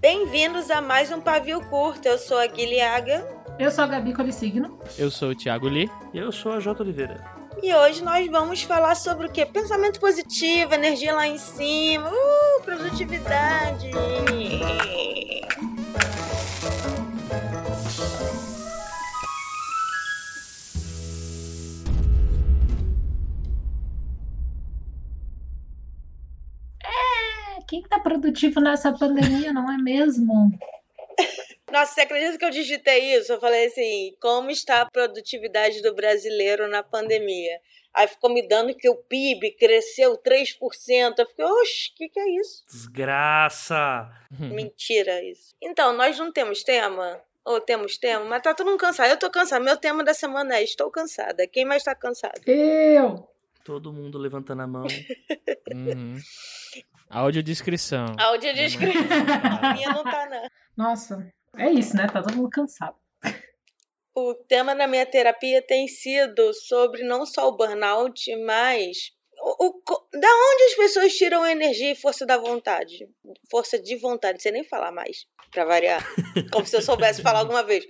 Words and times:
Bem-vindos 0.00 0.70
a 0.70 0.80
mais 0.80 1.12
um 1.12 1.20
Pavio 1.20 1.60
Curto. 1.68 2.06
Eu 2.06 2.18
sou 2.18 2.38
a 2.38 2.46
Guilhaga. 2.46 3.26
Eu 3.58 3.70
sou 3.70 3.84
a 3.84 3.86
Gabi 3.86 4.12
Colissigno. 4.12 4.78
Eu 4.96 5.10
sou 5.10 5.30
o 5.30 5.34
Thiago 5.34 5.68
Lee. 5.68 5.90
E 6.12 6.18
eu 6.18 6.32
sou 6.32 6.52
a 6.52 6.60
J. 6.60 6.82
Oliveira. 6.82 7.24
E 7.62 7.74
hoje 7.74 8.02
nós 8.02 8.26
vamos 8.28 8.62
falar 8.62 8.94
sobre 8.94 9.26
o 9.26 9.32
que? 9.32 9.44
Pensamento 9.46 9.98
positivo, 9.98 10.74
energia 10.74 11.14
lá 11.14 11.26
em 11.26 11.38
cima, 11.38 12.08
uh, 12.08 12.62
produtividade. 12.64 13.90
Produtivo 28.38 28.60
nessa 28.60 28.92
pandemia, 28.92 29.52
não 29.52 29.70
é 29.70 29.76
mesmo? 29.76 30.50
Nossa, 31.70 31.92
você 31.92 32.00
acredita 32.02 32.38
que 32.38 32.44
eu 32.44 32.50
digitei 32.50 33.16
isso? 33.16 33.32
Eu 33.32 33.40
falei 33.40 33.66
assim: 33.66 34.14
como 34.20 34.50
está 34.50 34.82
a 34.82 34.86
produtividade 34.86 35.82
do 35.82 35.94
brasileiro 35.94 36.68
na 36.68 36.82
pandemia? 36.82 37.60
Aí 37.92 38.06
ficou 38.06 38.32
me 38.32 38.46
dando 38.46 38.74
que 38.74 38.88
o 38.88 38.94
PIB 38.94 39.56
cresceu 39.58 40.16
3%. 40.16 41.18
Eu 41.18 41.26
fiquei, 41.26 41.44
oxe, 41.44 41.90
o 41.90 41.96
que, 41.96 42.08
que 42.08 42.20
é 42.20 42.40
isso? 42.40 42.64
Desgraça! 42.70 44.08
Mentira 44.30 45.22
isso. 45.24 45.54
Então, 45.60 45.92
nós 45.92 46.18
não 46.18 46.30
temos 46.30 46.62
tema? 46.62 47.20
Ou 47.44 47.60
temos 47.60 47.98
tema? 47.98 48.24
Mas 48.26 48.42
tá 48.42 48.54
todo 48.54 48.68
mundo 48.68 48.78
cansado. 48.78 49.10
Eu 49.10 49.18
tô 49.18 49.30
cansada. 49.30 49.64
Meu 49.64 49.76
tema 49.76 50.04
da 50.04 50.14
semana 50.14 50.56
é 50.56 50.62
estou 50.62 50.90
cansada. 50.90 51.46
Quem 51.46 51.64
mais 51.64 51.82
tá 51.82 51.94
cansado? 51.94 52.40
Eu! 52.46 53.26
Todo 53.64 53.92
mundo 53.92 54.16
levantando 54.16 54.62
a 54.62 54.66
mão. 54.66 54.86
Uhum. 55.70 56.16
Audiodescrição. 57.10 58.06
Audiodescrição. 58.18 59.00
A 59.62 59.74
minha 59.74 59.88
não 59.90 60.04
tá, 60.04 60.26
não. 60.28 60.48
Nossa, 60.76 61.32
é 61.56 61.70
isso, 61.70 61.96
né? 61.96 62.06
Tá 62.06 62.22
todo 62.22 62.36
mundo 62.36 62.50
cansado. 62.50 62.96
O 64.14 64.34
tema 64.34 64.74
da 64.74 64.86
minha 64.86 65.06
terapia 65.06 65.62
tem 65.62 65.86
sido 65.86 66.52
sobre 66.52 67.04
não 67.04 67.24
só 67.24 67.48
o 67.48 67.56
burnout, 67.56 68.36
mas 68.44 69.12
o, 69.40 69.68
o, 69.68 69.82
da 70.12 70.28
onde 70.28 70.64
as 70.64 70.74
pessoas 70.74 71.12
tiram 71.14 71.46
energia 71.46 71.92
e 71.92 71.96
força 71.96 72.26
da 72.26 72.36
vontade? 72.36 73.08
Força 73.50 73.78
de 73.78 73.96
vontade, 73.96 74.34
não 74.34 74.40
sei 74.40 74.52
nem 74.52 74.64
falar 74.64 74.90
mais, 74.90 75.26
pra 75.52 75.64
variar. 75.64 76.04
Como 76.52 76.66
se 76.66 76.76
eu 76.76 76.82
soubesse 76.82 77.22
falar 77.22 77.40
alguma 77.40 77.62
vez. 77.62 77.84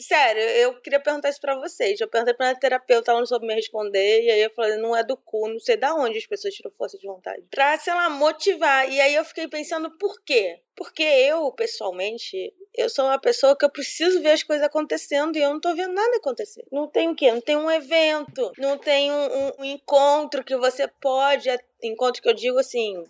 Sério, 0.00 0.42
eu 0.42 0.80
queria 0.80 1.00
perguntar 1.00 1.28
isso 1.28 1.40
pra 1.40 1.54
vocês. 1.54 2.00
Eu 2.00 2.08
perguntei 2.08 2.34
pra 2.34 2.46
minha 2.46 2.58
terapeuta, 2.58 3.12
ela 3.12 3.20
não 3.20 3.26
soube 3.26 3.46
me 3.46 3.54
responder, 3.54 4.22
e 4.24 4.30
aí 4.30 4.42
eu 4.42 4.50
falei, 4.50 4.76
não 4.76 4.96
é 4.96 5.04
do 5.04 5.16
cu, 5.16 5.48
não 5.48 5.60
sei 5.60 5.76
da 5.76 5.94
onde 5.94 6.18
as 6.18 6.26
pessoas 6.26 6.52
tiram 6.52 6.70
força 6.72 6.98
de 6.98 7.06
vontade. 7.06 7.42
Pra, 7.48 7.78
sei 7.78 7.94
lá, 7.94 8.10
motivar. 8.10 8.90
E 8.90 9.00
aí 9.00 9.14
eu 9.14 9.24
fiquei 9.24 9.46
pensando, 9.46 9.96
por 9.96 10.20
quê? 10.24 10.60
Porque 10.76 11.02
eu, 11.02 11.52
pessoalmente, 11.52 12.52
eu 12.74 12.90
sou 12.90 13.04
uma 13.04 13.20
pessoa 13.20 13.56
que 13.56 13.64
eu 13.64 13.70
preciso 13.70 14.20
ver 14.20 14.32
as 14.32 14.42
coisas 14.42 14.66
acontecendo 14.66 15.36
e 15.36 15.42
eu 15.42 15.50
não 15.50 15.60
tô 15.60 15.72
vendo 15.76 15.94
nada 15.94 16.16
acontecer. 16.16 16.64
Não 16.72 16.88
tem 16.88 17.08
o 17.08 17.14
quê? 17.14 17.30
Não 17.30 17.40
tem 17.40 17.56
um 17.56 17.70
evento, 17.70 18.50
não 18.58 18.76
tem 18.76 19.12
um, 19.12 19.14
um, 19.14 19.52
um 19.60 19.64
encontro 19.64 20.42
que 20.42 20.56
você 20.56 20.88
pode. 21.00 21.48
Encontro 21.80 22.20
que 22.20 22.28
eu 22.28 22.34
digo 22.34 22.58
assim, 22.58 23.04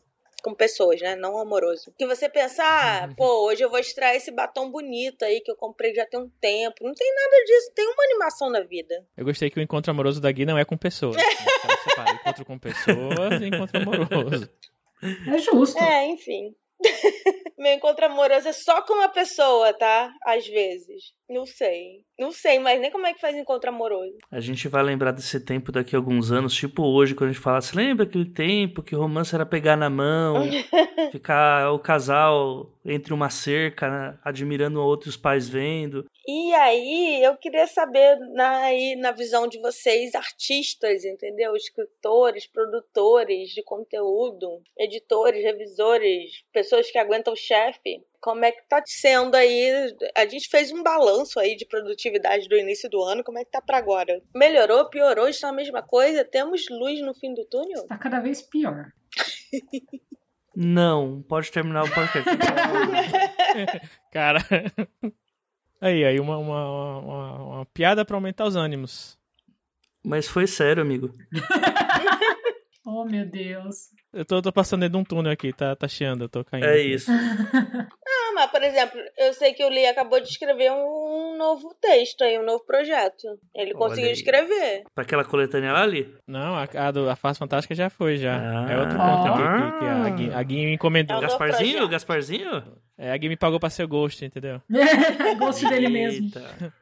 com 0.45 0.55
pessoas, 0.55 1.01
né? 1.01 1.17
Não 1.17 1.39
amoroso. 1.39 1.91
Que 1.99 2.07
você 2.07 2.29
pensa, 2.29 2.63
ah, 2.63 3.09
pô, 3.17 3.47
hoje 3.47 3.63
eu 3.63 3.71
vou 3.71 3.79
extrair 3.79 4.19
esse 4.19 4.31
batom 4.31 4.71
bonito 4.71 5.25
aí 5.25 5.41
que 5.41 5.51
eu 5.51 5.57
comprei 5.57 5.95
já 5.95 6.05
tem 6.05 6.21
um 6.21 6.29
tempo. 6.39 6.85
Não 6.85 6.93
tem 6.93 7.15
nada 7.15 7.45
disso, 7.47 7.73
tem 7.75 7.87
uma 7.87 8.05
animação 8.05 8.51
na 8.51 8.61
vida. 8.61 9.07
Eu 9.17 9.25
gostei 9.25 9.49
que 9.49 9.59
o 9.59 9.63
encontro 9.63 9.91
amoroso 9.91 10.21
da 10.21 10.31
Gui 10.31 10.45
não 10.45 10.59
é 10.59 10.65
com 10.65 10.77
pessoas. 10.77 11.17
Né? 11.25 11.31
Então, 11.65 11.77
separa, 11.83 12.11
encontro 12.13 12.45
com 12.45 12.59
pessoas 12.59 13.41
e 13.41 13.47
encontro 13.47 13.81
amoroso. 13.81 14.51
É 15.33 15.39
justo. 15.39 15.83
É, 15.83 16.07
enfim. 16.07 16.55
Meu 17.59 17.73
encontro 17.73 18.05
amoroso 18.05 18.49
é 18.49 18.53
só 18.53 18.83
com 18.83 18.95
uma 18.95 19.09
pessoa, 19.09 19.73
tá? 19.73 20.13
Às 20.25 20.47
vezes. 20.47 21.15
Não 21.29 21.47
sei. 21.47 22.05
Não 22.19 22.31
sei, 22.31 22.59
mas 22.59 22.81
nem 22.81 22.91
como 22.91 23.07
é 23.07 23.13
que 23.13 23.21
faz 23.21 23.37
encontro 23.37 23.71
amoroso. 23.71 24.17
A 24.31 24.41
gente 24.41 24.69
vai 24.69 24.83
lembrar 24.83 25.11
desse 25.11 25.41
tempo 25.41 25.73
daqui 25.73 25.97
a 25.97 25.99
alguns 25.99 26.31
anos, 26.31 26.55
tipo 26.55 26.83
hoje, 26.83 27.15
quando 27.15 27.31
a 27.31 27.33
gente 27.33 27.43
fala, 27.43 27.61
você 27.61 27.77
lembra 27.77 28.05
aquele 28.05 28.27
tempo 28.27 28.83
que 28.83 28.95
romance 28.95 29.35
era 29.35 29.45
pegar 29.45 29.77
na 29.77 29.91
mão, 29.91 30.37
ficar 31.11 31.73
o 31.73 31.79
casal 31.79 32.71
entre 32.85 33.13
uma 33.13 33.31
cerca, 33.31 33.89
né, 33.89 34.19
admirando 34.23 34.79
o 34.79 34.85
outro 34.85 35.09
e 35.09 35.11
os 35.11 35.17
pais 35.17 35.49
vendo. 35.49 36.05
E 36.27 36.55
aí, 36.55 37.23
eu 37.23 37.37
queria 37.37 37.67
saber, 37.67 38.17
na, 38.33 38.63
na 38.99 39.11
visão 39.11 39.49
de 39.49 39.59
vocês, 39.61 40.15
artistas, 40.15 41.05
entendeu? 41.05 41.55
Escritores, 41.57 42.47
produtores 42.47 43.51
de 43.51 43.63
conteúdo, 43.63 44.63
editores, 44.79 45.43
revisores, 45.43 46.43
pessoas 46.53 46.91
que 46.91 46.99
aguentam 46.99 47.33
o 47.33 47.37
chefe, 47.37 48.01
como 48.25 48.43
é 48.43 48.51
que 48.51 48.67
tá 48.67 48.83
sendo 48.87 49.35
aí? 49.35 49.95
A 50.17 50.27
gente 50.27 50.49
fez 50.49 50.73
um 50.73 50.83
balanço 50.83 51.39
aí 51.39 51.55
de 51.55 51.67
produtividade 51.67 52.49
do 52.49 52.57
início 52.57 52.89
do 52.89 53.03
ano, 53.03 53.23
como 53.23 53.39
é 53.39 53.45
que 53.45 53.51
tá 53.51 53.61
para 53.61 53.77
agora? 53.77 54.19
Melhorou, 54.35 54.89
piorou, 54.89 55.29
está 55.29 55.51
a 55.51 55.53
mesma 55.53 55.83
coisa? 55.83 56.25
Temos 56.25 56.63
luz 56.71 57.03
no 57.03 57.13
fim 57.13 57.35
do 57.35 57.45
túnel? 57.45 57.87
Tá 57.87 57.99
cada 57.99 58.21
vez 58.21 58.41
pior. 58.41 58.87
Não, 60.57 61.23
pode 61.29 61.53
terminar 61.53 61.85
o 61.85 61.95
podcast. 61.95 62.25
Cara. 64.11 64.39
Aí, 65.79 66.03
aí, 66.03 66.19
uma, 66.19 66.39
uma, 66.39 66.99
uma, 66.99 67.43
uma 67.43 67.67
piada 67.67 68.07
para 68.07 68.17
aumentar 68.17 68.47
os 68.47 68.57
ânimos. 68.57 69.19
Mas 70.03 70.27
foi 70.27 70.47
sério, 70.47 70.83
amigo. 70.83 71.13
oh, 72.87 73.05
meu 73.05 73.29
Deus. 73.29 73.91
Eu 74.15 74.25
tô, 74.25 74.41
tô 74.41 74.53
passando 74.53 74.81
dentro 74.83 74.93
de 74.97 74.99
um 74.99 75.05
túnel 75.05 75.33
aqui, 75.33 75.53
tá, 75.53 75.75
tá 75.75 75.89
chiando, 75.89 76.25
eu 76.25 76.29
tô 76.29 76.45
caindo. 76.45 76.65
É 76.67 76.73
aqui. 76.75 76.95
isso. 76.95 77.11
Ah, 78.27 78.33
mas, 78.35 78.51
por 78.51 78.63
exemplo, 78.63 78.99
eu 79.19 79.33
sei 79.35 79.53
que 79.53 79.63
o 79.65 79.69
Lee 79.69 79.87
acabou 79.87 80.19
de 80.19 80.29
escrever 80.29 80.71
um 80.73 81.37
novo 81.37 81.75
texto 81.81 82.23
aí, 82.25 82.39
um 82.39 82.45
novo 82.45 82.65
projeto. 82.65 83.23
Ele 83.55 83.71
Olha 83.73 83.75
conseguiu 83.75 84.07
aí. 84.07 84.13
escrever. 84.13 84.83
Pra 84.95 85.05
aquela 85.05 85.25
coletânea 85.25 85.73
lá 85.73 85.83
ali? 85.83 86.13
Não, 86.27 86.55
a, 86.57 86.63
a, 86.75 86.91
do, 86.91 87.09
a 87.11 87.15
Face 87.17 87.39
Fantástica 87.39 87.75
já 87.75 87.91
foi, 87.91 88.17
já. 88.17 88.37
Ah. 88.37 88.73
é 88.73 88.79
outro 88.81 88.97
Ah. 88.99 89.07
conto 89.07 89.29
aqui 89.29 89.73
que, 89.73 89.79
que 89.79 89.85
a, 89.87 90.09
Gui, 90.11 90.35
a 90.35 90.43
Gui 90.43 90.67
me 90.67 90.75
encomendou. 90.75 91.19
É 91.19 91.21
Gasparzinho? 91.21 91.73
projeto. 91.73 91.91
Gasparzinho? 91.91 92.65
É, 92.97 93.13
a 93.13 93.17
Gui 93.17 93.29
me 93.29 93.37
pagou 93.37 93.61
pra 93.61 93.69
ser 93.71 93.85
o 93.85 93.89
Ghost, 93.89 94.25
entendeu? 94.25 94.61
Gosto 95.39 95.69
dele 95.69 95.89
mesmo. 95.89 96.31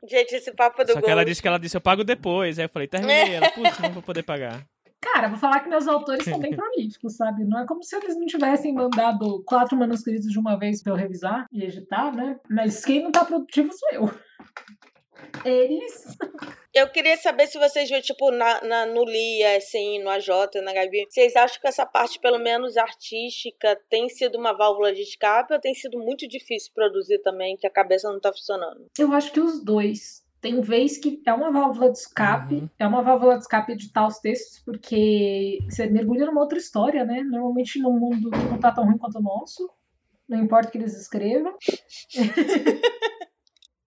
Gente, 0.09 0.32
esse 0.37 0.53
papo 0.54 0.84
do 0.84 0.92
Só 0.92 1.00
que 1.00 1.10
ela 1.10 1.22
Ghost- 1.22 1.28
disse 1.31 1.42
que 1.42 1.48
ela 1.48 1.59
disse, 1.59 1.76
eu 1.76 1.81
pago 1.81 2.04
depois. 2.04 2.59
Aí 2.59 2.65
eu 2.66 2.69
falei, 2.69 2.87
terminei. 2.88 3.34
Ela, 3.34 3.48
putz, 3.50 3.78
não 3.81 3.91
vou 3.91 4.03
poder 4.03 4.22
pagar. 4.22 4.62
Cara, 5.03 5.29
vou 5.29 5.37
falar 5.37 5.59
que 5.61 5.69
meus 5.69 5.89
autores 5.89 6.25
são 6.25 6.39
bem 6.39 6.55
prolíficos, 6.57 7.17
sabe? 7.17 7.45
Não 7.45 7.59
é 7.61 7.67
como 7.67 7.83
se 7.83 7.97
eles 7.97 8.17
não 8.17 8.25
tivessem 8.25 8.73
mandado 8.73 9.43
quatro 9.45 9.77
manuscritos 9.77 10.31
de 10.31 10.39
uma 10.39 10.57
vez 10.57 10.81
pra 10.81 10.93
eu 10.93 10.97
revisar 10.97 11.47
e 11.53 11.65
editar, 11.65 12.15
né? 12.15 12.39
Mas 12.49 12.85
quem 12.85 13.03
não 13.03 13.11
tá 13.11 13.25
produtivo 13.25 13.73
sou 13.73 13.89
eu. 13.93 14.11
Eles. 15.45 16.17
Eu 16.73 16.89
queria 16.89 17.17
saber 17.17 17.49
se 17.49 17.59
vocês 17.59 17.89
viram, 17.89 18.01
tipo, 18.01 18.31
na, 18.31 18.63
na, 18.63 18.87
no 18.87 19.05
Lia, 19.05 19.57
assim, 19.57 20.03
no 20.03 20.09
AJ, 20.09 20.29
na 20.63 20.73
Gabi, 20.73 21.05
vocês 21.09 21.34
acham 21.34 21.61
que 21.61 21.67
essa 21.67 21.84
parte, 21.84 22.21
pelo 22.21 22.39
menos 22.39 22.77
artística, 22.77 23.79
tem 23.91 24.09
sido 24.09 24.39
uma 24.39 24.57
válvula 24.57 24.93
de 24.93 25.03
escape 25.03 25.53
ou 25.53 25.61
tem 25.61 25.75
sido 25.75 25.99
muito 25.99 26.29
difícil 26.29 26.73
produzir 26.75 27.19
também, 27.23 27.57
que 27.57 27.67
a 27.67 27.71
cabeça 27.71 28.11
não 28.11 28.21
tá 28.21 28.33
funcionando? 28.33 28.87
Eu 28.99 29.13
acho 29.13 29.33
que 29.33 29.41
os 29.41 29.63
dois. 29.65 30.22
Tem 30.42 30.60
vez 30.60 30.98
que 30.98 31.22
é 31.25 31.32
uma 31.32 31.53
válvula 31.53 31.91
de 31.92 31.98
escape, 31.98 32.54
Uhum. 32.56 32.69
é 32.78 32.86
uma 32.86 33.00
válvula 33.00 33.34
de 33.36 33.42
escape 33.42 33.72
editar 33.72 34.06
os 34.08 34.19
textos, 34.19 34.58
porque 34.64 35.58
você 35.70 35.86
mergulha 35.86 36.26
numa 36.26 36.41
outra 36.41 36.58
história, 36.58 37.04
né? 37.04 37.22
Normalmente 37.22 37.78
num 37.80 37.97
mundo 37.98 38.28
que 38.30 38.36
não 38.50 38.58
tá 38.58 38.72
tão 38.72 38.84
ruim 38.84 38.98
quanto 38.98 39.19
o 39.19 39.22
nosso. 39.22 39.70
Não 40.28 40.41
importa 40.42 40.69
o 40.69 40.72
que 40.72 40.78
eles 40.78 41.00
escrevam. 41.00 41.54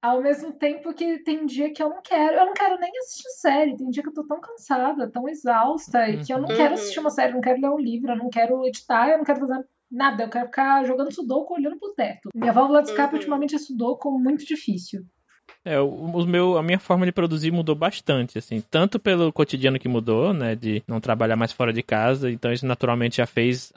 Ao 0.02 0.22
mesmo 0.22 0.54
tempo 0.54 0.94
que 0.94 1.20
tem 1.24 1.46
dia 1.48 1.74
que 1.74 1.82
eu 1.82 1.90
não 1.90 2.02
quero. 2.02 2.36
Eu 2.38 2.46
não 2.46 2.54
quero 2.54 2.80
nem 2.80 2.92
assistir 3.00 3.30
série. 3.32 3.76
Tem 3.76 3.90
dia 3.90 4.04
que 4.04 4.10
eu 4.10 4.14
tô 4.14 4.24
tão 4.26 4.40
cansada, 4.40 5.10
tão 5.12 5.28
exausta, 5.28 6.08
e 6.08 6.20
que 6.24 6.32
eu 6.32 6.40
não 6.40 6.50
Uhum. 6.50 6.56
quero 6.56 6.74
assistir 6.76 7.00
uma 7.00 7.10
série, 7.10 7.32
eu 7.32 7.36
não 7.36 7.42
quero 7.42 7.60
ler 7.60 7.70
um 7.72 7.80
livro, 7.80 8.12
eu 8.12 8.16
não 8.18 8.30
quero 8.30 8.64
editar, 8.66 9.10
eu 9.10 9.18
não 9.18 9.26
quero 9.26 9.40
fazer 9.40 9.66
nada. 9.92 10.24
Eu 10.24 10.30
quero 10.30 10.46
ficar 10.46 10.86
jogando 10.86 11.12
sudoku 11.14 11.56
olhando 11.56 11.80
pro 11.80 11.94
teto. 11.96 12.30
Minha 12.36 12.54
válvula 12.54 12.84
de 12.84 12.90
escape 12.92 13.14
Uhum. 13.16 13.20
ultimamente 13.20 13.56
é 13.56 13.58
sudoku 13.58 14.12
muito 14.20 14.46
difícil. 14.46 15.02
É, 15.66 15.80
o, 15.80 16.26
meu, 16.28 16.58
a 16.58 16.64
minha 16.64 16.78
forma 16.78 17.06
de 17.08 17.12
produzir 17.12 17.52
mudou 17.52 17.74
bastante, 17.76 18.38
assim. 18.38 18.62
Tanto 18.70 19.00
pelo 19.00 19.34
cotidiano 19.34 19.80
que 19.80 19.88
mudou, 19.90 20.32
né? 20.32 20.56
De 20.56 20.84
não 20.88 21.00
trabalhar 21.02 21.36
mais 21.36 21.52
fora 21.52 21.74
de 21.74 21.82
casa. 21.82 22.30
Então 22.32 22.54
isso 22.54 22.66
naturalmente 22.68 23.18
já 23.18 23.26
fez 23.26 23.74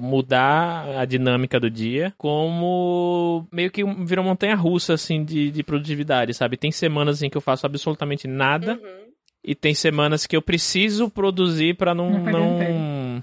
mudar 0.00 0.86
a 1.00 1.04
dinâmica 1.04 1.58
do 1.58 1.68
dia, 1.68 2.12
como 2.16 3.44
meio 3.50 3.70
que 3.72 3.82
virou 4.04 4.24
montanha 4.24 4.54
russa, 4.54 4.94
assim, 4.94 5.24
de, 5.24 5.50
de 5.50 5.62
produtividade, 5.64 6.32
sabe? 6.34 6.56
Tem 6.56 6.70
semanas 6.70 7.22
em 7.22 7.30
que 7.30 7.36
eu 7.36 7.40
faço 7.40 7.66
absolutamente 7.66 8.28
nada, 8.28 8.74
Uhum. 8.74 9.06
e 9.44 9.52
tem 9.54 9.74
semanas 9.74 10.26
que 10.28 10.36
eu 10.36 10.42
preciso 10.42 11.10
produzir 11.10 11.76
pra 11.76 11.92
não. 11.92 12.08
Não 12.08 12.32
não... 12.32 13.22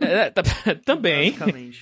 É, 0.00 0.30
tá- 0.30 0.42
também, 0.84 1.34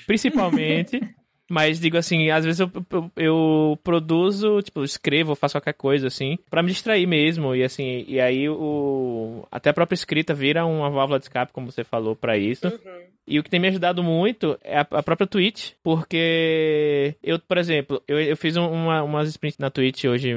principalmente. 0.06 1.00
Mas 1.52 1.78
digo 1.78 1.98
assim, 1.98 2.30
às 2.30 2.46
vezes 2.46 2.60
eu, 2.60 2.70
eu, 2.90 3.10
eu 3.14 3.78
produzo, 3.84 4.62
tipo, 4.62 4.82
escrevo, 4.82 5.34
faço 5.34 5.52
qualquer 5.52 5.74
coisa 5.74 6.06
assim, 6.06 6.38
para 6.48 6.62
me 6.62 6.70
distrair 6.70 7.06
mesmo. 7.06 7.54
E 7.54 7.62
assim, 7.62 8.06
e 8.08 8.18
aí 8.18 8.48
o. 8.48 9.46
Até 9.52 9.68
a 9.68 9.74
própria 9.74 9.94
escrita 9.94 10.32
vira 10.32 10.64
uma 10.64 10.88
válvula 10.88 11.18
de 11.18 11.26
escape, 11.26 11.52
como 11.52 11.70
você 11.70 11.84
falou, 11.84 12.16
para 12.16 12.38
isso. 12.38 12.66
Uhum. 12.68 13.02
E 13.26 13.38
o 13.38 13.42
que 13.42 13.50
tem 13.50 13.60
me 13.60 13.68
ajudado 13.68 14.02
muito 14.02 14.58
é 14.62 14.78
a, 14.78 14.86
a 14.90 15.02
própria 15.02 15.26
Twitch, 15.26 15.72
porque 15.82 17.16
eu, 17.22 17.38
por 17.38 17.56
exemplo, 17.56 18.02
eu, 18.08 18.20
eu 18.20 18.36
fiz 18.36 18.56
uma, 18.56 19.02
umas 19.02 19.28
sprints 19.28 19.58
na 19.58 19.70
Twitch 19.70 20.04
hoje, 20.04 20.34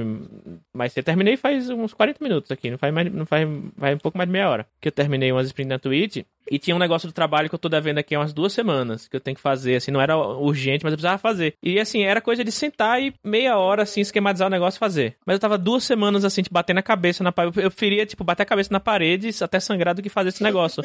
mas 0.73 0.95
eu 0.95 1.03
terminei 1.03 1.35
faz 1.35 1.69
uns 1.69 1.93
40 1.93 2.23
minutos 2.23 2.51
aqui, 2.51 2.69
não 2.69 2.77
faz 2.77 2.93
mais, 2.93 3.11
não 3.11 3.25
faz, 3.25 3.47
faz 3.77 3.95
um 3.95 3.99
pouco 3.99 4.17
mais 4.17 4.27
de 4.27 4.33
meia 4.33 4.49
hora 4.49 4.67
que 4.79 4.87
eu 4.87 4.91
terminei 4.91 5.31
umas 5.31 5.47
sprints 5.47 5.69
na 5.69 5.79
Twitch. 5.79 6.23
E 6.49 6.59
tinha 6.59 6.75
um 6.75 6.79
negócio 6.79 7.07
do 7.07 7.13
trabalho 7.13 7.49
que 7.49 7.55
eu 7.55 7.59
tô 7.59 7.67
devendo 7.67 7.97
aqui 7.97 8.13
há 8.13 8.19
umas 8.19 8.31
duas 8.31 8.53
semanas, 8.53 9.07
que 9.07 9.15
eu 9.15 9.19
tenho 9.19 9.35
que 9.35 9.41
fazer, 9.41 9.77
assim, 9.77 9.89
não 9.89 9.99
era 9.99 10.15
urgente, 10.15 10.83
mas 10.83 10.93
eu 10.93 10.97
precisava 10.97 11.17
fazer. 11.17 11.55
E 11.61 11.79
assim, 11.79 12.03
era 12.03 12.21
coisa 12.21 12.43
de 12.43 12.51
sentar 12.51 13.01
e 13.01 13.13
meia 13.23 13.57
hora, 13.57 13.81
assim, 13.81 14.01
esquematizar 14.01 14.47
o 14.47 14.51
negócio 14.51 14.77
e 14.77 14.79
fazer. 14.79 15.17
Mas 15.25 15.35
eu 15.35 15.39
tava 15.39 15.57
duas 15.57 15.83
semanas, 15.83 16.23
assim, 16.23 16.43
tipo, 16.43 16.53
batendo 16.53 16.77
a 16.77 16.83
cabeça 16.83 17.23
na 17.23 17.31
parede. 17.31 17.57
Eu 17.57 17.71
preferia, 17.71 18.05
tipo, 18.05 18.23
bater 18.23 18.43
a 18.43 18.45
cabeça 18.45 18.69
na 18.71 18.79
parede 18.79 19.31
até 19.41 19.59
sangrar 19.59 19.95
do 19.95 20.03
que 20.03 20.09
fazer 20.09 20.29
esse 20.29 20.43
negócio. 20.43 20.83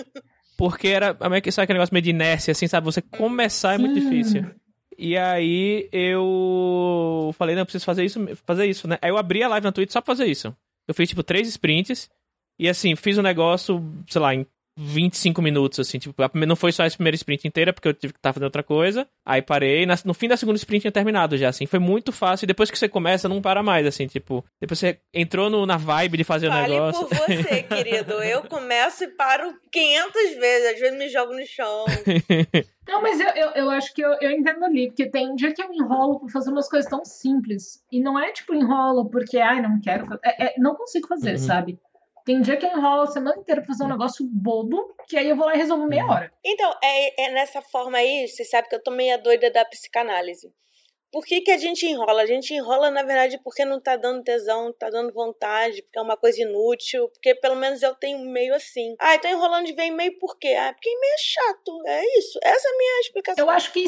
Porque 0.60 0.88
era, 0.88 1.16
sabe 1.18 1.38
aquele 1.38 1.78
negócio 1.78 1.94
meio 1.94 2.02
de 2.02 2.10
inércia, 2.10 2.52
assim, 2.52 2.66
sabe? 2.66 2.84
Você 2.84 3.00
começar 3.00 3.76
é 3.76 3.78
muito 3.78 3.98
difícil. 3.98 4.44
E 4.98 5.16
aí 5.16 5.88
eu 5.90 7.34
falei, 7.38 7.54
não, 7.54 7.62
eu 7.62 7.64
preciso 7.64 7.86
fazer 7.86 8.04
isso, 8.04 8.20
fazer 8.44 8.66
isso, 8.66 8.86
né? 8.86 8.98
Aí 9.00 9.08
eu 9.08 9.16
abri 9.16 9.42
a 9.42 9.48
live 9.48 9.64
na 9.64 9.72
Twitch 9.72 9.90
só 9.90 10.02
pra 10.02 10.14
fazer 10.14 10.26
isso. 10.26 10.54
Eu 10.86 10.92
fiz, 10.92 11.08
tipo, 11.08 11.22
três 11.22 11.48
sprints. 11.48 12.10
E 12.58 12.68
assim, 12.68 12.94
fiz 12.94 13.16
o 13.16 13.20
um 13.20 13.22
negócio, 13.22 13.82
sei 14.06 14.20
lá, 14.20 14.34
em 14.34 14.46
25 14.82 15.42
minutos, 15.42 15.78
assim, 15.78 15.98
tipo, 15.98 16.14
não 16.46 16.56
foi 16.56 16.72
só 16.72 16.84
essa 16.84 16.96
primeira 16.96 17.14
sprint 17.16 17.46
inteira, 17.46 17.72
porque 17.72 17.88
eu 17.88 17.94
tive 17.94 18.12
que 18.14 18.18
estar 18.18 18.32
fazendo 18.32 18.44
outra 18.46 18.62
coisa. 18.62 19.06
Aí 19.24 19.42
parei, 19.42 19.86
no 20.04 20.14
fim 20.14 20.26
da 20.28 20.36
segunda 20.36 20.56
sprint 20.56 20.80
tinha 20.82 20.92
terminado 20.92 21.36
já, 21.36 21.48
assim, 21.50 21.66
foi 21.66 21.78
muito 21.78 22.10
fácil. 22.12 22.44
E 22.44 22.46
depois 22.46 22.70
que 22.70 22.78
você 22.78 22.88
começa, 22.88 23.28
não 23.28 23.42
para 23.42 23.62
mais, 23.62 23.86
assim, 23.86 24.06
tipo, 24.06 24.44
depois 24.60 24.78
você 24.78 24.98
entrou 25.12 25.50
no, 25.50 25.66
na 25.66 25.76
vibe 25.76 26.16
de 26.16 26.24
fazer 26.24 26.48
Fale 26.48 26.66
o 26.70 26.72
negócio. 26.74 27.06
por 27.06 27.16
você, 27.16 27.62
querido. 27.68 28.12
Eu 28.22 28.42
começo 28.44 29.04
e 29.04 29.08
paro 29.08 29.54
500 29.70 30.12
vezes, 30.38 30.74
às 30.74 30.80
vezes 30.80 30.98
me 30.98 31.08
jogo 31.08 31.32
no 31.34 31.46
chão. 31.46 31.84
Não, 32.88 33.02
mas 33.02 33.20
eu, 33.20 33.28
eu, 33.28 33.50
eu 33.50 33.70
acho 33.70 33.94
que 33.94 34.02
eu, 34.02 34.16
eu 34.20 34.30
entendo 34.32 34.64
ali, 34.64 34.88
porque 34.88 35.08
tem 35.08 35.34
dia 35.36 35.52
que 35.54 35.62
eu 35.62 35.72
enrolo 35.72 36.18
por 36.18 36.30
fazer 36.30 36.50
umas 36.50 36.68
coisas 36.68 36.90
tão 36.90 37.04
simples. 37.04 37.80
E 37.92 38.00
não 38.00 38.18
é 38.18 38.32
tipo 38.32 38.52
enrolo 38.54 39.08
porque, 39.08 39.38
ai, 39.38 39.60
não 39.62 39.80
quero 39.80 40.06
fazer. 40.06 40.20
É, 40.24 40.44
é, 40.46 40.54
não 40.58 40.74
consigo 40.74 41.06
fazer, 41.06 41.32
Uhum. 41.32 41.38
sabe? 41.38 41.78
Tem 42.25 42.40
dia 42.40 42.56
que 42.56 42.67
eu 42.67 42.70
enrolo 42.70 43.02
a 43.02 43.06
semana 43.06 43.38
inteira 43.38 43.61
pra 43.61 43.69
fazer 43.69 43.84
um 43.84 43.88
negócio 43.88 44.26
bobo, 44.31 44.94
que 45.08 45.17
aí 45.17 45.28
eu 45.28 45.37
vou 45.37 45.46
lá 45.46 45.55
e 45.55 45.58
resolvo 45.58 45.87
meia 45.87 46.06
hora. 46.06 46.32
Então, 46.44 46.72
é, 46.82 47.25
é 47.26 47.32
nessa 47.32 47.62
forma 47.62 47.99
aí, 47.99 48.28
você 48.28 48.44
sabe 48.44 48.69
que 48.69 48.75
eu 48.75 48.82
tô 48.82 48.90
meio 48.90 49.20
doida 49.22 49.50
da 49.50 49.64
psicanálise. 49.64 50.52
Por 51.12 51.25
que, 51.25 51.40
que 51.40 51.50
a 51.50 51.58
gente 51.58 51.84
enrola? 51.87 52.22
A 52.22 52.26
gente 52.26 52.55
enrola, 52.55 52.88
na 52.88 53.02
verdade, 53.02 53.40
porque 53.43 53.64
não 53.64 53.81
tá 53.81 53.96
dando 53.96 54.22
tesão, 54.22 54.67
não 54.67 54.72
tá 54.72 54.88
dando 54.90 55.12
vontade, 55.12 55.82
porque 55.82 55.99
é 55.99 56.02
uma 56.02 56.17
coisa 56.17 56.40
inútil, 56.40 57.08
porque 57.08 57.34
pelo 57.34 57.56
menos 57.56 57.82
eu 57.82 57.94
tenho 57.96 58.20
meio 58.31 58.55
assim. 58.55 58.94
Ah, 59.00 59.16
eu 59.16 59.20
tô 59.20 59.26
enrolando 59.26 59.66
de 59.66 59.73
ver 59.73 59.87
e-mail 59.87 60.16
por 60.20 60.38
quê? 60.38 60.55
Ah, 60.55 60.73
porque 60.73 60.88
e-mail 60.88 61.12
é 61.12 61.19
chato. 61.19 61.82
É 61.87 62.19
isso. 62.19 62.38
Essa 62.44 62.69
é 62.69 62.70
a 62.70 62.76
minha 62.76 63.00
explicação. 63.00 63.44
Eu 63.44 63.50
acho 63.50 63.73
que, 63.73 63.84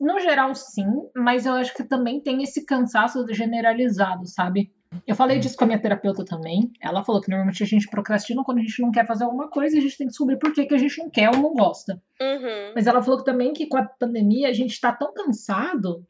no 0.00 0.20
geral, 0.20 0.54
sim, 0.54 0.86
mas 1.16 1.46
eu 1.46 1.54
acho 1.54 1.74
que 1.74 1.82
também 1.82 2.20
tem 2.20 2.44
esse 2.44 2.64
cansaço 2.64 3.26
generalizado, 3.34 4.24
sabe? 4.28 4.72
Eu 5.06 5.14
falei 5.14 5.38
disso 5.38 5.56
com 5.56 5.64
a 5.64 5.66
minha 5.66 5.80
terapeuta 5.80 6.24
também. 6.24 6.70
Ela 6.80 7.04
falou 7.04 7.20
que 7.20 7.30
normalmente 7.30 7.62
a 7.62 7.66
gente 7.66 7.88
procrastina 7.88 8.42
quando 8.44 8.58
a 8.58 8.62
gente 8.62 8.80
não 8.82 8.90
quer 8.90 9.06
fazer 9.06 9.24
alguma 9.24 9.48
coisa 9.48 9.76
e 9.76 9.78
a 9.78 9.82
gente 9.82 9.96
tem 9.96 10.06
que 10.06 10.12
descobrir 10.12 10.38
por 10.38 10.52
que, 10.52 10.66
que 10.66 10.74
a 10.74 10.78
gente 10.78 10.98
não 10.98 11.10
quer 11.10 11.30
ou 11.30 11.36
não 11.36 11.54
gosta. 11.54 12.00
Uhum. 12.20 12.72
Mas 12.74 12.86
ela 12.86 13.02
falou 13.02 13.22
também 13.22 13.52
que 13.52 13.66
com 13.66 13.76
a 13.76 13.84
pandemia 13.84 14.48
a 14.48 14.52
gente 14.52 14.80
tá 14.80 14.92
tão 14.92 15.12
cansado 15.12 16.06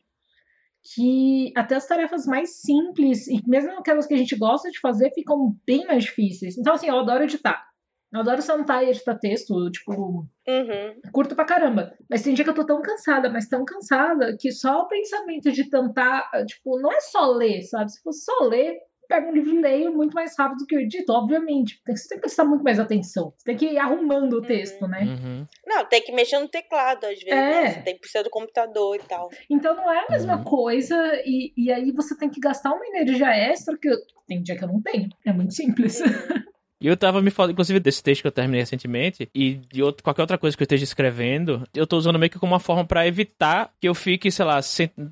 que 0.95 1.53
até 1.57 1.77
as 1.77 1.87
tarefas 1.87 2.27
mais 2.27 2.61
simples, 2.61 3.29
e 3.29 3.41
mesmo 3.47 3.79
aquelas 3.79 4.07
que 4.07 4.15
a 4.15 4.17
gente 4.17 4.37
gosta 4.37 4.69
de 4.71 4.81
fazer, 4.81 5.13
ficam 5.15 5.57
bem 5.65 5.87
mais 5.87 6.05
difíceis. 6.05 6.59
Então, 6.59 6.75
assim, 6.75 6.89
eu 6.89 6.99
adoro 6.99 7.23
editar. 7.23 7.72
Eu 8.13 8.21
adoro 8.21 8.43
sentar 8.43 8.85
e 8.85 8.91
editar 8.91 9.19
texto, 9.19 9.71
tipo, 9.71 10.27
Uhum. 10.47 11.01
curto 11.13 11.35
pra 11.35 11.45
caramba. 11.47 11.93
Mas 12.11 12.23
tem 12.23 12.35
dia 12.35 12.45
que 12.45 12.51
eu 12.51 12.55
tô 12.55 12.67
tão 12.67 12.83
cansada, 12.83 13.31
mas 13.31 13.49
tão 13.49 13.65
cansada, 13.65 14.37
que 14.39 14.51
só 14.53 14.81
o 14.83 14.89
pensamento 14.89 15.51
de 15.51 15.71
tentar, 15.71 16.29
tipo, 16.47 16.79
não 16.81 16.93
é 16.93 17.01
só 17.01 17.27
ler, 17.33 17.63
sabe? 17.63 17.91
Se 17.91 18.03
fosse 18.03 18.25
só 18.25 18.45
ler, 18.45 18.77
pego 19.09 19.29
um 19.29 19.33
livro 19.33 19.55
e 19.55 19.61
leio 19.61 19.93
muito 19.95 20.15
mais 20.15 20.35
rápido 20.39 20.59
do 20.59 20.67
que 20.67 20.75
eu 20.75 20.81
edito, 20.81 21.13
obviamente. 21.13 21.83
Tem 21.85 21.95
que- 21.95 22.01
Você 22.01 22.09
tem 22.09 22.19
que 22.19 22.23
prestar 22.23 22.45
muito 22.45 22.63
mais 22.65 22.79
atenção. 22.79 23.33
Você 23.37 23.45
tem 23.45 23.57
que 23.57 23.67
ir 23.67 23.79
arrumando 23.79 24.35
o 24.35 24.43
texto, 24.43 24.87
né? 24.87 25.01
Uhum. 25.05 25.47
Não, 25.67 25.85
tem 25.87 26.03
que 26.03 26.13
mexer 26.13 26.39
no 26.39 26.49
teclado, 26.49 27.05
às 27.05 27.19
vezes. 27.19 27.29
É. 27.29 27.63
né? 27.63 27.71
Você 27.73 27.83
tem 27.83 27.95
que 27.95 28.01
precisar 28.01 28.23
do 28.23 28.31
computador 28.31 28.97
e 28.97 29.07
tal. 29.07 29.29
Então 29.51 29.75
não 29.75 29.91
é 29.93 30.07
a 30.07 30.11
mesma 30.11 30.37
Uhum. 30.37 30.45
coisa, 30.45 30.97
e, 31.27 31.53
e 31.57 31.71
aí 31.73 31.91
você 31.93 32.17
tem 32.17 32.29
que 32.31 32.41
gastar 32.41 32.73
uma 32.73 32.87
energia 32.87 33.29
extra 33.35 33.77
que 33.77 33.89
eu, 33.89 33.97
tem 34.27 34.43
dia 34.43 34.57
que 34.57 34.65
eu 34.65 34.69
não 34.69 34.81
tenho. 34.83 35.09
É 35.27 35.33
muito 35.33 35.53
simples. 35.55 36.01
E 36.83 36.89
eu 36.89 36.97
tava 36.97 37.23
me 37.23 37.31
falando, 37.31 37.53
inclusive, 37.53 37.79
desse 37.79 38.03
texto 38.03 38.23
que 38.23 38.27
eu 38.27 38.33
terminei 38.33 38.61
recentemente, 38.61 39.29
e 39.35 39.55
de 39.73 39.83
outro, 39.83 40.03
qualquer 40.03 40.23
outra 40.23 40.37
coisa 40.37 40.57
que 40.57 40.63
eu 40.63 40.65
esteja 40.65 40.83
escrevendo, 40.83 41.63
eu 41.75 41.87
tô 41.87 41.97
usando 41.97 42.19
meio 42.19 42.29
que 42.29 42.39
como 42.41 42.53
uma 42.53 42.59
forma 42.61 42.85
pra 42.85 43.07
evitar 43.07 43.71
que 43.81 43.89
eu 43.89 43.95
fique, 43.95 44.31
sei 44.33 44.45
lá, 44.45 44.59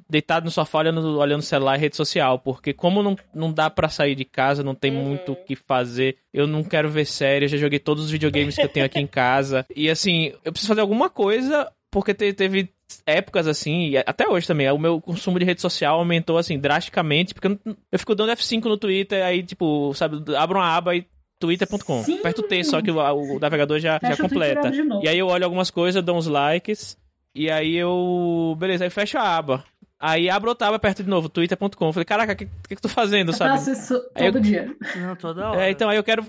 deitado 0.08 0.44
no 0.44 0.50
sofá 0.50 0.78
olhando, 0.80 1.18
olhando 1.18 1.42
celular 1.42 1.76
e 1.76 1.80
rede 1.80 1.96
social. 1.96 2.38
Porque 2.40 2.72
como 2.72 3.02
não, 3.02 3.16
não 3.34 3.52
dá 3.52 3.70
pra 3.70 3.88
sair 3.88 4.14
de 4.16 4.24
casa, 4.24 4.64
não 4.64 4.74
tem 4.74 4.90
Uhum. 4.90 5.02
muito 5.04 5.32
o 5.32 5.36
que 5.36 5.54
fazer, 5.54 6.16
eu 6.34 6.46
não 6.46 6.64
quero 6.64 6.90
ver 6.90 7.04
série, 7.04 7.44
eu 7.44 7.48
já 7.48 7.56
joguei 7.56 7.78
todos 7.78 8.04
os 8.06 8.10
videogames 8.10 8.56
que 8.56 8.64
eu 8.64 8.68
tenho 8.68 8.86
aqui 8.86 8.98
em 8.98 9.06
casa. 9.06 9.64
E 9.76 9.88
assim, 9.88 10.32
eu 10.44 10.50
preciso 10.52 10.68
fazer 10.68 10.80
alguma 10.80 11.08
coisa, 11.08 11.70
porque 11.90 12.12
te- 12.12 12.32
teve 12.32 12.68
épocas 13.06 13.46
assim, 13.46 13.92
até 14.04 14.28
hoje 14.28 14.46
também, 14.46 14.68
o 14.70 14.76
meu 14.78 15.00
consumo 15.00 15.38
de 15.38 15.44
rede 15.44 15.60
social 15.60 15.98
aumentou 15.98 16.36
assim 16.36 16.58
drasticamente, 16.58 17.32
porque 17.32 17.46
eu, 17.46 17.58
eu 17.92 17.98
fico 17.98 18.14
dando 18.16 18.32
F5 18.32 18.64
no 18.64 18.76
Twitter, 18.76 19.24
aí 19.24 19.42
tipo, 19.44 19.94
sabe, 19.94 20.16
abro 20.36 20.58
uma 20.58 20.66
aba 20.76 20.96
e 20.96 21.06
twitter.com. 21.40 22.00
Aperto 22.20 22.42
o 22.42 22.44
T, 22.46 22.62
só 22.62 22.80
que 22.80 22.90
o, 22.90 22.96
o 22.98 23.38
navegador 23.40 23.80
já, 23.80 23.94
já 24.00 24.10
Fecha 24.10 24.22
completa. 24.22 24.70
E 25.02 25.08
aí 25.08 25.18
eu 25.18 25.26
olho 25.26 25.44
algumas 25.44 25.70
coisas, 25.70 26.04
dou 26.04 26.16
uns 26.16 26.26
likes, 26.28 26.96
e 27.34 27.50
aí 27.50 27.74
eu. 27.76 28.54
Beleza, 28.58 28.84
aí 28.84 28.90
fecho 28.90 29.18
a 29.18 29.36
aba. 29.36 29.64
Aí 29.98 30.30
abro 30.30 30.50
outra 30.50 30.68
aba, 30.68 30.76
aperto 30.76 31.02
de 31.02 31.10
novo, 31.10 31.28
twitter.com. 31.28 31.92
Falei, 31.92 32.04
caraca, 32.04 32.32
o 32.32 32.36
que, 32.36 32.46
que, 32.68 32.76
que 32.76 32.80
tu 32.82 32.88
fazendo, 32.88 33.30
Eu 33.30 33.36
sabe? 33.36 33.50
faço 33.58 33.72
isso 33.72 34.02
Aí 34.14 34.26
eu- 34.26 34.32
todo 34.32 34.42
dia. 34.42 34.74
Não, 34.96 35.16
toda 35.16 35.50
hora. 35.50 35.66
É, 35.66 35.70
então 35.70 35.88
aí 35.90 35.96
eu 35.96 36.04
quero. 36.04 36.24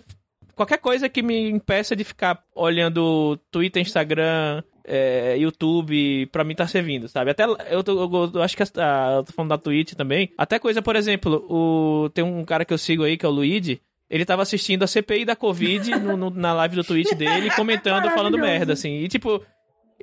Qualquer 0.56 0.78
coisa 0.80 1.08
que 1.08 1.22
me 1.24 1.50
impeça 1.50 1.96
de 1.96 2.04
ficar 2.04 2.44
olhando 2.54 3.40
Twitter, 3.50 3.82
Instagram, 3.82 4.62
é, 4.86 5.38
YouTube, 5.38 6.26
pra 6.28 6.44
mim 6.44 6.54
tá 6.54 6.68
servindo, 6.68 7.08
sabe? 7.08 7.32
Até 7.32 7.46
eu, 7.70 7.82
tô- 7.84 8.04
eu, 8.04 8.32
eu 8.36 8.44
acho 8.44 8.56
que 8.58 8.64
a, 8.64 9.14
eu 9.18 9.24
tô 9.24 9.32
falando 9.34 9.50
da 9.50 9.58
Twitch 9.58 9.94
também. 9.94 10.30
Até 10.38 10.60
coisa, 10.60 10.82
por 10.82 10.96
exemplo, 10.98 11.46
o, 11.50 12.10
tem 12.10 12.24
um 12.24 12.44
cara 12.44 12.66
que 12.66 12.74
eu 12.74 12.78
sigo 12.78 13.04
aí, 13.04 13.18
que 13.18 13.26
é 13.26 13.30
o 13.30 13.32
Luigi. 13.32 13.82
Ele 14.12 14.26
tava 14.26 14.42
assistindo 14.44 14.84
a 14.84 14.88
CPI 14.88 15.24
da 15.26 15.36
Covid 15.36 15.90
no- 16.00 16.18
no- 16.18 16.30
na 16.30 16.54
live 16.54 16.76
do 16.76 16.84
Twitch 16.84 17.14
dele, 17.14 17.50
comentando, 17.56 18.12
falando 18.12 18.38
merda, 18.38 18.74
assim. 18.74 18.98
E 19.00 19.08
tipo. 19.08 19.44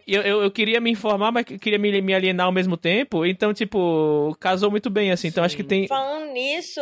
Eu, 0.07 0.23
eu, 0.23 0.43
eu 0.45 0.51
queria 0.51 0.81
me 0.81 0.91
informar, 0.91 1.31
mas 1.31 1.45
queria 1.45 1.79
me, 1.79 2.01
me 2.01 2.15
alienar 2.15 2.47
ao 2.47 2.53
mesmo 2.53 2.79
tempo. 2.79 3.27
Então, 3.27 3.53
tipo, 3.53 4.35
casou 4.41 4.71
muito 4.71 4.89
bem, 4.89 5.11
assim. 5.11 5.29
Então, 5.29 5.45
acho 5.45 5.55
que 5.57 5.63
tem. 5.65 5.87
Falando 5.87 6.33
nisso, 6.33 6.81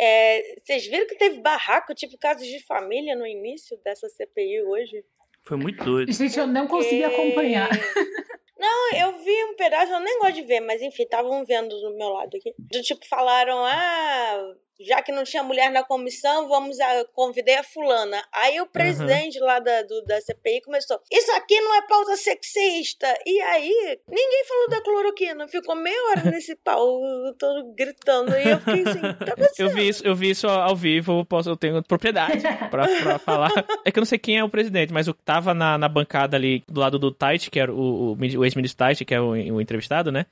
é, 0.00 0.40
vocês 0.64 0.86
viram 0.86 1.06
que 1.06 1.16
teve 1.16 1.40
barraco, 1.42 1.92
tipo 1.94 2.16
casos 2.16 2.46
de 2.46 2.64
família 2.64 3.14
no 3.14 3.26
início 3.26 3.76
dessa 3.84 4.08
CPI 4.08 4.62
hoje? 4.62 5.04
Foi 5.42 5.58
muito 5.58 5.84
doido. 5.84 6.10
Gente, 6.12 6.38
eu 6.38 6.46
não 6.46 6.66
consegui 6.66 7.02
Porque- 7.02 7.14
acompanhar. 7.14 7.68
Não, 8.58 8.92
eu 8.96 9.18
vi 9.18 9.44
um 9.46 9.56
pedaço, 9.56 9.90
eu 9.90 9.98
nem 9.98 10.20
gosto 10.20 10.34
de 10.34 10.42
ver, 10.42 10.60
mas 10.60 10.80
enfim, 10.80 11.02
estavam 11.02 11.44
vendo 11.44 11.68
do 11.80 11.96
meu 11.98 12.10
lado 12.10 12.36
aqui. 12.36 12.54
Do 12.56 12.80
tipo, 12.80 13.04
falaram, 13.08 13.58
ah, 13.66 14.54
já 14.84 15.02
que 15.02 15.12
não 15.12 15.24
tinha 15.24 15.42
mulher 15.42 15.70
na 15.70 15.82
comissão, 15.82 16.48
vamos 16.48 16.78
a, 16.80 17.04
convidei 17.14 17.56
a 17.56 17.62
fulana. 17.62 18.22
Aí 18.32 18.60
o 18.60 18.66
presidente 18.66 19.38
lá 19.40 19.58
da, 19.58 19.82
do, 19.82 20.04
da 20.04 20.20
CPI 20.20 20.62
começou, 20.62 21.00
isso 21.10 21.30
aqui 21.32 21.60
não 21.60 21.74
é 21.74 21.82
pauta 21.82 22.16
sexista. 22.16 23.06
E 23.26 23.40
aí, 23.40 23.98
ninguém 24.08 24.44
falou 24.46 24.68
da 24.68 24.80
cloroquina, 24.80 25.48
ficou 25.48 25.74
meia 25.74 26.02
hora 26.10 26.30
nesse 26.30 26.56
pau, 26.56 27.00
todo 27.38 27.72
gritando. 27.74 28.34
E 28.36 28.50
eu 28.50 28.58
fiquei 28.58 28.82
assim, 28.82 29.00
tá? 29.00 29.32
Eu 29.58 29.70
vi 29.70 29.88
isso, 29.88 30.06
eu 30.06 30.14
vi 30.14 30.30
isso 30.30 30.48
ao 30.48 30.74
vivo, 30.74 31.20
eu, 31.20 31.24
posso, 31.24 31.50
eu 31.50 31.56
tenho 31.56 31.82
propriedade 31.82 32.42
pra, 32.70 32.86
pra 32.86 33.18
falar. 33.18 33.50
É 33.84 33.90
que 33.90 33.98
eu 33.98 34.00
não 34.00 34.06
sei 34.06 34.18
quem 34.18 34.38
é 34.38 34.44
o 34.44 34.48
presidente, 34.48 34.92
mas 34.92 35.08
o 35.08 35.14
que 35.14 35.22
tava 35.22 35.54
na, 35.54 35.76
na 35.78 35.88
bancada 35.88 36.36
ali 36.36 36.62
do 36.68 36.80
lado 36.80 36.98
do 36.98 37.10
Tait, 37.10 37.48
que 37.50 37.60
era 37.60 37.72
o, 37.72 38.12
o, 38.12 38.16
o 38.16 38.44
ex-ministro 38.44 38.78
Tait, 38.78 39.04
que 39.04 39.14
é 39.14 39.20
o, 39.20 39.30
o 39.30 39.60
entrevistado, 39.60 40.10
né? 40.10 40.26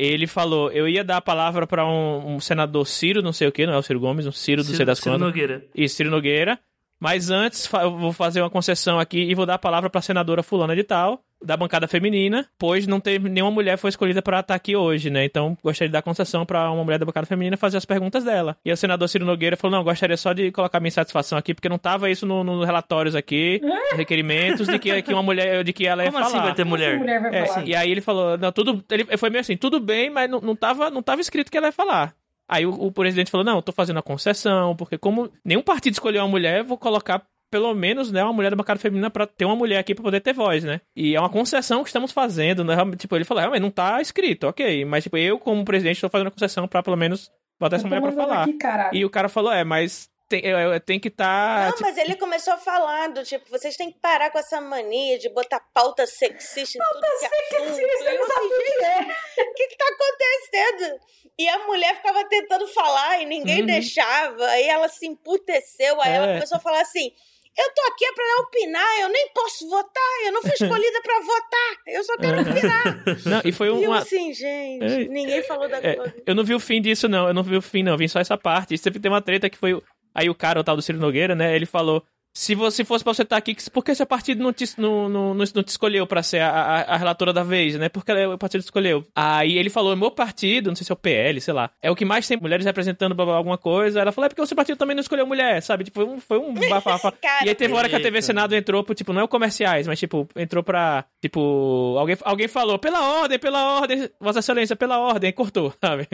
Ele 0.00 0.28
falou, 0.28 0.70
eu 0.70 0.88
ia 0.88 1.02
dar 1.02 1.16
a 1.16 1.20
palavra 1.20 1.66
pra 1.66 1.84
um, 1.84 2.36
um 2.36 2.40
senador 2.40 2.86
Ciro, 2.86 3.20
não 3.20 3.32
sei 3.32 3.48
o 3.48 3.52
que, 3.52 3.66
não 3.66 3.74
é 3.74 3.78
o 3.78 3.82
Ciro 3.82 3.98
Gomes, 3.98 4.26
um 4.26 4.32
Ciro, 4.32 4.62
não 4.62 4.72
sei 4.72 4.86
das 4.86 5.00
Ciro 5.00 5.10
quantas. 5.10 5.26
Nogueira. 5.26 5.66
E 5.74 5.88
Ciro 5.88 6.08
Nogueira. 6.08 6.56
Mas 7.00 7.30
antes, 7.30 7.68
eu 7.72 7.98
vou 7.98 8.12
fazer 8.12 8.40
uma 8.40 8.48
concessão 8.48 9.00
aqui 9.00 9.18
e 9.18 9.34
vou 9.34 9.44
dar 9.44 9.54
a 9.54 9.58
palavra 9.58 9.90
pra 9.90 10.00
senadora 10.00 10.40
fulana 10.40 10.76
de 10.76 10.84
tal. 10.84 11.24
Da 11.42 11.56
bancada 11.56 11.86
feminina, 11.86 12.46
pois 12.58 12.86
não 12.86 13.00
teve 13.00 13.28
nenhuma 13.28 13.52
mulher 13.52 13.76
foi 13.76 13.90
escolhida 13.90 14.20
para 14.20 14.40
estar 14.40 14.54
aqui 14.54 14.74
hoje, 14.74 15.08
né? 15.10 15.24
Então, 15.24 15.56
gostaria 15.62 15.88
de 15.88 15.92
dar 15.92 16.02
concessão 16.02 16.44
para 16.44 16.70
uma 16.70 16.84
mulher 16.84 16.98
da 16.98 17.06
bancada 17.06 17.26
feminina 17.26 17.56
fazer 17.56 17.76
as 17.76 17.84
perguntas 17.84 18.24
dela. 18.24 18.56
E 18.64 18.72
o 18.72 18.76
senador 18.76 19.08
Ciro 19.08 19.24
Nogueira 19.24 19.56
falou: 19.56 19.76
"Não, 19.76 19.84
gostaria 19.84 20.16
só 20.16 20.32
de 20.32 20.50
colocar 20.50 20.80
minha 20.80 20.88
insatisfação 20.88 21.38
aqui, 21.38 21.54
porque 21.54 21.68
não 21.68 21.78
tava 21.78 22.10
isso 22.10 22.26
nos 22.26 22.44
no 22.44 22.64
relatórios 22.64 23.14
aqui, 23.14 23.60
requerimentos 23.96 24.66
de 24.66 24.78
que, 24.78 25.02
que 25.02 25.12
uma 25.12 25.22
mulher, 25.22 25.62
de 25.62 25.72
que 25.72 25.86
ela 25.86 26.04
ia 26.04 26.10
Como 26.10 26.22
assim 26.22 26.32
falar. 26.32 26.44
vai 26.44 26.54
ter 26.54 26.64
mulher? 26.64 26.98
mulher 26.98 27.20
vai 27.20 27.34
É, 27.34 27.64
e 27.64 27.74
aí 27.74 27.90
ele 27.90 28.00
falou, 28.00 28.36
não, 28.36 28.52
tudo, 28.52 28.84
ele 28.90 29.16
foi 29.16 29.30
meio 29.30 29.40
assim, 29.40 29.56
tudo 29.56 29.80
bem, 29.80 30.10
mas 30.10 30.28
não, 30.28 30.40
não, 30.40 30.56
tava, 30.56 30.90
não 30.90 31.02
tava 31.02 31.20
escrito 31.20 31.50
que 31.50 31.56
ela 31.56 31.68
ia 31.68 31.72
falar. 31.72 32.14
Aí 32.48 32.64
o, 32.64 32.70
o 32.70 32.90
presidente 32.90 33.30
falou, 33.30 33.44
não, 33.44 33.56
eu 33.56 33.62
tô 33.62 33.72
fazendo 33.72 33.98
a 33.98 34.02
concessão, 34.02 34.74
porque 34.74 34.96
como 34.96 35.30
nenhum 35.44 35.62
partido 35.62 35.92
escolheu 35.92 36.22
uma 36.22 36.28
mulher, 36.28 36.60
eu 36.60 36.64
vou 36.64 36.78
colocar 36.78 37.22
pelo 37.50 37.74
menos, 37.74 38.12
né, 38.12 38.22
uma 38.22 38.32
mulher 38.32 38.50
da 38.50 38.56
bancada 38.56 38.78
feminina 38.80 39.10
pra 39.10 39.26
ter 39.26 39.44
uma 39.44 39.56
mulher 39.56 39.78
aqui 39.78 39.94
pra 39.94 40.04
poder 40.04 40.20
ter 40.20 40.32
voz, 40.32 40.64
né? 40.64 40.80
E 40.94 41.14
é 41.16 41.20
uma 41.20 41.30
concessão 41.30 41.82
que 41.82 41.88
estamos 41.88 42.12
fazendo, 42.12 42.62
né? 42.64 42.74
Tipo, 42.96 43.16
ele 43.16 43.24
falou, 43.24 43.40
realmente, 43.40 43.62
não 43.62 43.70
tá 43.70 44.00
escrito, 44.00 44.46
ok. 44.46 44.84
Mas, 44.84 45.04
tipo, 45.04 45.16
eu, 45.16 45.38
como 45.38 45.64
presidente, 45.64 46.00
tô 46.00 46.08
fazendo 46.08 46.28
a 46.28 46.30
concessão 46.32 46.68
pra 46.68 46.82
pelo 46.82 46.96
menos 46.96 47.30
botar 47.58 47.76
essa 47.76 47.84
tô 47.84 47.88
mulher 47.88 48.02
pra 48.02 48.12
falar. 48.12 48.42
aqui. 48.44 48.98
E 48.98 49.04
o 49.04 49.10
cara 49.10 49.28
falou, 49.28 49.50
é, 49.52 49.64
mas 49.64 50.08
tem, 50.28 50.42
é, 50.44 50.78
tem 50.78 51.00
que 51.00 51.08
estar... 51.08 51.70
Não, 51.70 51.78
mas 51.80 51.96
ele 51.96 52.14
começou 52.16 52.52
a 52.52 52.58
falar 52.58 53.08
do 53.08 53.24
tipo, 53.24 53.48
vocês 53.48 53.74
têm 53.76 53.90
que 53.90 53.98
parar 53.98 54.30
com 54.30 54.38
essa 54.38 54.60
mania 54.60 55.18
de 55.18 55.30
botar 55.30 55.58
pauta 55.72 56.06
sexista 56.06 56.78
em 56.78 56.82
tudo 56.92 57.00
que 57.18 57.24
é 57.24 57.28
assunto. 57.28 57.80
E 57.80 58.14
eu 58.14 58.24
assim, 58.24 58.48
gente, 58.80 59.50
o 59.50 59.54
que 59.54 59.66
que 59.68 59.76
tá 59.76 59.86
acontecendo? 59.86 61.00
E 61.38 61.48
a 61.48 61.66
mulher 61.66 61.96
ficava 61.96 62.24
tentando 62.28 62.66
falar 62.68 63.22
e 63.22 63.26
ninguém 63.26 63.60
Uhum. 63.60 63.66
deixava. 63.66 64.44
Aí 64.48 64.64
ela 64.68 64.88
se 64.88 65.06
emputeceu, 65.06 65.98
aí 66.02 66.12
ela 66.12 66.26
É. 66.26 66.34
começou 66.34 66.58
a 66.58 66.60
falar 66.60 66.82
assim... 66.82 67.10
Eu 67.58 67.74
tô 67.74 67.82
aqui 67.92 68.04
é 68.04 68.12
pra 68.12 68.24
opinar, 68.42 69.00
eu 69.00 69.08
nem 69.08 69.28
posso 69.34 69.68
votar, 69.68 70.26
eu 70.26 70.32
não 70.32 70.40
fui 70.42 70.52
escolhida 70.60 71.00
pra 71.02 71.20
votar, 71.20 71.76
eu 71.88 72.04
só 72.04 72.16
quero 72.16 72.40
opinar. 72.42 73.04
Não, 73.26 73.40
e 73.44 73.50
foi 73.52 73.66
E 73.66 73.70
eu 73.70 73.90
uma... 73.90 73.98
assim, 73.98 74.32
gente, 74.32 74.84
É. 74.84 75.08
ninguém 75.08 75.42
falou 75.42 75.68
da 75.68 75.78
É, 75.78 75.96
Globo. 75.96 76.12
eu 76.26 76.34
não 76.34 76.44
vi 76.44 76.54
o 76.54 76.60
fim 76.60 76.80
disso, 76.80 77.08
não. 77.08 77.26
Eu 77.28 77.34
não 77.34 77.42
vi 77.42 77.56
o 77.56 77.62
fim, 77.62 77.82
não. 77.82 77.92
Eu 77.92 77.98
vi 77.98 78.08
só 78.08 78.20
essa 78.20 78.36
parte. 78.38 78.74
E 78.74 78.78
sempre 78.78 79.00
tem 79.00 79.10
uma 79.10 79.20
treta 79.22 79.50
que 79.50 79.58
foi. 79.58 79.80
Aí 80.14 80.30
o 80.30 80.34
cara, 80.34 80.60
o 80.60 80.64
tal 80.64 80.76
do 80.76 80.82
Ciro 80.82 80.98
Nogueira, 80.98 81.34
né? 81.34 81.54
Ele 81.56 81.66
falou. 81.66 82.02
Se 82.34 82.54
você 82.54 82.84
fosse 82.84 83.02
pra 83.02 83.12
você 83.12 83.22
estar 83.22 83.36
aqui, 83.36 83.56
por 83.72 83.84
que 83.84 83.94
seu 83.94 84.06
partido 84.06 84.42
não 84.42 84.52
te, 84.52 84.64
não, 84.78 85.08
não, 85.08 85.34
não, 85.34 85.44
não 85.54 85.62
te 85.62 85.68
escolheu 85.68 86.06
pra 86.06 86.22
ser 86.22 86.40
a, 86.40 86.50
a, 86.50 86.80
a 86.94 86.96
relatora 86.96 87.32
da 87.32 87.42
vez, 87.42 87.76
né? 87.76 87.88
Porque 87.88 88.12
o 88.12 88.38
partido 88.38 88.60
escolheu. 88.60 89.04
Aí 89.14 89.58
ele 89.58 89.68
falou: 89.70 89.96
meu 89.96 90.10
partido, 90.10 90.68
não 90.68 90.76
sei 90.76 90.84
se 90.84 90.92
é 90.92 90.94
o 90.94 90.96
PL, 90.96 91.40
sei 91.40 91.52
lá, 91.52 91.70
é 91.82 91.90
o 91.90 91.96
que 91.96 92.04
mais 92.04 92.28
tem 92.28 92.38
mulheres 92.40 92.64
representando 92.64 93.14
blá, 93.14 93.24
blá, 93.24 93.34
alguma 93.34 93.58
coisa. 93.58 94.00
Ela 94.00 94.12
falou: 94.12 94.26
é 94.26 94.28
porque 94.28 94.42
o 94.42 94.46
seu 94.46 94.56
partido 94.56 94.78
também 94.78 94.94
não 94.94 95.00
escolheu 95.00 95.26
mulher, 95.26 95.60
sabe? 95.62 95.84
Tipo, 95.84 96.00
foi 96.00 96.14
um, 96.14 96.20
foi 96.20 96.38
um 96.38 96.54
bafafá. 96.68 97.12
E 97.44 97.48
aí 97.48 97.54
teve 97.54 97.72
uma 97.72 97.78
hora 97.80 97.88
que 97.88 97.96
a 97.96 98.00
TV. 98.00 98.22
Senado 98.22 98.54
entrou, 98.54 98.84
pro, 98.84 98.94
tipo, 98.94 99.12
não 99.12 99.22
é 99.22 99.24
o 99.24 99.28
comerciais, 99.28 99.86
mas 99.86 99.98
tipo, 99.98 100.28
entrou 100.36 100.62
pra. 100.62 101.04
Tipo, 101.20 101.96
alguém, 101.98 102.16
alguém 102.22 102.48
falou, 102.48 102.78
pela 102.78 103.20
ordem, 103.20 103.38
pela 103.38 103.80
ordem, 103.80 104.08
Vossa 104.20 104.40
Excelência, 104.40 104.76
pela 104.76 104.98
ordem, 104.98 105.30
e 105.30 105.32
cortou, 105.32 105.72
sabe? 105.82 106.06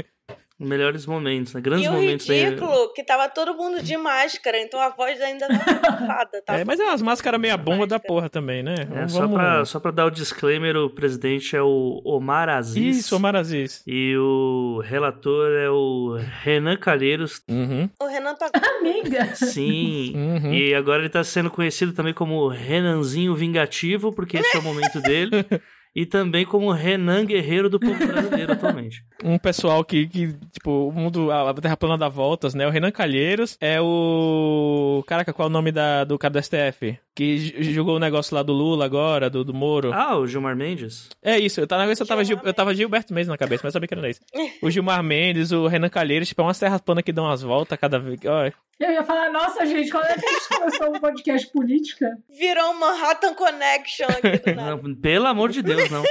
Melhores 0.58 1.04
momentos, 1.04 1.52
né? 1.52 1.60
Grandes 1.60 1.86
E 1.86 1.88
o 1.88 1.92
momentos 1.92 2.26
da- 2.26 2.32
ridículo, 2.34 2.92
que 2.94 3.02
tava 3.02 3.28
todo 3.28 3.54
mundo 3.54 3.82
de 3.82 3.96
máscara, 3.96 4.56
então 4.60 4.80
a 4.80 4.88
voz 4.90 5.20
ainda 5.20 5.48
tava 5.48 5.56
abafada. 6.06 6.42
Tava 6.46 6.60
É, 6.60 6.64
mas 6.64 6.78
é 6.78 6.84
umas 6.84 7.02
máscaras 7.02 7.40
meia 7.40 7.56
bomba 7.56 7.86
da 7.88 7.98
porra 7.98 8.28
também, 8.30 8.62
né? 8.62 8.74
É, 8.94 9.08
só, 9.08 9.26
pra, 9.26 9.64
só 9.64 9.80
pra 9.80 9.90
dar 9.90 10.06
o 10.06 10.10
disclaimer, 10.10 10.76
o 10.76 10.88
presidente 10.88 11.56
é 11.56 11.62
o 11.62 12.00
Omar 12.04 12.48
Aziz. 12.48 12.98
Isso, 12.98 13.16
Omar 13.16 13.34
Aziz. 13.34 13.82
E 13.84 14.16
o 14.16 14.80
relator 14.84 15.50
é 15.52 15.68
o 15.68 16.18
Renan 16.42 16.76
Calheiros. 16.76 17.42
Uhum, 17.50 17.90
O 18.00 18.06
Renan 18.06 18.34
tá. 18.36 18.48
Amiga. 18.78 19.34
Sim. 19.34 20.12
uhum. 20.14 20.52
E 20.54 20.72
agora 20.74 21.00
ele 21.02 21.08
tá 21.08 21.24
sendo 21.24 21.50
conhecido 21.50 21.92
também 21.92 22.14
como 22.14 22.46
Renanzinho 22.46 23.34
Vingativo, 23.34 24.12
porque 24.12 24.36
esse 24.38 24.56
é 24.56 24.60
o 24.60 24.62
momento 24.62 25.00
dele. 25.00 25.44
E 25.94 26.04
também 26.04 26.44
como 26.44 26.72
Renan 26.72 27.24
Guerreiro 27.24 27.70
do 27.70 27.78
povo 27.78 28.04
brasileiro 28.06 28.52
atualmente. 28.54 29.04
Um 29.22 29.38
pessoal 29.38 29.84
que, 29.84 30.06
que, 30.08 30.32
tipo, 30.52 30.88
o 30.88 30.92
mundo, 30.92 31.30
a 31.30 31.54
Terra 31.54 31.76
plana 31.76 31.96
dá 31.96 32.08
voltas, 32.08 32.52
né? 32.54 32.66
O 32.66 32.70
Renan 32.70 32.90
Calheiros 32.90 33.56
é 33.60 33.80
o... 33.80 35.04
Caraca, 35.06 35.32
qual 35.32 35.46
é 35.46 35.50
o 35.50 35.52
nome 35.52 35.70
da, 35.70 36.04
do 36.04 36.18
cara 36.18 36.32
do 36.32 36.42
STF? 36.42 36.98
Que 37.14 37.38
jogou 37.72 37.94
o 37.96 38.00
negócio 38.00 38.34
lá 38.34 38.42
do 38.42 38.52
Lula 38.52 38.84
agora, 38.84 39.30
do, 39.30 39.44
do 39.44 39.54
Moro. 39.54 39.92
Ah, 39.92 40.16
o 40.18 40.26
Gilmar 40.26 40.56
Mendes? 40.56 41.10
É 41.22 41.38
isso, 41.38 41.60
eu 41.60 41.66
tava, 41.66 41.84
eu, 41.88 42.06
tava, 42.06 42.24
Gil- 42.24 42.40
eu 42.42 42.52
tava 42.54 42.74
Gilberto 42.74 43.14
mesmo 43.14 43.30
na 43.30 43.38
cabeça, 43.38 43.60
mas 43.64 43.72
sabia 43.72 43.86
que 43.86 43.94
era 43.94 44.10
isso. 44.10 44.20
O 44.60 44.70
Gilmar 44.70 45.02
Mendes, 45.02 45.52
o 45.52 45.66
Renan 45.68 45.88
Calheiros, 45.88 46.26
tipo, 46.28 46.40
é 46.42 46.44
umas 46.44 46.58
terras 46.58 46.80
planas 46.80 47.04
que 47.04 47.12
dão 47.12 47.24
umas 47.26 47.42
voltas 47.42 47.78
cada 47.78 47.98
vez. 48.00 48.18
Ó, 48.26 48.46
Eu 48.80 48.90
ia 48.92 49.04
falar, 49.04 49.30
nossa, 49.30 49.64
gente, 49.64 49.90
quando 49.90 50.06
é 50.06 50.14
que 50.14 50.26
a 50.26 50.32
gente 50.32 50.48
começou 50.48 50.88
um 50.96 51.00
podcast 51.00 51.52
política? 51.52 52.06
Virou 52.36 52.70
um 52.72 52.80
Manhattan 52.80 53.34
Connection 53.34 54.06
aqui 54.08 54.38
do 54.50 54.54
nada. 54.56 54.76
Não, 54.82 54.94
pelo 54.96 55.26
amor 55.28 55.50
de 55.50 55.62
Deus, 55.62 55.83
não. 55.90 56.02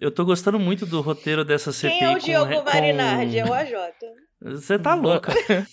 Eu 0.00 0.10
tô 0.10 0.24
gostando 0.24 0.58
muito 0.58 0.84
do 0.84 1.00
roteiro 1.00 1.44
dessa 1.44 1.72
CPI. 1.72 1.98
Quem 1.98 2.08
é 2.08 2.14
o 2.14 2.18
Diogo 2.18 2.52
com- 2.54 2.64
Marinardi? 2.64 3.38
É 3.38 3.44
o 3.44 3.52
AJ. 3.54 3.72
Você 4.42 4.78
tá 4.78 4.94
louca. 4.94 5.32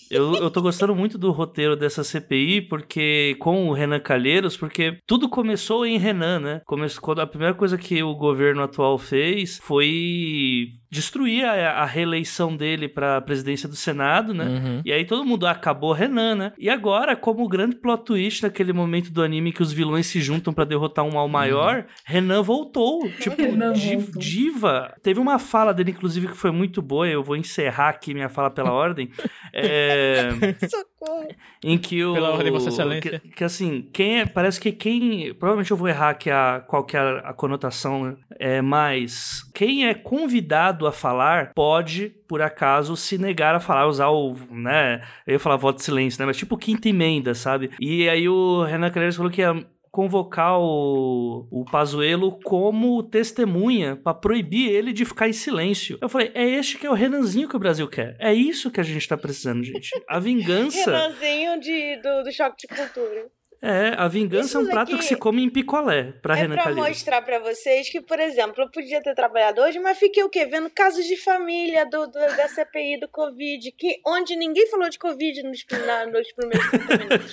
eu, 0.09 0.33
eu 0.35 0.49
tô 0.49 0.61
gostando 0.61 0.95
muito 0.95 1.17
do 1.17 1.31
roteiro 1.31 1.75
dessa 1.75 2.03
CPI, 2.05 2.61
porque 2.61 3.35
com 3.39 3.67
o 3.67 3.73
Renan 3.73 3.99
Calheiros, 3.99 4.55
porque 4.55 4.97
tudo 5.05 5.27
começou 5.27 5.85
em 5.85 5.97
Renan, 5.97 6.39
né? 6.39 6.61
Começou, 6.65 7.01
quando 7.01 7.19
a 7.19 7.27
primeira 7.27 7.53
coisa 7.53 7.77
que 7.77 8.01
o 8.01 8.15
governo 8.15 8.63
atual 8.63 8.97
fez 8.97 9.57
foi 9.61 10.69
destruir 10.91 11.45
a, 11.45 11.81
a 11.81 11.86
reeleição 11.86 12.55
dele 12.55 12.88
pra 12.89 13.21
presidência 13.21 13.67
do 13.69 13.75
Senado, 13.75 14.33
né? 14.33 14.43
uhum. 14.45 14.81
E 14.83 14.91
aí 14.91 15.05
todo 15.05 15.24
mundo 15.25 15.48
acabou 15.48 15.93
Renan, 15.93 16.36
né? 16.36 16.53
E 16.60 16.69
agora, 16.69 17.15
como 17.15 17.43
o 17.43 17.48
grande 17.48 17.77
plot 17.77 18.03
twist 18.03 18.43
naquele 18.43 18.74
momento 18.74 19.10
do 19.12 19.24
anime 19.24 19.53
que 19.53 19.62
os 19.62 19.71
vilões 19.71 20.07
se 20.07 20.19
juntam 20.19 20.53
pra 20.53 20.65
derrotar 20.65 21.05
um 21.05 21.13
mal 21.13 21.27
maior, 21.29 21.86
Renan 22.05 22.41
voltou. 22.43 23.10
Tipo, 23.21 23.41
Renan 23.41 23.74
di- 23.74 23.95
voltou. 23.95 24.21
diva. 24.21 24.93
Teve 25.01 25.19
uma 25.19 25.39
fala 25.39 25.74
dele, 25.74 25.91
inclusive, 25.91 26.27
que 26.27 26.36
foi 26.38 26.51
muito 26.51 26.81
boa. 26.81 27.07
Eu 27.07 27.24
vou 27.24 27.36
encerrar 27.38 27.89
aqui 27.89 28.13
minha 28.13 28.27
fala 28.29 28.50
pela 28.51 28.71
ordem. 28.74 29.10
É, 29.53 30.29
Socorro. 30.67 31.27
em 31.63 31.77
que 31.77 32.03
o. 32.03 32.13
Pela 32.13 32.31
ordem, 32.31 32.51
Vossa 32.51 32.69
Excelência. 32.69 33.19
Que, 33.19 33.29
que, 33.29 33.43
assim, 33.43 33.88
quem 33.93 34.19
é. 34.19 34.25
Parece 34.25 34.60
que 34.60 34.71
quem. 34.71 35.33
Provavelmente 35.36 35.71
eu 35.71 35.77
vou 35.77 35.88
errar 35.88 36.10
aqui 36.10 36.29
a, 36.29 36.63
qual 36.67 36.83
que 36.83 36.98
é 36.98 37.00
a, 37.00 37.17
a 37.29 37.33
conotação, 37.33 38.03
né? 38.05 38.15
É, 38.39 38.62
mas 38.62 39.43
quem 39.53 39.88
é 39.88 39.93
convidado 39.93 40.80
a 40.88 40.91
falar 40.91 41.51
pode, 41.53 42.09
por 42.27 42.41
acaso, 42.41 42.95
se 42.95 43.17
negar 43.17 43.55
a 43.55 43.59
falar, 43.59 43.88
usar 43.88 44.09
o. 44.09 44.35
né? 44.50 45.01
Eu 45.25 45.33
ia 45.33 45.39
falar 45.39 45.55
voto 45.55 45.77
de 45.77 45.83
silêncio, 45.83 46.19
né? 46.19 46.25
Mas 46.25 46.38
tipo 46.38 46.57
quinta 46.57 46.89
emenda, 46.89 47.33
sabe? 47.33 47.71
E 47.79 48.07
aí 48.09 48.27
o 48.27 48.63
Renan 48.63 48.89
Calheiros 48.89 49.15
falou 49.15 49.31
que 49.31 49.41
ia 49.41 49.65
convocar 49.91 50.57
o, 50.57 51.47
o 51.51 51.65
Pazuello 51.65 52.39
como 52.43 53.03
testemunha 53.03 53.97
pra 53.97 54.13
proibir 54.13 54.71
ele 54.71 54.93
de 54.93 55.03
ficar 55.03 55.27
em 55.27 55.33
silêncio. 55.33 55.97
Eu 56.01 56.07
falei, 56.07 56.31
é 56.33 56.47
este 56.50 56.77
que 56.77 56.88
é 56.88 56.89
o 56.89 56.93
Renanzinho 56.93 57.50
que 57.50 57.57
o 57.57 57.59
Brasil 57.59 57.88
quer. 57.89 58.15
É 58.17 58.33
isso 58.33 58.71
que 58.71 58.79
a 58.79 58.83
gente 58.83 59.05
tá 59.07 59.17
precisando, 59.17 59.63
gente. 59.63 59.89
A 60.07 60.17
vingança. 60.19 60.89
Renanzinho 60.91 61.59
de, 61.59 61.97
do, 61.97 62.23
do 62.23 62.31
Choque 62.31 62.55
de 62.65 62.67
Cultura. 62.73 63.27
É, 63.63 63.89
a 63.96 64.08
vingança 64.08 64.58
é 64.58 64.60
um 64.60 64.63
Isso 64.63 64.72
prato 64.72 64.98
que 64.98 65.03
se 65.03 65.15
come 65.15 65.44
em 65.44 65.50
picolé, 65.50 66.13
pra 66.13 66.36
é 66.36 66.41
Renan 66.41 66.56
pra 66.56 66.63
Calheiros. 66.63 66.88
mostrar 66.89 67.22
pra 67.22 67.38
vocês 67.38 67.89
que, 67.91 68.01
por 68.01 68.20
exemplo, 68.20 68.63
eu 68.63 68.72
podia 68.72 69.00
ter 69.03 69.13
trabalhado 69.13 69.62
hoje, 69.62 69.77
mas 69.80 70.00
fiquei 70.00 70.24
o 70.24 70.30
quê? 70.30 70.48
Vendo 70.48 70.68
casos 70.72 71.06
de 71.06 71.15
família 71.15 71.86
do, 71.86 72.08
do- 72.08 72.13
da 72.13 72.48
CPI 72.48 73.00
do 73.00 73.08
Covid, 73.08 73.72
que, 73.74 74.01
onde 74.08 74.36
ninguém 74.36 74.65
falou 74.68 74.89
de 74.89 74.98
Covid 74.98 75.44
nos, 75.44 75.63
na- 75.86 76.08
nos 76.08 76.32
primeiros 76.34 76.70
30 76.72 76.98
minutos. 76.98 77.32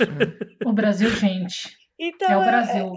O 0.66 0.72
Brasil, 0.72 1.08
gente. 1.10 1.74
Então, 1.98 2.28
É 2.30 2.36
o 2.36 2.42
é- 2.42 2.46
Brasil. 2.46 2.92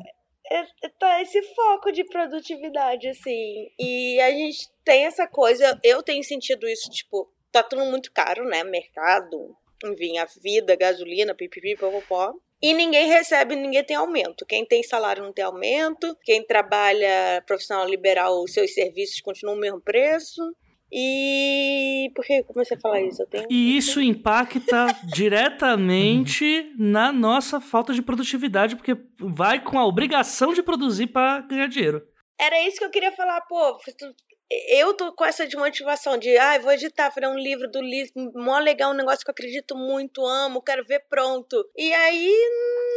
é- 0.52 0.60
é- 0.86 0.90
tá 1.00 1.22
esse 1.22 1.42
foco 1.56 1.90
de 1.94 2.04
produtividade, 2.04 3.08
assim. 3.08 3.70
E 3.80 4.20
a 4.20 4.30
gente 4.32 4.68
tem 4.84 5.06
essa 5.06 5.26
coisa, 5.26 5.80
eu 5.86 6.04
tenho 6.04 6.22
sentido 6.24 6.68
isso, 6.68 6.90
tipo, 6.92 7.32
tá 7.50 7.64
tudo 7.64 7.86
muito 7.86 8.12
caro, 8.12 8.44
né? 8.44 8.62
Mercado, 8.66 9.56
enfim, 9.86 10.18
a 10.18 10.26
vida, 10.44 10.76
gasolina, 10.76 11.34
pipipi, 11.34 11.78
popopó. 11.78 12.34
E 12.62 12.74
ninguém 12.74 13.08
recebe, 13.08 13.56
ninguém 13.56 13.84
tem 13.84 13.96
aumento. 13.96 14.46
Quem 14.46 14.66
tem 14.66 14.84
salário 14.84 15.24
não 15.24 15.34
tem 15.34 15.44
aumento. 15.44 16.16
Quem 16.24 16.46
trabalha 16.46 17.44
profissional 17.48 17.88
liberal, 17.88 18.44
os 18.44 18.54
seus 18.54 18.74
serviços 18.74 19.20
continuam 19.22 19.58
o 19.58 19.60
mesmo 19.60 19.82
preço. 19.82 20.42
E. 20.92 22.12
Por 22.14 22.26
que 22.26 22.34
eu 22.34 22.44
comecei 22.44 22.78
a 22.78 22.80
falar 22.80 23.02
isso? 23.02 23.26
Tenho. 23.28 23.48
E 23.50 23.78
isso 23.78 24.02
impacta 24.02 24.88
diretamente 25.12 26.72
na 26.78 27.12
nossa 27.12 27.62
falta 27.62 27.94
de 27.94 28.02
produtividade, 28.02 28.76
porque 28.76 28.98
vai 29.18 29.64
com 29.64 29.80
a 29.80 29.86
obrigação 29.86 30.54
de 30.54 30.62
produzir 30.62 31.08
pra 31.08 31.40
ganhar 31.42 31.68
dinheiro. 31.68 32.06
Era 32.40 32.62
isso 32.68 32.78
que 32.78 32.84
eu 32.84 32.90
queria 32.90 33.12
falar, 33.14 33.42
pô. 33.42 33.78
Eu 34.68 34.94
tô 34.94 35.14
com 35.14 35.24
essa 35.24 35.46
desmotivação 35.46 36.18
de, 36.18 36.38
ah, 36.38 36.60
vou 36.60 36.74
editar, 36.74 37.10
fazer 37.12 37.28
um 37.28 37.38
livro 37.38 37.70
do 37.72 37.82
livro, 37.82 38.12
mó 38.36 38.60
legal, 38.60 38.92
um 38.92 38.96
negócio 38.96 39.24
que 39.24 39.30
eu 39.30 39.34
acredito 39.34 39.78
muito, 39.78 40.26
amo, 40.26 40.62
quero 40.62 40.84
ver 40.84 41.06
pronto. 41.10 41.66
E 41.78 41.94
aí 41.94 42.30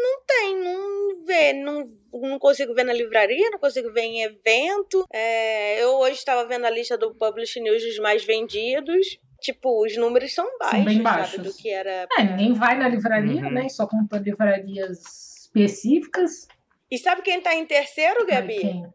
não 0.02 0.20
tem, 0.26 0.56
não 0.58 1.24
vê, 1.24 1.52
não, 1.52 1.88
não 2.12 2.38
consigo 2.40 2.74
ver 2.74 2.82
na 2.84 2.92
livraria, 2.92 3.50
não 3.50 3.58
consigo 3.58 3.92
ver 3.92 4.02
em 4.02 4.22
evento. 4.22 5.04
É, 5.12 5.80
eu 5.82 5.90
hoje 5.98 6.14
estava 6.16 6.44
vendo 6.44 6.64
a 6.66 6.70
lista 6.70 6.98
do 6.98 7.14
Publish 7.14 7.60
News 7.60 7.82
dos 7.84 7.98
mais 8.00 8.24
vendidos. 8.24 9.18
Tipo, 9.40 9.84
os 9.84 9.94
números 9.96 10.34
são 10.34 10.48
baixos, 10.58 10.84
bem 10.84 11.02
sabe? 11.02 11.04
baixos. 11.04 11.42
Do 11.42 11.52
que 11.54 11.68
era. 11.70 12.08
É, 12.18 12.22
ninguém 12.24 12.54
vai 12.54 12.76
na 12.78 12.88
livraria, 12.88 13.42
Uhum. 13.42 13.50
né? 13.50 13.68
Só 13.68 13.86
compra 13.86 14.18
livrarias 14.18 15.44
específicas. 15.44 16.48
E 16.90 16.98
sabe 16.98 17.22
quem 17.22 17.40
tá 17.40 17.54
em 17.54 17.66
terceiro, 17.66 18.26
Gabi? 18.26 18.58
Quem? 18.58 18.86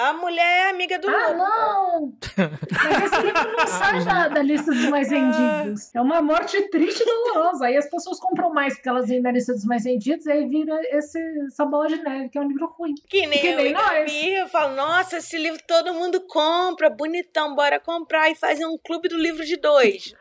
A 0.00 0.14
mulher 0.14 0.66
é 0.66 0.70
amiga 0.70 0.98
do 0.98 1.10
Ah, 1.10 1.28
lobo. 1.28 1.36
não! 1.38 2.12
Mas 2.38 3.02
esse 3.12 3.20
livro 3.22 3.52
não 3.54 3.66
sai 3.66 4.02
da, 4.02 4.28
da 4.28 4.40
lista 4.42 4.72
dos 4.72 4.88
mais 4.88 5.10
vendidos. 5.10 5.94
É 5.94 6.00
uma 6.00 6.22
morte 6.22 6.58
triste 6.70 7.02
e 7.02 7.04
dolorosa. 7.04 7.66
Aí 7.66 7.76
as 7.76 7.90
pessoas 7.90 8.18
compram 8.18 8.50
mais 8.50 8.72
porque 8.76 8.88
elas 8.88 9.08
vêm 9.08 9.20
na 9.20 9.30
lista 9.30 9.52
dos 9.52 9.66
mais 9.66 9.84
vendidos, 9.84 10.24
e 10.24 10.32
aí 10.32 10.48
vira 10.48 10.74
esse, 10.96 11.18
essa 11.46 11.66
bola 11.66 11.86
de 11.88 11.96
neve, 12.02 12.30
que 12.30 12.38
é 12.38 12.40
um 12.40 12.48
livro 12.48 12.66
ruim. 12.78 12.94
Que 13.10 13.26
nem 13.26 13.40
Que 13.40 13.46
eu 13.48 13.56
nem 13.58 13.66
e 13.68 13.72
nós. 13.74 14.12
Eu 14.24 14.48
falo, 14.48 14.74
nossa, 14.74 15.18
esse 15.18 15.36
livro 15.36 15.60
todo 15.68 15.92
mundo 15.92 16.22
compra, 16.26 16.88
bonitão, 16.88 17.54
bora 17.54 17.78
comprar 17.78 18.30
e 18.30 18.34
fazer 18.34 18.64
um 18.64 18.78
clube 18.78 19.06
do 19.06 19.18
livro 19.18 19.44
de 19.44 19.58
dois. 19.58 20.14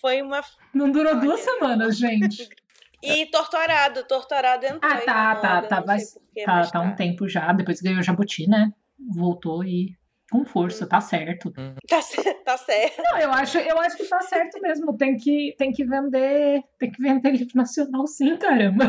Foi 0.00 0.22
uma. 0.22 0.40
Não 0.72 0.88
durou 0.88 1.18
duas 1.18 1.40
semanas, 1.40 1.98
gente. 1.98 2.48
E 3.02 3.26
Torturado, 3.26 4.04
Torturado 4.04 4.64
entrou. 4.66 4.80
Ah, 4.92 5.00
tá, 5.00 5.34
tá, 5.62 5.62
tá, 5.82 5.98
sei 5.98 6.06
porquê, 6.20 6.44
Tá, 6.44 6.52
mas 6.54 6.70
tá 6.70 6.80
um 6.80 6.94
tempo 6.94 7.28
já, 7.28 7.52
depois 7.52 7.80
ganhou 7.80 8.02
Jabuti, 8.04 8.48
né? 8.48 8.70
Voltou 9.14 9.62
e 9.64 9.94
com 10.30 10.44
força, 10.44 10.88
tá 10.88 11.00
certo. 11.00 11.52
Tá, 11.88 12.02
cer- 12.02 12.42
tá 12.42 12.56
certo. 12.58 13.00
Não, 13.00 13.18
eu 13.18 13.30
acho, 13.30 13.58
eu 13.58 13.78
acho 13.78 13.96
que 13.96 14.04
tá 14.06 14.20
certo 14.22 14.60
mesmo. 14.60 14.96
Tem 14.96 15.16
que, 15.16 15.54
tem 15.56 15.70
que 15.70 15.84
vender. 15.84 16.64
Tem 16.78 16.90
que 16.90 17.00
vender 17.00 17.30
livro 17.30 17.52
nacional, 17.54 18.06
sim, 18.08 18.36
caramba. 18.36 18.84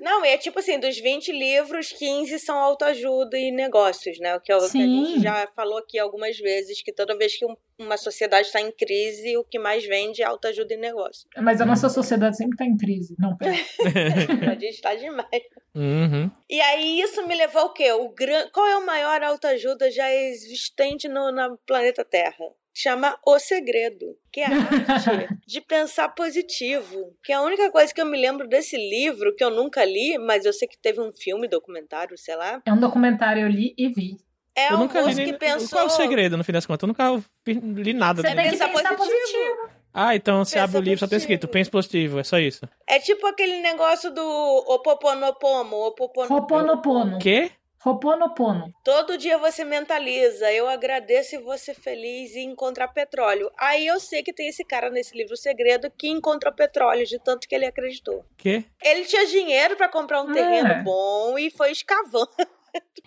Não, 0.00 0.24
e 0.24 0.28
é 0.28 0.38
tipo 0.38 0.58
assim, 0.58 0.78
dos 0.80 0.98
20 0.98 1.30
livros, 1.30 1.92
15 1.92 2.38
são 2.38 2.56
autoajuda 2.56 3.36
e 3.38 3.50
negócios, 3.50 4.18
né? 4.18 4.34
O 4.36 4.40
que, 4.40 4.50
é 4.50 4.56
o 4.56 4.60
que 4.60 4.78
a 4.78 4.86
gente 4.86 5.20
já 5.22 5.46
falou 5.54 5.76
aqui 5.78 5.98
algumas 5.98 6.38
vezes, 6.38 6.82
que 6.82 6.92
toda 6.92 7.16
vez 7.18 7.36
que 7.38 7.44
um- 7.44 7.56
uma 7.78 7.96
sociedade 7.96 8.46
está 8.46 8.60
em 8.60 8.72
crise, 8.72 9.36
o 9.36 9.44
que 9.44 9.58
mais 9.58 9.86
vende 9.86 10.22
é 10.22 10.24
autoajuda 10.24 10.74
e 10.74 10.76
negócio. 10.76 11.28
Mas 11.36 11.60
a 11.60 11.66
nossa 11.66 11.88
sociedade 11.88 12.36
sempre 12.36 12.56
tá 12.56 12.64
em 12.64 12.76
crise. 12.76 13.14
Não, 13.18 13.36
pera. 13.36 13.52
A 14.52 14.58
gente 14.58 14.80
tá 14.80 14.94
demais. 14.94 15.28
Uhum. 15.74 16.30
E 16.50 16.60
aí 16.60 17.00
isso 17.00 17.26
me 17.26 17.34
levou 17.36 17.62
ao 17.62 17.72
quê? 17.72 17.92
O 17.92 18.08
gran... 18.08 18.48
Qual 18.52 18.66
é 18.66 18.76
o 18.76 18.84
maior 18.84 19.22
autoajuda 19.22 19.90
já 19.90 20.12
existente 20.12 21.08
no 21.08 21.30
na 21.30 21.56
planeta 21.66 22.04
Terra? 22.04 22.44
Chama 22.74 23.18
O 23.26 23.38
Segredo, 23.40 24.16
que 24.32 24.40
é 24.40 24.46
a 24.46 24.50
arte 24.50 25.34
de 25.46 25.60
pensar 25.60 26.08
positivo. 26.10 27.12
Que 27.24 27.32
é 27.32 27.34
a 27.34 27.42
única 27.42 27.70
coisa 27.72 27.92
que 27.92 28.00
eu 28.00 28.06
me 28.06 28.16
lembro 28.20 28.48
desse 28.48 28.76
livro, 28.76 29.34
que 29.34 29.42
eu 29.42 29.50
nunca 29.50 29.84
li, 29.84 30.16
mas 30.18 30.44
eu 30.44 30.52
sei 30.52 30.68
que 30.68 30.78
teve 30.78 31.00
um 31.00 31.12
filme, 31.12 31.48
documentário, 31.48 32.16
sei 32.16 32.36
lá. 32.36 32.62
É 32.64 32.72
um 32.72 32.78
documentário 32.78 33.42
eu 33.42 33.48
li 33.48 33.74
e 33.76 33.88
vi. 33.88 34.16
É 34.58 34.72
eu 34.72 34.76
um 34.76 34.78
nunca 34.80 35.00
li 35.02 35.24
que 35.24 35.32
pensou. 35.34 35.68
Qual 35.78 35.84
é 35.84 35.86
o 35.86 35.90
segredo, 35.90 36.36
no 36.36 36.44
fim 36.44 36.52
das 36.52 36.66
contas? 36.66 36.82
Eu 36.82 36.88
nunca 36.88 37.22
li 37.46 37.92
nada 37.92 38.22
Você 38.22 38.28
tem 38.28 38.36
que 38.36 38.42
que 38.44 38.50
pensar 38.50 38.68
pensar 38.68 38.96
positivo. 38.96 39.70
Ah, 39.94 40.14
então 40.14 40.44
você 40.44 40.54
Pensa 40.56 40.64
abre 40.64 40.78
o 40.78 40.80
livro, 40.80 40.98
só 41.00 41.06
tem 41.06 41.16
positivo. 41.16 41.32
escrito, 41.34 41.48
pensa 41.52 41.70
positivo, 41.70 42.18
é 42.20 42.24
só 42.24 42.38
isso. 42.38 42.68
É 42.86 42.98
tipo 43.00 43.26
aquele 43.26 43.60
negócio 43.60 44.10
do 44.12 44.22
Opoponopomo, 44.68 45.76
Opoponopomo. 45.86 46.40
Roponopono. 46.40 47.18
Quê? 47.18 47.50
Roponopono. 47.80 48.72
Todo 48.84 49.16
dia 49.16 49.38
você 49.38 49.64
mentaliza, 49.64 50.52
eu 50.52 50.68
agradeço 50.68 51.36
e 51.36 51.38
vou 51.38 51.56
ser 51.56 51.74
feliz 51.74 52.34
e 52.34 52.40
encontrar 52.40 52.88
petróleo. 52.88 53.50
Aí 53.58 53.86
eu 53.86 53.98
sei 54.00 54.22
que 54.22 54.32
tem 54.32 54.48
esse 54.48 54.64
cara 54.64 54.90
nesse 54.90 55.16
livro 55.16 55.34
O 55.34 55.36
Segredo 55.36 55.90
que 55.96 56.08
encontrou 56.08 56.52
petróleo 56.52 57.06
de 57.06 57.18
tanto 57.18 57.48
que 57.48 57.54
ele 57.54 57.66
acreditou. 57.66 58.24
Quê? 58.36 58.64
Ele 58.82 59.04
tinha 59.04 59.26
dinheiro 59.26 59.76
pra 59.76 59.88
comprar 59.88 60.22
um 60.22 60.30
É. 60.30 60.34
terreno 60.34 60.82
bom 60.84 61.38
e 61.38 61.50
foi 61.50 61.70
escavando. 61.72 62.28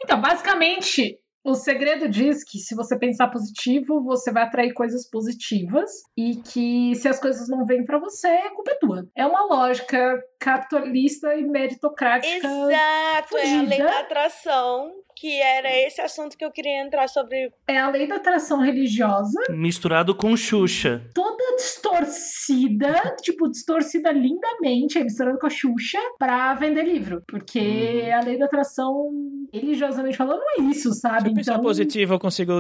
Então, 0.04 0.20
basicamente, 0.20 1.20
o 1.44 1.56
segredo 1.56 2.08
diz 2.08 2.44
que 2.44 2.60
se 2.60 2.76
você 2.76 2.98
pensar 2.98 3.30
positivo, 3.30 4.04
você 4.04 4.32
vai 4.32 4.44
atrair 4.44 4.74
coisas 4.74 5.10
positivas 5.10 5.90
e 6.16 6.36
que 6.36 6.94
se 6.96 7.08
as 7.08 7.20
coisas 7.20 7.50
não 7.50 7.66
vêm 7.66 7.84
pra 7.84 8.00
você, 8.00 8.28
a 8.28 8.54
culpa 8.54 8.72
é 8.72 8.76
tua. 8.76 9.08
É 9.16 9.26
uma 9.26 9.46
lógica 9.46 10.22
capitalista 10.40 11.36
e 11.36 11.44
meritocrática. 11.44 12.48
Exato, 12.48 13.38
é 13.38 13.56
a 13.56 13.62
lei 13.62 13.80
fugida. 13.80 13.86
da 13.86 14.00
atração, 14.00 14.92
que 15.22 15.40
era 15.40 15.70
esse 15.86 16.02
assunto 16.02 16.36
que 16.36 16.44
eu 16.44 16.52
queria 16.52 16.82
entrar 16.82 17.08
sobre. 17.08 17.52
É 17.68 17.78
a 17.78 17.90
lei 17.92 18.08
da 18.08 18.16
atração 18.16 18.60
religiosa, 18.60 19.40
Misturado 19.52 20.16
com 20.16 20.36
Xuxa. 20.36 21.04
toda 21.14 21.56
distorcida, 21.58 23.16
tipo, 23.22 23.48
distorcida 23.50 24.12
lindamente, 24.12 24.98
é 24.98 25.04
misturada 25.04 25.38
com 25.38 25.46
a 25.46 25.50
Xuxa, 25.50 26.00
pra 26.18 26.56
vender 26.56 26.84
livro. 26.84 27.22
Porque 27.28 27.60
Uhum. 27.60 28.16
a 28.16 28.22
lei 28.22 28.38
da 28.40 28.46
atração, 28.46 29.12
religiosamente 29.54 30.18
falando, 30.18 30.40
não 30.40 30.66
é 30.66 30.70
isso, 30.72 30.92
Se 30.94 31.02
sabe? 31.02 31.30
eu 31.30 31.34
pensar 31.36 31.60
positivo, 31.60 32.16
eu 32.16 32.20
consigo 32.20 32.54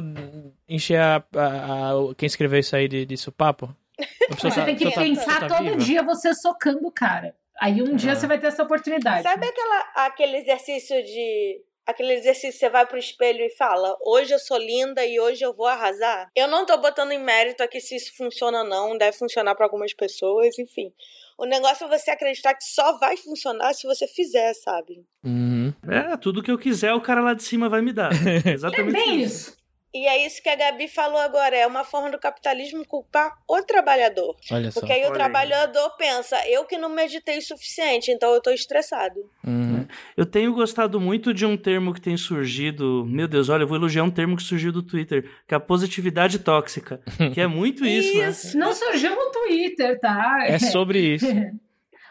encher 0.69 0.99
a, 0.99 1.15
a- 1.35 1.91
a- 1.91 2.15
quem 2.15 2.27
escreveu 2.27 2.59
isso 2.59 2.75
aí 2.75 2.87
de? 2.87 3.07
A 3.11 4.35
pessoa 4.35 4.51
Você 4.51 4.59
tá- 4.59 4.65
tem 4.65 4.75
que 4.75 4.91
tá- 4.91 5.01
pensar 5.01 5.39
tá 5.47 5.57
todo 5.57 5.75
dia 5.77 6.01
você 6.03 6.33
socando 6.33 6.87
o 6.87 6.91
cara. 6.91 7.35
Aí 7.59 7.81
um 7.83 7.95
dia 7.95 8.13
Ah. 8.13 8.15
você 8.15 8.25
vai 8.27 8.39
ter 8.39 8.47
essa 8.47 8.63
oportunidade. 8.63 9.21
Sabe 9.23 9.45
aquela, 9.45 10.07
aquele 10.07 10.37
exercício 10.37 10.95
de. 11.03 11.61
Aquele 11.85 12.13
exercício 12.13 12.59
você 12.59 12.69
vai 12.69 12.85
pro 12.85 12.97
espelho 12.97 13.43
e 13.43 13.55
fala: 13.55 13.95
Hoje 14.05 14.33
eu 14.33 14.39
sou 14.39 14.57
linda 14.57 15.05
e 15.05 15.19
hoje 15.19 15.43
eu 15.43 15.53
vou 15.53 15.65
arrasar. 15.65 16.29
Eu 16.35 16.47
não 16.47 16.65
tô 16.65 16.77
botando 16.77 17.11
em 17.11 17.23
mérito 17.23 17.63
aqui 17.63 17.79
se 17.79 17.95
isso 17.95 18.15
funciona 18.15 18.59
ou 18.59 18.67
não, 18.67 18.97
deve 18.97 19.17
funcionar 19.17 19.55
pra 19.55 19.65
algumas 19.65 19.93
pessoas, 19.93 20.57
enfim. 20.59 20.93
O 21.37 21.45
negócio 21.45 21.85
é 21.85 21.89
você 21.89 22.11
acreditar 22.11 22.53
que 22.53 22.63
só 22.63 22.99
vai 22.99 23.17
funcionar 23.17 23.73
se 23.73 23.87
você 23.87 24.07
fizer, 24.07 24.53
sabe? 24.53 25.03
Uhum. 25.23 25.73
É, 25.89 26.15
tudo 26.17 26.43
que 26.43 26.51
eu 26.51 26.57
quiser, 26.57 26.93
o 26.93 27.01
cara 27.01 27.21
lá 27.21 27.33
de 27.33 27.41
cima 27.43 27.67
vai 27.67 27.81
me 27.81 27.91
dar. 27.91 28.11
É 28.45 28.51
Exatamente 28.51 28.93
bem 28.93 29.21
isso. 29.21 29.60
E 29.93 30.07
é 30.07 30.25
isso 30.25 30.41
que 30.41 30.47
a 30.47 30.55
Gabi 30.55 30.87
falou 30.87 31.17
agora: 31.17 31.55
é 31.55 31.67
uma 31.67 31.83
forma 31.83 32.09
do 32.09 32.17
capitalismo 32.17 32.85
culpar 32.85 33.33
o 33.47 33.61
trabalhador. 33.61 34.35
Olha 34.51 34.71
só. 34.71 34.79
Porque 34.79 34.93
aí 34.93 34.99
Olha 35.01 35.09
o 35.09 35.11
aí. 35.11 35.17
trabalhador 35.17 35.89
pensa: 35.97 36.37
eu 36.47 36.63
que 36.65 36.77
não 36.77 36.87
meditei 36.89 37.37
o 37.37 37.41
suficiente, 37.41 38.09
então 38.11 38.33
eu 38.33 38.41
tô 38.41 38.51
estressado. 38.51 39.19
Uhum. 39.45 39.85
Eu 40.15 40.25
tenho 40.25 40.53
gostado 40.53 40.99
muito 41.01 41.33
de 41.33 41.45
um 41.45 41.57
termo 41.57 41.93
que 41.93 41.99
tem 41.99 42.15
surgido. 42.15 43.05
Meu 43.05 43.27
Deus, 43.27 43.49
olha, 43.49 43.63
eu 43.63 43.67
vou 43.67 43.75
elogiar 43.77 44.03
um 44.03 44.11
termo 44.11 44.37
que 44.37 44.43
surgiu 44.43 44.71
do 44.71 44.81
Twitter, 44.81 45.29
que 45.47 45.53
é 45.53 45.57
a 45.57 45.59
positividade 45.59 46.39
tóxica. 46.39 47.01
Que 47.33 47.41
é 47.41 47.47
muito 47.47 47.83
isso, 47.87 48.17
né? 48.17 48.29
Isso. 48.29 48.57
Não 48.57 48.73
surgiu 48.73 49.13
no 49.13 49.29
Twitter, 49.31 49.99
tá? 49.99 50.37
É 50.45 50.57
sobre 50.57 50.99
isso. 51.15 51.25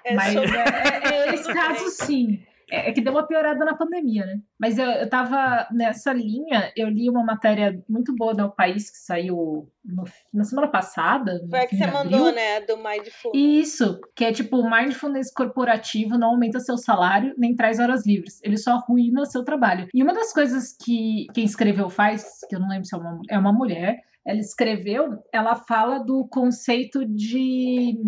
É 0.05 0.13
Mas 0.15 0.33
sobre- 0.35 0.57
é, 0.57 0.63
é- 0.63 1.29
é 1.31 1.35
esse 1.35 1.53
caso 1.53 1.89
sim. 1.91 2.43
É, 2.71 2.91
é 2.91 2.93
que 2.93 3.01
deu 3.01 3.13
uma 3.13 3.27
piorada 3.27 3.65
na 3.65 3.75
pandemia, 3.77 4.25
né? 4.27 4.39
Mas 4.59 4.79
eu, 4.79 4.87
eu 4.87 5.09
tava 5.09 5.67
nessa 5.73 6.13
linha, 6.13 6.73
eu 6.77 6.89
li 6.89 7.09
uma 7.11 7.25
matéria 7.25 7.83
muito 7.89 8.15
boa 8.17 8.35
do 8.35 8.51
País 8.51 8.91
que 8.91 8.99
saiu 8.99 9.69
no- 9.85 10.05
na 10.33 10.45
semana 10.45 10.69
passada. 10.69 11.41
Foi 11.49 11.61
a 11.61 11.67
que 11.67 11.77
você 11.77 11.87
mandou, 11.87 12.29
abril. 12.29 12.35
né? 12.35 12.61
Do 12.61 12.77
Mindful. 12.77 13.33
Isso, 13.35 14.01
que 14.15 14.25
é 14.25 14.33
tipo, 14.33 14.59
o 14.59 14.71
mindfulness 14.71 15.33
corporativo 15.33 16.17
não 16.19 16.29
aumenta 16.29 16.61
seu 16.61 16.77
salário 16.77 17.35
nem 17.37 17.55
traz 17.55 17.79
horas 17.79 18.07
livres. 18.07 18.41
Ele 18.43 18.57
só 18.57 18.73
arruína 18.73 19.25
seu 19.27 19.45
trabalho. 19.45 19.89
E 19.93 20.03
uma 20.03 20.13
das 20.15 20.33
coisas 20.33 20.77
que 20.83 21.27
quem 21.35 21.45
escreveu 21.45 21.89
faz, 21.91 22.25
que 22.49 22.55
eu 22.55 22.61
não 22.61 22.69
lembro 22.69 22.85
se 22.87 22.95
é 22.95 22.99
uma, 22.99 23.21
é 23.31 23.39
uma 23.39 23.53
mulher, 23.53 23.99
ela 24.31 24.39
escreveu, 24.41 25.19
ela 25.33 25.57
fala 25.57 25.99
do 25.99 26.27
conceito 26.29 27.05
de 27.05 27.99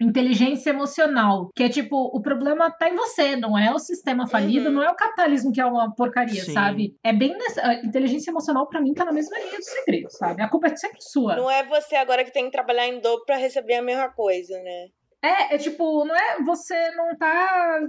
inteligência 0.00 0.70
emocional, 0.70 1.50
que 1.54 1.62
é 1.62 1.68
tipo, 1.68 1.96
o 2.14 2.20
problema 2.20 2.70
tá 2.70 2.88
em 2.88 2.94
você, 2.94 3.34
não 3.36 3.58
é 3.58 3.72
o 3.72 3.78
sistema 3.78 4.26
falido, 4.26 4.68
Uhum. 4.68 4.74
não 4.76 4.82
é 4.82 4.90
o 4.90 4.94
capitalismo 4.94 5.52
que 5.52 5.60
é 5.60 5.66
uma 5.66 5.92
porcaria, 5.94 6.44
Sim. 6.44 6.52
sabe? 6.52 6.96
É 7.02 7.12
bem 7.12 7.36
nessa, 7.36 7.74
inteligência 7.84 8.30
emocional 8.30 8.68
pra 8.68 8.80
mim 8.80 8.94
tá 8.94 9.04
na 9.04 9.12
mesma 9.12 9.36
linha 9.38 9.58
do 9.58 9.64
segredo, 9.64 10.08
sabe? 10.10 10.42
A 10.42 10.48
culpa 10.48 10.68
é 10.68 10.76
sempre 10.76 10.98
sua. 11.00 11.36
Não 11.36 11.50
é 11.50 11.64
você 11.64 11.96
agora 11.96 12.24
que 12.24 12.32
tem 12.32 12.44
que 12.44 12.50
trabalhar 12.52 12.86
em 12.86 13.00
dobro 13.00 13.24
pra 13.24 13.36
receber 13.36 13.74
a 13.74 13.82
mesma 13.82 14.08
coisa, 14.08 14.54
né? 14.62 14.86
É, 15.22 15.54
é 15.54 15.58
tipo, 15.58 16.04
não 16.04 16.14
é 16.14 16.42
você 16.44 16.90
não 16.92 17.16
tá 17.16 17.80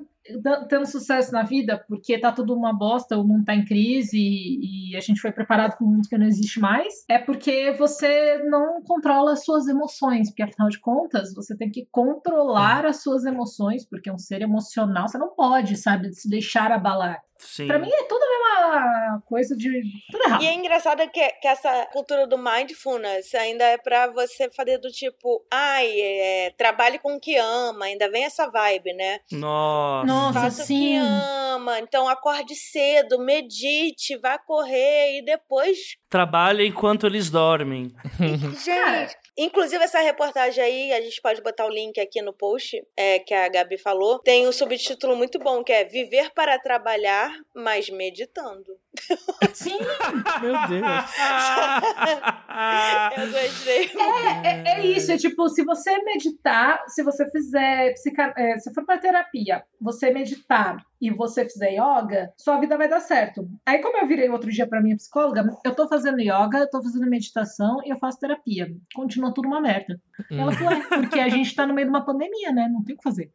tendo 0.70 0.86
sucesso 0.86 1.32
na 1.32 1.44
vida 1.44 1.84
porque 1.88 2.20
tá 2.20 2.32
tudo 2.32 2.54
uma 2.54 2.74
bosta 2.74 3.18
ou 3.18 3.24
não 3.24 3.44
tá 3.44 3.56
em 3.56 3.66
crise 3.66 4.18
e, 4.18 4.92
e 4.92 4.98
a 4.98 5.00
gente 5.00 5.22
foi 5.22 5.32
preparado 5.32 5.78
com 5.78 5.86
um 5.86 5.90
mundo 5.90 6.08
que 6.08 6.18
não 6.18 6.26
existe 6.26 6.60
mais. 6.60 7.06
É 7.10 7.18
porque 7.18 7.72
você 7.72 8.38
não 8.50 8.82
controla 8.84 9.34
as 9.34 9.44
suas 9.44 9.68
emoções, 9.68 10.30
porque 10.30 10.44
afinal 10.44 10.70
de 10.70 10.80
contas, 10.80 11.34
você 11.34 11.56
tem 11.56 11.70
que 11.70 11.88
controlar 11.92 12.86
as 12.86 13.02
suas 13.02 13.26
emoções, 13.26 13.88
porque 13.88 14.10
é 14.10 14.14
um 14.14 14.18
ser 14.18 14.42
emocional, 14.42 15.08
você 15.08 15.18
não 15.18 15.30
pode, 15.30 15.78
sabe, 15.78 16.14
se 16.14 16.30
deixar 16.30 16.72
abalar. 16.72 17.22
Sim. 17.38 17.68
Pra 17.68 17.78
mim 17.78 17.90
é 17.92 18.04
tudo 18.04 18.24
a 18.24 18.30
mesma 18.30 19.24
coisa 19.26 19.56
de 19.56 19.82
tudo 20.12 20.24
errado. 20.24 20.44
E 20.44 20.48
é 20.48 20.54
engraçado 20.54 21.08
que, 21.10 21.30
que 21.34 21.48
essa 21.48 21.86
cultura 21.88 22.26
do 22.26 22.38
mindfulness 22.38 23.34
ainda 23.36 23.64
é 23.64 23.78
pra 23.78 24.08
você 24.08 24.50
fazer 24.50 24.80
do 24.80 24.90
tipo, 24.90 25.46
ai, 25.52 25.88
é, 25.88 26.54
trabalhe 26.58 26.98
com 27.00 27.16
o 27.16 27.20
que 27.20 27.38
ama, 27.38 27.86
ainda 27.86 28.10
vem 28.10 28.26
essa 28.26 28.50
vibe, 28.50 28.94
né? 28.94 29.20
Nossa. 29.32 30.08
Nossa, 30.08 30.17
Faça 30.34 30.64
o 30.64 30.68
que 30.68 30.74
sim. 30.74 30.98
ama, 30.98 31.80
então 31.80 32.08
acorde 32.08 32.56
cedo, 32.56 33.20
medite, 33.20 34.18
vá 34.18 34.38
correr 34.38 35.20
e 35.20 35.26
depois 35.26 35.78
Trabalha 36.10 36.64
enquanto 36.64 37.06
eles 37.06 37.30
dormem. 37.30 37.92
Gente, 38.64 39.16
inclusive 39.38 39.84
essa 39.84 40.00
reportagem 40.00 40.64
aí, 40.64 40.94
a 40.94 41.02
gente 41.02 41.22
pode 41.22 41.42
botar 41.42 41.66
o 41.66 41.70
link 41.70 42.00
aqui 42.00 42.22
no 42.22 42.34
post, 42.34 42.82
é, 42.96 43.20
que 43.20 43.34
a 43.34 43.48
Gabi 43.48 43.78
falou, 43.78 44.20
tem 44.20 44.48
um 44.48 44.52
subtítulo 44.52 45.16
muito 45.16 45.38
bom 45.40 45.64
que 45.64 45.72
é 45.72 45.84
Viver 45.84 46.32
para 46.34 46.58
trabalhar, 46.60 47.32
mas 47.56 47.90
meditando. 47.90 48.78
Sim, 49.54 49.78
Meu 50.42 50.54
Deus. 50.68 51.08
Eu 53.18 53.32
gostei. 53.32 53.92
é, 53.96 54.48
é, 54.48 54.80
é 54.80 54.86
isso. 54.86 55.12
É 55.12 55.18
tipo, 55.18 55.48
se 55.50 55.64
você 55.64 55.98
meditar, 56.04 56.84
se 56.88 57.04
você 57.04 57.30
fizer 57.30 57.94
psica... 57.94 58.34
é, 58.36 58.58
se 58.58 58.74
for 58.74 58.86
pra 58.86 58.98
terapia, 58.98 59.64
você 59.80 60.10
meditar 60.12 60.78
e 61.02 61.12
você 61.12 61.44
fizer 61.46 61.72
yoga, 61.72 62.32
sua 62.38 62.60
vida 62.60 62.78
vai 62.78 62.90
dar 62.90 63.00
certo. 63.00 63.48
Aí, 63.66 63.80
como 63.80 63.98
eu 63.98 64.08
virei 64.08 64.30
outro 64.30 64.52
dia 64.52 64.68
pra 64.68 64.82
minha 64.82 64.96
psicóloga, 64.96 65.46
eu 65.64 65.76
tô 65.76 65.88
fazendo 65.88 66.20
yoga, 66.20 66.60
eu 66.60 66.70
tô 66.70 66.82
fazendo 66.82 67.08
meditação 67.10 67.80
e 67.86 67.90
eu 67.90 67.98
faço 68.00 68.20
terapia. 68.20 68.68
Continua 68.96 69.34
tudo 69.34 69.48
uma 69.48 69.62
merda. 69.62 70.00
Ela 70.32 70.52
falou, 70.52 70.74
é, 70.74 70.80
porque 71.02 71.20
a 71.20 71.30
gente 71.30 71.54
tá 71.56 71.66
no 71.66 71.74
meio 71.74 71.88
de 71.88 71.92
uma 71.92 72.06
pandemia, 72.06 72.52
né? 72.52 72.68
Não 72.72 72.84
tem 72.84 72.96
o 72.96 72.98
que 72.98 73.04
fazer. 73.04 73.32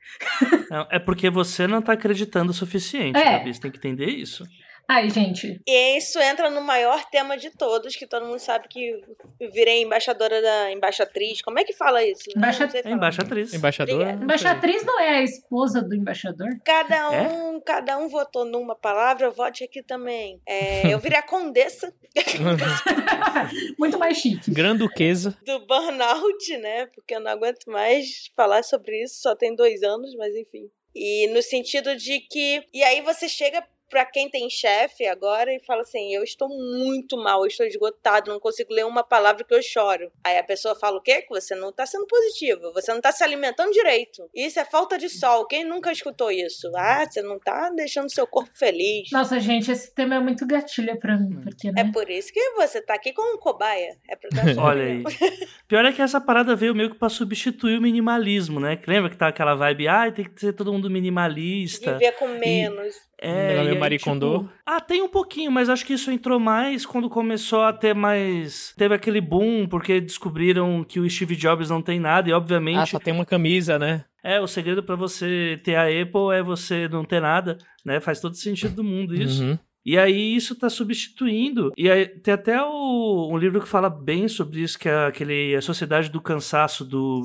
Não, 0.70 0.87
é 0.90 0.98
porque 0.98 1.31
você 1.31 1.66
não 1.66 1.81
tá 1.81 1.92
acreditando 1.92 2.51
o 2.51 2.55
suficiente, 2.55 3.18
É. 3.18 3.38
Gabi. 3.38 3.55
Você 3.55 3.61
tem 3.61 3.70
que 3.70 3.79
entender 3.79 4.07
isso. 4.07 4.44
Ai, 4.88 5.09
gente, 5.09 5.61
E 5.66 5.97
isso 5.97 6.18
entra 6.21 6.51
no 6.51 6.61
maior 6.61 7.03
tema 7.11 7.37
de 7.37 7.51
todos, 7.51 7.97
que 7.97 8.07
todo 8.07 8.27
mundo 8.27 8.38
sabe 8.38 8.68
que 8.68 9.03
eu 9.40 9.51
virei 9.51 9.83
embaixadora 9.83 10.42
da 10.42 10.71
embaixatriz. 10.73 11.40
Como 11.40 11.59
é 11.59 11.64
que 11.64 11.73
fala 11.73 12.05
isso? 12.05 12.25
Embaixa- 12.37 12.68
É 12.85 12.90
embaixatriz. 12.90 13.55
Embaixador? 13.55 13.95
Obrigada. 13.95 14.12
não 14.12 14.18
sei. 14.18 14.25
embaixatriz 14.25 14.85
não 14.85 15.01
é 15.01 15.09
a 15.18 15.23
esposa 15.23 15.81
do 15.81 15.95
embaixador? 15.95 16.49
Cada 16.64 16.97
É? 17.14 17.23
um, 17.29 17.61
cada 17.61 17.97
um 17.99 18.09
votou 18.09 18.45
numa 18.45 18.75
palavra, 18.75 19.27
eu 19.27 19.33
vote 19.33 19.64
aqui 19.64 19.83
também. 19.83 20.40
É, 20.47 20.92
eu 20.92 20.99
virei 20.99 21.18
a 21.18 21.23
condessa 21.23 21.92
Muito 23.79 23.99
mais 23.99 24.18
chique. 24.18 24.51
Granduquesa. 24.51 25.37
do 25.45 25.61
burnout, 25.66 26.57
né? 26.59 26.87
Porque 26.95 27.14
eu 27.14 27.21
não 27.21 27.31
aguento 27.31 27.64
mais 27.66 28.31
falar 28.37 28.62
sobre 28.62 29.03
isso, 29.03 29.21
só 29.23 29.35
tem 29.35 29.55
dois 29.55 29.83
anos, 29.83 30.14
mas 30.16 30.35
enfim. 30.37 30.68
E 30.95 31.27
no 31.29 31.42
sentido 31.42 31.97
de 31.97 32.21
que. 32.21 32.62
E 32.73 32.83
aí 32.83 33.01
você 33.01 33.29
chega 33.29 33.64
pra 33.92 34.07
quem 34.07 34.31
tem 34.31 34.48
chefe 34.48 35.07
agora 35.07 35.52
e 35.55 35.61
fala 35.61 35.83
assim: 35.83 36.14
eu 36.14 36.24
estou 36.24 36.48
muito 36.48 37.18
mal, 37.18 37.42
eu 37.42 37.46
estou 37.46 37.66
esgotado, 37.66 38.31
não 38.33 38.40
consigo 38.40 38.72
ler 38.72 38.87
uma 38.87 39.05
palavra 39.05 39.44
que 39.44 39.55
eu 39.55 39.62
choro. 39.62 40.11
Aí 40.24 40.38
a 40.38 40.42
pessoa 40.42 40.74
fala 40.74 40.96
o 40.96 41.02
quê? 41.02 41.20
Que 41.20 41.28
você 41.28 41.55
não 41.55 41.70
tá 41.70 41.85
sendo 41.85 42.07
positivo, 42.07 42.72
você 42.72 42.90
não 42.94 43.02
tá 43.02 43.12
se 43.12 43.22
alimentando 43.22 43.70
direito. 43.70 44.28
Isso 44.35 44.59
é 44.59 44.64
falta 44.64 44.96
de 44.96 45.11
sol. 45.11 45.46
Quem 45.46 45.62
nunca 45.62 45.92
escutou 45.92 46.31
isso? 46.31 46.72
Ah, 46.74 47.05
você 47.05 47.20
não 47.20 47.38
tá 47.38 47.68
deixando 47.68 48.11
seu 48.11 48.26
corpo 48.26 48.50
feliz. 48.55 49.11
Nossa, 49.12 49.38
gente, 49.38 49.70
esse 49.70 49.94
tema 49.94 50.14
é 50.14 50.20
muito 50.20 50.46
gatilho 50.46 50.98
pra 50.98 51.18
mim, 51.18 51.42
porque, 51.42 51.68
É 51.68 51.72
né? 51.72 51.90
por 51.92 52.09
isso 52.09 52.33
que 52.33 52.50
você 52.52 52.81
tá 52.81 52.94
aqui 52.94 53.12
como 53.12 53.37
um 53.37 53.38
cobaia. 53.38 53.98
É 54.09 54.16
pra 54.16 54.31
dar 54.31 54.42
Olha 54.59 54.85
aí. 54.85 55.02
Pior 55.68 55.85
é 55.85 55.92
que 55.92 56.00
essa 56.00 56.18
parada 56.20 56.57
veio 56.57 56.74
meio 56.74 56.90
que 56.90 56.98
pra 56.98 57.11
substituir 57.11 57.78
o 57.78 57.83
minimalismo, 57.83 58.59
né? 58.59 58.76
Que 58.76 58.88
Lembra 58.88 59.11
que 59.11 59.16
tá 59.16 59.28
aquela 59.28 59.55
vibe, 59.55 59.88
ah, 59.88 60.11
tem 60.11 60.24
que 60.24 60.40
ser 60.40 60.55
todo 60.55 60.72
mundo 60.72 60.88
minimalista. 60.88 61.92
Viver 61.92 62.12
com 62.12 62.28
menos. 62.28 63.12
É, 63.23 63.53
Ela 63.53 63.63
meio 63.63 63.75
aí, 63.75 63.79
maricondô. 63.79 64.39
tipo, 64.41 64.51
ah, 64.67 64.81
tem 64.81 65.01
um 65.01 65.09
pouquinho, 65.09 65.53
mas 65.53 65.69
acho 65.69 65.87
que 65.87 65.93
isso 65.93 66.11
entrou 66.11 66.41
mais 66.41 66.85
quando 66.85 67.09
começou 67.09 67.63
a 67.63 67.73
ter 67.73 67.95
mais. 67.95 68.75
Teve 68.77 68.95
aquele 68.95 69.21
boom, 69.21 69.67
porque 69.69 70.01
descobriram 70.01 70.83
que 70.83 70.99
o 70.99 71.09
Steve 71.09 71.37
Jobs 71.37 71.71
não 71.71 71.81
tem 71.81 72.01
nada, 72.01 72.29
e 72.29 72.33
Ah, 72.33 72.37
obviamente. 72.37 72.91
só 72.91 72.99
tem 72.99 73.15
uma 73.15 73.25
camisa, 73.25 73.79
né? 73.79 74.05
É, 74.25 74.41
o 74.41 74.47
segredo 74.47 74.83
pra 74.83 74.97
você 74.97 75.61
ter 75.65 75.75
a 75.77 75.83
Apple 75.85 76.33
é 76.33 76.43
você 76.43 76.89
não 76.89 77.05
ter 77.05 77.21
nada, 77.21 77.59
né? 77.85 78.01
Faz 78.01 78.21
todo 78.21 78.35
sentido 78.35 78.75
do 78.75 78.85
mundo 78.85 79.15
isso. 79.15 79.43
Uhum. 79.45 79.59
E 79.85 79.99
aí 79.99 80.35
isso 80.35 80.55
tá 80.55 80.71
substituindo. 80.71 81.73
E 81.77 81.90
aí 81.90 82.07
tem 82.07 82.35
até 82.35 82.62
o, 82.62 83.29
um 83.31 83.37
livro 83.37 83.61
que 83.61 83.68
fala 83.68 83.90
bem 83.90 84.29
sobre 84.29 84.61
isso, 84.61 84.79
que 84.79 84.88
é 84.88 85.07
aquele 85.07 85.55
A 85.55 85.61
Sociedade 85.61 86.11
do 86.11 86.21
Cansaço 86.21 86.85
do. 86.85 87.23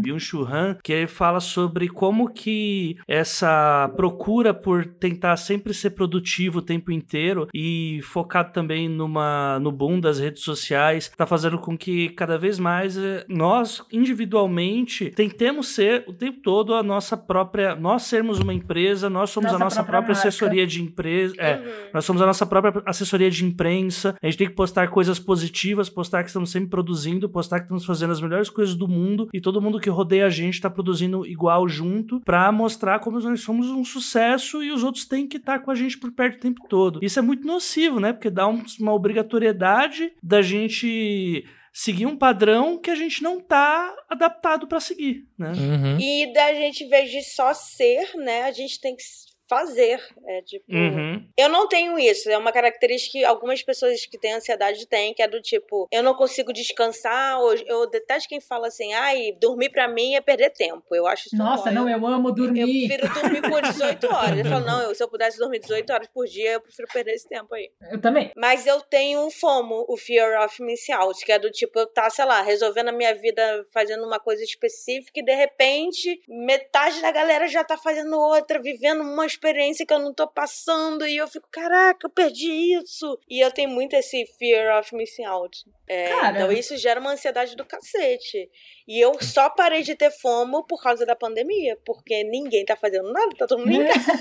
Byung-Chul 0.00 0.46
Han, 0.46 0.76
que 0.82 1.06
fala 1.06 1.40
sobre 1.40 1.88
como 1.88 2.30
que 2.30 2.96
essa 3.06 3.92
procura 3.96 4.52
por 4.54 4.84
tentar 4.86 5.36
sempre 5.36 5.72
ser 5.74 5.90
produtivo 5.90 6.58
o 6.58 6.62
tempo 6.62 6.90
inteiro 6.90 7.48
e 7.54 8.00
focado 8.02 8.52
também 8.52 8.88
numa 8.88 9.58
no 9.60 9.70
boom 9.70 10.00
das 10.00 10.18
redes 10.18 10.42
sociais, 10.42 11.10
tá 11.16 11.26
fazendo 11.26 11.58
com 11.58 11.76
que 11.76 12.08
cada 12.10 12.38
vez 12.38 12.58
mais 12.58 12.96
eh, 12.96 13.24
nós 13.28 13.82
individualmente 13.92 15.10
tentemos 15.10 15.68
ser 15.68 16.04
o 16.06 16.12
tempo 16.12 16.40
todo 16.42 16.74
a 16.74 16.82
nossa 16.82 17.16
própria, 17.16 17.74
nós 17.76 18.02
sermos 18.02 18.38
uma 18.38 18.54
empresa, 18.54 19.10
nós 19.10 19.30
somos 19.30 19.52
Nossa 19.52 19.62
a 19.62 19.64
nossa 19.64 19.84
própria 19.84 20.00
própria, 20.00 20.12
assessoria 20.12 20.66
de 20.66 20.82
empresa, 20.82 21.34
é, 21.38 21.60
Uhum. 21.60 21.90
Nós 22.00 22.06
somos 22.06 22.22
a 22.22 22.26
nossa 22.26 22.46
própria 22.46 22.82
assessoria 22.86 23.30
de 23.30 23.44
imprensa. 23.44 24.16
A 24.22 24.26
gente 24.26 24.38
tem 24.38 24.48
que 24.48 24.54
postar 24.54 24.88
coisas 24.88 25.18
positivas, 25.18 25.90
postar 25.90 26.22
que 26.22 26.30
estamos 26.30 26.50
sempre 26.50 26.70
produzindo, 26.70 27.28
postar 27.28 27.58
que 27.60 27.64
estamos 27.66 27.84
fazendo 27.84 28.10
as 28.10 28.20
melhores 28.22 28.48
coisas 28.48 28.74
do 28.74 28.88
mundo 28.88 29.28
e 29.34 29.40
todo 29.40 29.60
mundo 29.60 29.78
que 29.78 29.90
rodeia 29.90 30.24
a 30.24 30.30
gente 30.30 30.54
está 30.54 30.70
produzindo 30.70 31.26
igual 31.26 31.68
junto 31.68 32.18
pra 32.20 32.50
mostrar 32.50 33.00
como 33.00 33.20
nós 33.20 33.40
somos 33.42 33.66
um 33.68 33.84
sucesso 33.84 34.62
e 34.62 34.72
os 34.72 34.82
outros 34.82 35.04
têm 35.04 35.26
que 35.28 35.36
estar 35.36 35.58
com 35.58 35.70
a 35.70 35.74
gente 35.74 35.98
por 35.98 36.10
perto 36.10 36.36
o 36.36 36.40
tempo 36.40 36.66
todo. 36.70 37.00
Isso 37.02 37.18
é 37.18 37.22
muito 37.22 37.46
nocivo, 37.46 38.00
né? 38.00 38.14
Porque 38.14 38.30
dá 38.30 38.48
um- 38.48 38.64
uma 38.80 38.94
obrigatoriedade 38.94 40.10
da 40.22 40.40
gente 40.40 41.44
seguir 41.72 42.06
um 42.06 42.16
padrão 42.16 42.78
que 42.78 42.90
a 42.90 42.94
gente 42.94 43.22
não 43.22 43.40
tá 43.40 43.94
adaptado 44.08 44.66
pra 44.66 44.80
seguir, 44.80 45.26
né? 45.38 45.52
Uhum. 45.52 45.98
E 46.00 46.32
da 46.32 46.52
gente, 46.54 46.82
em 46.84 46.88
vez 46.88 47.10
de 47.10 47.22
só 47.22 47.52
ser, 47.54 48.16
né, 48.16 48.42
a 48.44 48.52
gente 48.52 48.80
tem 48.80 48.96
que 48.96 49.02
fazer. 49.50 50.00
É 50.28 50.42
tipo. 50.42 50.64
Uhum. 50.70 51.26
Eu 51.36 51.48
não 51.48 51.66
tenho 51.66 51.98
isso. 51.98 52.30
É 52.30 52.38
uma 52.38 52.52
característica 52.52 53.18
que 53.18 53.24
algumas 53.24 53.60
pessoas 53.62 54.06
que 54.06 54.16
têm 54.16 54.34
ansiedade 54.34 54.86
têm, 54.86 55.12
que 55.12 55.22
é 55.22 55.26
do 55.26 55.42
tipo, 55.42 55.88
eu 55.90 56.02
não 56.02 56.14
consigo 56.14 56.52
descansar. 56.52 57.40
Ou 57.40 57.54
eu 57.66 57.90
detesto 57.90 58.28
quem 58.28 58.40
fala 58.40 58.68
assim, 58.68 58.92
ai, 58.94 59.32
dormir 59.40 59.70
pra 59.70 59.88
mim 59.88 60.14
é 60.14 60.20
perder 60.20 60.50
tempo. 60.50 60.84
Eu 60.94 61.06
acho 61.08 61.26
isso 61.26 61.36
Nossa, 61.36 61.70
não, 61.72 61.88
eu 61.88 62.06
amo 62.06 62.28
Eu 62.28 62.34
dormir. 62.34 62.86
prefiro 62.86 63.12
dormir 63.12 63.42
por 63.42 63.60
18 63.62 64.06
horas. 64.14 64.38
Ele 64.38 64.48
falou, 64.48 64.64
não, 64.66 64.82
eu, 64.82 64.94
se 64.94 65.02
eu 65.02 65.08
pudesse 65.08 65.38
dormir 65.38 65.58
18 65.58 65.92
horas 65.92 66.08
por 66.08 66.26
dia, 66.26 66.52
eu 66.52 66.60
prefiro 66.60 66.86
perder 66.92 67.14
esse 67.14 67.28
tempo 67.28 67.52
aí. 67.54 67.70
Eu 67.90 68.00
também. 68.00 68.30
Mas 68.36 68.66
eu 68.66 68.80
tenho 68.80 69.26
um 69.26 69.30
FOMO, 69.30 69.84
o 69.88 69.96
Fear 69.96 70.44
of 70.44 70.62
Missing 70.62 70.92
Out, 70.92 71.24
que 71.24 71.32
é 71.32 71.38
do 71.38 71.50
tipo, 71.50 71.76
eu 71.78 71.86
tá, 71.86 72.08
sei 72.08 72.24
lá, 72.24 72.40
resolvendo 72.42 72.88
a 72.88 72.92
minha 72.92 73.14
vida, 73.14 73.66
fazendo 73.72 74.04
uma 74.06 74.20
coisa 74.20 74.44
específica 74.44 75.18
e 75.20 75.24
de 75.24 75.34
repente 75.34 76.20
metade 76.28 77.00
da 77.00 77.10
galera 77.10 77.48
já 77.48 77.64
tá 77.64 77.76
fazendo 77.76 78.16
outra, 78.16 78.60
vivendo 78.60 79.02
uma 79.02 79.26
experiência 79.40 79.86
que 79.86 79.94
eu 79.94 79.98
não 79.98 80.12
tô 80.12 80.28
passando 80.28 81.06
e 81.06 81.16
eu 81.16 81.26
fico, 81.26 81.48
caraca, 81.50 82.06
eu 82.06 82.10
perdi 82.10 82.74
isso. 82.74 83.18
E 83.28 83.40
eu 83.40 83.50
tenho 83.50 83.70
muito 83.70 83.94
esse 83.94 84.26
Fear 84.38 84.78
of 84.78 84.94
Missing 84.94 85.24
Out. 85.24 85.64
É, 85.88 86.08
Cara. 86.10 86.36
então 86.36 86.52
isso 86.52 86.76
gera 86.76 87.00
uma 87.00 87.12
ansiedade 87.12 87.56
do 87.56 87.64
cacete. 87.64 88.48
E 88.86 89.00
eu 89.00 89.14
só 89.20 89.48
parei 89.48 89.82
de 89.82 89.94
ter 89.94 90.10
FOMO 90.10 90.64
por 90.66 90.82
causa 90.82 91.06
da 91.06 91.16
pandemia, 91.16 91.76
porque 91.84 92.22
ninguém 92.22 92.64
tá 92.64 92.76
fazendo 92.76 93.10
nada, 93.12 93.30
tá 93.36 93.46
todo 93.46 93.60
mundo 93.60 93.82
em 93.82 93.88
casa. 93.88 94.12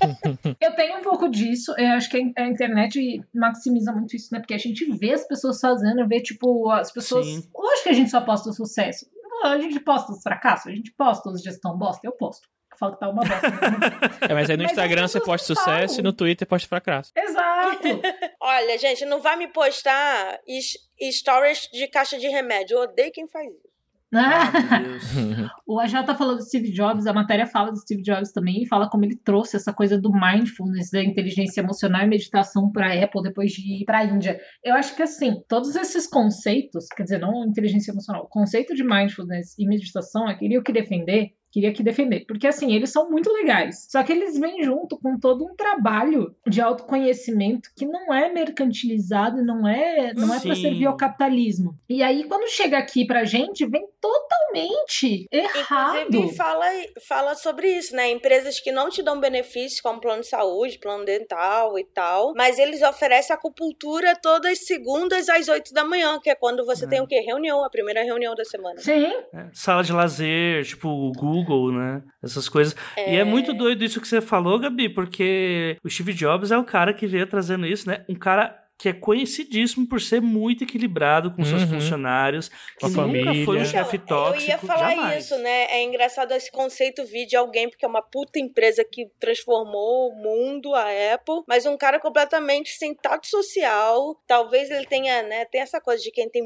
Eu 0.60 0.74
tenho 0.76 0.98
um 0.98 1.02
pouco 1.02 1.28
disso. 1.28 1.74
Eu 1.76 1.88
acho 1.88 2.08
que 2.08 2.32
a 2.36 2.46
internet 2.46 3.20
maximiza 3.34 3.92
muito 3.92 4.14
isso, 4.14 4.28
né? 4.32 4.38
Porque 4.38 4.54
a 4.54 4.58
gente 4.58 4.84
vê 4.96 5.12
as 5.12 5.26
pessoas 5.26 5.60
fazendo, 5.60 6.06
vê, 6.06 6.20
tipo, 6.20 6.70
as 6.70 6.92
pessoas. 6.92 7.26
Sim. 7.26 7.50
Lógico 7.54 7.82
que 7.82 7.88
a 7.88 7.94
gente 7.94 8.10
só 8.10 8.20
posta 8.20 8.50
o 8.50 8.52
sucesso. 8.52 9.06
A 9.44 9.58
gente 9.58 9.80
posta 9.80 10.12
os 10.12 10.22
fracassos, 10.22 10.68
a 10.68 10.74
gente 10.74 10.92
posta 10.92 11.28
os 11.28 11.42
gestão 11.42 11.76
bosta, 11.76 12.06
eu 12.06 12.12
posto. 12.12 12.48
Que 12.90 12.98
tá 12.98 13.08
uma 13.08 13.22
bosta. 13.22 13.50
né? 13.50 13.58
É, 14.28 14.34
mas 14.34 14.50
aí 14.50 14.56
no 14.56 14.62
Mas 14.62 14.72
Instagram 14.72 15.04
as 15.04 15.10
você 15.12 15.20
posta 15.20 15.52
não 15.52 15.60
sucesso 15.60 16.00
e 16.00 16.02
no 16.02 16.12
Twitter 16.12 16.46
posta 16.46 16.68
fracasso. 16.68 17.12
Exato! 17.16 18.00
Olha, 18.40 18.78
gente, 18.78 19.04
não 19.04 19.20
vai 19.20 19.36
me 19.36 19.48
postar 19.48 20.38
stories 21.10 21.68
de 21.72 21.86
caixa 21.88 22.18
de 22.18 22.28
remédio. 22.28 22.76
Eu 22.76 22.82
odeio 22.82 23.12
quem 23.12 23.28
faz 23.28 23.46
isso. 23.48 23.72
Ah, 24.14 24.78
meu 24.78 24.90
Deus. 24.90 25.02
O 25.66 25.80
AJ 25.80 26.04
tá 26.04 26.14
falando 26.14 26.36
do 26.36 26.44
Steve 26.44 26.70
Jobs, 26.70 27.06
a 27.06 27.14
matéria 27.14 27.46
fala 27.46 27.70
do 27.70 27.78
Steve 27.78 28.02
Jobs 28.02 28.30
também, 28.30 28.62
e 28.62 28.68
fala 28.68 28.90
como 28.90 29.06
ele 29.06 29.16
trouxe 29.16 29.56
essa 29.56 29.72
coisa 29.72 29.98
do 29.98 30.12
mindfulness, 30.12 30.90
da 30.90 31.02
inteligência 31.02 31.62
emocional 31.62 32.02
e 32.02 32.06
meditação 32.06 32.70
pra 32.70 32.92
Apple 32.92 33.22
depois 33.22 33.52
de 33.52 33.80
ir 33.80 33.84
pra 33.86 34.04
Índia. 34.04 34.38
Eu 34.62 34.74
acho 34.74 34.94
que 34.94 35.02
assim, 35.02 35.42
todos 35.48 35.74
esses 35.76 36.06
conceitos, 36.06 36.88
quer 36.94 37.04
dizer, 37.04 37.18
não 37.18 37.46
inteligência 37.46 37.90
emocional, 37.90 38.24
o 38.24 38.28
conceito 38.28 38.74
de 38.74 38.84
mindfulness 38.84 39.58
e 39.58 39.66
meditação, 39.66 40.30
eu 40.30 40.36
queria 40.36 40.62
que 40.62 40.72
defender, 40.72 41.30
queria 41.52 41.72
que 41.72 41.82
defender, 41.82 42.24
porque 42.26 42.46
assim, 42.46 42.74
eles 42.74 42.90
são 42.90 43.10
muito 43.10 43.30
legais. 43.32 43.86
Só 43.90 44.02
que 44.02 44.10
eles 44.12 44.38
vêm 44.38 44.64
junto 44.64 44.98
com 44.98 45.18
todo 45.18 45.44
um 45.44 45.54
trabalho 45.54 46.34
de 46.46 46.60
autoconhecimento 46.60 47.68
que 47.76 47.84
não 47.86 48.12
é 48.12 48.32
mercantilizado, 48.32 49.38
e 49.40 49.44
não 49.44 49.68
é, 49.68 50.14
não 50.14 50.32
é 50.34 50.40
para 50.40 50.54
Sim. 50.54 50.62
servir 50.62 50.86
ao 50.86 50.96
capitalismo. 50.96 51.74
E 51.88 52.02
aí 52.02 52.24
quando 52.24 52.48
chega 52.48 52.78
aqui 52.78 53.06
pra 53.06 53.24
gente, 53.24 53.66
vem 53.66 53.86
totalmente 54.00 55.26
errado. 55.30 55.98
Inclusive, 56.08 56.36
fala, 56.36 56.64
fala 57.06 57.34
sobre 57.34 57.68
isso, 57.68 57.94
né? 57.94 58.10
Empresas 58.10 58.58
que 58.60 58.72
não 58.72 58.88
te 58.88 59.02
dão 59.02 59.20
benefícios, 59.20 59.80
como 59.80 60.00
plano 60.00 60.22
de 60.22 60.28
saúde, 60.28 60.78
plano 60.78 61.04
dental 61.04 61.78
e 61.78 61.84
tal, 61.84 62.32
mas 62.34 62.58
eles 62.58 62.82
oferecem 62.82 63.34
acupuntura 63.34 64.16
todas 64.20 64.52
as 64.52 64.66
segundas 64.66 65.28
às 65.28 65.48
8 65.48 65.72
da 65.72 65.84
manhã, 65.84 66.18
que 66.22 66.30
é 66.30 66.34
quando 66.34 66.64
você 66.64 66.84
É. 66.84 66.88
tem 66.88 67.00
o 67.00 67.06
quê? 67.06 67.20
Reunião, 67.20 67.64
a 67.64 67.70
primeira 67.70 68.02
reunião 68.02 68.34
da 68.34 68.44
semana. 68.44 68.78
Sim, 68.80 69.12
É, 69.34 69.46
Sala 69.52 69.82
de 69.82 69.92
lazer, 69.92 70.64
tipo 70.64 70.88
o 70.88 71.12
Google, 71.12 71.41
né? 71.72 72.02
Essas 72.22 72.48
coisas. 72.48 72.74
E 72.96 73.16
é 73.16 73.24
muito 73.24 73.52
doido 73.52 73.84
isso 73.84 74.00
que 74.00 74.08
você 74.08 74.20
falou, 74.20 74.58
Gabi, 74.58 74.88
porque 74.88 75.76
o 75.84 75.90
Steve 75.90 76.12
Jobs 76.12 76.50
é 76.50 76.58
o 76.58 76.64
cara 76.64 76.92
que 76.92 77.06
veio 77.06 77.26
trazendo 77.26 77.66
isso, 77.66 77.88
né? 77.88 78.04
Um 78.08 78.14
cara 78.14 78.61
que 78.82 78.88
é 78.88 78.92
conhecidíssimo 78.92 79.86
por 79.86 80.00
ser 80.00 80.20
muito 80.20 80.64
equilibrado 80.64 81.30
com 81.30 81.44
seus 81.44 81.62
Uhum. 81.62 81.68
funcionários, 81.68 82.48
Com 82.80 82.92
que 82.92 82.98
a 83.00 83.06
nunca 83.06 83.24
foi 83.26 83.40
um 83.40 83.44
família. 83.44 83.64
chefe 83.64 83.96
Então, 83.96 84.24
tóxico, 84.24 84.42
eu 84.42 84.48
ia 84.48 84.58
falar 84.58 84.90
jamais. 84.96 85.24
isso, 85.24 85.38
né? 85.38 85.66
É 85.70 85.84
engraçado 85.84 86.32
esse 86.32 86.50
conceito 86.50 87.04
vir 87.06 87.24
de 87.26 87.36
alguém, 87.36 87.70
porque 87.70 87.84
é 87.84 87.88
uma 87.88 88.02
puta 88.02 88.40
empresa 88.40 88.84
que 88.84 89.06
transformou 89.20 90.08
o 90.10 90.16
mundo, 90.16 90.74
a 90.74 90.86
Apple, 91.14 91.44
mas 91.46 91.64
um 91.64 91.76
cara 91.76 92.00
completamente 92.00 92.70
sem 92.70 92.92
tato 92.92 93.28
social. 93.28 94.20
Talvez 94.26 94.68
ele 94.68 94.86
tenha, 94.86 95.22
né? 95.22 95.44
Tem 95.44 95.60
essa 95.60 95.80
coisa 95.80 96.02
de 96.02 96.10
quem 96.10 96.28
tem 96.28 96.42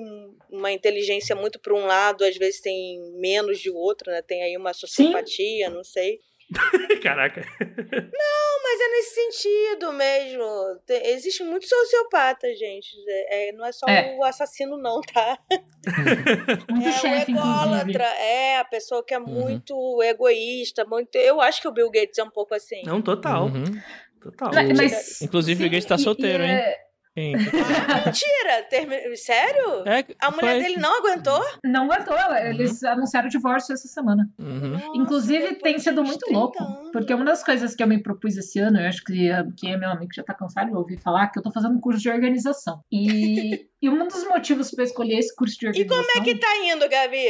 uma 0.50 0.70
inteligência 0.70 1.34
muito 1.34 1.58
para 1.58 1.72
um 1.74 1.86
lado, 1.86 2.22
às 2.22 2.36
vezes 2.36 2.60
tem 2.60 2.98
menos 3.18 3.58
de 3.60 3.70
outro, 3.70 4.10
né? 4.12 4.20
Tem 4.20 4.42
aí 4.42 4.54
uma 4.58 4.74
sociopatia, 4.74 5.70
não 5.70 5.82
sei. 5.82 6.20
Caraca. 7.02 7.42
Mas 7.60 8.80
é 8.80 8.88
nesse 8.88 9.14
sentido 9.14 9.92
mesmo. 9.92 10.44
Tem- 10.86 11.06
existe 11.08 11.42
muito 11.42 11.66
sociopata, 11.66 12.48
gente. 12.54 12.88
É, 13.08 13.48
é- 13.48 13.52
não 13.52 13.64
é 13.66 13.72
só 13.72 13.86
É. 13.88 14.14
o 14.16 14.24
assassino, 14.24 14.76
não, 14.76 15.00
tá? 15.00 15.38
Muito 16.70 16.88
É 16.88 16.92
chefe, 16.92 17.32
o 17.32 17.36
ególatra, 17.36 17.82
inclusive. 17.90 18.02
é 18.22 18.58
a 18.58 18.64
pessoa 18.64 19.04
que 19.04 19.14
é 19.14 19.18
Uhum. 19.18 19.26
muito 19.26 20.02
egoísta, 20.02 20.84
muito. 20.84 21.16
Eu 21.16 21.40
acho 21.40 21.60
que 21.60 21.68
o 21.68 21.72
Bill 21.72 21.90
Gates 21.90 22.18
é 22.18 22.24
um 22.24 22.30
pouco 22.30 22.54
assim. 22.54 22.82
Não, 22.84 23.00
total. 23.00 23.44
Uhum. 23.46 23.64
Total. 24.22 24.50
Mas, 24.52 24.76
mas- 24.78 25.22
Inclusive, 25.22 25.62
o 25.62 25.66
sim, 25.66 25.70
Gates 25.70 25.86
tá 25.88 25.94
e- 25.94 25.98
solteiro, 26.00 26.42
e 26.42 26.46
hein? 26.50 26.58
É- 27.16 27.20
Sim. 27.20 27.32
Mentira! 28.06 28.62
Termi... 28.68 29.16
Sério? 29.16 29.82
É, 29.86 30.04
A 30.20 30.30
mulher 30.30 30.52
foi. 30.56 30.62
dele 30.62 30.76
não 30.80 30.98
aguentou? 30.98 31.40
Não 31.64 31.90
aguentou, 31.90 32.14
ela- 32.16 32.40
eles 32.48 32.82
anunciaram 32.84 33.26
o 33.28 33.30
divórcio 33.30 33.72
essa 33.72 33.88
semana. 33.88 34.28
Uhum. 34.38 34.70
Nossa, 34.72 34.86
Inclusive, 34.94 35.54
tem 35.56 35.78
sido 35.78 36.02
muito 36.04 36.18
30 36.20 36.38
louco. 36.38 36.62
anos. 36.62 36.90
Porque 36.92 37.12
uma 37.14 37.24
das 37.24 37.42
coisas 37.42 37.74
que 37.74 37.82
eu 37.82 37.86
me 37.86 38.02
propus 38.02 38.36
esse 38.36 38.58
ano, 38.58 38.78
eu 38.80 38.86
acho 38.88 39.02
que 39.04 39.28
quem 39.56 39.72
é 39.72 39.76
meu 39.76 39.90
amigo 39.90 40.12
já 40.14 40.22
tá 40.22 40.34
cansado 40.34 40.70
de 40.70 40.76
ouvir 40.76 40.98
falar, 40.98 41.28
que 41.28 41.38
eu 41.38 41.42
tô 41.42 41.50
fazendo 41.52 41.74
um 41.74 41.80
curso 41.80 42.00
de 42.00 42.08
organização. 42.10 42.80
E, 42.90 43.66
e 43.82 43.88
um 43.88 44.06
dos 44.08 44.24
motivos 44.24 44.70
pra 44.70 44.82
eu 44.84 44.86
escolher 44.86 45.18
esse 45.18 45.34
curso 45.34 45.58
de 45.58 45.66
E 45.66 45.68
organização. 45.68 46.04
como 46.04 46.18
é 46.18 46.24
que 46.24 46.38
tá 46.40 46.56
indo, 46.64 46.88
Gabi? 46.88 47.26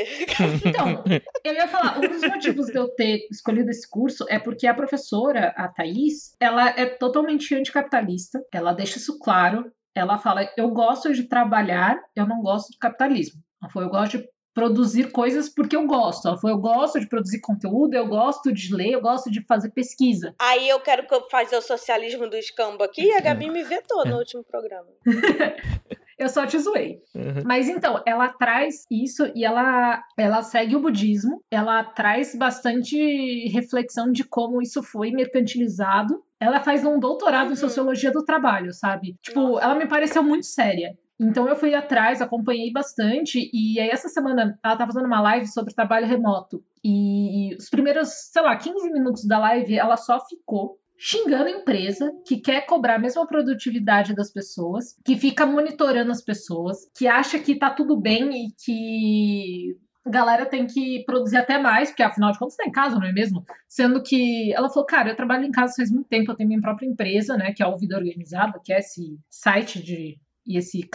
Então, 0.67 1.05
eu 1.45 1.55
ia 1.55 1.69
falar, 1.69 1.99
um 1.99 2.09
dos 2.09 2.23
motivos 2.23 2.67
de 2.67 2.77
eu 2.77 2.89
ter 2.89 3.27
escolhido 3.31 3.71
esse 3.71 3.89
curso 3.89 4.25
é 4.29 4.39
porque 4.39 4.67
a 4.67 4.75
professora, 4.75 5.53
a 5.57 5.69
Thaís, 5.69 6.35
ela 6.41 6.69
é 6.71 6.87
totalmente 6.87 7.55
anticapitalista, 7.55 8.41
ela 8.53 8.73
deixa 8.73 8.99
isso 8.99 9.19
claro. 9.19 9.71
Ela 9.99 10.19
fala: 10.19 10.49
eu 10.57 10.71
gosto 10.71 11.13
de 11.13 11.25
trabalhar, 11.25 12.01
eu 12.15 12.27
não 12.27 12.43
gosto 12.43 12.71
do 12.73 12.79
capitalismo. 12.79 13.43
Ela 13.63 13.71
falou: 13.71 13.89
eu 13.89 13.93
gosto 13.93 14.19
de 14.19 14.29
produzir 14.55 15.11
coisas 15.11 15.49
porque 15.49 15.77
eu 15.77 15.87
gosto. 15.87 16.29
Ela 16.29 16.39
falou: 16.39 16.57
eu 16.57 16.61
gosto 16.61 17.01
de 17.01 17.09
produzir 17.09 17.41
conteúdo, 17.41 17.95
eu 17.95 18.07
gosto 18.07 18.53
de 18.53 18.75
ler, 18.75 18.93
eu 18.93 19.01
gosto 19.01 19.31
de 19.31 19.45
fazer 19.45 19.71
pesquisa. 19.71 20.35
Aí 20.39 20.69
eu 20.69 20.81
quero 20.81 21.07
fazer 21.31 21.57
o 21.57 21.63
socialismo 21.63 22.29
do 22.29 22.37
escambo 22.37 22.83
aqui 22.83 23.03
e 23.03 23.13
a 23.13 23.21
Gabi 23.21 23.51
me 23.51 23.63
vetou 23.63 24.07
no 24.07 24.19
último 24.19 24.45
programa. 24.45 24.89
Eu 26.19 26.29
só 26.29 26.47
te 26.47 26.59
zoei. 26.59 26.99
Uhum. 27.15 27.43
Mas 27.45 27.69
então, 27.69 28.03
ela 28.07 28.29
traz 28.29 28.85
isso 28.91 29.31
e 29.35 29.45
ela, 29.45 30.03
ela 30.17 30.43
segue 30.43 30.75
o 30.75 30.81
budismo, 30.81 31.43
ela 31.51 31.85
traz 31.85 32.35
bastante 32.35 33.49
reflexão 33.49 34.11
de 34.11 34.25
como 34.25 34.63
isso 34.63 34.83
foi 34.83 35.11
mercantilizado. 35.11 36.23
Ela 36.41 36.61
faz 36.61 36.85
um 36.85 36.99
doutorado 36.99 37.47
Uhum. 37.49 37.53
em 37.53 37.57
sociologia 37.57 38.11
do 38.11 38.25
trabalho, 38.25 38.73
sabe? 38.73 39.15
Tipo, 39.23 39.41
Nossa. 39.41 39.65
ela 39.65 39.75
me 39.75 39.87
pareceu 39.87 40.23
muito 40.23 40.47
séria. 40.47 40.97
Então 41.19 41.49
eu 41.49 41.57
fui 41.57 41.75
atrás, 41.75 42.21
acompanhei 42.21 42.71
bastante, 42.71 43.51
e 43.53 43.81
aí 43.81 43.89
essa 43.89 44.09
semana 44.09 44.59
ela 44.63 44.77
tá 44.77 44.87
fazendo 44.87 45.07
uma 45.07 45.21
live 45.21 45.47
sobre 45.47 45.75
trabalho 45.75 46.07
remoto. 46.07 46.63
E 46.85 47.55
os 47.59 47.71
primeiros, 47.71 48.09
sei 48.33 48.43
lá, 48.43 48.55
15 48.57 48.91
minutos 48.93 49.25
da 49.27 49.39
live, 49.39 49.79
ela 49.79 49.97
só 49.97 50.21
ficou 50.27 50.79
xingando 50.99 51.45
a 51.45 51.51
empresa 51.51 52.11
que 52.27 52.39
quer 52.39 52.67
cobrar 52.67 52.97
a 52.97 52.99
mesma 52.99 53.27
produtividade 53.27 54.15
das 54.15 54.33
pessoas, 54.33 54.97
que 55.05 55.17
fica 55.17 55.45
monitorando 55.47 56.11
as 56.11 56.23
pessoas, 56.23 56.79
que 56.97 57.07
acha 57.07 57.39
que 57.39 57.55
tá 57.57 57.71
tudo 57.71 58.01
bem 58.01 58.31
e 58.47 58.49
que 58.65 59.77
a 60.07 60.11
galera 60.11 60.47
tem 60.47 60.67
que 60.67 61.03
produzir 61.05 61.37
até 61.37 61.59
mais, 61.59 61.91
porque 61.91 62.03
afinal 62.03 62.31
de 62.31 62.39
contas 62.39 62.57
tá 62.57 62.65
em 62.65 62.71
casa, 62.71 62.97
não 62.97 63.07
é 63.07 63.13
mesmo? 63.13 63.45
Sendo 63.69 64.03
que 64.03 64.53
ela 64.55 64.69
falou, 64.69 64.87
cara, 64.87 65.11
eu 65.11 65.17
trabalho 65.17 65.45
em 65.45 65.51
casa 65.51 65.75
faz 65.77 65.91
muito 65.91 66.09
tempo, 66.09 66.31
eu 66.31 66.37
tenho 66.37 66.49
minha 66.49 66.61
própria 66.61 66.87
empresa, 66.87 67.37
né, 67.37 67.53
que 67.53 67.63
é 67.63 67.67
o 67.67 67.77
Vida 67.77 67.97
Organizada, 67.97 68.61
que 68.65 68.73
é 68.73 68.79
esse 68.79 69.19
site 69.29 69.83
de 69.83 70.17
e 70.47 70.57
esse 70.57 70.89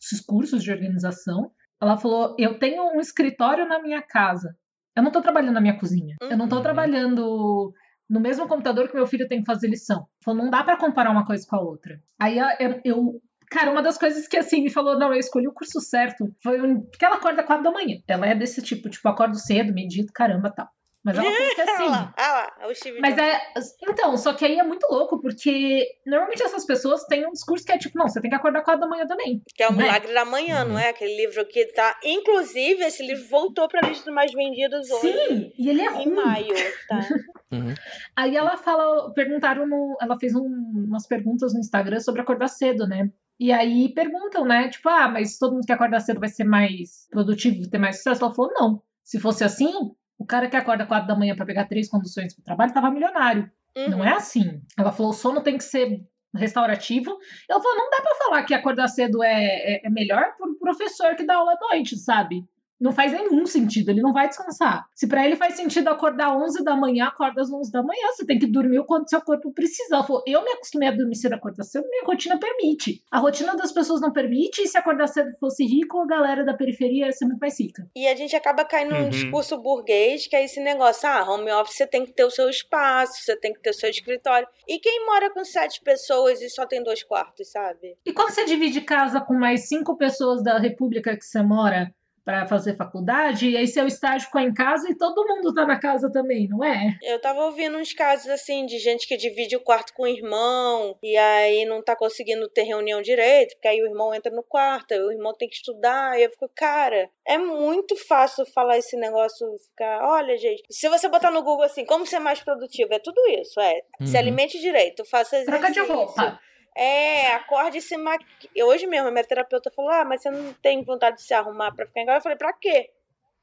esses 0.00 0.20
cursos 0.24 0.62
de 0.64 0.72
organização. 0.72 1.50
Ela 1.80 1.98
falou, 1.98 2.34
eu 2.38 2.58
tenho 2.58 2.82
um 2.84 3.00
escritório 3.00 3.68
na 3.68 3.78
minha 3.82 4.00
casa. 4.00 4.56
Eu 4.96 5.02
não 5.02 5.10
tô 5.10 5.20
trabalhando 5.20 5.52
na 5.52 5.60
minha 5.60 5.78
cozinha. 5.78 6.16
Eu 6.22 6.38
não 6.38 6.48
tô 6.48 6.56
Uhum. 6.56 6.62
trabalhando 6.62 7.74
no 8.08 8.20
mesmo 8.20 8.46
computador 8.46 8.88
que 8.88 8.94
meu 8.94 9.06
filho 9.06 9.26
tem 9.28 9.40
que 9.40 9.46
fazer 9.46 9.68
lição. 9.68 10.06
Falou, 10.22 10.42
não 10.44 10.50
dá 10.50 10.62
pra 10.62 10.76
comparar 10.76 11.10
uma 11.10 11.24
coisa 11.26 11.46
com 11.48 11.56
a 11.56 11.60
outra. 11.60 12.00
Aí 12.18 12.38
a- 12.38 12.56
eu, 12.84 13.20
cara, 13.50 13.70
uma 13.70 13.82
das 13.82 13.96
coisas 13.98 14.28
que 14.28 14.36
assim 14.36 14.62
me 14.62 14.70
falou, 14.70 14.98
não, 14.98 15.12
eu 15.12 15.18
escolhi 15.18 15.48
o 15.48 15.52
curso 15.52 15.80
certo, 15.80 16.26
foi 16.42 16.58
porque 16.90 17.04
ela 17.04 17.16
acorda 17.16 17.42
quatro 17.42 17.64
da 17.64 17.70
manhã. 17.72 17.96
Ela 18.06 18.26
é 18.26 18.34
desse 18.34 18.60
tipo, 18.62 18.88
tipo, 18.90 19.08
acordo 19.08 19.36
cedo, 19.36 19.72
medito, 19.72 20.12
caramba, 20.12 20.50
tal. 20.50 20.68
Mas 21.04 21.18
ela 21.18 21.30
falou 21.30 21.54
que 21.54 21.60
Olha 21.60 21.72
assim, 21.74 21.88
lá, 21.88 22.14
olha 22.18 22.32
lá, 22.62 22.68
o 22.68 22.74
Steve 22.74 23.00
mas 23.00 23.18
é. 23.18 23.40
Então, 23.82 24.16
só 24.16 24.32
que 24.32 24.44
aí 24.44 24.58
é 24.58 24.62
muito 24.62 24.86
louco, 24.90 25.20
porque 25.20 25.86
normalmente 26.06 26.42
essas 26.42 26.64
pessoas 26.64 27.04
têm 27.04 27.26
um 27.26 27.32
discurso 27.32 27.64
que 27.64 27.72
é 27.72 27.78
tipo, 27.78 27.98
não, 27.98 28.08
você 28.08 28.20
tem 28.20 28.30
que 28.30 28.36
acordar 28.36 28.62
quatro 28.62 28.80
da 28.80 28.86
manhã 28.88 29.06
também. 29.06 29.42
Que 29.54 29.62
é 29.62 29.68
o 29.68 29.72
não 29.72 29.80
é? 29.80 29.84
Milagre 29.84 30.14
da 30.14 30.24
Manhã, 30.24 30.64
não 30.64 30.78
é? 30.78 30.88
Aquele 30.88 31.14
livro 31.16 31.44
que 31.46 31.66
tá. 31.66 31.98
Inclusive, 32.02 32.82
esse 32.84 33.06
livro 33.06 33.28
voltou 33.28 33.68
pra 33.68 33.86
lista 33.86 34.04
dos 34.06 34.14
mais 34.14 34.32
vendidos 34.32 34.90
hoje. 34.90 35.12
Sim, 35.28 35.52
e 35.58 35.68
ele 35.68 35.82
é 35.82 35.90
Em 35.90 36.04
ruim. 36.04 36.14
maio, 36.14 36.54
tá? 36.88 37.00
Uhum. 37.52 37.72
Aí 38.16 38.36
ela 38.36 38.56
fala, 38.56 39.12
perguntaram 39.14 39.64
no. 39.64 39.96
Ela 40.00 40.18
fez 40.18 40.34
um- 40.34 40.84
umas 40.88 41.06
perguntas 41.06 41.52
no 41.54 41.60
Instagram 41.60 42.00
sobre 42.00 42.20
acordar 42.20 42.48
cedo, 42.48 42.84
né? 42.84 43.08
E 43.38 43.52
aí 43.52 43.92
perguntam, 43.94 44.44
né? 44.44 44.68
Tipo, 44.70 44.88
ah, 44.88 45.06
mas 45.08 45.38
todo 45.38 45.52
mundo 45.54 45.64
que 45.66 45.72
acorda 45.72 46.00
cedo 46.00 46.18
vai 46.18 46.28
ser 46.28 46.42
mais 46.42 47.06
produtivo, 47.10 47.70
ter 47.70 47.78
mais 47.78 47.98
sucesso? 47.98 48.24
Ela 48.24 48.34
falou, 48.34 48.50
não. 48.54 48.82
Se 49.04 49.20
fosse 49.20 49.44
assim, 49.44 49.72
o 50.18 50.24
cara 50.24 50.48
que 50.48 50.56
acorda 50.56 50.86
quatro 50.86 51.08
da 51.08 51.16
manhã 51.16 51.34
pra 51.34 51.46
pegar 51.46 51.66
três 51.66 51.88
conduções 51.88 52.34
pro 52.34 52.44
trabalho 52.44 52.72
tava 52.72 52.90
milionário. 52.90 53.50
Uhum. 53.76 53.90
Não 53.90 54.04
é 54.04 54.12
assim. 54.12 54.60
Ela 54.78 54.92
falou: 54.92 55.10
o 55.10 55.14
sono 55.14 55.42
tem 55.42 55.58
que 55.58 55.64
ser 55.64 56.00
restaurativo. 56.34 57.18
Ela 57.48 57.60
falou: 57.60 57.76
não 57.76 57.90
dá 57.90 57.96
pra 58.02 58.14
falar 58.16 58.42
que 58.44 58.54
acordar 58.54 58.88
cedo 58.88 59.22
é, 59.22 59.32
é, 59.32 59.86
é 59.86 59.90
melhor 59.90 60.36
pro 60.36 60.58
professor 60.58 61.14
que 61.16 61.26
dá 61.26 61.36
aula 61.36 61.52
à 61.52 61.68
noite, 61.68 61.96
sabe? 61.96 62.44
Não 62.84 62.92
faz 62.92 63.12
nenhum 63.12 63.46
sentido, 63.46 63.88
ele 63.88 64.02
não 64.02 64.12
vai 64.12 64.28
descansar. 64.28 64.84
Se 64.94 65.06
pra 65.06 65.24
ele 65.24 65.36
faz 65.36 65.54
sentido 65.54 65.88
acordar 65.88 66.36
11 66.36 66.62
da 66.62 66.76
manhã, 66.76 67.06
acorda 67.06 67.40
às 67.40 67.50
11 67.50 67.72
da 67.72 67.82
manhã. 67.82 68.08
Você 68.14 68.26
tem 68.26 68.38
que 68.38 68.46
dormir 68.46 68.78
o 68.78 68.84
quanto 68.84 69.08
seu 69.08 69.22
corpo 69.22 69.50
precisa. 69.54 69.94
Ela 69.94 70.04
falou: 70.04 70.22
eu 70.26 70.44
me 70.44 70.50
acostumei 70.50 70.90
a 70.90 70.92
dormir 70.92 71.16
cedo, 71.16 71.32
acordar 71.32 71.64
cedo, 71.64 71.88
minha 71.88 72.04
rotina 72.04 72.38
permite. 72.38 73.02
A 73.10 73.18
rotina 73.18 73.56
das 73.56 73.72
pessoas 73.72 74.02
não 74.02 74.12
permite, 74.12 74.60
e 74.60 74.68
se 74.68 74.76
acordar 74.76 75.06
cedo 75.06 75.34
fosse 75.40 75.64
rico, 75.64 75.98
a 75.98 76.06
galera 76.06 76.44
da 76.44 76.52
periferia 76.52 77.06
ia 77.06 77.12
ser 77.12 77.24
muito 77.24 77.38
mais 77.40 77.58
rica. 77.58 77.88
E 77.96 78.06
a 78.06 78.14
gente 78.14 78.36
acaba 78.36 78.66
caindo 78.66 78.90
num 78.90 79.04
Uhum. 79.04 79.08
discurso 79.08 79.56
burguês, 79.56 80.26
que 80.26 80.36
é 80.36 80.44
esse 80.44 80.60
negócio, 80.60 81.08
ah, 81.08 81.24
home 81.26 81.50
office 81.52 81.76
você 81.78 81.86
tem 81.86 82.04
que 82.04 82.12
ter 82.12 82.24
o 82.26 82.30
seu 82.30 82.50
espaço, 82.50 83.14
você 83.22 83.34
tem 83.34 83.54
que 83.54 83.60
ter 83.62 83.70
o 83.70 83.74
seu 83.74 83.88
escritório. 83.88 84.46
E 84.68 84.78
quem 84.78 85.06
mora 85.06 85.32
com 85.32 85.42
sete 85.42 85.80
pessoas 85.82 86.42
e 86.42 86.50
só 86.50 86.66
tem 86.66 86.82
dois 86.82 87.02
quartos, 87.02 87.50
sabe? 87.50 87.96
E 88.04 88.12
quando 88.12 88.30
você 88.30 88.44
divide 88.44 88.82
casa 88.82 89.22
com 89.22 89.32
mais 89.32 89.68
cinco 89.68 89.96
pessoas 89.96 90.42
da 90.44 90.58
república 90.58 91.16
que 91.16 91.24
você 91.24 91.42
mora 91.42 91.90
para 92.24 92.46
fazer 92.46 92.74
faculdade, 92.76 93.50
e 93.50 93.56
aí 93.56 93.66
seu 93.66 93.86
estágio 93.86 94.26
ficou 94.26 94.40
em 94.40 94.52
casa 94.54 94.88
e 94.90 94.96
todo 94.96 95.26
mundo 95.28 95.52
tá 95.52 95.66
na 95.66 95.78
casa 95.78 96.10
também, 96.10 96.48
não 96.48 96.64
é? 96.64 96.96
Eu 97.02 97.20
tava 97.20 97.40
ouvindo 97.44 97.76
uns 97.76 97.92
casos 97.92 98.28
assim 98.28 98.64
de 98.64 98.78
gente 98.78 99.06
que 99.06 99.16
divide 99.16 99.56
o 99.56 99.60
quarto 99.60 99.92
com 99.92 100.04
o 100.04 100.08
irmão 100.08 100.96
e 101.02 101.16
aí 101.16 101.66
não 101.66 101.82
tá 101.82 101.94
conseguindo 101.94 102.48
ter 102.48 102.62
reunião 102.62 103.02
direito, 103.02 103.54
porque 103.54 103.68
aí 103.68 103.82
o 103.82 103.86
irmão 103.86 104.14
entra 104.14 104.34
no 104.34 104.42
quarto, 104.42 104.92
aí 104.92 105.00
o 105.00 105.12
irmão 105.12 105.34
tem 105.38 105.48
que 105.48 105.56
estudar, 105.56 106.18
e 106.18 106.22
eu 106.24 106.30
fico, 106.30 106.50
cara, 106.56 107.10
é 107.26 107.36
muito 107.36 107.94
fácil 107.96 108.46
falar 108.54 108.78
esse 108.78 108.96
negócio, 108.96 109.46
ficar, 109.70 110.00
olha, 110.08 110.36
gente, 110.38 110.62
se 110.70 110.88
você 110.88 111.08
botar 111.08 111.30
no 111.30 111.42
Google 111.42 111.64
assim, 111.64 111.84
como 111.84 112.06
ser 112.06 112.20
mais 112.20 112.40
produtivo, 112.42 112.94
é 112.94 112.98
tudo 112.98 113.20
isso, 113.38 113.60
é, 113.60 113.80
se 114.02 114.14
Uhum. 114.14 114.18
alimente 114.18 114.58
direito, 114.60 115.04
faça 115.04 115.42
Troca 115.44 115.68
exercício. 115.68 115.84
de 115.84 115.92
roupa. 115.92 116.40
É, 116.76 117.32
acorde 117.34 117.78
e 117.78 117.82
se 117.82 117.96
maqui... 117.96 118.26
Hoje 118.62 118.86
mesmo, 118.86 119.08
a 119.08 119.10
minha 119.10 119.24
terapeuta 119.24 119.70
falou: 119.70 119.90
Ah, 119.90 120.04
mas 120.04 120.22
você 120.22 120.30
não 120.30 120.52
tem 120.54 120.82
vontade 120.84 121.16
de 121.16 121.22
se 121.22 121.34
arrumar 121.34 121.72
pra 121.72 121.86
ficar 121.86 122.00
em 122.00 122.06
casa? 122.06 122.18
Eu 122.18 122.22
falei: 122.22 122.38
Pra 122.38 122.52
quê? 122.52 122.90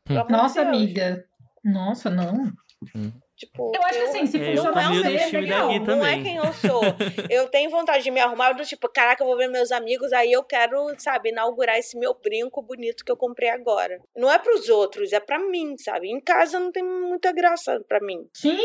De 0.08 0.16
Nossa, 0.30 0.62
amiga. 0.62 1.26
Nossa, 1.64 2.10
não. 2.10 2.52
Tipo, 3.36 3.72
Eu 3.76 3.82
acho 3.84 3.98
que 3.98 4.04
assim, 4.06 4.26
se 4.28 4.40
É, 4.40 4.56
funcionar 4.56 4.92
é 4.94 5.14
é 5.14 5.16
estilo 5.16 5.42
legal. 5.42 5.68
não 5.68 6.06
é 6.06 6.12
também. 6.12 6.24
quem 6.24 6.36
eu 6.36 6.54
sou. 6.54 6.82
Eu 7.30 7.48
tenho 7.48 7.72
vontade 7.72 8.04
de 8.04 8.12
me 8.12 8.20
arrumar, 8.20 8.52
do 8.54 8.64
tipo, 8.64 8.88
caraca, 8.90 9.24
eu 9.24 9.28
vou 9.28 9.36
ver 9.38 9.48
meus 9.48 9.72
amigos, 9.72 10.12
aí 10.14 10.32
eu 10.32 10.44
quero, 10.44 10.94
sabe, 11.00 11.30
inaugurar 11.30 11.78
esse 11.78 11.98
meu 11.98 12.14
brinco 12.14 12.62
bonito 12.62 13.04
que 13.04 13.12
eu 13.12 13.18
comprei 13.18 13.50
agora. 13.50 14.00
Não 14.16 14.32
é 14.32 14.38
pros 14.38 14.70
outros, 14.70 15.12
é 15.14 15.20
pra 15.20 15.40
mim, 15.40 15.76
sabe? 15.78 16.10
Em 16.10 16.20
casa 16.20 16.60
não 16.60 16.72
tem 16.72 16.84
muita 16.84 17.32
graça 17.32 17.84
pra 17.88 18.00
mim. 18.00 18.28
Sim, 18.36 18.60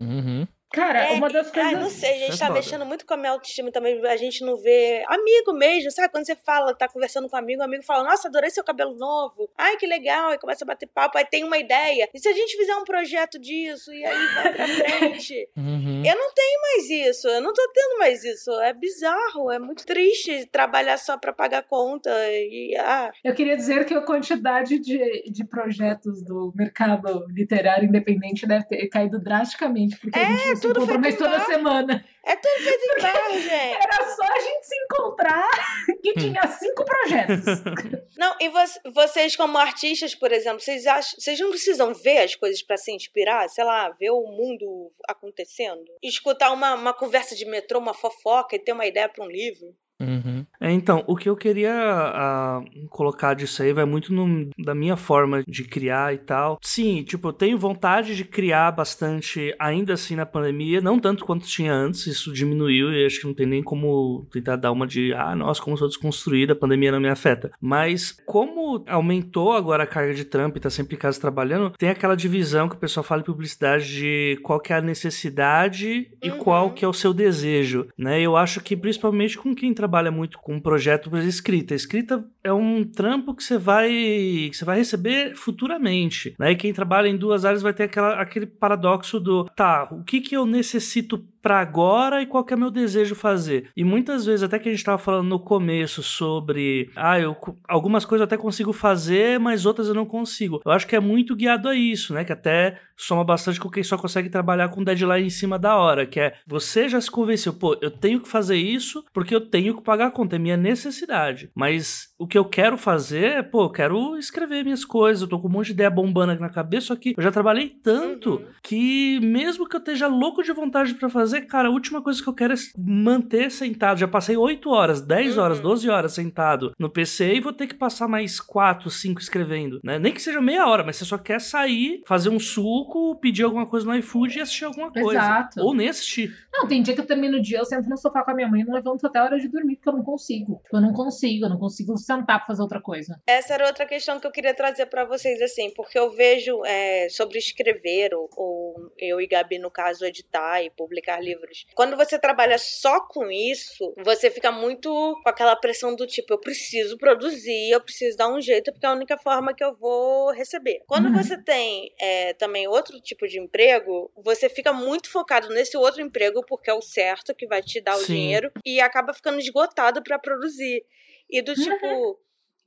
Uhum. 0.00 0.46
Cara, 0.76 1.06
É, 1.06 1.12
uma 1.12 1.28
das 1.30 1.46
Ai, 1.48 1.52
coisas. 1.52 1.80
não 1.80 1.90
sei, 1.90 2.10
a 2.10 2.18
gente 2.18 2.34
é 2.34 2.38
tá 2.38 2.46
foda. 2.46 2.58
mexendo 2.58 2.84
muito 2.84 3.06
com 3.06 3.14
a 3.14 3.16
minha 3.16 3.32
autoestima 3.32 3.72
também. 3.72 4.04
A 4.06 4.16
gente 4.16 4.44
não 4.44 4.56
vê 4.58 5.02
amigo 5.08 5.52
mesmo, 5.54 5.90
sabe? 5.90 6.10
Quando 6.10 6.26
você 6.26 6.36
fala, 6.36 6.74
tá 6.74 6.86
conversando 6.88 7.28
com 7.28 7.34
um 7.36 7.38
amigo, 7.38 7.62
o 7.62 7.64
amigo 7.64 7.82
fala, 7.82 8.04
nossa, 8.04 8.28
adorei 8.28 8.50
seu 8.50 8.62
cabelo 8.62 8.94
novo. 8.94 9.48
Ai, 9.56 9.76
que 9.76 9.86
legal. 9.86 10.28
Aí 10.30 10.38
começa 10.38 10.64
a 10.64 10.66
bater 10.66 10.86
papo, 10.86 11.16
aí 11.18 11.24
tem 11.24 11.44
uma 11.44 11.56
ideia. 11.58 12.08
E 12.12 12.18
se 12.18 12.28
a 12.28 12.32
gente 12.32 12.56
fizer 12.56 12.76
um 12.76 12.84
projeto 12.84 13.38
disso? 13.38 13.92
E 13.92 14.04
aí 14.04 14.26
vai 14.34 14.52
pra 14.52 14.66
frente. 14.68 15.48
Uhum. 15.56 16.02
Eu 16.04 16.14
não 16.14 16.32
tenho 16.34 16.60
mais 16.62 16.90
isso, 17.08 17.26
eu 17.28 17.40
não 17.40 17.52
tô 17.54 17.62
tendo 17.72 17.98
mais 17.98 18.22
isso. 18.24 18.50
É 18.60 18.72
bizarro, 18.74 19.50
é 19.50 19.58
muito 19.58 19.86
triste 19.86 20.46
trabalhar 20.52 20.98
só 20.98 21.16
pra 21.16 21.32
pagar 21.32 21.62
conta. 21.62 22.10
E, 22.30 22.76
ah, 22.78 23.10
Eu 23.24 23.34
queria 23.34 23.56
dizer 23.56 23.84
que 23.86 23.94
a 23.94 24.02
quantidade 24.02 24.78
de, 24.78 25.22
de 25.30 25.44
projetos 25.44 26.22
do 26.22 26.52
mercado 26.54 27.26
literário 27.28 27.88
independente 27.88 28.46
deve 28.46 28.64
ter 28.66 28.86
caído 28.88 29.18
drasticamente, 29.18 29.96
porque 29.98 30.18
a 30.18 30.22
É, 30.22 30.26
gente 30.26 30.46
não 30.48 30.56
se 30.56 30.65
tudo 30.74 30.86
pro 30.86 31.16
toda 31.16 31.38
bar. 31.38 31.46
semana. 31.46 32.04
é 32.24 32.36
tudo 32.36 32.54
feito 32.62 32.84
em 32.98 33.02
bar, 33.02 33.30
gente. 33.32 33.74
Era 33.82 34.06
só 34.16 34.22
a 34.24 34.38
gente 34.40 34.66
se 34.66 34.74
encontrar 34.84 35.50
que 36.02 36.12
tinha 36.14 36.46
cinco 36.48 36.84
projetos. 36.84 37.44
Não, 38.16 38.34
e 38.40 38.48
vo- 38.48 38.92
vocês, 38.94 39.36
como 39.36 39.58
artistas, 39.58 40.14
por 40.14 40.32
exemplo, 40.32 40.60
vocês 40.60 40.86
acham. 40.86 41.18
Vocês 41.18 41.38
não 41.38 41.50
precisam 41.50 41.92
ver 41.94 42.18
as 42.18 42.34
coisas 42.34 42.62
pra 42.62 42.76
se 42.78 42.90
inspirar? 42.92 43.48
Sei 43.48 43.62
lá, 43.62 43.90
ver 43.90 44.10
o 44.10 44.22
mundo 44.22 44.90
acontecendo? 45.08 45.84
Escutar 46.02 46.50
uma, 46.52 46.74
uma 46.74 46.94
conversa 46.94 47.34
de 47.36 47.44
metrô, 47.44 47.78
uma 47.78 47.92
fofoca 47.94 48.56
e 48.56 48.58
ter 48.58 48.72
uma 48.72 48.86
ideia 48.86 49.08
pra 49.08 49.22
um 49.24 49.28
livro? 49.28 49.74
Uhum. 50.00 50.44
É, 50.60 50.70
então, 50.70 51.02
o 51.06 51.16
que 51.16 51.28
eu 51.28 51.36
queria 51.36 51.72
ah, 51.74 52.60
colocar 52.90 53.34
disso 53.34 53.62
aí 53.62 53.72
vai 53.72 53.84
muito 53.86 54.12
no- 54.12 54.50
da 54.58 54.74
minha 54.74 54.96
forma 54.96 55.42
de 55.46 55.64
criar 55.64 56.12
e 56.14 56.18
tal. 56.18 56.58
Sim, 56.62 57.02
tipo, 57.02 57.28
eu 57.28 57.32
tenho 57.32 57.56
vontade 57.58 58.14
de 58.14 58.24
criar 58.24 58.70
bastante 58.72 59.54
ainda 59.58 59.94
assim 59.94 60.14
na 60.14 60.26
pandemia, 60.26 60.80
não 60.82 60.98
tanto 60.98 61.24
quanto 61.24 61.46
tinha 61.46 61.72
antes, 61.72 62.06
isso 62.06 62.32
diminuiu 62.32 62.92
e 62.92 63.06
acho 63.06 63.20
que 63.20 63.26
não 63.26 63.32
tem 63.34 63.46
nem 63.46 63.62
como 63.62 64.26
tentar 64.30 64.56
dar 64.56 64.70
uma 64.72 64.86
de, 64.86 65.14
ah, 65.14 65.34
nossa, 65.34 65.62
como 65.62 65.76
sou 65.78 65.88
desconstruída, 65.88 66.52
a 66.52 66.56
pandemia 66.56 66.92
não 66.92 67.00
me 67.00 67.08
afeta. 67.08 67.50
Mas 67.60 68.12
como 68.26 68.84
aumentou 68.86 69.52
agora 69.52 69.84
a 69.84 69.86
carga 69.86 70.12
de 70.12 70.24
trampo 70.24 70.58
e 70.58 70.60
tá 70.60 70.68
sempre 70.68 70.94
em 70.96 70.98
casa 70.98 71.18
trabalhando, 71.20 71.70
tem 71.78 71.88
aquela 71.88 72.14
divisão 72.16 72.68
que 72.68 72.74
o 72.76 72.78
pessoal 72.78 73.02
fala 73.04 73.22
em 73.22 73.24
publicidade 73.24 73.86
de 73.94 74.38
qual 74.42 74.60
que 74.60 74.72
é 74.72 74.76
a 74.76 74.80
necessidade 74.82 76.10
e 76.22 76.30
Uhum. 76.30 76.38
qual 76.38 76.70
que 76.72 76.84
é 76.84 76.88
o 76.88 76.92
seu 76.92 77.14
desejo, 77.14 77.88
né? 77.98 78.20
Eu 78.20 78.36
acho 78.36 78.60
que 78.60 78.76
principalmente 78.76 79.38
com 79.38 79.54
quem 79.54 79.72
trabalha 79.72 79.85
muito 80.10 80.38
com 80.38 80.54
um 80.54 80.60
projeto 80.60 81.06
exemplo, 81.08 81.28
escrita, 81.28 81.74
escrita 81.74 82.24
é 82.42 82.52
um 82.52 82.84
trampo 82.84 83.34
que 83.34 83.42
você 83.42 83.58
vai 83.58 83.88
que 83.88 84.52
você 84.54 84.64
vai 84.64 84.78
receber 84.78 85.34
futuramente, 85.34 86.34
né? 86.38 86.52
E 86.52 86.56
quem 86.56 86.72
trabalha 86.72 87.08
em 87.08 87.16
duas 87.16 87.44
áreas 87.44 87.62
vai 87.62 87.72
ter 87.72 87.84
aquela, 87.84 88.20
aquele 88.20 88.46
paradoxo 88.46 89.18
do, 89.18 89.44
tá, 89.44 89.88
o 89.90 90.04
que 90.04 90.20
que 90.20 90.36
eu 90.36 90.46
necessito 90.46 91.24
para 91.46 91.60
agora 91.60 92.20
e 92.20 92.26
qual 92.26 92.44
que 92.44 92.52
é 92.52 92.56
meu 92.56 92.72
desejo 92.72 93.14
fazer. 93.14 93.70
E 93.76 93.84
muitas 93.84 94.26
vezes, 94.26 94.42
até 94.42 94.58
que 94.58 94.68
a 94.68 94.72
gente 94.72 94.80
estava 94.80 94.98
falando 94.98 95.28
no 95.28 95.38
começo 95.38 96.02
sobre, 96.02 96.90
ah, 96.96 97.20
eu 97.20 97.36
algumas 97.68 98.04
coisas 98.04 98.22
eu 98.22 98.24
até 98.24 98.36
consigo 98.36 98.72
fazer, 98.72 99.38
mas 99.38 99.64
outras 99.64 99.86
eu 99.86 99.94
não 99.94 100.04
consigo. 100.04 100.60
Eu 100.64 100.72
acho 100.72 100.88
que 100.88 100.96
é 100.96 101.00
muito 101.00 101.36
guiado 101.36 101.68
a 101.68 101.74
isso, 101.76 102.12
né? 102.12 102.24
Que 102.24 102.32
até 102.32 102.80
soma 102.96 103.22
bastante 103.22 103.60
com 103.60 103.70
quem 103.70 103.84
só 103.84 103.96
consegue 103.96 104.28
trabalhar 104.28 104.70
com 104.70 104.82
deadline 104.82 105.26
em 105.26 105.30
cima 105.30 105.56
da 105.56 105.76
hora, 105.76 106.04
que 106.04 106.18
é 106.18 106.34
você 106.46 106.88
já 106.88 107.00
se 107.00 107.10
convenceu, 107.10 107.52
pô, 107.52 107.76
eu 107.80 107.90
tenho 107.90 108.20
que 108.20 108.28
fazer 108.28 108.56
isso 108.56 109.04
porque 109.12 109.34
eu 109.34 109.40
tenho 109.40 109.75
que 109.76 109.82
pagar 109.82 110.06
a 110.06 110.10
conta, 110.10 110.36
é 110.36 110.38
minha 110.38 110.56
necessidade. 110.56 111.50
Mas 111.54 112.08
o 112.18 112.26
que 112.26 112.36
eu 112.38 112.44
quero 112.44 112.76
fazer 112.78 113.24
é, 113.24 113.42
pô, 113.42 113.64
eu 113.64 113.70
quero 113.70 114.16
escrever 114.16 114.64
minhas 114.64 114.84
coisas, 114.84 115.22
eu 115.22 115.28
tô 115.28 115.38
com 115.40 115.48
um 115.48 115.50
monte 115.52 115.66
de 115.66 115.72
ideia 115.72 115.90
bombando 115.90 116.32
aqui 116.32 116.40
na 116.42 116.48
cabeça, 116.48 116.86
só 116.88 116.96
que 116.96 117.14
eu 117.16 117.22
já 117.22 117.30
trabalhei 117.30 117.68
tanto 117.68 118.36
Uhum. 118.36 118.44
que 118.62 119.20
mesmo 119.20 119.68
que 119.68 119.76
eu 119.76 119.80
esteja 119.80 120.06
louco 120.06 120.42
de 120.42 120.52
vontade 120.52 120.94
pra 120.94 121.08
fazer, 121.08 121.42
cara, 121.42 121.68
a 121.68 121.70
última 121.70 122.02
coisa 122.02 122.22
que 122.22 122.28
eu 122.28 122.34
quero 122.34 122.52
é 122.54 122.56
manter 122.78 123.50
sentado. 123.50 123.98
Já 123.98 124.08
passei 124.08 124.36
8 124.36 124.70
horas, 124.70 125.00
10 125.00 125.38
horas, 125.38 125.58
Uhum. 125.58 125.64
12 125.64 125.88
horas 125.90 126.12
sentado 126.12 126.72
no 126.78 126.88
PC 126.90 127.34
e 127.34 127.40
vou 127.40 127.52
ter 127.52 127.66
que 127.66 127.74
passar 127.74 128.08
mais 128.08 128.40
4, 128.40 128.88
5 128.90 129.20
escrevendo, 129.20 129.80
né? 129.84 129.98
Nem 129.98 130.12
que 130.12 130.22
seja 130.22 130.40
meia 130.40 130.66
hora, 130.66 130.84
mas 130.84 130.96
você 130.96 131.04
só 131.04 131.18
quer 131.18 131.40
sair, 131.40 132.02
fazer 132.06 132.28
um 132.30 132.38
suco, 132.38 133.16
pedir 133.20 133.42
alguma 133.44 133.66
coisa 133.66 133.86
no 133.86 133.94
iFood 133.96 134.38
e 134.38 134.40
assistir 134.40 134.64
alguma 134.64 134.90
coisa. 134.90 135.18
Exato. 135.20 135.60
Ou 135.60 135.74
nem 135.74 135.88
assistir. 135.88 136.34
Não, 136.52 136.66
tem 136.66 136.82
dia 136.82 136.94
que 136.94 137.00
eu 137.00 137.06
termino 137.06 137.38
o 137.38 137.42
dia, 137.42 137.58
eu 137.58 137.64
sento 137.64 137.88
no 137.88 137.96
sofá 137.96 138.22
com 138.22 138.30
a 138.30 138.34
minha 138.34 138.48
mãe 138.48 138.60
e 138.60 138.64
não 138.64 138.74
levanto 138.74 139.06
até 139.06 139.18
a 139.18 139.24
hora 139.24 139.38
de 139.38 139.48
dormir, 139.48 139.65
porque 139.74 139.88
eu 139.88 139.92
não 139.94 140.04
consigo. 140.04 140.62
Eu 140.72 140.80
não 140.80 140.92
consigo, 140.92 141.44
eu 141.44 141.50
não 141.50 141.58
consigo 141.58 141.96
sentar 141.96 142.38
pra 142.38 142.46
fazer 142.46 142.62
outra 142.62 142.80
coisa. 142.80 143.20
Essa 143.26 143.54
era 143.54 143.66
outra 143.66 143.86
questão 143.86 144.20
que 144.20 144.26
eu 144.26 144.30
queria 144.30 144.54
trazer 144.54 144.86
pra 144.86 145.04
vocês, 145.04 145.40
assim, 145.42 145.70
porque 145.74 145.98
eu 145.98 146.10
vejo 146.12 146.64
é, 146.64 147.08
sobre 147.08 147.38
escrever, 147.38 148.14
ou, 148.14 148.28
ou 148.36 148.90
eu 148.98 149.20
e 149.20 149.26
Gabi, 149.26 149.58
no 149.58 149.70
caso, 149.70 150.04
editar 150.04 150.62
e 150.62 150.70
publicar 150.70 151.20
livros. 151.20 151.66
Quando 151.74 151.96
você 151.96 152.18
trabalha 152.18 152.58
só 152.58 153.00
com 153.00 153.30
isso, 153.30 153.94
você 154.04 154.30
fica 154.30 154.52
muito 154.52 154.88
com 155.22 155.28
aquela 155.28 155.56
pressão 155.56 155.94
do 155.94 156.06
tipo, 156.06 156.32
eu 156.32 156.38
preciso 156.38 156.96
produzir, 156.98 157.70
eu 157.70 157.80
preciso 157.80 158.16
dar 158.16 158.28
um 158.28 158.40
jeito, 158.40 158.72
porque 158.72 158.86
é 158.86 158.88
a 158.88 158.92
única 158.92 159.16
forma 159.18 159.54
que 159.54 159.64
eu 159.64 159.74
vou 159.74 160.30
receber. 160.32 160.82
Quando 160.86 161.06
Uhum. 161.06 161.12
você 161.22 161.40
tem 161.42 161.92
é, 162.00 162.32
também 162.34 162.66
outro 162.68 163.00
tipo 163.00 163.26
de 163.26 163.38
emprego, 163.40 164.10
você 164.16 164.48
fica 164.48 164.72
muito 164.72 165.10
focado 165.10 165.48
nesse 165.48 165.76
outro 165.76 166.00
emprego, 166.02 166.44
porque 166.46 166.70
é 166.70 166.74
o 166.74 166.82
certo 166.82 167.34
que 167.34 167.46
vai 167.46 167.62
te 167.62 167.80
dar 167.80 167.96
o 167.96 168.00
Sim. 168.00 168.14
dinheiro, 168.14 168.50
e 168.64 168.80
acaba 168.80 169.14
ficando 169.14 169.40
esgotado 169.56 170.02
pra 170.02 170.18
produzir. 170.18 170.84
E 171.30 171.42
do 171.42 171.54
tipo. 171.56 172.18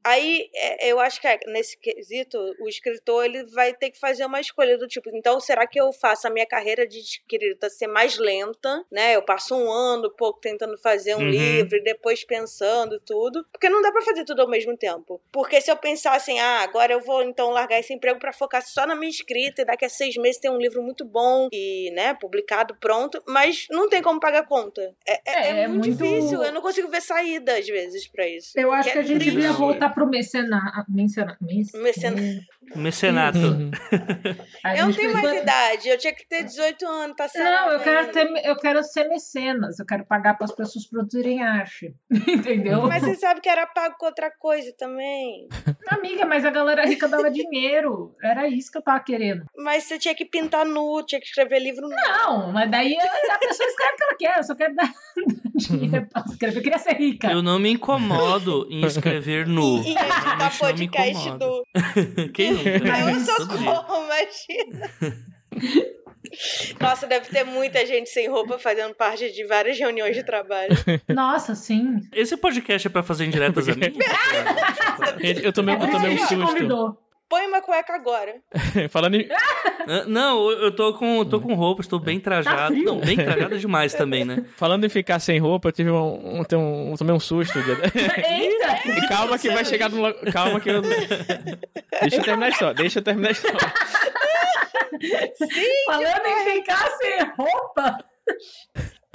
Aí 0.03 0.49
é, 0.55 0.87
eu 0.91 0.99
acho 0.99 1.19
que 1.19 1.27
é, 1.27 1.39
nesse 1.47 1.77
quesito, 1.77 2.37
o 2.59 2.67
escritor 2.67 3.25
ele 3.25 3.43
vai 3.51 3.73
ter 3.73 3.91
que 3.91 3.99
fazer 3.99 4.25
uma 4.25 4.39
escolha 4.39 4.77
do 4.77 4.87
tipo, 4.87 5.09
então 5.13 5.39
será 5.39 5.67
que 5.67 5.79
eu 5.79 5.91
faço 5.91 6.27
a 6.27 6.29
minha 6.29 6.45
carreira 6.45 6.87
de 6.87 6.99
escrita 6.99 7.69
ser 7.69 7.87
mais 7.87 8.17
lenta, 8.17 8.83
né? 8.91 9.15
Eu 9.15 9.21
passo 9.21 9.55
um 9.55 9.69
ano 9.71 10.09
pouco 10.11 10.39
tentando 10.39 10.77
fazer 10.77 11.15
um 11.15 11.19
Uhum. 11.19 11.29
livro 11.29 11.75
e 11.77 11.83
depois 11.83 12.23
pensando 12.23 12.99
tudo, 13.05 13.45
porque 13.51 13.69
não 13.69 13.81
dá 13.81 13.91
pra 13.91 14.01
fazer 14.01 14.23
tudo 14.23 14.41
ao 14.41 14.49
mesmo 14.49 14.75
tempo. 14.77 15.21
Porque 15.31 15.59
se 15.61 15.69
eu 15.71 15.75
pensar 15.77 16.13
assim, 16.15 16.39
ah, 16.39 16.61
agora 16.61 16.93
eu 16.93 17.01
vou 17.01 17.21
então 17.23 17.49
largar 17.51 17.79
esse 17.79 17.93
emprego 17.93 18.19
pra 18.19 18.31
focar 18.33 18.61
só 18.65 18.85
na 18.87 18.95
minha 18.95 19.09
escrita 19.09 19.61
e 19.61 19.65
daqui 19.65 19.85
a 19.85 19.89
seis 19.89 20.15
meses 20.15 20.39
ter 20.39 20.49
um 20.49 20.57
livro 20.57 20.81
muito 20.81 21.03
bom 21.05 21.47
e, 21.51 21.91
né, 21.91 22.13
publicado, 22.13 22.75
pronto, 22.79 23.21
mas 23.27 23.67
não 23.69 23.89
tem 23.89 24.01
como 24.01 24.19
pagar 24.19 24.47
conta. 24.47 24.95
É, 25.07 25.13
é- 25.13 25.19
É, 25.25 25.31
é 25.31 25.63
é 25.63 25.67
muito, 25.67 25.87
muito- 25.87 26.03
difícil, 26.03 26.41
eu 26.43 26.51
não 26.51 26.61
consigo 26.61 26.89
ver 26.89 27.01
saída 27.01 27.57
às 27.57 27.67
vezes 27.67 28.07
pra 28.07 28.27
isso. 28.27 28.51
Eu 28.57 28.71
acho 28.71 28.87
Que 28.89 28.93
que, 28.93 28.99
a 28.99 29.03
gente 29.03 29.23
devia 29.25 29.51
voltar 29.51 29.88
pro 29.89 30.05
mecenato. 30.07 30.83
Mecena, 30.87 31.37
mec- 31.41 31.75
Mecena- 31.83 32.39
Mecenato. 32.75 33.37
Uhum. 33.37 33.71
Eu 34.75 34.87
não 34.87 34.93
tenho 34.93 35.13
mais 35.13 35.41
idade, 35.41 35.89
eu 35.89 35.97
tinha 35.97 36.13
que 36.13 36.27
ter 36.27 36.43
18 36.43 36.85
anos, 36.85 37.15
tá 37.15 37.27
certo? 37.27 37.45
Não, 37.45 37.71
eu 37.71 37.79
quero, 37.79 38.11
ter, 38.11 38.45
eu 38.45 38.55
quero 38.57 38.83
ser 38.83 39.07
mecenas, 39.07 39.79
eu 39.79 39.85
quero 39.85 40.05
pagar 40.05 40.35
para 40.35 40.45
as 40.45 40.51
pessoas 40.51 40.85
produzirem 40.85 41.41
arte. 41.41 41.95
Entendeu? 42.27 42.81
Mas 42.87 43.03
você 43.03 43.15
sabe 43.15 43.41
que 43.41 43.49
era 43.49 43.65
pago 43.65 43.95
com 43.97 44.05
outra 44.05 44.29
coisa 44.29 44.71
também. 44.77 45.47
Amiga, 45.87 46.25
mas 46.25 46.45
a 46.45 46.51
galera 46.51 46.85
rica 46.85 47.07
dava 47.07 47.31
dinheiro. 47.31 48.15
Era 48.21 48.47
isso 48.47 48.71
que 48.71 48.77
eu 48.77 48.81
tava 48.81 48.99
querendo. 48.99 49.45
Mas 49.57 49.85
você 49.85 49.97
tinha 49.97 50.13
que 50.13 50.25
pintar 50.25 50.65
nu, 50.65 51.03
tinha 51.05 51.19
que 51.19 51.27
escrever 51.27 51.59
livro 51.59 51.87
nu. 51.87 51.95
Não, 51.95 52.51
mas 52.51 52.69
daí 52.69 52.95
a 52.95 53.37
pessoa 53.37 53.67
escreve 53.67 53.93
o 53.93 53.97
que 53.97 54.03
ela 54.03 54.17
quer, 54.17 54.39
eu 54.39 54.43
só 54.43 54.55
quero 54.55 54.75
dar 54.75 54.93
dinheiro 55.55 56.07
pra 56.11 56.23
escrever. 56.27 56.57
Eu 56.57 56.63
queria 56.63 56.79
ser 56.79 56.93
rica. 56.93 57.31
Eu 57.31 57.41
não 57.41 57.57
me 57.59 57.71
incomodo 57.71 58.67
em 58.69 58.85
escrever 58.85 59.47
nu. 59.47 59.81
E 59.83 59.93
não 59.93 60.37
me 60.37 60.57
podcast 60.59 61.29
nu. 61.31 61.63
Quem 62.33 62.58
nunca? 62.63 62.79
né? 62.79 63.01
Eu 63.37 63.47
como, 63.47 64.05
imagina. 64.05 64.91
Nossa, 66.79 67.07
deve 67.07 67.27
ter 67.29 67.43
muita 67.43 67.85
gente 67.85 68.09
sem 68.09 68.27
roupa 68.29 68.59
fazendo 68.59 68.93
parte 68.93 69.31
de 69.31 69.45
várias 69.45 69.77
reuniões 69.79 70.15
de 70.15 70.23
trabalho. 70.23 70.69
Nossa, 71.07 71.55
sim. 71.55 72.01
Esse 72.13 72.37
podcast 72.37 72.87
é 72.87 72.91
pra 72.91 73.01
fazer 73.03 73.25
indiretas 73.25 73.67
a 73.67 73.73
mim? 73.75 73.93
Gente, 75.21 75.43
Eu 75.43 75.51
tomei, 75.51 75.75
eu 75.75 75.89
tomei 75.91 76.13
um 76.13 76.17
susto. 76.19 76.45
convidou. 76.45 76.97
Põe 77.29 77.45
uma 77.45 77.61
cueca 77.61 77.93
agora. 77.93 78.41
Falando 78.89 79.15
em. 79.15 79.29
Ah, 79.31 80.03
Não, 80.07 80.49
eu 80.49 80.71
tô 80.75 80.93
com, 80.95 81.23
tô 81.23 81.39
com 81.39 81.53
roupa, 81.53 81.81
estou 81.81 81.99
bem 81.99 82.19
trajado. 82.19 82.73
frio? 82.73 82.85
Não, 82.85 82.99
bem 82.99 83.15
trajado 83.15 83.59
demais 83.59 83.93
também, 83.93 84.25
né? 84.25 84.43
Falando 84.57 84.83
em 84.85 84.89
ficar 84.89 85.19
sem 85.19 85.37
roupa, 85.37 85.67
eu 85.67 85.71
tive 85.71 85.91
um, 85.91 86.39
um, 86.41 86.91
um, 86.91 86.95
tomei 86.97 87.13
um 87.13 87.19
susto. 87.19 87.59
Eita! 87.61 88.89
E 88.89 89.07
calma 89.07 89.37
que 89.37 89.49
vai 89.51 89.63
chegar 89.63 89.89
no. 89.89 90.11
Calma 90.31 90.59
que 90.59 90.69
eu. 90.69 90.81
Deixa 90.81 92.15
eu 92.17 92.23
terminar 92.23 92.47
a 92.47 92.49
história. 92.49 92.73
Deixa 92.73 92.97
eu 92.99 93.03
terminar 93.03 93.29
a 93.29 93.31
história. 93.31 93.73
Falando 95.85 96.25
em 96.25 96.51
ficar 96.51 96.89
sem 96.97 97.19
roupa. 97.37 97.97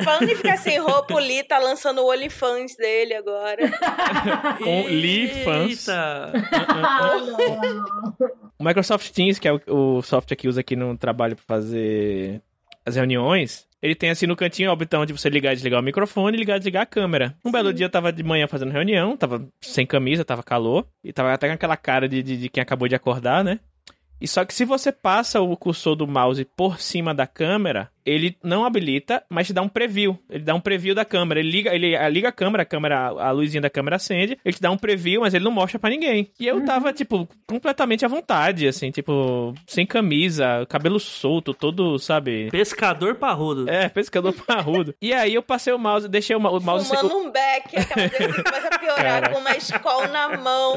Falando 0.02 0.28
em 0.28 0.34
ficar 0.34 0.56
sem 0.56 0.78
roupa, 0.80 1.14
o 1.14 1.18
Lee 1.18 1.44
tá 1.44 1.58
lançando 1.58 2.00
o 2.02 2.10
OnlyFans 2.10 2.76
dele 2.76 3.14
agora. 3.14 3.70
Com 4.58 4.86
Lee 4.86 5.28
fãs. 5.44 5.88
Eita! 5.88 6.32
Ah, 6.52 7.16
não. 8.18 8.34
O 8.58 8.64
Microsoft 8.64 9.10
Teams, 9.10 9.38
que 9.38 9.46
é 9.46 9.52
o, 9.68 10.02
software 10.02 10.36
que 10.36 10.48
usa 10.48 10.60
aqui 10.60 10.74
no 10.74 10.96
trabalho 10.96 11.36
para 11.36 11.44
fazer 11.44 12.42
as 12.84 12.96
reuniões, 12.96 13.68
ele 13.80 13.94
tem 13.94 14.10
assim 14.10 14.26
no 14.26 14.34
cantinho 14.34 14.72
o 14.72 14.76
botão 14.76 15.06
de 15.06 15.12
você 15.12 15.28
ligar 15.28 15.52
e 15.52 15.56
desligar 15.56 15.80
o 15.80 15.82
microfone 15.82 16.36
e 16.36 16.40
ligar 16.40 16.56
e 16.56 16.58
desligar 16.58 16.82
a 16.82 16.86
câmera. 16.86 17.36
Um 17.44 17.52
belo 17.52 17.72
dia 17.72 17.86
eu 17.86 17.90
tava 17.90 18.12
de 18.12 18.22
manhã 18.22 18.48
fazendo 18.48 18.72
reunião, 18.72 19.16
tava 19.16 19.46
sem 19.60 19.86
camisa, 19.86 20.24
tava 20.24 20.42
calor, 20.42 20.86
e 21.04 21.12
tava 21.12 21.32
até 21.32 21.46
com 21.46 21.54
aquela 21.54 21.76
cara 21.76 22.08
de, 22.08 22.22
de, 22.22 22.36
de 22.36 22.48
quem 22.48 22.62
acabou 22.62 22.88
de 22.88 22.96
acordar, 22.96 23.44
né? 23.44 23.60
E 24.20 24.26
só 24.26 24.44
que 24.44 24.54
se 24.54 24.64
você 24.64 24.90
passa 24.90 25.40
o 25.40 25.56
cursor 25.56 25.94
do 25.94 26.06
mouse 26.06 26.44
por 26.44 26.80
cima 26.80 27.14
da 27.14 27.26
câmera, 27.26 27.90
ele 28.04 28.36
não 28.42 28.64
habilita, 28.64 29.22
mas 29.28 29.46
te 29.46 29.52
dá 29.52 29.62
um 29.62 29.68
preview. 29.68 30.18
Ele 30.28 30.44
dá 30.44 30.54
um 30.54 30.60
preview 30.60 30.94
da 30.94 31.04
câmera. 31.04 31.40
Ele 31.40 31.50
liga, 31.50 31.74
ele 31.74 31.96
liga 32.10 32.28
a 32.28 32.32
câmera, 32.32 32.62
a 32.62 32.66
câmera, 32.66 33.06
a 33.06 33.30
luzinha 33.30 33.60
da 33.60 33.70
câmera 33.70 33.96
acende, 33.96 34.38
ele 34.44 34.54
te 34.54 34.60
dá 34.60 34.70
um 34.70 34.76
preview, 34.76 35.22
mas 35.22 35.34
ele 35.34 35.44
não 35.44 35.52
mostra 35.52 35.78
para 35.78 35.90
ninguém. 35.90 36.30
E 36.38 36.46
eu 36.46 36.64
tava, 36.64 36.92
tipo, 36.92 37.28
completamente 37.46 38.04
à 38.04 38.08
vontade, 38.08 38.66
assim, 38.68 38.90
tipo, 38.90 39.54
sem 39.66 39.86
camisa, 39.86 40.66
cabelo 40.68 41.00
solto, 41.00 41.54
todo, 41.54 41.98
sabe? 41.98 42.50
Pescador 42.50 43.14
parrudo. 43.16 43.68
É, 43.68 43.88
pescador 43.88 44.32
parrudo. 44.46 44.94
e 45.00 45.12
aí 45.12 45.34
eu 45.34 45.42
passei 45.42 45.72
o 45.72 45.78
mouse, 45.78 46.08
deixei 46.08 46.36
o, 46.36 46.40
mouse... 46.40 46.88
Fumando 46.88 47.16
um 47.16 47.30
beck, 47.30 47.76
a 47.76 47.84
cabeça 47.84 48.42
começa 48.42 48.68
a 48.68 48.78
piorar 48.78 49.22
Cara. 49.22 49.30
com 49.30 49.38
uma 49.40 49.56
escola 49.56 50.08
na 50.08 50.36
mão. 50.36 50.74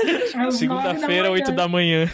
Segunda-feira, 0.50 1.28
nove 1.28 1.40
8 1.40 1.52
da 1.52 1.68
manhã. 1.68 2.10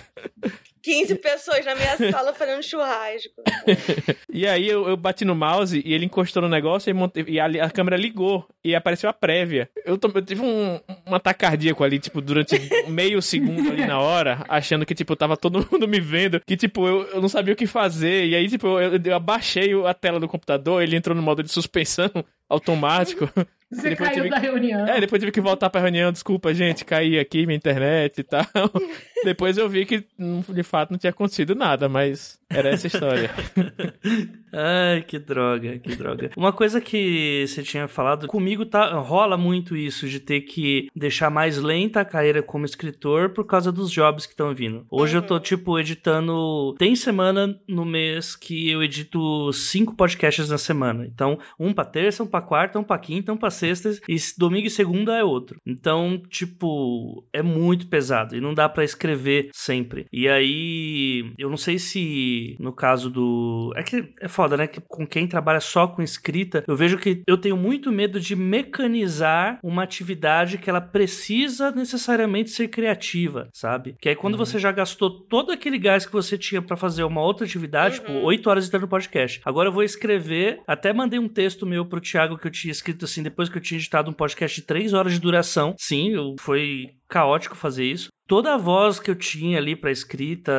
15 0.82 1.14
pessoas 1.16 1.64
na 1.64 1.74
minha 1.74 1.96
sala 2.10 2.32
fazendo 2.34 2.62
churrasco. 2.62 3.42
E 4.30 4.46
aí 4.46 4.68
eu, 4.68 4.86
eu 4.88 4.96
bati 4.96 5.24
no 5.24 5.34
mouse 5.34 5.82
e 5.84 5.92
ele 5.94 6.04
encostou 6.04 6.40
no 6.42 6.48
negócio 6.48 6.88
e, 6.90 6.92
montei- 6.92 7.24
e 7.26 7.40
a, 7.40 7.46
a 7.46 7.70
câmera 7.70 7.96
ligou 7.96 8.46
e 8.62 8.74
apareceu 8.74 9.08
a 9.10 9.12
prévia. 9.12 9.68
Eu, 9.84 9.98
eu 10.14 10.22
tive 10.22 10.42
um, 10.42 10.78
um 11.06 11.14
ataque 11.14 11.40
cardíaco 11.40 11.82
ali, 11.82 11.98
tipo, 11.98 12.20
durante 12.20 12.54
meio 12.88 13.20
segundo 13.20 13.70
ali 13.70 13.84
na 13.86 13.98
hora, 13.98 14.44
achando 14.48 14.86
que, 14.86 14.94
tipo, 14.94 15.16
tava 15.16 15.36
todo 15.36 15.66
mundo 15.72 15.88
me 15.88 15.98
vendo, 15.98 16.40
que, 16.46 16.56
tipo, 16.56 16.86
eu, 16.86 17.02
eu 17.08 17.20
não 17.20 17.28
sabia 17.28 17.54
o 17.54 17.56
que 17.56 17.66
fazer. 17.66 18.26
E 18.26 18.36
aí, 18.36 18.48
tipo, 18.48 18.66
eu, 18.78 19.00
eu 19.02 19.14
abaixei 19.16 19.72
a 19.84 19.94
tela 19.94 20.20
do 20.20 20.28
computador, 20.28 20.82
ele 20.82 20.94
entrou 20.94 21.16
no 21.16 21.22
modo 21.22 21.42
de 21.42 21.50
suspensão 21.50 22.10
automático. 22.48 23.28
Você 23.70 23.90
Depois 23.90 24.08
caiu 24.08 24.22
tive- 24.24 24.34
da 24.34 24.38
reunião. 24.38 24.86
É, 24.88 24.98
depois 25.00 25.20
tive 25.20 25.30
que 25.30 25.40
voltar 25.42 25.68
pra 25.68 25.80
reunião, 25.80 26.10
desculpa, 26.10 26.54
gente, 26.54 26.84
caí 26.86 27.18
aqui, 27.18 27.44
minha 27.44 27.56
internet 27.56 28.18
e 28.18 28.22
tal. 28.22 28.42
depois 29.24 29.58
eu 29.58 29.68
vi 29.68 29.84
que, 29.84 30.04
hum, 30.18 30.42
de 30.48 30.62
fato, 30.62 30.90
não 30.90 30.98
tinha 30.98 31.10
acontecido 31.10 31.54
nada, 31.54 31.86
mas 31.88 32.38
era 32.50 32.70
essa 32.70 32.86
a 32.86 32.88
história. 32.88 33.30
Ai, 34.52 35.02
que 35.02 35.18
droga, 35.18 35.78
que 35.78 35.94
droga. 35.94 36.30
Uma 36.36 36.52
coisa 36.52 36.80
que 36.80 37.44
você 37.46 37.62
tinha 37.62 37.86
falado, 37.86 38.26
comigo 38.26 38.64
tá, 38.64 38.94
rola 38.98 39.36
muito 39.36 39.76
isso 39.76 40.08
de 40.08 40.18
ter 40.20 40.40
que 40.42 40.88
deixar 40.96 41.30
mais 41.30 41.58
lenta 41.58 42.00
a 42.00 42.04
carreira 42.04 42.42
como 42.42 42.64
escritor 42.64 43.30
por 43.30 43.44
causa 43.44 43.70
dos 43.70 43.90
jobs 43.90 44.24
que 44.24 44.32
estão 44.32 44.54
vindo. 44.54 44.86
Hoje 44.90 45.16
eu 45.16 45.22
tô, 45.22 45.34
Uhum. 45.34 45.40
tipo, 45.40 45.78
editando. 45.78 46.74
Tem 46.78 46.96
semana 46.96 47.58
no 47.68 47.84
mês 47.84 48.34
que 48.34 48.70
eu 48.70 48.82
edito 48.82 49.52
cinco 49.52 49.94
podcasts 49.94 50.48
na 50.48 50.58
semana. 50.58 51.06
Então, 51.06 51.38
um 51.60 51.72
pra 51.72 51.84
terça, 51.84 52.22
um 52.22 52.26
pra 52.26 52.40
quarta, 52.40 52.78
um 52.78 52.84
pra 52.84 52.98
quinta, 52.98 53.32
um 53.32 53.36
pra 53.36 53.50
sexta, 53.50 53.90
e 54.08 54.16
domingo 54.38 54.66
e 54.66 54.70
segunda 54.70 55.16
é 55.16 55.22
outro. 55.22 55.60
Então, 55.66 56.20
tipo, 56.30 57.24
é 57.32 57.42
muito 57.42 57.86
pesado 57.88 58.34
e 58.34 58.40
não 58.40 58.54
dá 58.54 58.68
pra 58.68 58.82
escrever 58.84 59.50
sempre. 59.52 60.06
E 60.12 60.28
aí, 60.28 61.32
eu 61.38 61.50
não 61.50 61.56
sei 61.56 61.78
se 61.78 62.37
no 62.58 62.72
caso 62.72 63.10
do. 63.10 63.72
É 63.76 63.82
que 63.82 64.12
é 64.20 64.28
foda, 64.28 64.56
né? 64.56 64.66
Que 64.66 64.80
com 64.80 65.06
quem 65.06 65.26
trabalha 65.26 65.60
só 65.60 65.86
com 65.86 66.02
escrita, 66.02 66.64
eu 66.66 66.76
vejo 66.76 66.98
que 66.98 67.22
eu 67.26 67.36
tenho 67.36 67.56
muito 67.56 67.90
medo 67.92 68.18
de 68.20 68.34
mecanizar 68.82 69.58
uma 69.62 69.82
atividade 69.82 70.58
que 70.58 70.68
ela 70.70 70.80
precisa 70.80 71.70
necessariamente 71.70 72.50
ser 72.50 72.68
criativa, 72.68 73.48
sabe? 73.52 73.96
Que 74.00 74.08
aí 74.10 74.16
quando 74.16 74.34
Uhum. 74.34 74.38
você 74.44 74.58
já 74.58 74.70
gastou 74.72 75.10
todo 75.10 75.52
aquele 75.52 75.78
gás 75.78 76.06
que 76.06 76.12
você 76.12 76.38
tinha 76.38 76.62
pra 76.62 76.76
fazer 76.76 77.02
uma 77.04 77.20
outra 77.20 77.44
atividade, 77.44 77.96
tipo, 77.96 78.12
Uhum. 78.12 78.24
oito 78.24 78.48
horas 78.48 78.64
editando 78.64 78.88
podcast. 78.88 79.40
Agora 79.44 79.68
eu 79.68 79.72
vou 79.72 79.82
escrever, 79.82 80.60
até 80.66 80.92
mandei 80.92 81.18
um 81.18 81.28
texto 81.28 81.66
meu 81.66 81.84
pro 81.84 82.00
Thiago 82.00 82.38
que 82.38 82.46
eu 82.46 82.50
tinha 82.50 82.72
escrito 82.72 83.04
assim, 83.04 83.22
depois 83.22 83.48
que 83.48 83.56
eu 83.58 83.62
tinha 83.62 83.78
editado 83.78 84.10
um 84.10 84.14
podcast 84.14 84.60
de 84.60 84.66
três 84.66 84.92
horas 84.92 85.12
de 85.12 85.20
duração. 85.20 85.74
Sim, 85.78 86.10
eu, 86.10 86.34
foi 86.40 86.90
caótico 87.08 87.56
fazer 87.56 87.84
isso. 87.84 88.08
Toda 88.28 88.52
a 88.52 88.58
voz 88.58 89.00
que 89.00 89.10
eu 89.10 89.14
tinha 89.14 89.56
ali 89.56 89.74
pra 89.74 89.90
escrita, 89.90 90.52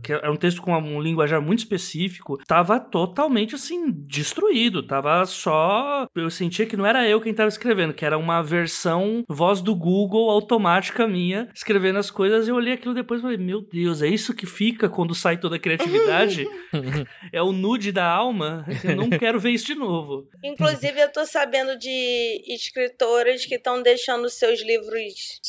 que 0.00 0.12
era 0.12 0.30
um 0.30 0.36
texto 0.36 0.62
com 0.62 0.72
um 0.78 1.02
linguajar 1.02 1.42
muito 1.42 1.58
específico, 1.58 2.38
tava 2.46 2.78
totalmente 2.78 3.56
assim 3.56 3.90
destruído, 3.90 4.86
tava 4.86 5.26
só, 5.26 6.06
eu 6.14 6.30
sentia 6.30 6.66
que 6.66 6.76
não 6.76 6.86
era 6.86 7.08
eu 7.08 7.20
quem 7.20 7.34
tava 7.34 7.48
escrevendo, 7.48 7.92
que 7.92 8.04
era 8.04 8.16
uma 8.16 8.42
versão 8.42 9.24
voz 9.28 9.60
do 9.60 9.74
Google 9.74 10.30
automática 10.30 11.08
minha, 11.08 11.48
escrevendo 11.52 11.98
as 11.98 12.12
coisas, 12.12 12.46
e 12.46 12.50
eu 12.50 12.54
olhei 12.54 12.74
aquilo 12.74 12.94
depois 12.94 13.18
e 13.18 13.22
falei, 13.22 13.38
meu 13.38 13.60
Deus, 13.60 14.02
é 14.02 14.06
isso 14.06 14.32
que 14.32 14.46
fica 14.46 14.88
quando 14.88 15.12
sai 15.12 15.36
toda 15.36 15.56
a 15.56 15.60
criatividade? 15.60 16.46
é 17.32 17.42
o 17.42 17.50
nude 17.50 17.90
da 17.90 18.08
alma? 18.08 18.64
Eu 18.84 18.94
não 18.94 19.10
quero 19.10 19.40
ver 19.40 19.50
isso 19.50 19.66
de 19.66 19.74
novo. 19.74 20.28
Inclusive, 20.44 21.00
eu 21.00 21.10
tô 21.10 21.26
sabendo 21.26 21.76
de 21.76 22.44
escritoras 22.54 23.44
que 23.44 23.56
estão 23.56 23.82
deixando 23.82 24.30
seus 24.30 24.62
livros 24.62 25.40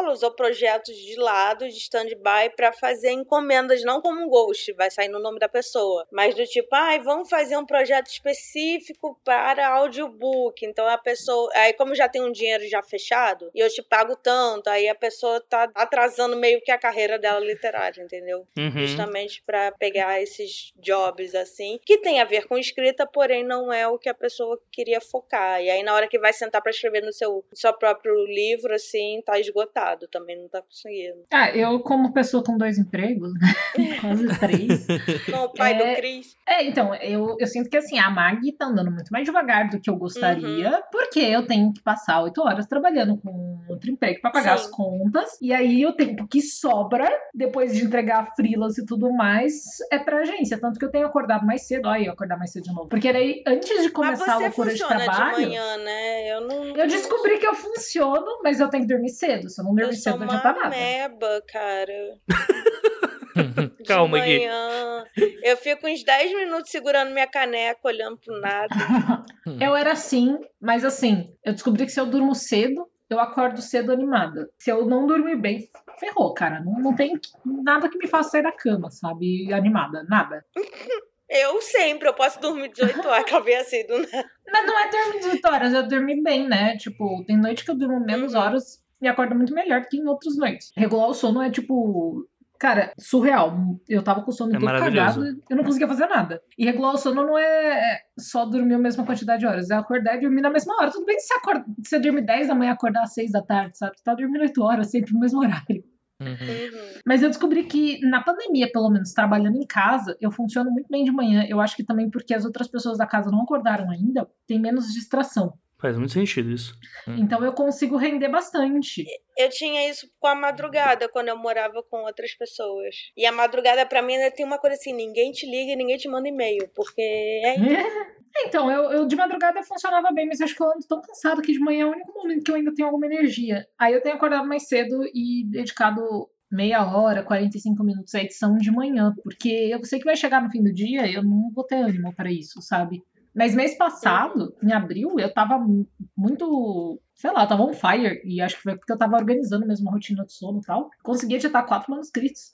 solos 0.00 0.22
ou 0.22 0.30
projetos 0.30 0.96
de 0.96 1.16
lado, 1.16 1.68
de 1.68 1.76
stand-by, 1.76 2.54
pra 2.56 2.72
fazer 2.72 3.10
encomendas, 3.10 3.82
não 3.84 4.00
como 4.00 4.20
um 4.20 4.28
ghost, 4.28 4.72
vai 4.72 4.90
sair 4.90 5.08
no 5.08 5.18
nome 5.18 5.38
da 5.38 5.48
pessoa, 5.48 6.06
mas 6.10 6.34
do 6.34 6.44
tipo, 6.44 6.68
ai, 6.74 6.98
vamos 7.00 7.28
fazer 7.28 7.56
um 7.56 7.66
projeto 7.66 8.06
específico 8.06 9.18
para 9.24 9.68
audiobook. 9.68 10.64
Então 10.64 10.86
a 10.86 10.96
pessoa, 10.96 11.50
aí 11.54 11.72
como 11.74 11.94
já 11.94 12.08
tem 12.08 12.22
um 12.22 12.32
dinheiro 12.32 12.66
já 12.68 12.82
fechado, 12.82 13.50
e 13.54 13.60
eu 13.60 13.68
te 13.68 13.82
pago 13.82 14.16
tanto, 14.16 14.68
aí 14.68 14.88
a 14.88 14.94
pessoa 14.94 15.40
tá 15.40 15.70
atrasando 15.74 16.36
meio 16.36 16.60
que 16.62 16.70
a 16.70 16.78
carreira 16.78 17.18
dela 17.18 17.40
literária, 17.40 18.02
entendeu? 18.02 18.46
Uhum. 18.56 18.70
justamente 18.70 19.42
para 19.44 19.72
pegar 19.72 20.20
esses 20.20 20.72
jobs 20.76 21.34
assim, 21.34 21.78
que 21.84 21.98
tem 21.98 22.20
a 22.20 22.24
ver 22.24 22.46
com 22.46 22.56
escrita, 22.56 23.06
porém 23.06 23.44
não 23.44 23.72
é 23.72 23.86
o 23.86 23.98
que 23.98 24.08
a 24.08 24.14
pessoa 24.14 24.58
queria 24.72 25.00
focar. 25.00 25.62
E 25.62 25.70
aí 25.70 25.82
na 25.82 25.94
hora 25.94 26.08
que 26.08 26.18
vai 26.18 26.32
sentar 26.32 26.62
para 26.62 26.70
escrever 26.70 27.02
no 27.02 27.12
seu, 27.12 27.44
no 27.50 27.56
seu 27.56 27.72
próprio 27.74 28.14
livro 28.24 28.74
assim, 28.74 29.20
tá 29.24 29.38
esgotado, 29.38 29.89
também 30.10 30.38
não 30.40 30.48
tá 30.48 30.62
conseguindo. 30.62 31.24
Ah, 31.32 31.50
eu, 31.50 31.80
como 31.80 32.12
pessoa 32.12 32.42
com 32.42 32.56
dois 32.56 32.78
empregos, 32.78 33.32
né? 33.34 33.54
quase 34.00 34.38
três. 34.38 34.86
Com 35.30 35.44
o 35.44 35.52
pai 35.52 35.72
É. 35.72 35.78
do 35.78 35.96
Cris. 35.96 36.36
É, 36.46 36.64
então, 36.64 36.94
eu, 36.96 37.36
eu 37.38 37.46
sinto 37.46 37.68
que 37.70 37.76
assim, 37.76 37.98
a 37.98 38.10
Mag 38.10 38.40
tá 38.52 38.66
andando 38.66 38.90
muito 38.90 39.10
mais 39.10 39.24
devagar 39.24 39.68
do 39.68 39.80
que 39.80 39.88
eu 39.90 39.96
gostaria, 39.96 40.82
porque 40.90 41.20
eu 41.20 41.46
tenho 41.46 41.72
que 41.72 41.82
passar 41.82 42.22
oito 42.22 42.42
horas 42.42 42.66
trabalhando 42.66 43.16
com 43.16 43.58
outro 43.68 43.90
emprego 43.90 44.20
pra 44.20 44.30
pagar 44.30 44.58
Sim. 44.58 44.64
as 44.64 44.70
contas. 44.70 45.38
E 45.40 45.52
aí 45.52 45.84
o 45.86 45.92
tempo 45.92 46.26
que 46.26 46.40
sobra, 46.42 47.08
depois 47.34 47.74
de 47.74 47.84
entregar 47.84 48.34
freelance 48.34 48.80
e 48.80 48.86
tudo 48.86 49.10
mais, 49.12 49.54
é 49.92 49.98
pra 49.98 50.18
agência. 50.20 50.58
Tanto 50.60 50.78
que 50.78 50.84
eu 50.84 50.90
tenho 50.90 51.06
acordado 51.06 51.46
mais 51.46 51.62
cedo. 51.66 51.86
Olha, 51.88 52.04
eu 52.06 52.12
acordar 52.12 52.36
mais 52.38 52.52
cedo 52.52 52.64
de 52.64 52.74
novo. 52.74 52.88
Porque 52.88 53.12
daí, 53.12 53.42
antes 53.46 53.82
de 53.82 53.90
começar 53.90 54.34
a 54.34 54.38
loucura 54.38 54.72
de 54.72 54.78
funciona 54.78 55.00
de, 55.00 55.04
trabalho. 55.06 55.46
manhã, 55.48 55.76
né? 55.78 56.28
Eu 56.32 56.40
não. 56.42 56.64
Eu 56.76 56.86
descobri 56.86 57.38
que 57.38 57.46
eu 57.46 57.54
funciono, 57.54 58.40
mas 58.42 58.60
eu 58.60 58.68
tenho 58.68 58.84
que 58.86 58.92
dormir 58.92 59.10
cedo. 59.10 59.48
Se 59.48 59.60
eu 59.60 59.64
não 59.64 59.74
eu 59.82 59.92
sou 59.92 60.14
uma 60.16 60.24
adianta 60.24 60.52
nada. 60.52 60.68
meba, 60.70 61.42
cara. 61.48 62.18
De 63.78 63.84
Calma, 63.84 64.18
Gui. 64.20 64.38
manhã. 64.40 65.04
Eu 65.42 65.56
fico 65.56 65.86
uns 65.86 66.02
10 66.04 66.32
minutos 66.34 66.70
segurando 66.70 67.12
minha 67.12 67.26
caneca, 67.28 67.80
olhando 67.84 68.18
pro 68.18 68.38
nada. 68.40 68.68
Eu 69.60 69.74
era 69.74 69.92
assim, 69.92 70.38
mas 70.60 70.84
assim, 70.84 71.32
eu 71.44 71.52
descobri 71.52 71.84
que 71.86 71.92
se 71.92 72.00
eu 72.00 72.06
durmo 72.06 72.34
cedo, 72.34 72.86
eu 73.08 73.18
acordo 73.18 73.60
cedo 73.62 73.90
animada. 73.92 74.48
Se 74.58 74.70
eu 74.70 74.84
não 74.86 75.06
dormir 75.06 75.36
bem, 75.36 75.68
ferrou, 75.98 76.32
cara. 76.34 76.60
Não, 76.60 76.72
não 76.78 76.94
tem 76.94 77.18
nada 77.44 77.88
que 77.88 77.98
me 77.98 78.06
faça 78.06 78.30
sair 78.30 78.42
da 78.42 78.52
cama, 78.52 78.90
sabe? 78.90 79.52
Animada, 79.52 80.04
nada. 80.08 80.44
Eu 81.32 81.62
sempre, 81.62 82.08
eu 82.08 82.12
posso 82.12 82.40
dormir 82.40 82.70
18 82.70 83.06
horas, 83.06 83.20
acabei 83.20 83.54
assim, 83.54 83.86
do 83.86 83.98
nada. 84.00 84.28
Mas 84.50 84.66
não 84.66 84.76
é 84.80 84.90
dormir 84.90 85.18
18 85.20 85.44
horas, 85.46 85.74
é 85.74 85.82
dormir 85.84 86.20
bem, 86.24 86.48
né? 86.48 86.76
Tipo, 86.76 87.24
tem 87.24 87.36
noite 87.36 87.64
que 87.64 87.70
eu 87.70 87.76
durmo 87.76 88.04
menos 88.04 88.34
Uhum. 88.34 88.40
horas 88.40 88.82
e 89.00 89.08
acordo 89.08 89.34
muito 89.34 89.54
melhor 89.54 89.82
do 89.82 89.88
que 89.88 89.96
em 89.96 90.06
outras 90.06 90.36
noites. 90.36 90.70
Regular 90.76 91.08
o 91.08 91.14
sono 91.14 91.42
é 91.42 91.50
tipo. 91.50 92.26
Cara, 92.58 92.92
surreal. 92.98 93.56
Eu 93.88 94.02
tava 94.02 94.22
com 94.22 94.30
o 94.30 94.34
sono 94.34 94.54
É 94.54 94.58
todo 94.58 94.66
cagado, 94.66 95.24
eu 95.48 95.56
não 95.56 95.64
conseguia 95.64 95.88
fazer 95.88 96.06
nada. 96.06 96.42
E 96.58 96.64
regular 96.66 96.92
o 96.92 96.98
sono 96.98 97.24
não 97.24 97.38
é 97.38 98.00
só 98.18 98.44
dormir 98.44 98.74
a 98.74 98.78
mesma 98.78 99.04
quantidade 99.06 99.40
de 99.40 99.46
horas, 99.46 99.70
é 99.70 99.74
acordar 99.74 100.16
e 100.16 100.20
dormir 100.20 100.42
na 100.42 100.50
mesma 100.50 100.74
hora. 100.76 100.90
Tudo 100.90 101.06
bem 101.06 101.18
se 101.18 101.28
você, 101.28 101.34
acorda, 101.34 101.64
se 101.82 101.88
você 101.88 101.98
dormir 101.98 102.20
10 102.20 102.48
da 102.48 102.54
manhã 102.54 102.70
e 102.70 102.74
acordar 102.74 103.02
às 103.04 103.14
6 103.14 103.32
da 103.32 103.40
tarde, 103.40 103.78
sabe? 103.78 103.96
Você 103.96 104.04
tá 104.04 104.14
dormindo 104.14 104.42
8 104.42 104.62
horas, 104.62 104.90
sempre 104.90 105.14
no 105.14 105.20
mesmo 105.20 105.40
horário. 105.40 105.82
Uhum. 106.20 106.28
Uhum. 106.28 107.00
Mas 107.06 107.22
eu 107.22 107.30
descobri 107.30 107.64
que 107.64 107.98
na 108.06 108.22
pandemia, 108.22 108.70
pelo 108.70 108.90
menos, 108.90 109.12
trabalhando 109.12 109.56
em 109.56 109.66
casa, 109.66 110.16
eu 110.20 110.30
funciono 110.30 110.70
muito 110.70 110.88
bem 110.90 111.02
de 111.02 111.10
manhã. 111.10 111.46
Eu 111.48 111.60
acho 111.60 111.74
que 111.74 111.82
também 111.82 112.10
porque 112.10 112.34
as 112.34 112.44
outras 112.44 112.68
pessoas 112.68 112.98
da 112.98 113.06
casa 113.06 113.30
não 113.30 113.42
acordaram 113.42 113.90
ainda, 113.90 114.28
tem 114.46 114.60
menos 114.60 114.92
distração. 114.92 115.54
Faz 115.80 115.96
muito 115.96 116.12
sentido 116.12 116.50
isso. 116.50 116.74
Então 117.06 117.42
eu 117.42 117.52
consigo 117.52 117.96
render 117.96 118.28
bastante. 118.28 119.04
Eu 119.36 119.48
tinha 119.48 119.88
isso 119.88 120.06
com 120.18 120.26
a 120.26 120.34
madrugada, 120.34 121.08
quando 121.08 121.28
eu 121.28 121.38
morava 121.38 121.82
com 121.90 122.04
outras 122.04 122.34
pessoas. 122.34 122.94
E 123.16 123.24
a 123.24 123.32
madrugada, 123.32 123.86
pra 123.86 124.02
mim, 124.02 124.14
ainda 124.14 124.30
tem 124.30 124.44
uma 124.44 124.58
coisa 124.58 124.76
assim: 124.76 124.92
ninguém 124.92 125.32
te 125.32 125.46
liga 125.46 125.72
e 125.72 125.76
ninguém 125.76 125.96
te 125.96 126.08
manda 126.08 126.28
e-mail. 126.28 126.68
Porque 126.74 127.00
é 127.00 127.54
Então, 128.46 128.70
eu, 128.70 128.92
eu 128.92 129.06
de 129.06 129.16
madrugada 129.16 129.62
funcionava 129.62 130.12
bem, 130.12 130.26
mas 130.26 130.40
acho 130.40 130.54
que 130.54 130.62
eu 130.62 130.70
ando 130.70 130.86
tão 130.86 131.00
cansado 131.00 131.42
que 131.42 131.52
de 131.52 131.58
manhã 131.58 131.82
é 131.82 131.86
o 131.86 131.92
único 131.92 132.12
momento 132.12 132.44
que 132.44 132.50
eu 132.50 132.54
ainda 132.54 132.72
tenho 132.72 132.86
alguma 132.86 133.06
energia. 133.06 133.66
Aí 133.78 133.92
eu 133.92 134.02
tenho 134.02 134.14
acordado 134.14 134.46
mais 134.46 134.68
cedo 134.68 135.02
e 135.12 135.44
dedicado 135.50 136.28
meia 136.50 136.84
hora, 136.84 137.22
45 137.22 137.82
minutos 137.84 138.14
à 138.14 138.22
edição 138.22 138.56
de 138.56 138.70
manhã, 138.70 139.14
porque 139.22 139.48
eu 139.48 139.82
sei 139.84 139.98
que 139.98 140.04
vai 140.04 140.16
chegar 140.16 140.42
no 140.42 140.50
fim 140.50 140.62
do 140.62 140.72
dia 140.72 141.06
e 141.06 141.14
eu 141.14 141.22
não 141.22 141.50
vou 141.54 141.64
ter 141.64 141.76
ânimo 141.76 142.14
para 142.14 142.30
isso, 142.30 142.60
sabe? 142.60 143.02
Mas 143.34 143.54
mês 143.54 143.76
passado, 143.76 144.56
em 144.62 144.72
abril, 144.72 145.14
eu 145.18 145.32
tava 145.32 145.58
mu- 145.58 145.86
muito 146.16 147.00
sei 147.14 147.30
lá, 147.32 147.46
tava 147.46 147.62
on 147.62 147.74
fire. 147.74 148.20
E 148.24 148.40
acho 148.40 148.56
que 148.56 148.62
foi 148.62 148.76
porque 148.76 148.92
eu 148.92 148.98
tava 148.98 149.16
organizando 149.16 149.66
mesmo 149.66 149.88
a 149.88 149.92
rotina 149.92 150.24
de 150.24 150.32
sono 150.32 150.58
e 150.58 150.62
tal. 150.62 150.88
Consegui 151.02 151.34
editar 151.34 151.62
quatro 151.64 151.90
manuscritos. 151.90 152.50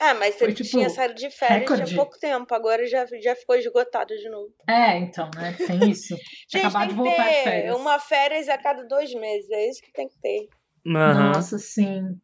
Ah, 0.00 0.14
mas 0.14 0.34
você 0.34 0.46
Foi, 0.46 0.52
tipo, 0.54 0.68
tinha 0.70 0.90
saído 0.90 1.14
de 1.14 1.30
férias 1.30 1.60
recorde. 1.60 1.84
tinha 1.92 1.96
pouco 2.02 2.18
tempo, 2.18 2.52
agora 2.54 2.86
já, 2.88 3.06
já 3.22 3.36
ficou 3.36 3.54
esgotado 3.54 4.12
de 4.16 4.28
novo. 4.28 4.52
É, 4.66 4.98
então, 4.98 5.30
né? 5.36 5.52
Tem 5.64 5.78
isso. 5.90 6.16
Tinha 6.48 6.62
Gente, 6.64 6.70
acabado 6.70 6.80
tem 6.80 6.88
de 6.88 6.94
que 6.94 7.08
voltar 7.08 7.22
de 7.28 7.34
ter 7.36 7.44
férias. 7.44 7.76
uma 7.76 7.98
férias 8.00 8.48
a 8.48 8.58
cada 8.58 8.82
dois 8.84 9.14
meses, 9.14 9.48
é 9.50 9.68
isso 9.68 9.80
que 9.82 9.92
tem 9.92 10.08
que 10.08 10.18
ter. 10.20 10.48
Aham. 10.86 11.32
Nossa, 11.32 11.56
sim. 11.58 12.18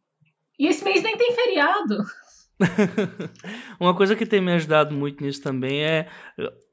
E 0.59 0.67
esse 0.67 0.83
mês 0.83 1.01
nem 1.03 1.15
tem 1.17 1.33
feriado. 1.35 2.03
Uma 3.79 3.95
coisa 3.95 4.15
que 4.15 4.25
tem 4.25 4.41
me 4.41 4.51
ajudado 4.53 4.95
muito 4.95 5.23
nisso 5.23 5.41
também 5.41 5.83
é, 5.83 6.07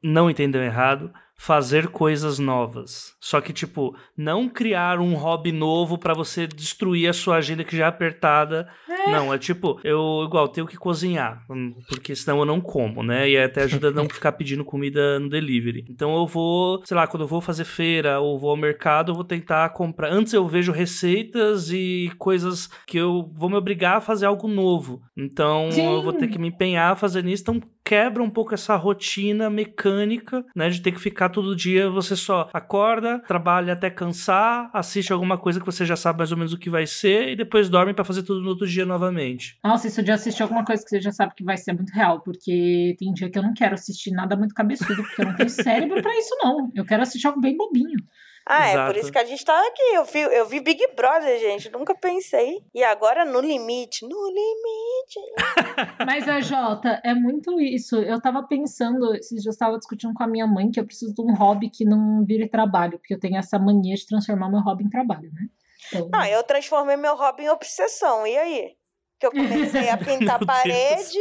não 0.02 0.30
entendam 0.30 0.62
errado, 0.62 1.12
fazer 1.36 1.88
coisas 1.88 2.38
novas. 2.38 3.14
Só 3.20 3.40
que, 3.40 3.52
tipo, 3.52 3.94
não 4.16 4.48
criar 4.48 4.98
um 4.98 5.14
hobby 5.14 5.52
novo 5.52 5.98
pra 5.98 6.14
você 6.14 6.46
destruir 6.46 7.08
a 7.08 7.12
sua 7.12 7.36
agenda 7.36 7.64
que 7.64 7.76
já 7.76 7.84
é 7.84 7.88
apertada. 7.88 8.68
Não, 9.06 9.32
é 9.32 9.38
tipo, 9.38 9.78
eu 9.84 10.22
igual 10.24 10.48
tenho 10.48 10.66
que 10.66 10.76
cozinhar, 10.76 11.44
hum, 11.50 11.74
porque 11.88 12.14
senão 12.16 12.38
eu 12.38 12.44
não 12.44 12.60
como, 12.60 13.02
né? 13.02 13.28
E 13.28 13.36
até 13.36 13.62
ajuda 13.62 13.88
a 13.88 13.90
não 13.90 14.08
ficar 14.08 14.32
pedindo 14.32 14.64
comida 14.64 15.18
no 15.18 15.28
delivery. 15.28 15.84
Então 15.90 16.16
eu 16.16 16.26
vou, 16.26 16.82
sei 16.84 16.96
lá, 16.96 17.06
quando 17.06 17.24
eu 17.24 17.28
vou 17.28 17.40
fazer 17.40 17.64
feira 17.64 18.20
ou 18.20 18.38
vou 18.38 18.50
ao 18.50 18.56
mercado, 18.56 19.12
eu 19.12 19.14
vou 19.14 19.24
tentar 19.24 19.68
comprar. 19.70 20.12
Antes 20.12 20.32
eu 20.32 20.46
vejo 20.48 20.72
receitas 20.72 21.70
e 21.70 22.10
coisas 22.18 22.68
que 22.86 22.96
eu 22.96 23.30
vou 23.34 23.50
me 23.50 23.56
obrigar 23.56 23.98
a 23.98 24.00
fazer 24.00 24.26
algo 24.26 24.48
novo. 24.48 25.02
Então 25.16 25.68
eu 25.70 26.02
vou 26.02 26.12
ter 26.12 26.26
Sim. 26.26 26.32
que 26.32 26.38
me 26.38 26.48
empenhar 26.48 26.92
a 26.92 26.96
fazer 26.96 27.22
nisso. 27.22 27.42
Então 27.42 27.60
quebra 27.84 28.22
um 28.22 28.30
pouco 28.30 28.54
essa 28.54 28.74
rotina 28.76 29.50
mecânica, 29.50 30.44
né? 30.56 30.70
De 30.70 30.80
ter 30.80 30.92
que 30.92 31.00
ficar 31.00 31.28
todo 31.28 31.54
dia, 31.54 31.90
você 31.90 32.16
só 32.16 32.48
acorda, 32.52 33.18
trabalha 33.28 33.74
até 33.74 33.90
cansar, 33.90 34.70
assiste 34.72 35.12
alguma 35.12 35.36
coisa 35.36 35.60
que 35.60 35.66
você 35.66 35.84
já 35.84 35.94
sabe 35.94 36.18
mais 36.18 36.32
ou 36.32 36.38
menos 36.38 36.52
o 36.52 36.58
que 36.58 36.70
vai 36.70 36.86
ser 36.86 37.28
e 37.28 37.36
depois 37.36 37.68
dorme 37.68 37.92
pra 37.92 38.04
fazer 38.04 38.22
tudo 38.22 38.40
no 38.40 38.48
outro 38.48 38.66
dia 38.66 38.86
novamente. 38.86 39.58
Nossa, 39.62 39.86
isso 39.86 40.02
de 40.02 40.10
assistir 40.10 40.42
alguma 40.42 40.64
coisa 40.64 40.82
que 40.82 40.88
você 40.88 41.00
já 41.00 41.12
sabe 41.12 41.34
que 41.34 41.44
vai 41.44 41.56
ser 41.56 41.74
muito 41.74 41.90
real, 41.92 42.20
porque 42.20 42.96
tem 42.98 43.12
dia 43.12 43.28
que 43.28 43.38
eu 43.38 43.42
não 43.42 43.52
quero 43.52 43.74
assistir 43.74 44.10
nada 44.12 44.36
muito 44.36 44.54
cabeçudo, 44.54 45.02
porque 45.02 45.22
eu 45.22 45.26
não 45.26 45.36
tenho 45.36 45.50
cérebro 45.50 46.00
pra 46.00 46.16
isso, 46.18 46.34
não. 46.42 46.70
Eu 46.74 46.84
quero 46.84 47.02
assistir 47.02 47.26
algo 47.26 47.40
bem 47.40 47.56
bobinho. 47.56 47.98
Ah, 48.46 48.68
é 48.68 48.72
Exato. 48.72 48.92
por 48.92 49.00
isso 49.00 49.12
que 49.12 49.18
a 49.18 49.24
gente 49.24 49.44
tá 49.44 49.58
aqui. 49.66 49.82
Eu 49.94 50.04
vi, 50.04 50.20
eu 50.20 50.46
vi 50.46 50.60
Big 50.60 50.86
Brother, 50.94 51.38
gente. 51.40 51.70
Nunca 51.70 51.94
pensei. 51.94 52.62
E 52.74 52.82
agora 52.84 53.24
no 53.24 53.40
limite. 53.40 54.06
No 54.06 54.28
limite. 54.28 55.20
Mas 56.06 56.28
a 56.28 56.40
Jota, 56.40 57.00
é 57.02 57.14
muito 57.14 57.58
isso. 57.60 57.96
Eu 57.96 58.20
tava 58.20 58.42
pensando, 58.46 59.14
esses 59.14 59.42
dias 59.42 59.54
eu 59.54 59.58
tava 59.58 59.78
discutindo 59.78 60.12
com 60.12 60.22
a 60.22 60.26
minha 60.26 60.46
mãe 60.46 60.70
que 60.70 60.78
eu 60.78 60.84
preciso 60.84 61.14
de 61.14 61.22
um 61.22 61.34
hobby 61.34 61.70
que 61.70 61.84
não 61.84 62.24
vire 62.24 62.46
trabalho, 62.48 62.98
porque 62.98 63.14
eu 63.14 63.20
tenho 63.20 63.38
essa 63.38 63.58
mania 63.58 63.94
de 63.94 64.06
transformar 64.06 64.50
meu 64.50 64.60
hobby 64.60 64.84
em 64.84 64.90
trabalho, 64.90 65.30
né? 65.32 65.46
Então, 65.88 66.10
Ah, 66.14 66.28
eu 66.28 66.42
transformei 66.42 66.96
meu 66.96 67.14
hobby 67.14 67.44
em 67.44 67.50
obsessão. 67.50 68.26
E 68.26 68.36
aí? 68.36 68.76
Que 69.18 69.26
eu 69.26 69.30
comecei 69.30 69.88
a 69.88 69.96
pintar 69.98 70.38
Meu 70.38 70.46
parede, 70.46 71.18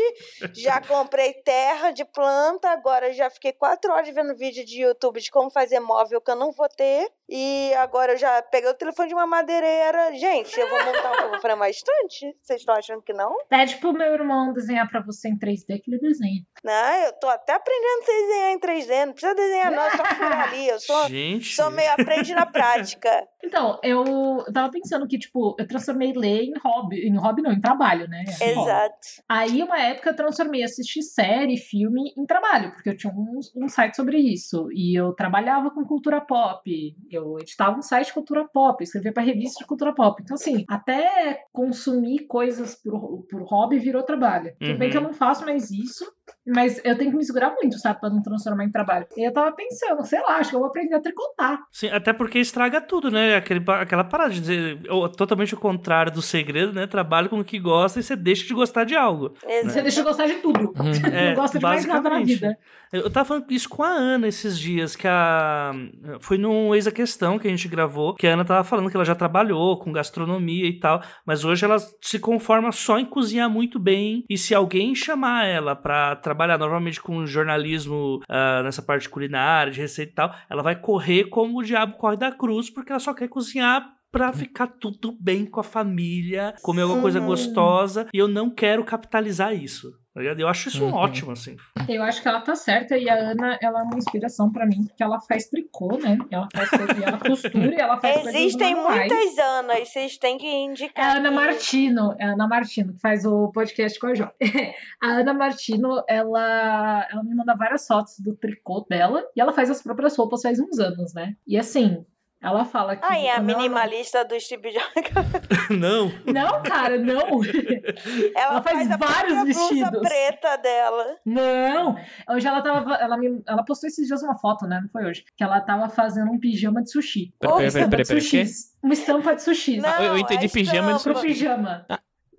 já 0.54 0.82
comprei 0.82 1.34
terra 1.34 1.92
de 1.92 2.04
planta, 2.06 2.70
agora 2.70 3.14
já 3.14 3.30
fiquei 3.30 3.54
quatro 3.54 3.92
horas 3.92 4.14
vendo 4.14 4.36
vídeo 4.36 4.66
de 4.66 4.82
YouTube 4.82 5.22
de 5.22 5.32
como 5.32 5.50
fazer 5.50 5.80
móvel 5.80 6.22
que 6.22 6.32
eu 6.32 6.36
não 6.36 6.52
vou 6.52 6.68
ter. 6.70 7.10
E 7.36 7.74
agora 7.74 8.12
eu 8.12 8.18
já 8.20 8.44
peguei 8.44 8.70
o 8.70 8.76
telefone 8.76 9.08
de 9.08 9.16
uma 9.16 9.26
madeireira. 9.26 10.14
Gente, 10.14 10.56
eu 10.60 10.70
vou 10.70 10.78
montar, 10.86 11.24
eu 11.24 11.30
vou 11.32 11.40
fazer 11.40 11.56
uma 11.56 11.68
estante? 11.68 12.32
Vocês 12.40 12.60
estão 12.60 12.76
achando 12.76 13.02
que 13.02 13.12
não? 13.12 13.36
Pede 13.50 13.78
pro 13.78 13.92
meu 13.92 14.14
irmão 14.14 14.54
desenhar 14.54 14.88
pra 14.88 15.02
você 15.02 15.30
em 15.30 15.40
3D 15.40 15.82
que 15.82 15.90
ele 15.90 16.00
desenha. 16.00 16.44
Não, 16.64 16.94
eu 17.06 17.14
tô 17.14 17.28
até 17.28 17.54
aprendendo 17.54 18.04
a 18.04 18.06
desenhar 18.06 18.52
em 18.52 18.60
3D. 18.60 19.06
Não 19.08 19.14
precisa 19.14 19.34
desenhar, 19.34 19.72
não, 19.72 19.82
é 19.82 19.90
só 19.90 20.06
furar 20.06 20.42
ali. 20.54 20.68
Eu 20.68 20.80
sou, 20.80 21.10
Gente, 21.10 21.56
sou 21.56 21.72
meio 21.72 21.92
aprende 21.94 22.36
na 22.36 22.46
prática. 22.46 23.28
Então, 23.44 23.80
eu, 23.84 24.46
tava 24.54 24.72
pensando 24.72 25.08
que, 25.08 25.18
tipo, 25.18 25.56
eu 25.58 25.68
transformei 25.68 26.14
ler 26.14 26.44
em 26.44 26.54
hobby. 26.64 27.08
Em 27.08 27.18
hobby 27.18 27.42
não, 27.42 27.52
em 27.52 27.60
trabalho, 27.60 28.08
né? 28.08 28.26
Em 28.28 28.54
hobby. 28.54 28.70
Exato. 28.70 28.98
Aí, 29.28 29.64
uma 29.64 29.80
época, 29.82 30.12
eu 30.12 30.16
transformei 30.16 30.64
assistir 30.64 31.02
série, 31.02 31.58
filme 31.58 32.14
em 32.16 32.28
trabalho, 32.28 32.72
porque 32.74 32.90
eu 32.90 32.96
tinha 32.96 33.12
um, 33.12 33.40
um 33.56 33.68
site 33.68 33.96
sobre 33.96 34.20
isso. 34.20 34.68
E 34.72 34.96
eu 34.98 35.14
trabalhava 35.14 35.72
com 35.72 35.84
cultura 35.84 36.22
pop. 36.22 36.96
Eu 37.10 37.23
editava 37.40 37.78
um 37.78 37.82
site 37.82 38.08
de 38.08 38.14
cultura 38.14 38.48
pop, 38.48 38.84
escrevia 38.84 39.14
pra 39.14 39.24
revista 39.24 39.60
de 39.60 39.68
cultura 39.68 39.94
pop. 39.94 40.22
Então, 40.22 40.36
assim, 40.36 40.64
até 40.70 41.44
consumir 41.52 42.26
coisas 42.28 42.76
por, 42.76 43.24
por 43.30 43.42
hobby 43.44 43.80
virou 43.80 44.04
trabalho. 44.04 44.54
Tudo 44.60 44.78
bem 44.78 44.88
Uhum. 44.88 44.92
que 44.92 44.98
eu 44.98 45.02
não 45.02 45.14
faço 45.14 45.46
mais 45.46 45.72
isso, 45.72 46.06
mas 46.46 46.80
eu 46.84 46.98
tenho 46.98 47.12
que 47.12 47.18
me 47.18 47.24
segurar 47.24 47.54
muito, 47.62 47.80
sabe, 47.80 48.00
pra 48.00 48.10
não 48.10 48.22
transformar 48.22 48.66
em 48.66 48.72
trabalho. 48.72 49.08
E 49.16 49.26
eu 49.26 49.32
tava 49.32 49.52
pensando, 49.54 50.06
sei 50.06 50.20
lá, 50.22 50.38
acho 50.38 50.50
que 50.50 50.56
eu 50.56 50.60
vou 50.60 50.68
aprender 50.68 50.96
a 50.96 51.00
tricotar. 51.00 51.60
Sim, 51.72 51.88
até 51.88 52.12
porque 52.12 52.40
estraga 52.40 52.82
tudo, 52.82 53.10
né? 53.10 53.36
Aquele, 53.36 53.64
aquela 53.68 54.04
parada 54.04 54.34
de 54.34 54.42
dizer 54.42 54.82
totalmente 55.16 55.54
o 55.54 55.58
contrário 55.58 56.12
do 56.12 56.22
segredo, 56.22 56.74
né? 56.74 56.86
Trabalha 56.86 57.30
com 57.30 57.40
o 57.40 57.46
que 57.46 57.58
gosta 57.60 58.00
e 58.00 58.04
você 58.04 58.16
deixa 58.16 58.46
de 58.46 58.54
gostar 58.54 58.84
de 58.84 58.96
algo. 58.96 59.34
Exato. 59.48 59.74
Você 59.74 59.82
deixa 59.82 60.00
eu 60.02 60.04
gostar 60.04 60.28
de 60.28 60.36
tudo. 60.36 60.74
É, 61.14 61.30
não 61.30 61.36
gosta 61.36 61.60
de 61.60 61.64
mais 61.64 61.86
nada 61.86 62.10
na 62.10 62.22
vida. 62.22 62.58
Eu 62.92 63.10
tava 63.10 63.26
falando 63.26 63.52
isso 63.52 63.68
com 63.68 63.84
a 63.84 63.90
Ana 63.90 64.28
esses 64.28 64.58
dias, 64.58 64.96
que 64.96 65.08
a. 65.08 65.74
Foi 66.20 66.38
num 66.38 66.74
Eis 66.74 66.88
a 66.88 66.92
Questão 66.92 67.38
que 67.38 67.48
a 67.48 67.50
gente 67.50 67.68
gravou, 67.68 68.16
que 68.16 68.26
a 68.26 68.34
Ana 68.34 68.46
tava 68.46 68.64
falando 68.64 68.90
que 68.90 68.96
ela 68.96 69.06
já 69.06 69.16
trabalhou 69.16 69.78
com 69.78 69.92
gastronomia 69.92 70.68
e 70.68 70.80
tal, 70.80 71.02
mas 71.26 71.44
hoje 71.44 71.66
ela 71.66 71.78
se 72.02 72.20
conforma 72.20 72.72
só 72.72 72.98
em 72.98 73.06
cozinhar 73.06 73.50
muito 73.50 73.80
bem. 73.80 74.24
E 74.30 74.38
se 74.38 74.56
alguém 74.56 74.96
chamar 74.96 75.46
ela 75.46 75.76
pra 75.76 76.16
trabalhar 76.16 76.33
normalmente 76.58 77.02
com 77.02 77.26
jornalismo 77.26 78.22
ah, 78.30 78.62
nessa 78.64 78.82
parte 78.82 79.08
culinária, 79.10 79.72
de 79.72 79.80
receita 79.82 80.12
e 80.12 80.16
tal, 80.16 80.36
ela 80.50 80.62
vai 80.64 80.76
correr 80.80 81.26
como 81.26 81.60
o 81.60 81.64
diabo 81.64 81.98
corre 81.98 82.18
da 82.18 82.32
cruz, 82.32 82.70
porque 82.70 82.92
ela 82.92 83.00
só 83.00 83.14
quer 83.14 83.28
cozinhar. 83.28 83.92
Pra 84.12 84.32
ficar 84.32 84.68
tudo 84.68 85.18
bem 85.20 85.44
com 85.44 85.60
a 85.60 85.64
família, 85.64 86.54
comer 86.62 86.84
alguma 86.84 87.02
coisa 87.02 87.20
Uhum. 87.20 87.26
gostosa, 87.26 88.08
e 88.14 88.20
eu 88.20 88.28
não 88.28 88.48
quero 88.54 88.84
capitalizar 88.84 89.56
isso. 89.56 89.92
Tá? 90.14 90.22
Eu 90.22 90.48
acho 90.48 90.70
isso 90.70 90.84
Uhum. 90.84 90.94
ótimo, 90.94 91.32
assim. 91.32 91.56
Eu 91.90 92.04
acho 92.04 92.22
que 92.22 92.28
ela 92.28 92.42
tá 92.42 92.56
certa 92.56 92.98
e 92.98 93.10
a 93.10 93.16
Ana, 93.16 93.58
ela 93.62 93.80
é 93.82 93.84
uma 93.84 93.98
inspiração 93.98 94.52
pra 94.52 94.66
mim, 94.66 94.86
porque 94.88 95.04
ela 95.04 95.20
faz 95.22 95.48
tricô, 95.50 95.98
né? 95.98 96.18
Ela 96.32 96.48
faz 96.54 96.72
e 96.98 97.04
ela 97.04 97.18
costura 97.20 97.74
e 97.76 97.80
ela 97.80 98.00
faz 98.00 98.26
Existem 98.28 98.76
muitas 98.76 99.38
Anas, 99.38 99.90
vocês 99.90 100.18
têm 100.18 100.38
que 100.38 100.46
É 100.48 100.64
indicar. 100.66 101.16
a 101.16 101.18
Ana. 101.20 101.32
Martino, 101.32 102.16
é 102.20 102.26
a 102.26 102.34
Ana 102.34 102.48
Martino, 102.48 102.94
que 102.94 103.00
faz 103.02 103.26
o 103.26 103.52
podcast 103.52 104.00
com 104.00 104.08
a 104.08 104.14
Jó. 104.16 104.32
A 105.02 105.08
Ana 105.08 105.34
Martino, 105.34 106.04
ela, 106.08 107.08
ela 107.12 107.24
me 107.24 107.36
manda 107.36 107.56
várias 107.56 107.86
fotos 107.86 108.20
do 108.20 108.36
tricô 108.36 108.86
dela 108.90 109.24
e 109.36 109.42
ela 109.42 109.52
faz 109.52 109.70
as 109.70 109.82
próprias 109.82 110.16
roupas 110.16 110.42
faz 110.42 110.60
uns 110.60 110.80
anos, 110.80 111.14
né? 111.14 111.36
E 111.46 111.58
assim, 111.58 112.06
ela 112.44 112.66
fala 112.66 112.96
que. 112.98 113.06
Ah, 113.06 113.18
e 113.18 113.30
a 113.30 113.36
quando 113.36 113.50
ela- 113.50 113.58
minimalista 113.62 114.26
do 114.26 114.38
Steve 114.40 114.72
Jobs. 114.72 115.70
não. 115.72 116.12
Não, 116.26 116.62
cara, 116.64 116.98
não! 116.98 117.40
Ela, 118.36 118.54
Ela 118.56 118.62
faz 118.62 118.92
a 118.92 118.98
vários 118.98 119.44
vestidos. 119.46 120.00
preta 120.02 120.58
dela. 120.58 121.18
Não! 121.26 121.96
Hoje 122.30 122.48
ela 122.48 122.62
tava. 122.62 122.96
Ela, 122.96 123.18
me, 123.18 123.42
ela 123.48 123.64
postou 123.64 123.88
esses 123.88 124.06
dias 124.08 124.22
uma 124.22 124.38
foto, 124.38 124.66
né? 124.68 124.80
Não 124.82 124.90
foi 124.90 125.06
hoje. 125.10 125.24
Que 125.38 125.44
ela 125.44 125.62
tava 125.62 125.88
fazendo 125.90 126.30
um 126.32 126.40
pijama 126.40 126.84
de 126.84 126.92
sushi. 126.92 127.34
Peraí, 127.40 127.68
de 127.70 127.72
peraí, 127.90 128.06
quê? 128.06 128.20
sushi. 128.20 128.46
Uma 128.84 128.94
estampa 128.94 129.36
de 129.36 129.42
sushi. 129.42 129.78
Não, 129.78 130.04
eu 130.04 130.18
entendi 130.18 130.46
é 130.46 130.50
pijama 130.50 130.94
de. 130.96 131.04
Pro 131.04 131.22
pijama. 131.22 131.86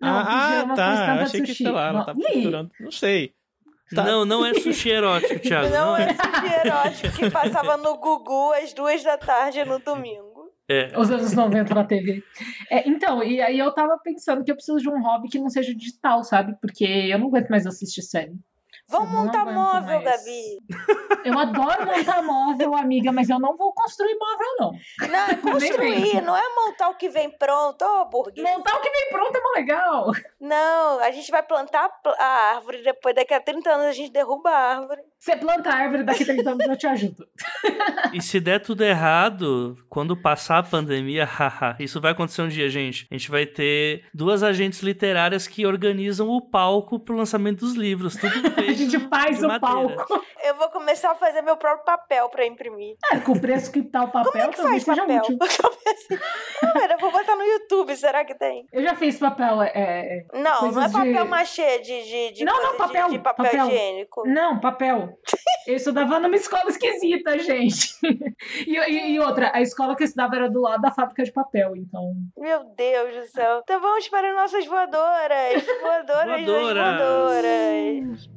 Não, 0.01 0.19
ah, 0.19 0.25
pijama 0.25 0.69
com 0.69 0.75
tá. 0.75 0.93
estampa 0.95 1.23
Achei 1.23 1.41
de 1.41 1.47
que, 1.47 1.53
sushi. 1.53 1.65
sei 1.65 1.73
lá, 1.73 1.89
ela 1.89 2.05
tava 2.05 2.21
costurando. 2.21 2.71
Não 2.79 2.91
sei. 2.91 3.33
Tá. 3.95 4.05
Não, 4.05 4.24
não 4.24 4.47
é 4.47 4.55
sushi 4.55 4.91
erótico, 4.91 5.39
Thiago. 5.41 5.68
Não 5.68 5.97
é 5.97 6.09
sushi 6.14 6.66
erótico 6.66 7.16
que 7.16 7.30
passava 7.30 7.76
no 7.76 7.97
Gugu 7.97 8.53
às 8.53 8.72
duas 8.72 9.03
da 9.03 9.18
tarde 9.18 9.64
no 9.64 9.78
domingo. 9.78 10.35
É. 10.68 10.99
Os 10.99 11.11
anos 11.11 11.35
90 11.35 11.74
na 11.74 11.85
TV. 11.85 12.22
É, 12.70 12.89
então, 12.89 13.22
e 13.22 13.41
aí 13.43 13.59
eu 13.59 13.70
tava 13.72 13.99
pensando 14.03 14.43
que 14.43 14.51
eu 14.51 14.55
preciso 14.55 14.78
de 14.78 14.89
um 14.89 15.03
hobby 15.03 15.28
que 15.28 15.39
não 15.39 15.51
seja 15.51 15.74
digital, 15.74 16.24
sabe? 16.24 16.57
Porque 16.61 16.85
eu 16.85 17.18
não 17.18 17.26
aguento 17.26 17.51
mais 17.51 17.66
assistir 17.66 18.03
série. 18.03 18.35
Vamos 18.89 19.11
montar 19.11 19.47
móvel, 19.47 20.03
mais. 20.03 20.05
Gabi. 20.05 20.59
Eu 21.24 21.39
adoro 21.39 21.87
montar 21.87 22.22
móvel, 22.22 22.74
amiga, 22.76 23.11
mas 23.12 23.28
eu 23.30 23.39
não 23.41 23.57
vou 23.57 23.72
construir 23.72 24.14
móvel, 24.18 24.47
não. 24.61 24.72
Não, 25.09 25.26
é 25.26 25.35
construir, 25.41 26.20
não 26.22 26.37
é 26.37 26.43
montar 26.55 26.91
o 26.91 26.95
que 26.97 27.09
vem 27.09 27.30
pronto, 27.30 27.82
ô 27.82 28.05
burguês. 28.05 28.47
Montar 28.49 28.76
o 28.76 28.80
que 28.82 28.91
vem 28.91 29.09
pronto 29.11 29.35
é 29.37 29.41
mó 29.41 29.51
legal. 29.57 30.07
Não, 30.41 30.99
a 31.01 31.11
gente 31.11 31.30
vai 31.30 31.43
plantar 31.43 31.87
a 31.87 31.89
pl- 31.89 32.16
a 32.18 32.26
árvore, 32.57 32.82
depois 32.82 33.14
daqui 33.14 33.32
a 33.35 33.41
30 33.41 33.70
anos 33.70 33.87
a 33.87 33.93
gente 33.93 34.12
derruba 34.12 34.51
a 34.51 34.76
árvore. 34.76 35.03
Você 35.25 35.37
planta 35.37 35.70
a 35.70 35.75
árvore, 35.77 36.03
daqui 36.03 36.22
a 36.22 36.27
30 36.27 36.51
anos 36.51 36.66
eu 36.66 36.77
te 36.77 36.87
ajudo. 36.87 37.27
E 38.12 38.20
se 38.20 38.39
der 38.39 38.59
tudo 38.61 38.85
errado, 38.85 39.75
quando 39.89 40.14
passar 40.14 40.59
a 40.59 40.62
pandemia, 40.62 41.25
haha, 41.41 41.77
isso 41.81 41.99
vai 41.99 42.12
acontecer 42.12 42.43
um 42.43 42.49
dia, 42.49 42.68
gente. 42.68 43.07
A 43.11 43.14
gente 43.14 43.31
vai 43.31 43.47
ter 43.47 44.05
duas 44.12 44.43
agentes 44.43 44.83
literárias 44.83 45.47
que 45.49 45.64
organizam 45.64 46.29
o 46.29 46.43
palco 46.43 47.01
pro 47.01 47.16
lançamento 47.16 47.61
dos 47.61 47.75
livros. 47.75 48.16
Tudo 48.16 48.35
A 48.49 48.51
feito 48.51 48.75
gente 48.75 48.99
faz 49.09 49.43
o 49.43 49.47
madeira. 49.49 49.61
palco. 49.97 50.25
Eu 50.45 50.57
vou 50.57 50.68
começar 50.68 51.12
a 51.12 51.14
fazer 51.14 51.41
meu 51.41 51.57
próprio 51.57 51.87
papel 51.87 52.29
pra 52.29 52.45
imprimir. 52.47 52.95
É, 53.11 53.18
com 53.18 53.33
o 53.33 53.41
preço 53.41 53.72
que 53.72 53.83
tá 53.83 54.03
o 54.05 54.09
papel, 54.09 54.31
Como 54.31 54.45
é 54.45 54.49
que 54.49 54.85
faz 54.85 54.85
papel? 54.85 55.16
útil. 55.22 55.39
Eu 55.41 55.70
pensei, 55.85 56.18
"Ah, 56.62 56.89
eu 56.93 56.99
vou 56.99 57.11
botar 57.11 57.35
no 57.35 57.43
YouTube, 57.45 57.64
será 57.97 58.25
que 58.25 58.35
tem? 58.35 58.67
Eu 58.73 58.83
já 58.83 58.95
fiz 58.95 59.19
papel. 59.19 59.63
É... 59.63 60.25
Não, 60.33 60.59
Coisas 60.61 60.75
não 60.77 60.83
é 60.85 60.89
papel 60.93 61.25
de- 61.25 61.31
machê 61.31 61.79
de, 61.81 62.03
de, 62.03 62.33
de, 62.33 62.45
Não, 62.45 62.63
não, 62.63 62.73
de- 62.73 62.79
papel, 62.79 63.09
de, 63.11 63.19
papel, 63.19 63.45
papel. 63.47 63.67
higiênico. 63.69 64.23
Não, 64.29 64.61
papel. 64.61 65.19
Eu 65.67 65.77
estudava 65.77 66.21
numa 66.21 66.37
escola 66.37 66.69
esquisita, 66.69 67.39
gente. 67.39 67.95
E, 68.67 68.77
e- 68.77 69.13
e 69.13 69.21
outra, 69.21 69.51
a 69.55 69.63
escola 69.63 69.97
que 69.97 70.03
eu 70.03 70.05
estudava 70.07 70.37
era 70.37 70.51
do 70.51 70.61
lado 70.61 70.83
da 70.83 70.91
fábrica 70.91 71.23
de 71.25 71.33
papel, 71.33 71.75
então. 71.77 72.13
Meu 72.37 72.63
Deus 72.77 73.15
do 73.17 73.27
céu. 73.33 73.61
Então 73.63 73.81
vamos 73.81 74.07
para 74.09 74.35
nossas 74.35 74.67
voadoras. 74.67 75.65
Voadoras, 75.81 76.27
das 76.27 76.45
Voadoras. 76.45 76.99
voadoras. 76.99 78.31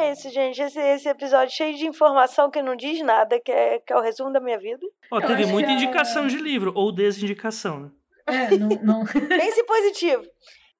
É 0.00 0.12
isso, 0.12 0.30
gente. 0.30 0.60
Esse, 0.60 0.78
esse 0.80 1.08
episódio 1.08 1.54
cheio 1.54 1.76
de 1.76 1.86
informação 1.86 2.50
que 2.50 2.62
não 2.62 2.74
diz 2.74 3.00
nada, 3.02 3.38
que 3.40 3.52
é, 3.52 3.78
que 3.78 3.92
é 3.92 3.96
o 3.96 4.00
resumo 4.00 4.32
da 4.32 4.40
minha 4.40 4.58
vida. 4.58 4.84
Ó, 5.10 5.18
Eu 5.20 5.26
teve 5.26 5.46
muita 5.46 5.70
a- 5.70 5.72
indicação 5.72 6.26
de 6.26 6.36
livro, 6.36 6.72
ou 6.74 6.90
desindicação, 6.92 7.80
né? 7.80 7.90
É, 8.26 8.56
não. 8.56 8.68
não... 8.82 9.04
Pense 9.28 9.64
positivo. 9.64 10.22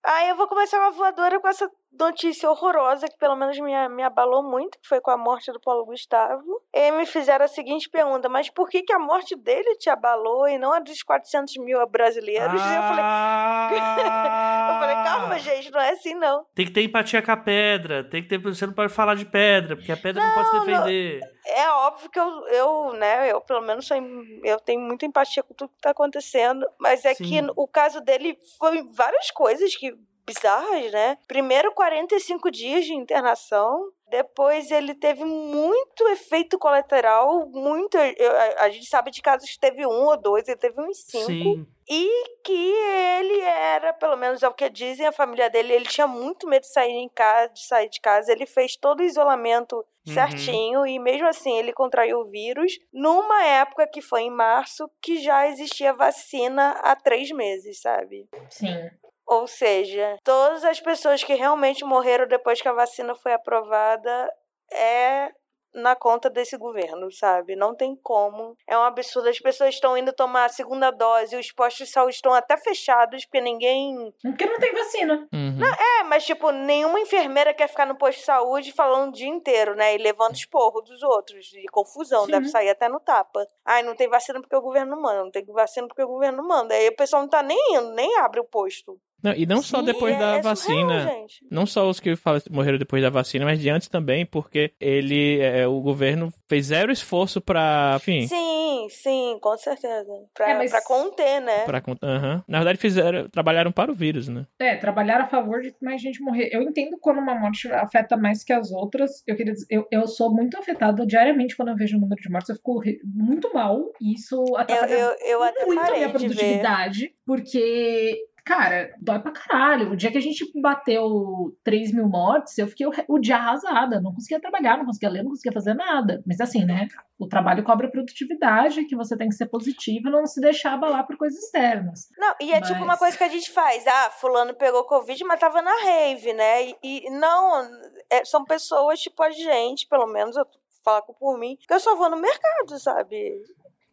Aí 0.02 0.30
eu 0.30 0.36
vou 0.36 0.48
começar 0.48 0.78
uma 0.80 0.90
voadora 0.90 1.38
com 1.40 1.48
essa 1.48 1.70
notícia 1.92 2.50
horrorosa 2.50 3.08
que 3.08 3.16
pelo 3.18 3.36
menos 3.36 3.58
me, 3.58 3.88
me 3.88 4.02
abalou 4.02 4.42
muito, 4.42 4.78
que 4.78 4.88
foi 4.88 5.00
com 5.00 5.10
a 5.10 5.16
morte 5.16 5.52
do 5.52 5.60
Paulo 5.60 5.84
Gustavo. 5.84 6.62
E 6.72 6.90
me 6.92 7.04
fizeram 7.06 7.44
a 7.44 7.48
seguinte 7.48 7.88
pergunta, 7.88 8.28
mas 8.28 8.48
por 8.48 8.68
que, 8.68 8.82
que 8.82 8.92
a 8.92 8.98
morte 8.98 9.36
dele 9.36 9.76
te 9.76 9.90
abalou 9.90 10.48
e 10.48 10.58
não 10.58 10.72
a 10.72 10.78
dos 10.80 11.02
400 11.02 11.56
mil 11.58 11.84
brasileiros? 11.88 12.52
E 12.60 12.74
eu 12.74 12.82
falei, 12.82 13.04
Ah! 13.04 13.70
eu 14.70 14.80
falei, 14.80 15.04
calma, 15.04 15.38
gente, 15.38 15.70
não 15.70 15.80
é 15.80 15.90
assim 15.90 16.14
não. 16.14 16.44
Tem 16.54 16.66
que 16.66 16.72
ter 16.72 16.82
empatia 16.82 17.22
com 17.22 17.32
a 17.32 17.36
pedra. 17.36 18.04
Tem 18.04 18.22
que 18.22 18.28
ter. 18.28 18.38
Você 18.38 18.66
não 18.66 18.74
pode 18.74 18.92
falar 18.92 19.14
de 19.14 19.24
pedra, 19.24 19.76
porque 19.76 19.92
a 19.92 19.96
pedra 19.96 20.24
não, 20.24 20.34
pode 20.34 20.48
se 20.48 20.54
Não, 20.54 20.64
não. 20.64 20.66
defender. 20.84 21.20
É 21.46 21.68
óbvio 21.70 22.10
que 22.10 22.20
eu, 22.20 22.46
eu, 22.48 22.92
né, 22.92 23.30
eu 23.32 23.40
pelo 23.40 23.60
menos 23.62 23.86
sou, 23.86 23.96
eu 24.44 24.60
tenho 24.60 24.80
muita 24.80 25.06
empatia 25.06 25.42
com 25.42 25.54
tudo 25.54 25.70
que 25.70 25.80
tá 25.80 25.90
acontecendo, 25.90 26.66
mas 26.78 27.04
é 27.04 27.14
Sim. 27.14 27.24
que 27.24 27.52
o 27.56 27.66
caso 27.66 28.00
dele 28.00 28.36
foi 28.58 28.84
várias 28.92 29.30
coisas 29.30 29.74
que 29.74 29.94
bizarras, 30.34 30.90
né? 30.92 31.18
Primeiro 31.26 31.72
45 31.72 32.50
dias 32.50 32.84
de 32.84 32.94
internação, 32.94 33.90
depois 34.08 34.70
ele 34.70 34.94
teve 34.94 35.24
muito 35.24 36.08
efeito 36.08 36.58
colateral, 36.58 37.46
muito, 37.48 37.96
eu- 37.96 38.36
a, 38.58 38.64
a 38.64 38.70
gente 38.70 38.86
sabe 38.86 39.10
de 39.10 39.22
casos 39.22 39.48
que 39.50 39.58
teve 39.58 39.86
um 39.86 40.04
ou 40.06 40.16
dois, 40.16 40.46
ele 40.48 40.56
teve 40.58 40.80
uns 40.80 40.98
cinco. 41.04 41.26
Sim. 41.26 41.66
E 41.92 42.38
que 42.44 42.72
ele 43.18 43.40
era, 43.40 43.92
pelo 43.92 44.16
menos 44.16 44.44
é 44.44 44.48
o 44.48 44.54
que 44.54 44.68
dizem, 44.70 45.06
a 45.06 45.12
família 45.12 45.50
dele, 45.50 45.72
ele 45.72 45.86
tinha 45.86 46.06
muito 46.06 46.46
medo 46.46 46.62
de 46.62 46.72
sair, 46.72 46.92
em 46.92 47.08
casa, 47.08 47.48
de 47.52 47.66
sair 47.66 47.88
de 47.88 48.00
casa. 48.00 48.30
Ele 48.30 48.46
fez 48.46 48.76
todo 48.76 49.00
o 49.00 49.04
isolamento 49.04 49.84
Uhum. 50.06 50.14
certinho 50.14 50.86
e 50.86 50.98
mesmo 50.98 51.26
assim 51.28 51.58
ele 51.58 51.74
contraiu 51.74 52.20
o 52.20 52.24
vírus 52.24 52.72
numa 52.90 53.44
época 53.44 53.86
que 53.86 54.00
foi 54.00 54.22
em 54.22 54.30
março 54.30 54.90
que 55.00 55.18
já 55.22 55.46
existia 55.46 55.92
vacina 55.92 56.70
há 56.82 56.96
três 56.96 57.30
meses, 57.30 57.82
sabe? 57.82 58.26
Sim. 58.48 58.88
Ou 59.30 59.46
seja, 59.46 60.18
todas 60.24 60.64
as 60.64 60.80
pessoas 60.80 61.22
que 61.22 61.34
realmente 61.34 61.84
morreram 61.84 62.26
depois 62.26 62.60
que 62.60 62.66
a 62.66 62.72
vacina 62.72 63.14
foi 63.14 63.32
aprovada 63.32 64.28
é 64.72 65.30
na 65.72 65.94
conta 65.94 66.28
desse 66.28 66.56
governo, 66.56 67.12
sabe? 67.12 67.54
Não 67.54 67.72
tem 67.72 67.94
como. 67.94 68.56
É 68.68 68.76
um 68.76 68.82
absurdo. 68.82 69.28
As 69.28 69.38
pessoas 69.38 69.74
estão 69.74 69.96
indo 69.96 70.12
tomar 70.12 70.46
a 70.46 70.48
segunda 70.48 70.90
dose, 70.90 71.36
os 71.36 71.52
postos 71.52 71.86
de 71.86 71.92
saúde 71.92 72.16
estão 72.16 72.34
até 72.34 72.56
fechados, 72.56 73.24
porque 73.24 73.40
ninguém. 73.40 74.12
Porque 74.20 74.46
não 74.46 74.58
tem 74.58 74.72
vacina. 74.72 75.28
Uhum. 75.32 75.60
É, 75.64 76.02
mas, 76.02 76.24
tipo, 76.24 76.50
nenhuma 76.50 76.98
enfermeira 76.98 77.54
quer 77.54 77.68
ficar 77.68 77.86
no 77.86 77.96
posto 77.96 78.18
de 78.18 78.24
saúde 78.24 78.72
falando 78.72 79.10
o 79.10 79.12
dia 79.12 79.28
inteiro, 79.28 79.76
né? 79.76 79.94
E 79.94 79.98
levando 79.98 80.34
esporro 80.34 80.80
dos 80.80 81.04
outros. 81.04 81.46
De 81.46 81.66
confusão, 81.70 82.24
Sim. 82.24 82.32
deve 82.32 82.48
sair 82.48 82.70
até 82.70 82.88
no 82.88 82.98
tapa. 82.98 83.46
Ai, 83.64 83.82
não 83.84 83.94
tem 83.94 84.08
vacina 84.08 84.40
porque 84.40 84.56
o 84.56 84.62
governo 84.62 84.96
não 84.96 85.02
manda, 85.02 85.22
não 85.22 85.30
tem 85.30 85.44
vacina 85.44 85.86
porque 85.86 86.02
o 86.02 86.08
governo 86.08 86.38
não 86.38 86.48
manda. 86.48 86.74
Aí 86.74 86.88
o 86.88 86.96
pessoal 86.96 87.22
não 87.22 87.28
tá 87.28 87.44
nem 87.44 87.76
indo, 87.76 87.92
nem 87.92 88.18
abre 88.18 88.40
o 88.40 88.44
posto. 88.44 89.00
Não, 89.22 89.32
e 89.34 89.44
não 89.46 89.62
só 89.62 89.78
Sim, 89.80 89.84
depois 89.86 90.14
E 90.14 90.18
da 90.18 90.36
é- 90.36 90.38
é 90.38 90.42
surreal, 90.54 90.88
vacina. 90.88 91.00
gente. 91.02 91.46
Não 91.50 91.66
só 91.66 91.88
os 91.88 92.00
que 92.00 92.14
morreram 92.50 92.78
depois 92.78 93.02
da 93.02 93.10
vacina, 93.10 93.44
mas 93.44 93.60
de 93.60 93.68
antes 93.70 93.88
também, 93.88 94.24
porque 94.26 94.72
ele, 94.80 95.40
é, 95.40 95.66
o 95.66 95.80
governo 95.80 96.32
fez 96.48 96.66
zero 96.66 96.90
esforço 96.92 97.40
pra, 97.40 97.94
enfim, 97.96 98.26
Sim, 98.26 98.86
sim, 98.90 99.38
com 99.40 99.56
certeza. 99.58 100.06
Pra, 100.34 100.50
É, 100.50 100.54
mas- 100.58 100.70
pra 100.70 100.82
conter, 100.84 101.40
né? 101.40 101.64
pra, 101.64 101.82
aham. 102.02 102.42
na 102.48 102.58
verdade 102.58 102.78
fizeram, 102.78 103.28
trabalharam 103.28 103.70
para 103.72 103.90
o 103.92 103.94
vírus, 103.94 104.28
né? 104.28 104.46
É, 104.58 104.76
trabalhar 104.76 105.20
a 105.20 105.26
favor 105.28 105.60
de 105.60 105.74
mais 105.82 106.00
gente 106.00 106.20
morrer. 106.22 106.48
Eu 106.52 106.62
entendo 106.62 106.96
quando 107.00 107.18
uma 107.18 107.34
morte 107.34 107.70
afeta 107.72 108.16
mais 108.16 108.42
que 108.42 108.52
as 108.52 108.70
outras. 108.72 109.22
Eu 109.26 109.36
queria 109.36 109.52
dizer, 109.52 109.66
eu, 109.70 109.86
eu 109.90 110.06
sou 110.06 110.32
muito 110.34 110.56
afetada 110.58 111.06
diariamente 111.06 111.56
quando 111.56 111.68
eu 111.68 111.76
vejo 111.76 111.96
o 111.96 112.00
número 112.00 112.20
de 112.20 112.30
mortes. 112.30 112.48
Eu 112.48 112.56
fico 112.56 112.80
muito 113.04 113.52
mal. 113.52 113.80
E 114.00 114.14
isso 114.14 114.34
Eu, 114.48 114.56
atrapalha 114.56 114.92
eu, 114.92 115.10
eu 115.26 115.42
até 115.42 115.66
muito 115.66 115.80
a 115.80 115.90
minha 115.92 116.08
produtividade, 116.10 117.12
porque, 117.26 118.16
cara, 118.44 118.94
dói 119.00 119.18
pra 119.18 119.32
caralho. 119.32 119.90
O 119.90 119.96
dia 119.96 120.10
que 120.10 120.18
a 120.18 120.22
gente 120.22 120.44
bateu 120.60 121.56
3 121.64 121.92
mil 121.92 122.08
mortes, 122.08 122.56
eu 122.58 122.66
fiquei 122.66 122.86
o, 122.86 122.92
o 123.08 123.18
dia 123.18 123.36
arrasada. 123.36 124.00
Não 124.00 124.14
conseguia 124.14 124.40
trabalhar, 124.40 124.78
não 124.78 124.86
conseguia 124.86 125.10
ler, 125.10 125.22
não 125.22 125.30
conseguia 125.30 125.52
fazer 125.52 125.74
nada. 125.74 126.22
Mas 126.26 126.40
assim, 126.40 126.64
né? 126.64 126.88
O 127.18 127.26
trabalho 127.26 127.62
cobra 127.62 127.90
produtividade, 127.90 128.84
que 128.84 128.96
você 128.96 129.16
tem 129.16 129.28
que 129.28 129.34
ser 129.34 129.46
positivo 129.46 130.08
e 130.08 130.10
não 130.10 130.26
se 130.26 130.40
deixar 130.40 130.74
abalar 130.74 131.06
por 131.06 131.16
coisas 131.16 131.38
externas. 131.42 132.08
Não, 132.16 132.34
e 132.40 132.52
é 132.52 132.60
tipo 132.60 132.74
Mas- 132.74 132.82
uma 132.82 132.96
coisa 132.96 133.16
que 133.16 133.24
a 133.24 133.28
gente 133.28 133.50
faz. 133.50 133.86
Ah, 133.86 134.10
fulano 134.10 134.54
pegou 134.54 134.84
Covid, 134.84 135.22
mas 135.24 135.40
tava 135.40 135.60
na 135.60 135.74
rave, 135.82 136.32
né? 136.32 136.68
E, 136.68 136.76
e 136.82 137.10
não, 137.10 137.62
é, 138.10 138.24
são 138.24 138.44
pessoas 138.44 139.00
tipo 139.00 139.22
a 139.22 139.30
gente, 139.30 139.86
pelo 139.86 140.06
menos 140.06 140.36
eu 140.36 140.46
falo 140.84 141.02
por 141.02 141.38
mim, 141.38 141.56
que 141.56 141.72
eu 141.72 141.80
só 141.80 141.94
vou 141.94 142.08
no 142.08 142.16
mercado, 142.16 142.78
sabe? 142.78 143.42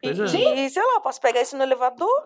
E, 0.03 0.09
é. 0.09 0.65
e, 0.65 0.69
sei 0.69 0.83
lá, 0.83 0.99
posso 0.99 1.19
pegar 1.19 1.41
isso 1.41 1.57
no 1.57 1.63
elevador 1.63 2.25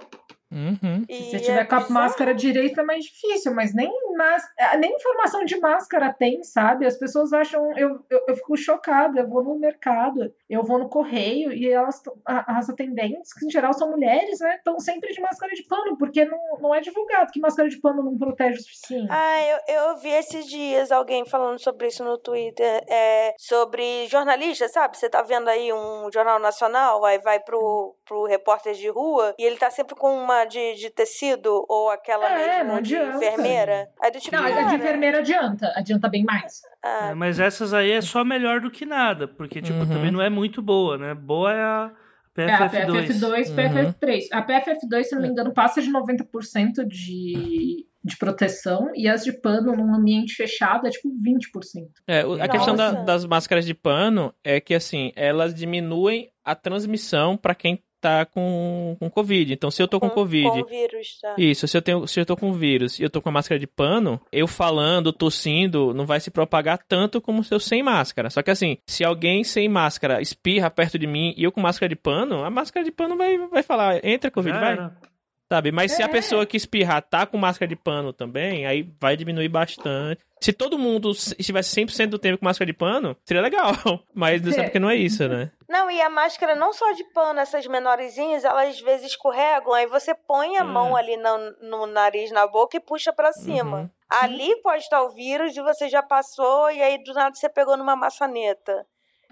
Uhum. 0.52 1.06
Se 1.10 1.30
você 1.30 1.36
é 1.38 1.40
tiver 1.40 1.66
com 1.66 1.76
a 1.76 1.80
bizarro. 1.80 1.94
máscara 1.94 2.34
direita 2.34 2.82
é 2.82 2.84
mais 2.84 3.06
difícil, 3.06 3.54
mas 3.56 3.74
nem, 3.74 3.90
mas, 4.18 4.44
nem 4.80 4.94
informação 4.94 5.46
de 5.46 5.58
máscara 5.60 6.14
tem, 6.14 6.44
sabe? 6.44 6.86
As 6.86 6.98
pessoas 6.98 7.32
acham. 7.32 7.72
Eu, 7.78 8.04
eu, 8.10 8.26
eu 8.28 8.36
fico 8.36 8.58
chocada. 8.58 9.22
Eu 9.22 9.30
vou 9.30 9.44
no 9.44 9.58
mercado, 9.58 10.34
eu 10.50 10.64
vou 10.64 10.78
no 10.78 10.90
correio 10.90 11.54
e 11.54 11.72
elas, 11.72 12.02
as 12.26 12.70
atendentes, 12.70 13.34
que 13.34 13.46
em 13.46 13.50
geral 13.50 13.74
são 13.74 13.90
mulheres, 13.90 14.40
né? 14.40 14.56
Estão 14.58 14.80
sempre 14.80 15.14
de 15.14 15.22
máscara 15.22 15.54
de 15.54 15.64
pano, 15.64 15.98
porque 15.98 16.26
não, 16.26 16.40
não 16.60 16.76
é 16.76 16.82
divulgado 16.82 17.32
que 17.32 17.40
máscara 17.40 17.70
de 17.70 17.80
pano 17.80 18.04
não 18.04 18.18
protege 18.18 18.60
o 18.60 18.62
suficiente. 18.62 19.08
Ah, 19.10 19.42
eu, 19.68 19.76
eu 19.76 19.98
vi 19.98 20.10
esses 20.10 20.46
dias 20.46 20.92
alguém 20.92 21.26
falando 21.26 21.60
sobre 21.60 21.88
isso 21.88 22.04
no 22.04 22.18
Twitter. 22.18 22.84
É, 22.90 23.34
sobre 23.38 24.08
jornalista, 24.08 24.68
sabe? 24.68 24.98
Você 24.98 25.10
tá 25.10 25.22
vendo 25.22 25.48
aí 25.48 25.72
um 25.72 26.10
jornal 26.12 26.40
nacional, 26.40 27.06
aí 27.06 27.20
vai 27.20 27.40
pro, 27.40 27.96
pro 28.06 28.26
repórter 28.26 28.74
de 28.74 28.90
rua 28.90 29.34
e 29.38 29.44
ele 29.44 29.58
tá 29.58 29.70
sempre 29.70 29.96
com 29.96 30.14
uma 30.14 30.41
de, 30.46 30.76
de 30.76 30.90
tecido 30.90 31.66
ou 31.70 31.90
aquela 31.90 32.30
É, 32.40 32.82
de 32.82 32.96
enfermeira. 32.96 33.90
Aí 34.02 34.12
do 34.12 34.20
tipo, 34.20 34.36
Não, 34.36 34.44
a 34.44 34.50
de 34.50 34.56
cara, 34.56 34.76
enfermeira 34.76 35.18
adianta, 35.20 35.72
adianta 35.76 36.08
bem 36.10 36.24
mais. 36.24 36.62
ah, 36.84 37.10
É, 37.12 37.14
mas 37.14 37.40
essas 37.40 37.74
aí 37.74 37.92
é 37.92 38.02
só 38.02 38.24
melhor 38.24 38.62
do 38.62 38.72
que 38.72 38.86
nada, 38.86 39.28
porque, 39.28 39.62
tipo, 39.62 39.80
Uhum. 39.80 39.88
também 39.88 40.12
não 40.12 40.22
é 40.22 40.30
muito 40.30 40.62
boa, 40.62 40.98
né? 40.98 41.14
Boa 41.14 41.52
é 41.54 41.62
a 41.62 41.92
É, 42.38 42.54
a 42.54 42.70
PFF2. 42.70 43.08
PFF2, 43.08 43.50
Uhum. 43.50 43.56
PFF3. 43.56 44.22
A 44.32 44.42
PFF2, 44.42 45.04
se 45.04 45.16
não 45.16 45.22
me 45.22 45.28
engano, 45.28 45.54
passa 45.54 45.82
de 45.82 45.92
90% 45.92 46.86
de, 46.88 47.86
de 48.04 48.18
proteção 48.18 48.90
e 48.96 49.08
as 49.08 49.24
de 49.24 49.34
pano 49.34 49.76
num 49.76 49.94
ambiente 49.94 50.34
fechado 50.34 50.88
é 50.88 50.90
tipo 50.90 51.10
20%. 51.22 51.90
É, 52.08 52.26
o- 52.26 52.42
a 52.42 52.48
questão 52.48 52.74
da- 52.76 52.92
Nossa. 52.94 53.06
das 53.06 53.26
máscaras 53.26 53.66
de 53.66 53.74
pano 53.74 54.34
é 54.44 54.60
que, 54.62 54.74
assim, 54.74 55.12
elas 55.16 55.54
diminuem 55.54 56.32
a 56.44 56.56
transmissão 56.56 57.36
pra 57.38 57.54
quem 57.54 57.84
tá 58.02 58.26
com, 58.26 58.98
com 59.00 59.10
Covid. 59.10 59.54
Então, 59.54 59.70
se 59.70 59.82
eu 59.82 59.88
tô 59.88 60.00
com, 60.00 60.10
Covid, 60.10 60.50
Com 60.50 60.66
vírus, 60.66 61.20
tá? 61.22 61.36
isso, 61.38 61.68
se 61.68 61.78
eu, 61.78 61.82
tenho, 61.82 62.08
se 62.08 62.20
eu 62.20 62.26
tô 62.26 62.36
com 62.36 62.52
vírus 62.52 63.00
e 63.00 63.04
eu 63.04 63.10
tô 63.10 63.22
com 63.22 63.30
a 63.30 63.32
máscara 63.32 63.60
de 63.60 63.68
pano, 63.68 64.20
eu 64.32 64.48
falando, 64.48 65.14
tossindo, 65.14 65.94
não 65.94 66.06
vai 66.06 66.20
se 66.20 66.32
propagar 66.32 66.80
tanto 66.88 67.22
como 67.22 67.44
se 67.44 67.54
eu 67.54 67.60
sem 67.60 67.84
máscara. 67.84 68.30
Só 68.30 68.42
que, 68.42 68.52
assim, 68.52 68.78
se 68.86 69.06
alguém 69.06 69.44
sem 69.44 69.70
máscara 69.70 70.22
espirra 70.22 70.70
perto 70.70 70.98
de 70.98 71.06
mim 71.08 71.34
e 71.38 71.44
eu 71.44 71.52
com 71.52 71.62
máscara 71.62 71.88
de 71.88 71.96
pano, 71.96 72.44
a 72.44 72.50
máscara 72.50 72.84
de 72.84 72.92
pano 72.92 73.16
vai, 73.16 73.38
vai 73.38 73.64
falar, 73.64 74.04
entra 74.04 74.32
Covid, 74.32 74.56
Já 74.56 74.60
vai. 74.60 74.74
era. 74.74 75.11
Sabe? 75.52 75.70
Mas 75.70 75.92
se 75.92 76.02
a 76.02 76.06
É. 76.06 76.08
pessoa 76.08 76.46
que 76.46 76.56
espirrar 76.56 77.02
tá 77.02 77.26
com 77.26 77.38
máscara 77.38 77.68
de 77.68 77.76
pano 77.76 78.14
também, 78.14 78.66
aí 78.66 78.90
vai 79.02 79.18
diminuir 79.18 79.50
bastante. 79.50 80.22
Se 80.40 80.54
todo 80.54 80.80
mundo 80.80 81.12
estivesse 81.12 81.76
100% 81.76 82.08
do 82.10 82.18
tempo 82.18 82.38
com 82.40 82.46
máscara 82.46 82.66
de 82.66 82.72
pano, 82.74 83.18
seria 83.26 83.42
legal. 83.44 83.74
Mas 84.16 84.42
não 84.42 84.50
É. 84.50 84.54
sabe 84.54 84.68
porque 84.68 84.80
não 84.80 84.90
é 84.90 84.96
isso, 84.96 85.28
né? 85.28 85.52
Não, 85.68 85.92
e 85.92 86.02
a 86.02 86.10
máscara 86.10 86.56
não 86.56 86.72
só 86.72 86.90
de 86.94 87.04
pano, 87.14 87.40
essas 87.42 87.68
menorzinhas, 87.68 88.46
elas 88.46 88.70
às 88.70 88.80
vezes 88.80 89.08
escorregam, 89.08 89.74
aí 89.74 89.86
você 89.88 90.16
põe 90.16 90.56
a 90.56 90.62
É. 90.62 90.64
mão 90.64 90.96
ali 90.96 91.18
no, 91.18 91.38
no 91.62 91.86
nariz, 91.86 92.32
na 92.32 92.48
boca 92.48 92.78
e 92.78 92.80
puxa 92.80 93.12
pra 93.12 93.34
cima. 93.34 93.80
Uhum. 93.82 93.90
Ali 94.10 94.56
pode 94.62 94.84
estar 94.84 95.04
o 95.04 95.10
vírus 95.10 95.56
e 95.58 95.62
você 95.62 95.90
já 95.90 96.02
passou, 96.02 96.72
e 96.72 96.82
aí 96.82 96.98
do 97.04 97.14
nada 97.14 97.36
você 97.36 97.50
pegou 97.50 97.76
numa 97.76 97.96
maçaneta. 97.98 98.86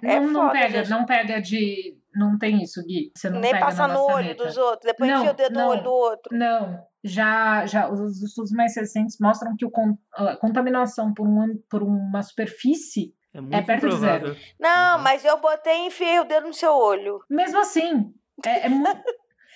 É 0.03 0.19
não, 0.19 0.27
não 0.31 0.41
foda, 0.47 0.51
pega, 0.59 0.77
gente. 0.79 0.89
não 0.89 1.05
pega 1.05 1.41
de. 1.41 1.97
Não 2.15 2.37
tem 2.37 2.61
isso, 2.63 2.83
Gui. 2.85 3.11
Você 3.15 3.29
não 3.29 3.39
Nem 3.39 3.51
pega 3.51 3.65
passar 3.65 3.87
na 3.87 3.93
no 3.93 4.01
olho 4.03 4.35
dos 4.35 4.57
outros, 4.57 4.91
depois 4.91 5.09
Não, 5.11 5.19
enfia 5.19 5.31
o 5.31 5.35
dedo 5.35 5.53
no 5.53 5.59
não. 5.59 5.67
olho 5.69 5.83
do 5.83 5.91
outro. 5.91 6.35
Não, 6.37 6.83
já, 7.03 7.65
já 7.67 7.89
os 7.89 8.21
estudos 8.23 8.51
mais 8.51 8.75
recentes 8.75 9.17
mostram 9.21 9.55
que 9.55 9.65
o 9.65 9.69
con- 9.71 9.97
a 10.15 10.35
contaminação 10.35 11.13
por, 11.13 11.27
um, 11.27 11.55
por 11.69 11.83
uma 11.83 12.21
superfície 12.23 13.13
É 13.33 13.39
muito 13.39 13.65
perto 13.65 13.81
de 13.81 13.95
improvável. 13.95 14.35
Não, 14.59 14.97
Uhum. 14.97 15.03
mas 15.03 15.23
eu 15.23 15.39
botei 15.39 15.83
e 15.83 15.87
enfiei 15.87 16.19
o 16.19 16.23
dedo 16.25 16.47
no 16.47 16.53
seu 16.53 16.73
olho. 16.73 17.19
Mesmo 17.29 17.59
assim, 17.59 18.11
é, 18.45 18.65
é 18.65 18.69
mu- 18.69 18.83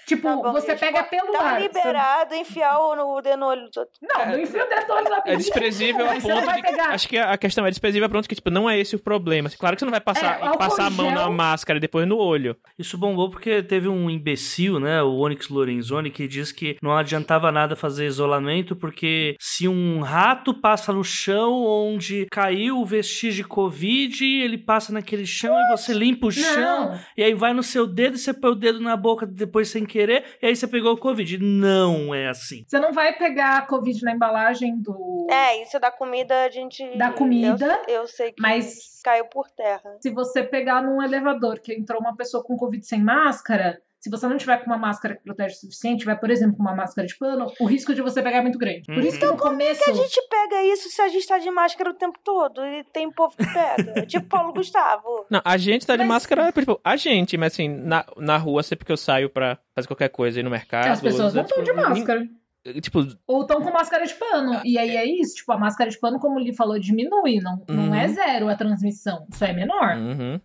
Tipo, 0.06 0.24
Tá 0.30 0.36
bom, 0.36 0.52
você 0.52 0.76
pega 0.76 1.04
tá- 1.04 1.10
pelo 1.10 1.32
Tá 1.32 1.44
ar. 1.44 1.62
liberado 1.62 2.36
enfiar 2.36 2.78
o, 2.80 2.96
no, 2.96 3.18
o 3.18 3.22
dedo 3.22 3.38
no 3.38 3.46
olho 3.48 3.68
dos 3.68 3.78
outros. 3.78 3.98
Você- 4.00 4.08
Não, 4.08 4.32
não 4.32 4.40
enfia 4.40 4.66
o 4.66 4.70
dedo 4.70 4.88
no 4.88 4.94
olho 4.96 5.06
da 5.10 5.24
É 5.26 5.36
desprezível 5.36 6.10
a 6.10 6.14
você 6.20 6.28
ponto 6.28 6.54
de. 6.56 6.62
pegar. 6.62 6.90
Acho 6.90 7.08
que 7.08 7.18
a 7.18 7.38
questão 7.38 7.66
é 7.66 7.70
desprezível 7.70 8.06
a 8.06 8.10
ponto 8.10 8.28
que, 8.28 8.36
tipo, 8.36 8.50
não 8.50 8.70
é 8.70 8.78
esse 8.80 8.96
o 8.96 9.00
problema. 9.00 9.50
Claro 9.58 9.76
que 9.76 9.80
você 9.80 9.86
não 9.86 9.92
vai 9.92 10.02
passar, 10.02 10.40
É, 10.44 10.58
passar 10.58 10.88
a 10.88 10.90
mão 10.90 11.08
gel- 11.10 11.16
na 11.16 11.30
máscara 11.30 11.78
e 11.78 11.80
depois 11.82 12.08
no 12.08 12.18
olho. 12.18 12.56
Isso 12.78 12.98
bombou 12.98 13.30
porque 13.30 13.62
teve 13.64 13.88
um 13.88 14.10
imbecil, 14.10 14.80
né, 14.80 15.02
o 15.02 15.20
Onyx 15.20 15.50
Lorenzoni, 15.50 16.10
que 16.10 16.28
diz 16.28 16.52
que 16.52 16.78
não 16.82 16.96
adiantava 16.96 17.52
nada 17.52 17.76
fazer 17.76 18.06
isolamento 18.06 18.76
porque 18.76 19.36
se 19.40 19.68
um 19.68 20.02
rato 20.02 20.54
passa 20.54 20.92
no 20.92 21.04
chão 21.04 21.64
onde 21.64 22.28
caiu 22.32 22.80
o 22.80 22.86
vestígio 22.86 23.44
de 23.44 23.50
Covid, 23.50 24.24
ele 24.26 24.58
passa 24.58 24.92
naquele 24.92 25.26
chão 25.26 25.56
e 25.58 25.72
você 25.72 25.94
limpa 25.94 26.28
o 26.28 26.32
chão, 26.32 26.90
Não, 26.92 27.00
e 27.18 27.24
aí 27.24 27.34
vai 27.34 27.54
no 27.54 27.64
seu 27.64 27.86
dedo 27.88 28.16
e 28.16 28.20
você 28.20 28.34
põe 28.34 28.52
o 28.52 28.56
dedo 28.56 28.80
na 28.80 28.96
boca 28.98 29.26
depois 29.26 29.70
sem 29.70 29.86
querer, 29.94 30.24
e 30.42 30.48
aí 30.48 30.56
você 30.56 30.68
pegou 30.68 30.94
o 30.94 30.98
Covid. 30.98 31.38
Não 31.38 32.14
é 32.14 32.28
assim. 32.28 32.66
você 32.68 32.80
não 32.80 32.92
vai 32.92 33.16
pegar 33.16 33.58
a 33.58 33.62
Covid 33.62 34.04
na 34.04 34.14
embalagem 34.14 34.82
do. 34.82 35.28
É, 35.30 35.62
isso 35.62 35.80
da 35.80 35.92
comida 35.92 36.44
a 36.46 36.50
gente. 36.50 36.98
Da 36.98 37.12
comida, 37.12 37.82
Eu, 37.88 38.02
eu 38.02 38.08
sei 38.08 38.32
que 38.32 38.42
Mas 38.42 39.00
caiu 39.04 39.26
por 39.26 39.50
terra. 39.52 39.98
se 40.02 40.10
você 40.10 40.44
pegar 40.44 40.82
num 40.82 41.02
elevador 41.02 41.60
que 41.60 41.74
entrou 41.74 42.00
uma 42.02 42.16
pessoa 42.16 42.44
com 42.44 42.58
Covid 42.58 42.84
sem 42.86 43.02
máscara, 43.04 43.80
se 44.04 44.10
você 44.10 44.28
não 44.28 44.36
tiver 44.38 44.58
com 44.58 44.66
uma 44.66 44.78
máscara 44.78 45.16
que 45.16 45.24
protege 45.24 45.56
o 45.56 45.60
suficiente, 45.60 46.00
tiver, 46.02 46.16
por 46.16 46.30
exemplo, 46.30 46.58
com 46.58 46.62
uma 46.62 46.76
máscara 46.76 47.08
de 47.08 47.18
pano, 47.18 47.52
o 47.60 47.66
risco 47.66 47.94
de 47.96 48.02
você 48.02 48.22
pegar 48.22 48.40
é 48.40 48.42
muito 48.42 48.58
grande. 48.58 48.82
Por 48.86 48.98
isso 49.04 49.18
que 49.18 49.26
no 49.26 49.38
começo. 49.38 49.80
Por 49.80 49.86
que 49.86 49.92
a 49.92 50.04
gente 50.04 50.28
pega 50.30 50.64
isso 50.66 50.90
se 50.90 51.02
a 51.02 51.08
gente 51.08 51.26
tá 51.26 51.38
de 51.38 51.50
máscara 51.50 51.90
o 51.90 51.94
tempo 51.94 52.20
todo? 52.24 52.66
E 52.66 52.84
tem 52.92 53.10
povo 53.10 53.34
que 53.38 53.46
pega. 53.46 54.06
tipo 54.06 54.28
Paulo 54.28 54.52
Gustavo. 54.54 55.26
Não, 55.30 55.42
a 55.46 55.56
gente 55.58 55.88
tá 55.88 55.94
de 55.96 56.00
Mas- 56.04 56.10
máscara, 56.10 56.52
tipo, 56.52 56.80
a 56.84 56.96
gente, 56.98 57.38
mas 57.38 57.54
assim, 57.54 57.70
na, 57.70 58.06
na 58.18 58.38
rua, 58.38 58.62
sempre 58.62 58.86
que 58.86 58.92
eu 58.92 58.98
saio 58.98 59.30
pra 59.30 59.58
fazer 59.74 59.88
qualquer 59.88 60.10
coisa, 60.10 60.40
ir 60.40 60.44
no 60.44 60.50
mercado. 60.50 60.88
As 60.88 61.00
pessoas 61.02 61.34
não 61.34 61.44
tipo, 61.46 61.62
estão 61.62 61.74
de 61.76 61.82
máscara. 61.82 62.20
nin- 62.20 62.82
Tipo, 62.82 63.00
Ou 63.28 63.42
estão 63.42 63.62
com 63.62 63.72
máscara 63.72 64.06
de 64.06 64.14
pano. 64.14 64.62
E 64.64 64.78
aí 64.78 64.96
é 64.96 65.06
isso, 65.06 65.36
tipo, 65.36 65.52
a 65.52 65.58
máscara 65.58 65.90
de 65.90 66.00
pano, 66.00 66.18
como 66.18 66.40
ele 66.40 66.54
falou, 66.54 66.80
diminui. 66.80 67.40
Não, 67.42 67.62
não 67.68 67.88
Uhum. 67.90 67.96
é 67.96 68.08
zero 68.08 68.48
a 68.48 68.56
transmissão. 68.56 69.26
Isso 69.30 69.44
é 69.44 69.52
menor. 69.52 69.98
uhum. 69.98 70.40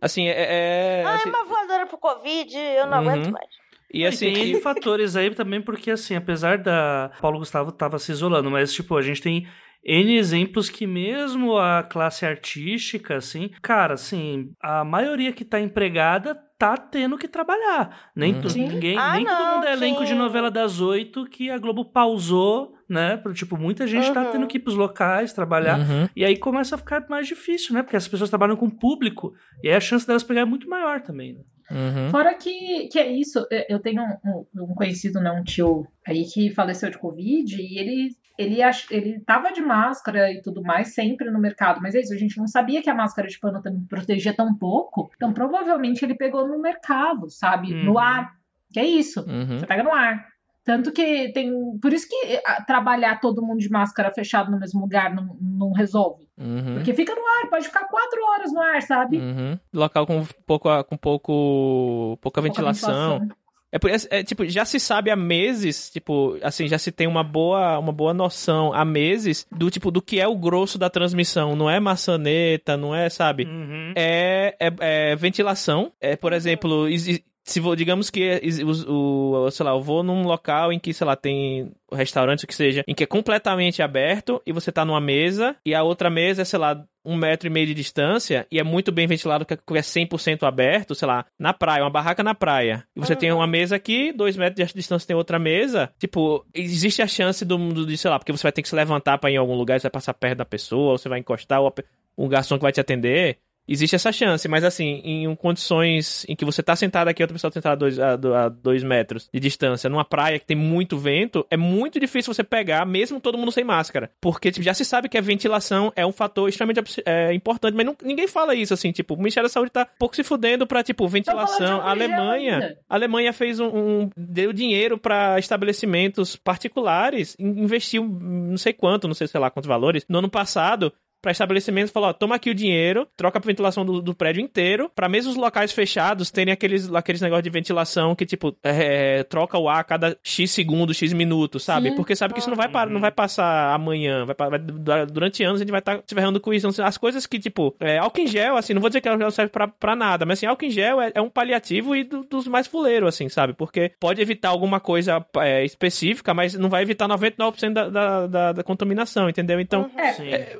Assim, 0.00 0.26
é. 0.28 1.00
é- 1.00 1.04
Ai, 1.04 1.14
assim, 1.16 1.28
uma 1.30 1.44
voadora 1.44 1.86
pro 1.86 1.98
Covid, 1.98 2.56
eu 2.56 2.86
não 2.86 2.98
Uhum. 3.00 3.08
aguento 3.08 3.30
mais. 3.32 3.46
e 3.92 4.04
assim, 4.04 4.32
tem 4.32 4.42
e- 4.48 4.52
N 4.54 4.60
fatores 4.60 5.16
aí 5.16 5.34
também, 5.34 5.60
porque 5.62 5.90
assim, 5.90 6.14
apesar 6.16 6.58
da. 6.58 7.10
Paulo 7.20 7.38
Gustavo 7.38 7.72
tava 7.72 7.98
se 7.98 8.12
isolando, 8.12 8.50
mas 8.50 8.72
tipo, 8.74 8.96
a 8.96 9.02
gente 9.02 9.22
tem 9.22 9.46
N 9.84 10.16
exemplos 10.16 10.68
que 10.68 10.86
mesmo 10.86 11.56
a 11.56 11.82
classe 11.82 12.26
artística, 12.26 13.16
assim, 13.16 13.50
cara, 13.62 13.94
assim, 13.94 14.52
a 14.60 14.84
maioria 14.84 15.32
que 15.32 15.44
tá 15.44 15.60
empregada 15.60 16.34
tá 16.58 16.76
tendo 16.76 17.16
que 17.16 17.28
trabalhar. 17.28 18.10
Nem, 18.14 18.34
Uhum. 18.34 18.40
tu- 18.40 18.58
ninguém, 18.58 18.98
Ah, 18.98 19.12
nem 19.12 19.24
todo 19.24 19.36
não, 19.38 19.54
mundo 19.56 19.66
é 19.66 19.72
elenco 19.72 20.04
de 20.04 20.14
novela 20.14 20.50
das 20.50 20.80
oito 20.80 21.24
que 21.26 21.50
a 21.50 21.58
Globo 21.58 21.84
pausou, 21.84 22.74
né? 22.88 23.16
Pro, 23.16 23.32
Tipo, 23.34 23.56
muita 23.56 23.86
gente 23.86 24.12
tá 24.12 24.22
Uhum. 24.24 24.32
tendo 24.32 24.46
que 24.46 24.56
ir 24.58 24.60
pros 24.60 24.76
locais 24.76 25.32
trabalhar. 25.32 25.78
Uhum. 25.78 26.08
E 26.14 26.24
aí 26.24 26.36
começa 26.36 26.74
a 26.74 26.78
ficar 26.78 27.04
mais 27.08 27.26
difícil, 27.26 27.74
né? 27.74 27.82
Porque 27.82 27.96
as 27.96 28.08
pessoas 28.08 28.30
trabalham 28.30 28.56
com 28.56 28.68
público. 28.70 29.34
E 29.62 29.68
aí 29.68 29.74
a 29.74 29.80
chance 29.80 30.06
delas 30.06 30.22
pegar 30.22 30.42
é 30.42 30.44
muito 30.44 30.68
maior 30.68 31.00
também, 31.00 31.34
né? 31.34 31.40
Uhum. 31.68 32.10
Fora 32.10 32.32
que, 32.34 32.86
que 32.88 32.96
é 32.98 33.10
isso, 33.10 33.44
eu- 33.50 33.64
eu 33.70 33.78
tenho 33.80 34.00
um, 34.24 34.46
um 34.62 34.74
conhecido, 34.74 35.18
né, 35.20 35.32
um 35.32 35.42
tio 35.42 35.84
aí 36.06 36.24
que 36.24 36.48
faleceu 36.50 36.88
de 36.90 36.96
Covid 36.98 37.60
e 37.60 37.76
ele, 37.76 38.10
ele, 38.38 38.62
ach, 38.62 38.86
ele 38.88 39.18
tava 39.26 39.50
de 39.52 39.60
máscara 39.60 40.30
e 40.30 40.40
tudo 40.40 40.62
mais 40.62 40.94
sempre 40.94 41.28
no 41.28 41.40
mercado, 41.40 41.80
mas 41.82 41.96
é 41.96 42.00
isso, 42.00 42.14
a 42.14 42.16
gente 42.16 42.38
não 42.38 42.46
sabia 42.46 42.80
que 42.80 42.88
a 42.88 42.94
máscara 42.94 43.26
de 43.26 43.36
pano 43.40 43.60
também 43.60 43.80
protegia 43.88 44.32
tão 44.32 44.54
pouco, 44.56 45.10
então 45.16 45.32
provavelmente 45.32 46.04
ele 46.04 46.14
pegou 46.14 46.46
no 46.46 46.60
mercado, 46.62 47.28
sabe? 47.28 47.74
Uhum. 47.74 47.84
No 47.84 47.98
ar, 47.98 48.30
que 48.72 48.78
é 48.78 48.86
isso, 48.86 49.24
Uhum. 49.28 49.58
você 49.58 49.66
pega 49.66 49.82
no 49.82 49.90
ar. 49.92 50.24
Tanto 50.66 50.90
que 50.90 51.30
tem. 51.32 51.52
Por 51.80 51.92
isso 51.92 52.08
que 52.08 52.40
ah, 52.44 52.60
trabalhar 52.60 53.20
todo 53.20 53.40
mundo 53.40 53.60
de 53.60 53.70
máscara 53.70 54.12
fechado 54.12 54.50
no 54.50 54.58
mesmo 54.58 54.80
lugar 54.80 55.14
não, 55.14 55.36
não 55.40 55.72
resolve. 55.72 56.26
Uhum. 56.36 56.74
Porque 56.74 56.92
fica 56.92 57.14
no 57.14 57.20
ar, 57.20 57.48
pode 57.48 57.66
ficar 57.66 57.84
quatro 57.84 58.20
horas 58.24 58.52
no 58.52 58.60
ar, 58.60 58.82
sabe? 58.82 59.18
Uhum. 59.18 59.56
Local 59.72 60.04
com 60.04 60.26
pouco, 60.44 60.68
com 60.84 60.96
pouco, 60.96 62.18
pouca 62.20 62.20
Pouca 62.20 62.42
ventilação. 62.42 63.28
É, 63.70 63.78
por, 63.78 63.90
é, 63.90 63.96
é, 64.10 64.22
tipo, 64.24 64.44
já 64.46 64.64
se 64.64 64.80
sabe 64.80 65.08
há 65.10 65.16
meses, 65.16 65.88
tipo, 65.90 66.36
assim, 66.42 66.66
já 66.66 66.78
se 66.78 66.90
tem 66.90 67.06
uma 67.06 67.22
boa, 67.22 67.78
uma 67.78 67.92
boa 67.92 68.12
noção 68.12 68.72
há 68.72 68.84
meses 68.84 69.46
do 69.52 69.70
tipo 69.70 69.90
do 69.92 70.02
que 70.02 70.18
é 70.18 70.26
o 70.26 70.36
grosso 70.36 70.78
da 70.78 70.90
transmissão. 70.90 71.54
Não 71.54 71.70
é 71.70 71.78
maçaneta, 71.78 72.76
não 72.76 72.92
é, 72.92 73.08
sabe? 73.08 73.44
Uhum. 73.44 73.92
É, 73.96 74.56
é, 74.58 74.72
é 75.12 75.16
ventilação. 75.16 75.92
É, 76.00 76.16
por 76.16 76.32
exemplo, 76.32 76.88
exi- 76.88 77.24
se 77.46 77.60
vou, 77.60 77.76
digamos 77.76 78.10
que 78.10 78.40
os- 78.64 78.84
o, 78.88 79.48
sei 79.52 79.64
lá, 79.64 79.70
eu 79.72 79.80
vou 79.80 80.02
num 80.02 80.24
local 80.24 80.72
em 80.72 80.78
que, 80.80 80.92
sei 80.92 81.06
lá, 81.06 81.14
tem 81.14 81.70
restaurante, 81.92 82.44
o 82.44 82.46
que 82.46 82.54
seja, 82.54 82.82
em 82.86 82.94
que 82.94 83.04
é 83.04 83.06
completamente 83.06 83.80
aberto 83.80 84.42
e 84.44 84.52
você 84.52 84.72
tá 84.72 84.84
numa 84.84 85.00
mesa 85.00 85.54
e 85.64 85.72
a 85.74 85.82
outra 85.84 86.10
mesa 86.10 86.42
é, 86.42 86.44
sei 86.44 86.58
lá, 86.58 86.84
um 87.04 87.14
metro 87.16 87.46
e 87.46 87.50
meio 87.50 87.68
de 87.68 87.74
distância 87.74 88.44
e 88.50 88.58
é 88.58 88.64
muito 88.64 88.90
bem 88.90 89.06
ventilado, 89.06 89.46
que 89.46 89.54
é 89.54 89.82
100% 89.82 90.42
aberto, 90.44 90.92
sei 90.94 91.06
lá, 91.06 91.24
na 91.38 91.54
praia, 91.54 91.84
uma 91.84 91.90
barraca 91.90 92.24
na 92.24 92.34
praia. 92.34 92.84
E 92.96 93.00
você 93.00 93.14
tem 93.14 93.30
uma 93.32 93.46
mesa 93.46 93.76
aqui, 93.76 94.10
dois 94.12 94.36
metros 94.36 94.66
de 94.68 94.74
distância 94.74 95.06
tem 95.06 95.14
outra 95.16 95.38
mesa. 95.38 95.88
Tipo, 96.00 96.44
existe 96.52 97.00
a 97.00 97.06
chance 97.06 97.44
do, 97.44 97.56
do 97.72 97.86
de, 97.86 97.96
sei 97.96 98.10
lá, 98.10 98.18
porque 98.18 98.32
você 98.32 98.42
vai 98.42 98.50
ter 98.52 98.60
que 98.62 98.68
se 98.68 98.74
levantar 98.74 99.18
pra 99.18 99.30
ir 99.30 99.34
em 99.34 99.38
algum 99.38 99.54
lugar, 99.54 99.78
você 99.78 99.84
vai 99.84 99.92
passar 99.92 100.14
perto 100.14 100.38
da 100.38 100.44
pessoa, 100.44 100.90
ou 100.92 100.98
você 100.98 101.08
vai 101.08 101.20
encostar, 101.20 101.60
ou 101.60 101.72
um 102.18 102.28
garçom 102.28 102.56
que 102.56 102.62
vai 102.62 102.72
te 102.72 102.80
atender. 102.80 103.38
Existe 103.68 103.96
essa 103.96 104.12
chance, 104.12 104.46
mas 104.48 104.62
assim, 104.64 105.00
em 105.04 105.34
condições 105.34 106.24
em 106.28 106.36
que 106.36 106.44
você 106.44 106.62
tá 106.62 106.76
sentado 106.76 107.08
aqui, 107.08 107.22
outra 107.22 107.34
pessoa 107.34 107.50
tá 107.50 107.54
sentada 107.54 107.72
a 107.72 107.76
dois, 107.76 107.98
a, 107.98 108.16
do- 108.16 108.34
a 108.34 108.48
dois 108.48 108.82
metros 108.84 109.28
de 109.32 109.40
distância, 109.40 109.90
numa 109.90 110.04
praia 110.04 110.38
que 110.38 110.46
tem 110.46 110.56
muito 110.56 110.96
vento, 110.98 111.44
é 111.50 111.56
muito 111.56 111.98
difícil 111.98 112.32
você 112.32 112.44
pegar, 112.44 112.86
mesmo 112.86 113.20
todo 113.20 113.36
mundo 113.36 113.50
sem 113.50 113.64
máscara. 113.64 114.10
Porque 114.20 114.52
tipo, 114.52 114.64
já 114.64 114.72
se 114.74 114.84
sabe 114.84 115.08
que 115.08 115.18
a 115.18 115.20
ventilação 115.20 115.92
é 115.96 116.06
um 116.06 116.12
fator 116.12 116.48
extremamente 116.48 117.02
é, 117.04 117.32
importante, 117.34 117.74
mas 117.74 117.84
não- 117.86 117.96
ninguém 118.02 118.28
fala 118.28 118.54
isso, 118.54 118.72
assim, 118.74 118.92
tipo, 118.92 119.14
o 119.14 119.16
Ministério 119.18 119.48
da 119.48 119.52
Saúde 119.52 119.70
tá 119.72 119.86
pouco 119.98 120.14
se 120.14 120.22
fudendo 120.22 120.66
pra, 120.66 120.82
tipo, 120.82 121.06
ventilação. 121.08 121.80
A 121.80 121.90
Alemanha, 121.90 122.76
a 122.88 122.94
Alemanha 122.94 123.32
fez 123.32 123.58
um, 123.58 123.66
um- 123.66 124.10
deu 124.16 124.52
dinheiro 124.52 124.96
pra 124.98 125.38
estabelecimentos 125.38 126.36
particulares, 126.36 127.36
in- 127.38 127.62
investiu 127.64 128.04
não 128.06 128.56
sei 128.56 128.72
quanto, 128.72 129.08
não 129.08 129.14
sei 129.14 129.26
sei 129.26 129.40
lá 129.40 129.50
quantos 129.50 129.68
valores, 129.68 130.04
no 130.08 130.18
ano 130.18 130.30
passado 130.30 130.92
para 131.26 131.32
estabelecimentos 131.32 131.90
falou, 131.90 132.10
ó, 132.10 132.12
toma 132.12 132.36
aqui 132.36 132.48
o 132.50 132.54
dinheiro, 132.54 133.04
troca 133.16 133.36
a 133.40 133.42
ventilação 133.42 133.84
do, 133.84 134.00
do 134.00 134.14
prédio 134.14 134.40
inteiro, 134.40 134.88
para 134.94 135.08
mesmo 135.08 135.32
os 135.32 135.36
locais 135.36 135.72
fechados 135.72 136.30
terem 136.30 136.52
aqueles, 136.52 136.88
aqueles 136.94 137.20
negócios 137.20 137.42
de 137.42 137.50
ventilação 137.50 138.14
que, 138.14 138.24
tipo, 138.24 138.56
é, 138.62 139.24
troca 139.24 139.58
o 139.58 139.68
ar 139.68 139.80
a 139.80 139.84
cada 139.84 140.16
X 140.22 140.52
segundos, 140.52 140.96
X 140.96 141.12
minutos, 141.12 141.64
sabe? 141.64 141.90
Sim. 141.90 141.96
Porque 141.96 142.14
sabe 142.14 142.32
que 142.32 142.38
isso 142.38 142.48
não 142.48 142.56
vai, 142.56 142.68
parar, 142.68 142.88
não 142.92 143.00
vai 143.00 143.10
passar 143.10 143.74
amanhã, 143.74 144.24
vai, 144.24 144.36
vai- 144.50 145.06
durante 145.06 145.42
anos 145.42 145.60
a 145.60 145.64
gente 145.64 145.72
vai 145.72 145.80
estar 145.80 146.00
se 146.06 146.14
ferrando 146.14 146.38
com 146.40 146.54
isso. 146.54 146.68
As 146.80 146.96
coisas 146.96 147.26
que, 147.26 147.40
tipo, 147.40 147.74
é, 147.80 147.98
álcool 147.98 148.20
em 148.20 148.28
gel, 148.28 148.56
assim, 148.56 148.72
não 148.72 148.80
vou 148.80 148.88
dizer 148.88 149.00
que 149.00 149.08
álcool 149.08 149.18
em 149.20 149.24
gel 149.24 149.30
serve 149.32 149.50
pra, 149.50 149.66
pra 149.66 149.96
nada, 149.96 150.24
mas 150.24 150.38
assim, 150.38 150.46
álcool 150.46 150.66
em 150.66 150.70
gel 150.70 151.00
é, 151.00 151.10
é 151.12 151.20
um 151.20 151.28
paliativo 151.28 151.96
e 151.96 152.04
do- 152.04 152.22
dos 152.22 152.46
mais 152.46 152.68
fuleiros, 152.68 153.08
assim, 153.08 153.28
sabe? 153.28 153.52
Porque 153.52 153.90
pode 153.98 154.22
evitar 154.22 154.50
alguma 154.50 154.78
coisa 154.78 155.26
é, 155.38 155.64
específica, 155.64 156.32
mas 156.32 156.54
não 156.54 156.68
vai 156.68 156.82
evitar 156.82 157.08
99% 157.08 157.72
da, 157.72 157.88
da, 157.88 158.26
da, 158.28 158.52
da 158.52 158.62
contaminação, 158.62 159.28
entendeu? 159.28 159.58
Então, 159.60 159.90
É, 159.96 160.12
Sim. 160.12 160.28
é, 160.28 160.56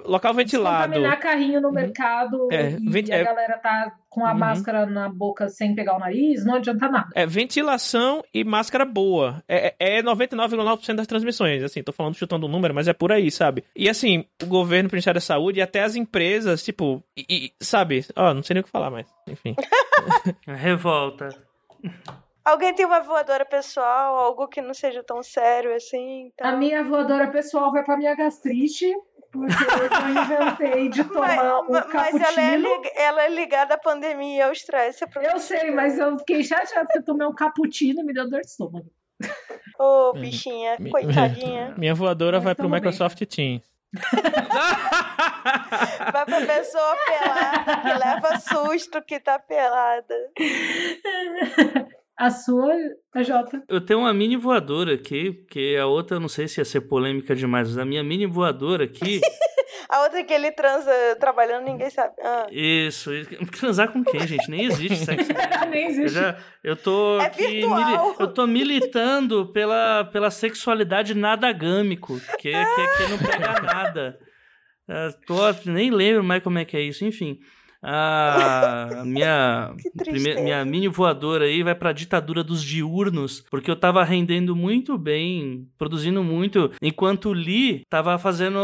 local 0.56 0.72
ventilado. 0.72 0.86
Contaminar 0.94 1.20
carrinho 1.20 1.60
no 1.60 1.70
mercado 1.72 2.48
É, 2.50 2.70
e, 2.72 3.04
e 3.08 3.12
a 3.12 3.16
é- 3.16 3.24
galera 3.24 3.58
tá 3.58 3.92
com 4.08 4.24
a 4.24 4.32
Uhum. 4.32 4.38
máscara 4.38 4.86
na 4.86 5.08
boca 5.10 5.48
sem 5.48 5.74
pegar 5.74 5.94
o 5.96 5.98
nariz, 5.98 6.44
não 6.44 6.54
adianta 6.54 6.88
nada. 6.88 7.08
É 7.14 7.26
ventilação 7.26 8.22
e 8.32 8.42
máscara 8.44 8.84
boa. 8.84 9.42
É, 9.46 9.74
é 9.78 10.02
99,9% 10.02 10.96
das 10.96 11.06
transmissões. 11.06 11.62
Assim, 11.62 11.82
tô 11.82 11.92
falando 11.92 12.14
chutando 12.14 12.46
o 12.46 12.48
número, 12.48 12.74
mas 12.74 12.88
é 12.88 12.92
por 12.94 13.12
aí, 13.12 13.30
sabe? 13.30 13.62
E 13.76 13.88
assim, 13.88 14.24
o 14.42 14.46
governo, 14.46 14.88
o 14.88 14.92
Ministério 14.92 15.16
da 15.16 15.20
Saúde 15.20 15.58
e 15.58 15.62
até 15.62 15.82
as 15.82 15.96
empresas, 15.96 16.64
tipo, 16.64 17.02
e- 17.16 17.26
e- 17.28 17.52
sabe? 17.64 18.04
Ó, 18.16 18.32
não 18.32 18.42
sei 18.42 18.54
nem 18.54 18.60
o 18.62 18.64
que 18.64 18.70
falar 18.70 18.90
mais. 18.90 19.06
Enfim. 19.28 19.54
Revolta. 20.46 21.28
Alguém 22.46 22.72
tem 22.74 22.86
uma 22.86 23.00
voadora 23.00 23.44
pessoal, 23.44 24.16
algo 24.18 24.46
que 24.46 24.62
não 24.62 24.72
seja 24.72 25.02
tão 25.02 25.20
sério 25.22 25.74
assim? 25.74 26.30
Então... 26.32 26.48
A 26.48 26.52
minha 26.52 26.84
voadora 26.84 27.26
pessoal 27.28 27.72
vai 27.72 27.82
pra 27.82 27.96
minha 27.96 28.14
gastrite, 28.14 28.94
porque 29.32 29.52
eu 29.52 30.22
inventei 30.22 30.88
de 30.88 31.02
tomar 31.10 31.36
Mas, 31.36 31.68
um 31.68 31.72
ma- 31.72 31.86
mas 31.92 32.14
ela, 32.14 32.16
é 32.16 32.20
cappuccino. 32.20 32.68
lig- 32.68 32.92
ela 32.94 33.22
é 33.24 33.28
ligada 33.30 33.74
à 33.74 33.78
pandemia 33.78 34.38
e 34.38 34.42
ao 34.42 34.52
estresse. 34.52 35.04
é 35.04 35.08
Eu 35.34 35.38
sei, 35.40 35.72
mas 35.72 35.98
eu 35.98 36.16
fiquei 36.20 36.44
chateada 36.44 36.86
que 36.88 36.98
eu 36.98 37.04
tomei 37.04 37.26
um 37.26 37.34
cappuccino 37.34 38.00
e 38.00 38.04
me 38.04 38.14
deu 38.14 38.30
dor 38.30 38.40
de 38.42 38.46
estômago. 38.46 38.86
Ô, 39.78 40.12
bichinha, 40.12 40.76
Mi- 40.78 40.90
coitadinha. 40.90 41.74
Minha 41.76 41.94
voadora 41.94 42.36
Mas 42.36 42.44
vai 42.44 42.54
pro 42.54 42.64
tamo 42.64 42.72
bem. 42.74 42.80
Microsoft 42.80 43.20
Teams. 43.26 43.62
Vai 46.12 46.24
pra 46.24 46.40
pessoa 46.46 46.96
pelada 47.06 47.82
que 47.82 47.98
leva 47.98 48.38
susto 48.40 49.02
que 49.02 49.20
tá 49.20 49.38
pelada. 49.38 50.14
A 52.18 52.30
sua, 52.30 52.72
a 53.14 53.22
Jota. 53.22 53.62
Eu 53.68 53.80
tenho 53.80 54.00
uma 54.00 54.14
mini 54.14 54.36
voadora 54.36 54.94
aqui, 54.94 55.44
que 55.50 55.76
a 55.76 55.86
outra 55.86 56.16
eu 56.16 56.20
não 56.20 56.28
sei 56.28 56.48
se 56.48 56.60
ia 56.60 56.64
ser 56.64 56.80
polêmica 56.82 57.34
demais, 57.34 57.68
mas 57.68 57.78
a 57.78 57.84
minha 57.84 58.02
mini 58.02 58.24
voadora 58.26 58.84
aqui 58.84 59.20
A 59.88 60.02
outra 60.02 60.18
é 60.18 60.24
que 60.24 60.32
ele 60.32 60.50
transa 60.50 60.90
trabalhando, 61.20 61.64
ninguém 61.64 61.88
sabe. 61.90 62.12
Ah. 62.20 62.46
Isso. 62.50 63.10
Transar 63.60 63.92
com 63.92 64.02
quem, 64.02 64.26
gente? 64.26 64.50
Nem 64.50 64.64
existe 64.64 64.96
sexo. 65.04 65.28
Nem 65.70 65.84
Eu, 65.84 65.90
existe. 65.90 66.14
já, 66.18 66.36
eu 66.64 66.74
tô 66.76 67.20
É 67.20 67.26
aqui 67.26 67.46
virtual. 67.46 67.76
mili- 67.84 68.14
eu 68.18 68.26
tô 68.26 68.46
militando 68.48 69.52
pela, 69.52 70.04
pela 70.06 70.28
sexualidade 70.30 71.14
nadagâmico, 71.14 72.18
que, 72.38 72.48
é- 72.48 72.64
que, 72.64 73.04
que 73.04 73.10
não 73.10 73.18
pega 73.18 73.60
nada. 73.62 74.18
É, 74.88 75.08
tô, 75.24 75.36
nem 75.70 75.90
lembro 75.90 76.24
mais 76.24 76.42
como 76.42 76.58
é 76.58 76.64
que 76.64 76.76
é 76.76 76.80
isso, 76.80 77.04
enfim. 77.04 77.38
A 77.82 79.02
minha, 79.04 79.72
Que 79.80 79.90
prime- 79.90 80.12
tristeza. 80.18 80.40
minha 80.42 80.64
mini 80.64 80.88
voadora 80.88 81.44
aí 81.44 81.62
vai 81.62 81.74
pra 81.74 81.92
ditadura 81.92 82.42
dos 82.42 82.62
diurnos, 82.62 83.44
porque 83.50 83.70
eu 83.70 83.76
tava 83.76 84.02
rendendo 84.04 84.54
muito 84.56 84.96
bem, 84.98 85.68
produzindo 85.78 86.22
muito, 86.22 86.70
enquanto 86.82 87.30
o 87.30 87.32
Lee 87.32 87.82
tava 87.88 88.18
fazendo 88.18 88.58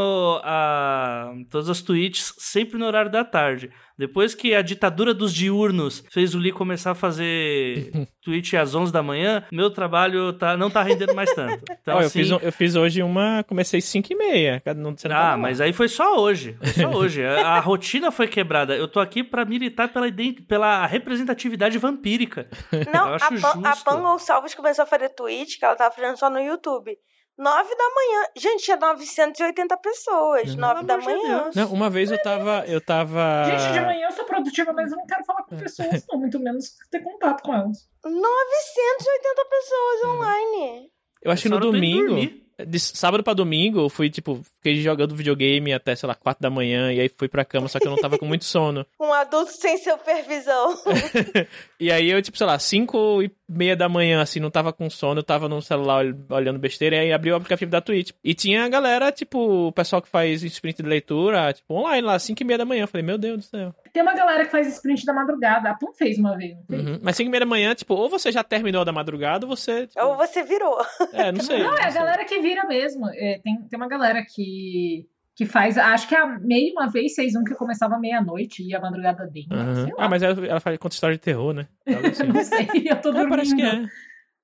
a, 0.44 1.32
todas 1.50 1.68
as 1.68 1.82
tweets 1.82 2.34
sempre 2.38 2.78
no 2.78 2.86
horário 2.86 3.10
da 3.10 3.24
tarde. 3.24 3.70
Depois 3.98 4.34
que 4.34 4.54
a 4.54 4.62
ditadura 4.62 5.12
dos 5.14 5.32
diurnos 5.34 6.04
fez 6.10 6.34
o 6.34 6.38
Lee 6.38 6.52
começar 6.52 6.92
a 6.92 6.94
fazer 6.94 7.90
tweet 8.22 8.56
às 8.56 8.74
11 8.74 8.92
da 8.92 9.02
manhã, 9.02 9.44
meu 9.52 9.70
trabalho 9.70 10.32
tá, 10.32 10.56
não 10.56 10.70
tá 10.70 10.82
rendendo 10.82 11.14
mais 11.14 11.32
tanto. 11.34 11.62
Então, 11.82 11.94
eu, 12.00 12.06
assim, 12.06 12.20
fiz, 12.20 12.30
um- 12.30 12.38
eu 12.40 12.52
fiz 12.52 12.76
hoje 12.76 13.02
uma. 13.02 13.42
Comecei 13.48 13.80
5 13.80 14.12
e 14.12 14.16
meia. 14.16 14.62
cada- 14.64 14.80
Não, 14.80 14.96
você 14.96 15.08
não 15.08 15.16
ah, 15.16 15.20
lá. 15.30 15.36
mas 15.36 15.60
aí 15.60 15.72
foi 15.72 15.88
só 15.88 16.16
hoje. 16.20 16.56
Foi 16.60 16.68
só 16.84 16.90
hoje. 16.90 17.24
A, 17.24 17.54
a 17.56 17.60
rotina 17.60 18.10
foi 18.12 18.28
quebrada. 18.28 18.76
Eu 18.76 18.86
tô 18.86 19.00
aqui 19.00 19.24
pra 19.24 19.44
militar 19.44 19.88
pela, 19.92 20.06
pela 20.46 20.86
representatividade 20.86 21.76
vampírica. 21.78 22.48
Não, 22.94 23.08
Eu 23.08 23.14
a, 23.16 23.18
Pan, 23.18 23.68
a. 23.68 23.76
Pan 23.76 24.00
Gonçalves 24.00 24.54
começou 24.54 24.84
a 24.84 24.86
fazer 24.86 25.08
tweet, 25.10 25.58
que 25.58 25.64
ela 25.64 25.74
tava 25.74 25.92
fazendo 25.94 26.16
só 26.16 26.30
no 26.30 26.38
YouTube. 26.38 26.96
Nove 27.38 27.74
da 27.74 27.84
manhã. 27.94 28.26
Gente, 28.36 28.64
tinha 28.64 28.76
980 28.76 29.76
pessoas. 29.78 30.50
Uhum. 30.50 30.60
Nove 30.60 30.84
da 30.84 30.96
de 30.96 31.04
manhã. 31.04 31.50
Não, 31.54 31.72
uma 31.72 31.88
vez 31.88 32.10
eu 32.10 32.22
tava. 32.22 32.64
Eu 32.66 32.80
tava. 32.80 33.44
Gente, 33.46 33.72
de 33.72 33.80
manhã 33.80 34.06
eu 34.08 34.12
sou 34.12 34.24
produtiva, 34.24 34.72
mas 34.72 34.90
eu 34.90 34.98
não 34.98 35.06
quero 35.06 35.24
falar 35.24 35.42
com 35.44 35.56
pessoas, 35.56 36.04
não, 36.10 36.20
muito 36.20 36.38
menos 36.38 36.76
ter 36.90 37.00
contato 37.00 37.42
com 37.42 37.54
elas. 37.54 37.88
980 38.04 39.44
pessoas 39.50 40.14
online. 40.14 40.90
Eu 41.22 41.30
acho 41.32 41.42
que 41.42 41.48
no 41.48 41.60
domingo. 41.60 42.42
De 42.64 42.78
sábado 42.78 43.24
pra 43.24 43.32
domingo, 43.32 43.80
eu 43.80 43.88
fui, 43.88 44.10
tipo, 44.10 44.40
fiquei 44.56 44.80
jogando 44.80 45.16
videogame 45.16 45.72
até, 45.72 45.96
sei 45.96 46.06
lá, 46.06 46.14
4 46.14 46.40
da 46.40 46.50
manhã, 46.50 46.92
e 46.92 47.00
aí 47.00 47.08
fui 47.08 47.26
pra 47.26 47.46
cama, 47.46 47.66
só 47.66 47.80
que 47.80 47.86
eu 47.86 47.90
não 47.90 47.98
tava 47.98 48.18
com 48.18 48.26
muito 48.26 48.44
sono. 48.44 48.86
Um 49.00 49.12
adulto 49.12 49.50
sem 49.52 49.78
supervisão. 49.78 50.78
E 51.82 51.90
aí 51.90 52.08
eu, 52.10 52.22
tipo, 52.22 52.38
sei 52.38 52.46
lá, 52.46 52.58
5 52.58 53.22
e 53.22 53.30
meia 53.48 53.74
da 53.76 53.88
manhã, 53.88 54.22
assim, 54.22 54.38
não 54.40 54.50
tava 54.50 54.72
com 54.72 54.88
sono, 54.88 55.18
eu 55.18 55.24
tava 55.24 55.48
no 55.48 55.60
celular 55.60 56.04
ol- 56.06 56.36
olhando 56.36 56.58
besteira, 56.58 56.96
e 56.96 56.98
aí 57.00 57.12
abri 57.12 57.32
o 57.32 57.34
aplicativo 57.36 57.70
da 57.70 57.80
Twitch. 57.80 58.10
E 58.22 58.34
tinha 58.34 58.64
a 58.64 58.68
galera, 58.68 59.10
tipo, 59.10 59.66
o 59.68 59.72
pessoal 59.72 60.00
que 60.00 60.08
faz 60.08 60.42
sprint 60.44 60.82
de 60.82 60.88
leitura, 60.88 61.52
tipo, 61.52 61.74
online 61.74 62.06
lá, 62.06 62.18
5 62.18 62.40
e 62.40 62.44
meia 62.44 62.58
da 62.58 62.64
manhã. 62.64 62.84
Eu 62.84 62.88
falei, 62.88 63.04
meu 63.04 63.18
Deus 63.18 63.38
do 63.38 63.42
céu. 63.44 63.74
Tem 63.92 64.02
uma 64.02 64.14
galera 64.14 64.44
que 64.44 64.50
faz 64.52 64.66
sprint 64.68 65.04
da 65.04 65.12
madrugada. 65.12 65.70
A 65.70 65.74
Pam 65.74 65.92
fez 65.92 66.18
uma 66.18 66.36
vez, 66.36 66.56
não 66.56 66.64
fez? 66.66 66.86
Uhum. 66.86 66.98
Mas 67.02 67.16
5 67.16 67.28
e 67.28 67.30
meia 67.30 67.40
da 67.40 67.46
manhã, 67.46 67.74
tipo, 67.74 67.94
ou 67.94 68.08
você 68.08 68.30
já 68.30 68.44
terminou 68.44 68.84
da 68.84 68.92
madrugada, 68.92 69.44
ou 69.44 69.56
você. 69.56 69.86
Tipo, 69.88 70.04
Ou 70.04 70.16
você 70.16 70.42
virou. 70.44 70.78
É, 71.12 71.32
não 71.32 71.40
sei. 71.40 71.62
Não, 71.62 71.74
é 71.76 71.84
a 71.86 71.90
sei. 71.90 72.00
galera 72.00 72.24
que 72.24 72.38
vira 72.40 72.64
mesmo. 72.66 73.08
É, 73.10 73.40
tem, 73.42 73.56
tem 73.68 73.76
uma 73.76 73.88
galera 73.88 74.24
que, 74.24 75.04
que 75.34 75.46
faz, 75.46 75.78
acho 75.78 76.06
que 76.08 76.14
a 76.14 76.26
meio 76.40 76.72
uma 76.72 76.88
vez 76.90 77.14
fez 77.14 77.34
um 77.34 77.42
que 77.42 77.54
começava 77.54 77.98
meia-noite 77.98 78.62
e 78.62 78.74
a 78.74 78.80
madrugada 78.80 79.26
dentro. 79.26 79.56
Lá. 79.56 79.86
Ah, 79.98 80.08
mas 80.08 80.22
ela, 80.22 80.46
ela 80.46 80.60
faz 80.60 80.76
conta 80.78 80.94
história 80.94 81.16
de 81.16 81.22
terror, 81.22 81.52
né? 81.54 81.66
Assim. 81.86 82.24
Não 82.26 82.44
sei, 82.44 82.68
eu 82.90 83.00
tô 83.00 83.08
É, 83.08 83.12
dormindo. 83.12 83.28
parece 83.30 83.56
que 83.56 83.62
é. 83.62 83.86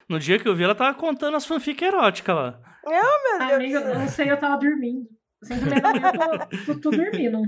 No 0.08 0.18
dia 0.18 0.38
que 0.38 0.48
eu 0.48 0.54
vi, 0.56 0.64
ela 0.64 0.74
tava 0.74 0.96
contando 0.96 1.36
as 1.36 1.44
fanfic 1.44 1.82
eróticas 1.84 2.34
lá. 2.34 2.60
Meu 2.86 3.00
Deus 3.38 3.52
Amiga, 3.52 3.78
eu 3.80 3.98
não 3.98 4.08
sei, 4.08 4.30
eu 4.30 4.36
tava 4.38 4.56
dormindo. 4.56 5.06
E 5.50 5.54
meia 5.54 5.80
da 5.80 5.92
manhã 5.92 6.10
eu 6.14 6.64
tô, 6.64 6.74
tô, 6.74 6.80
tô 6.80 6.90
dormindo. 6.90 7.42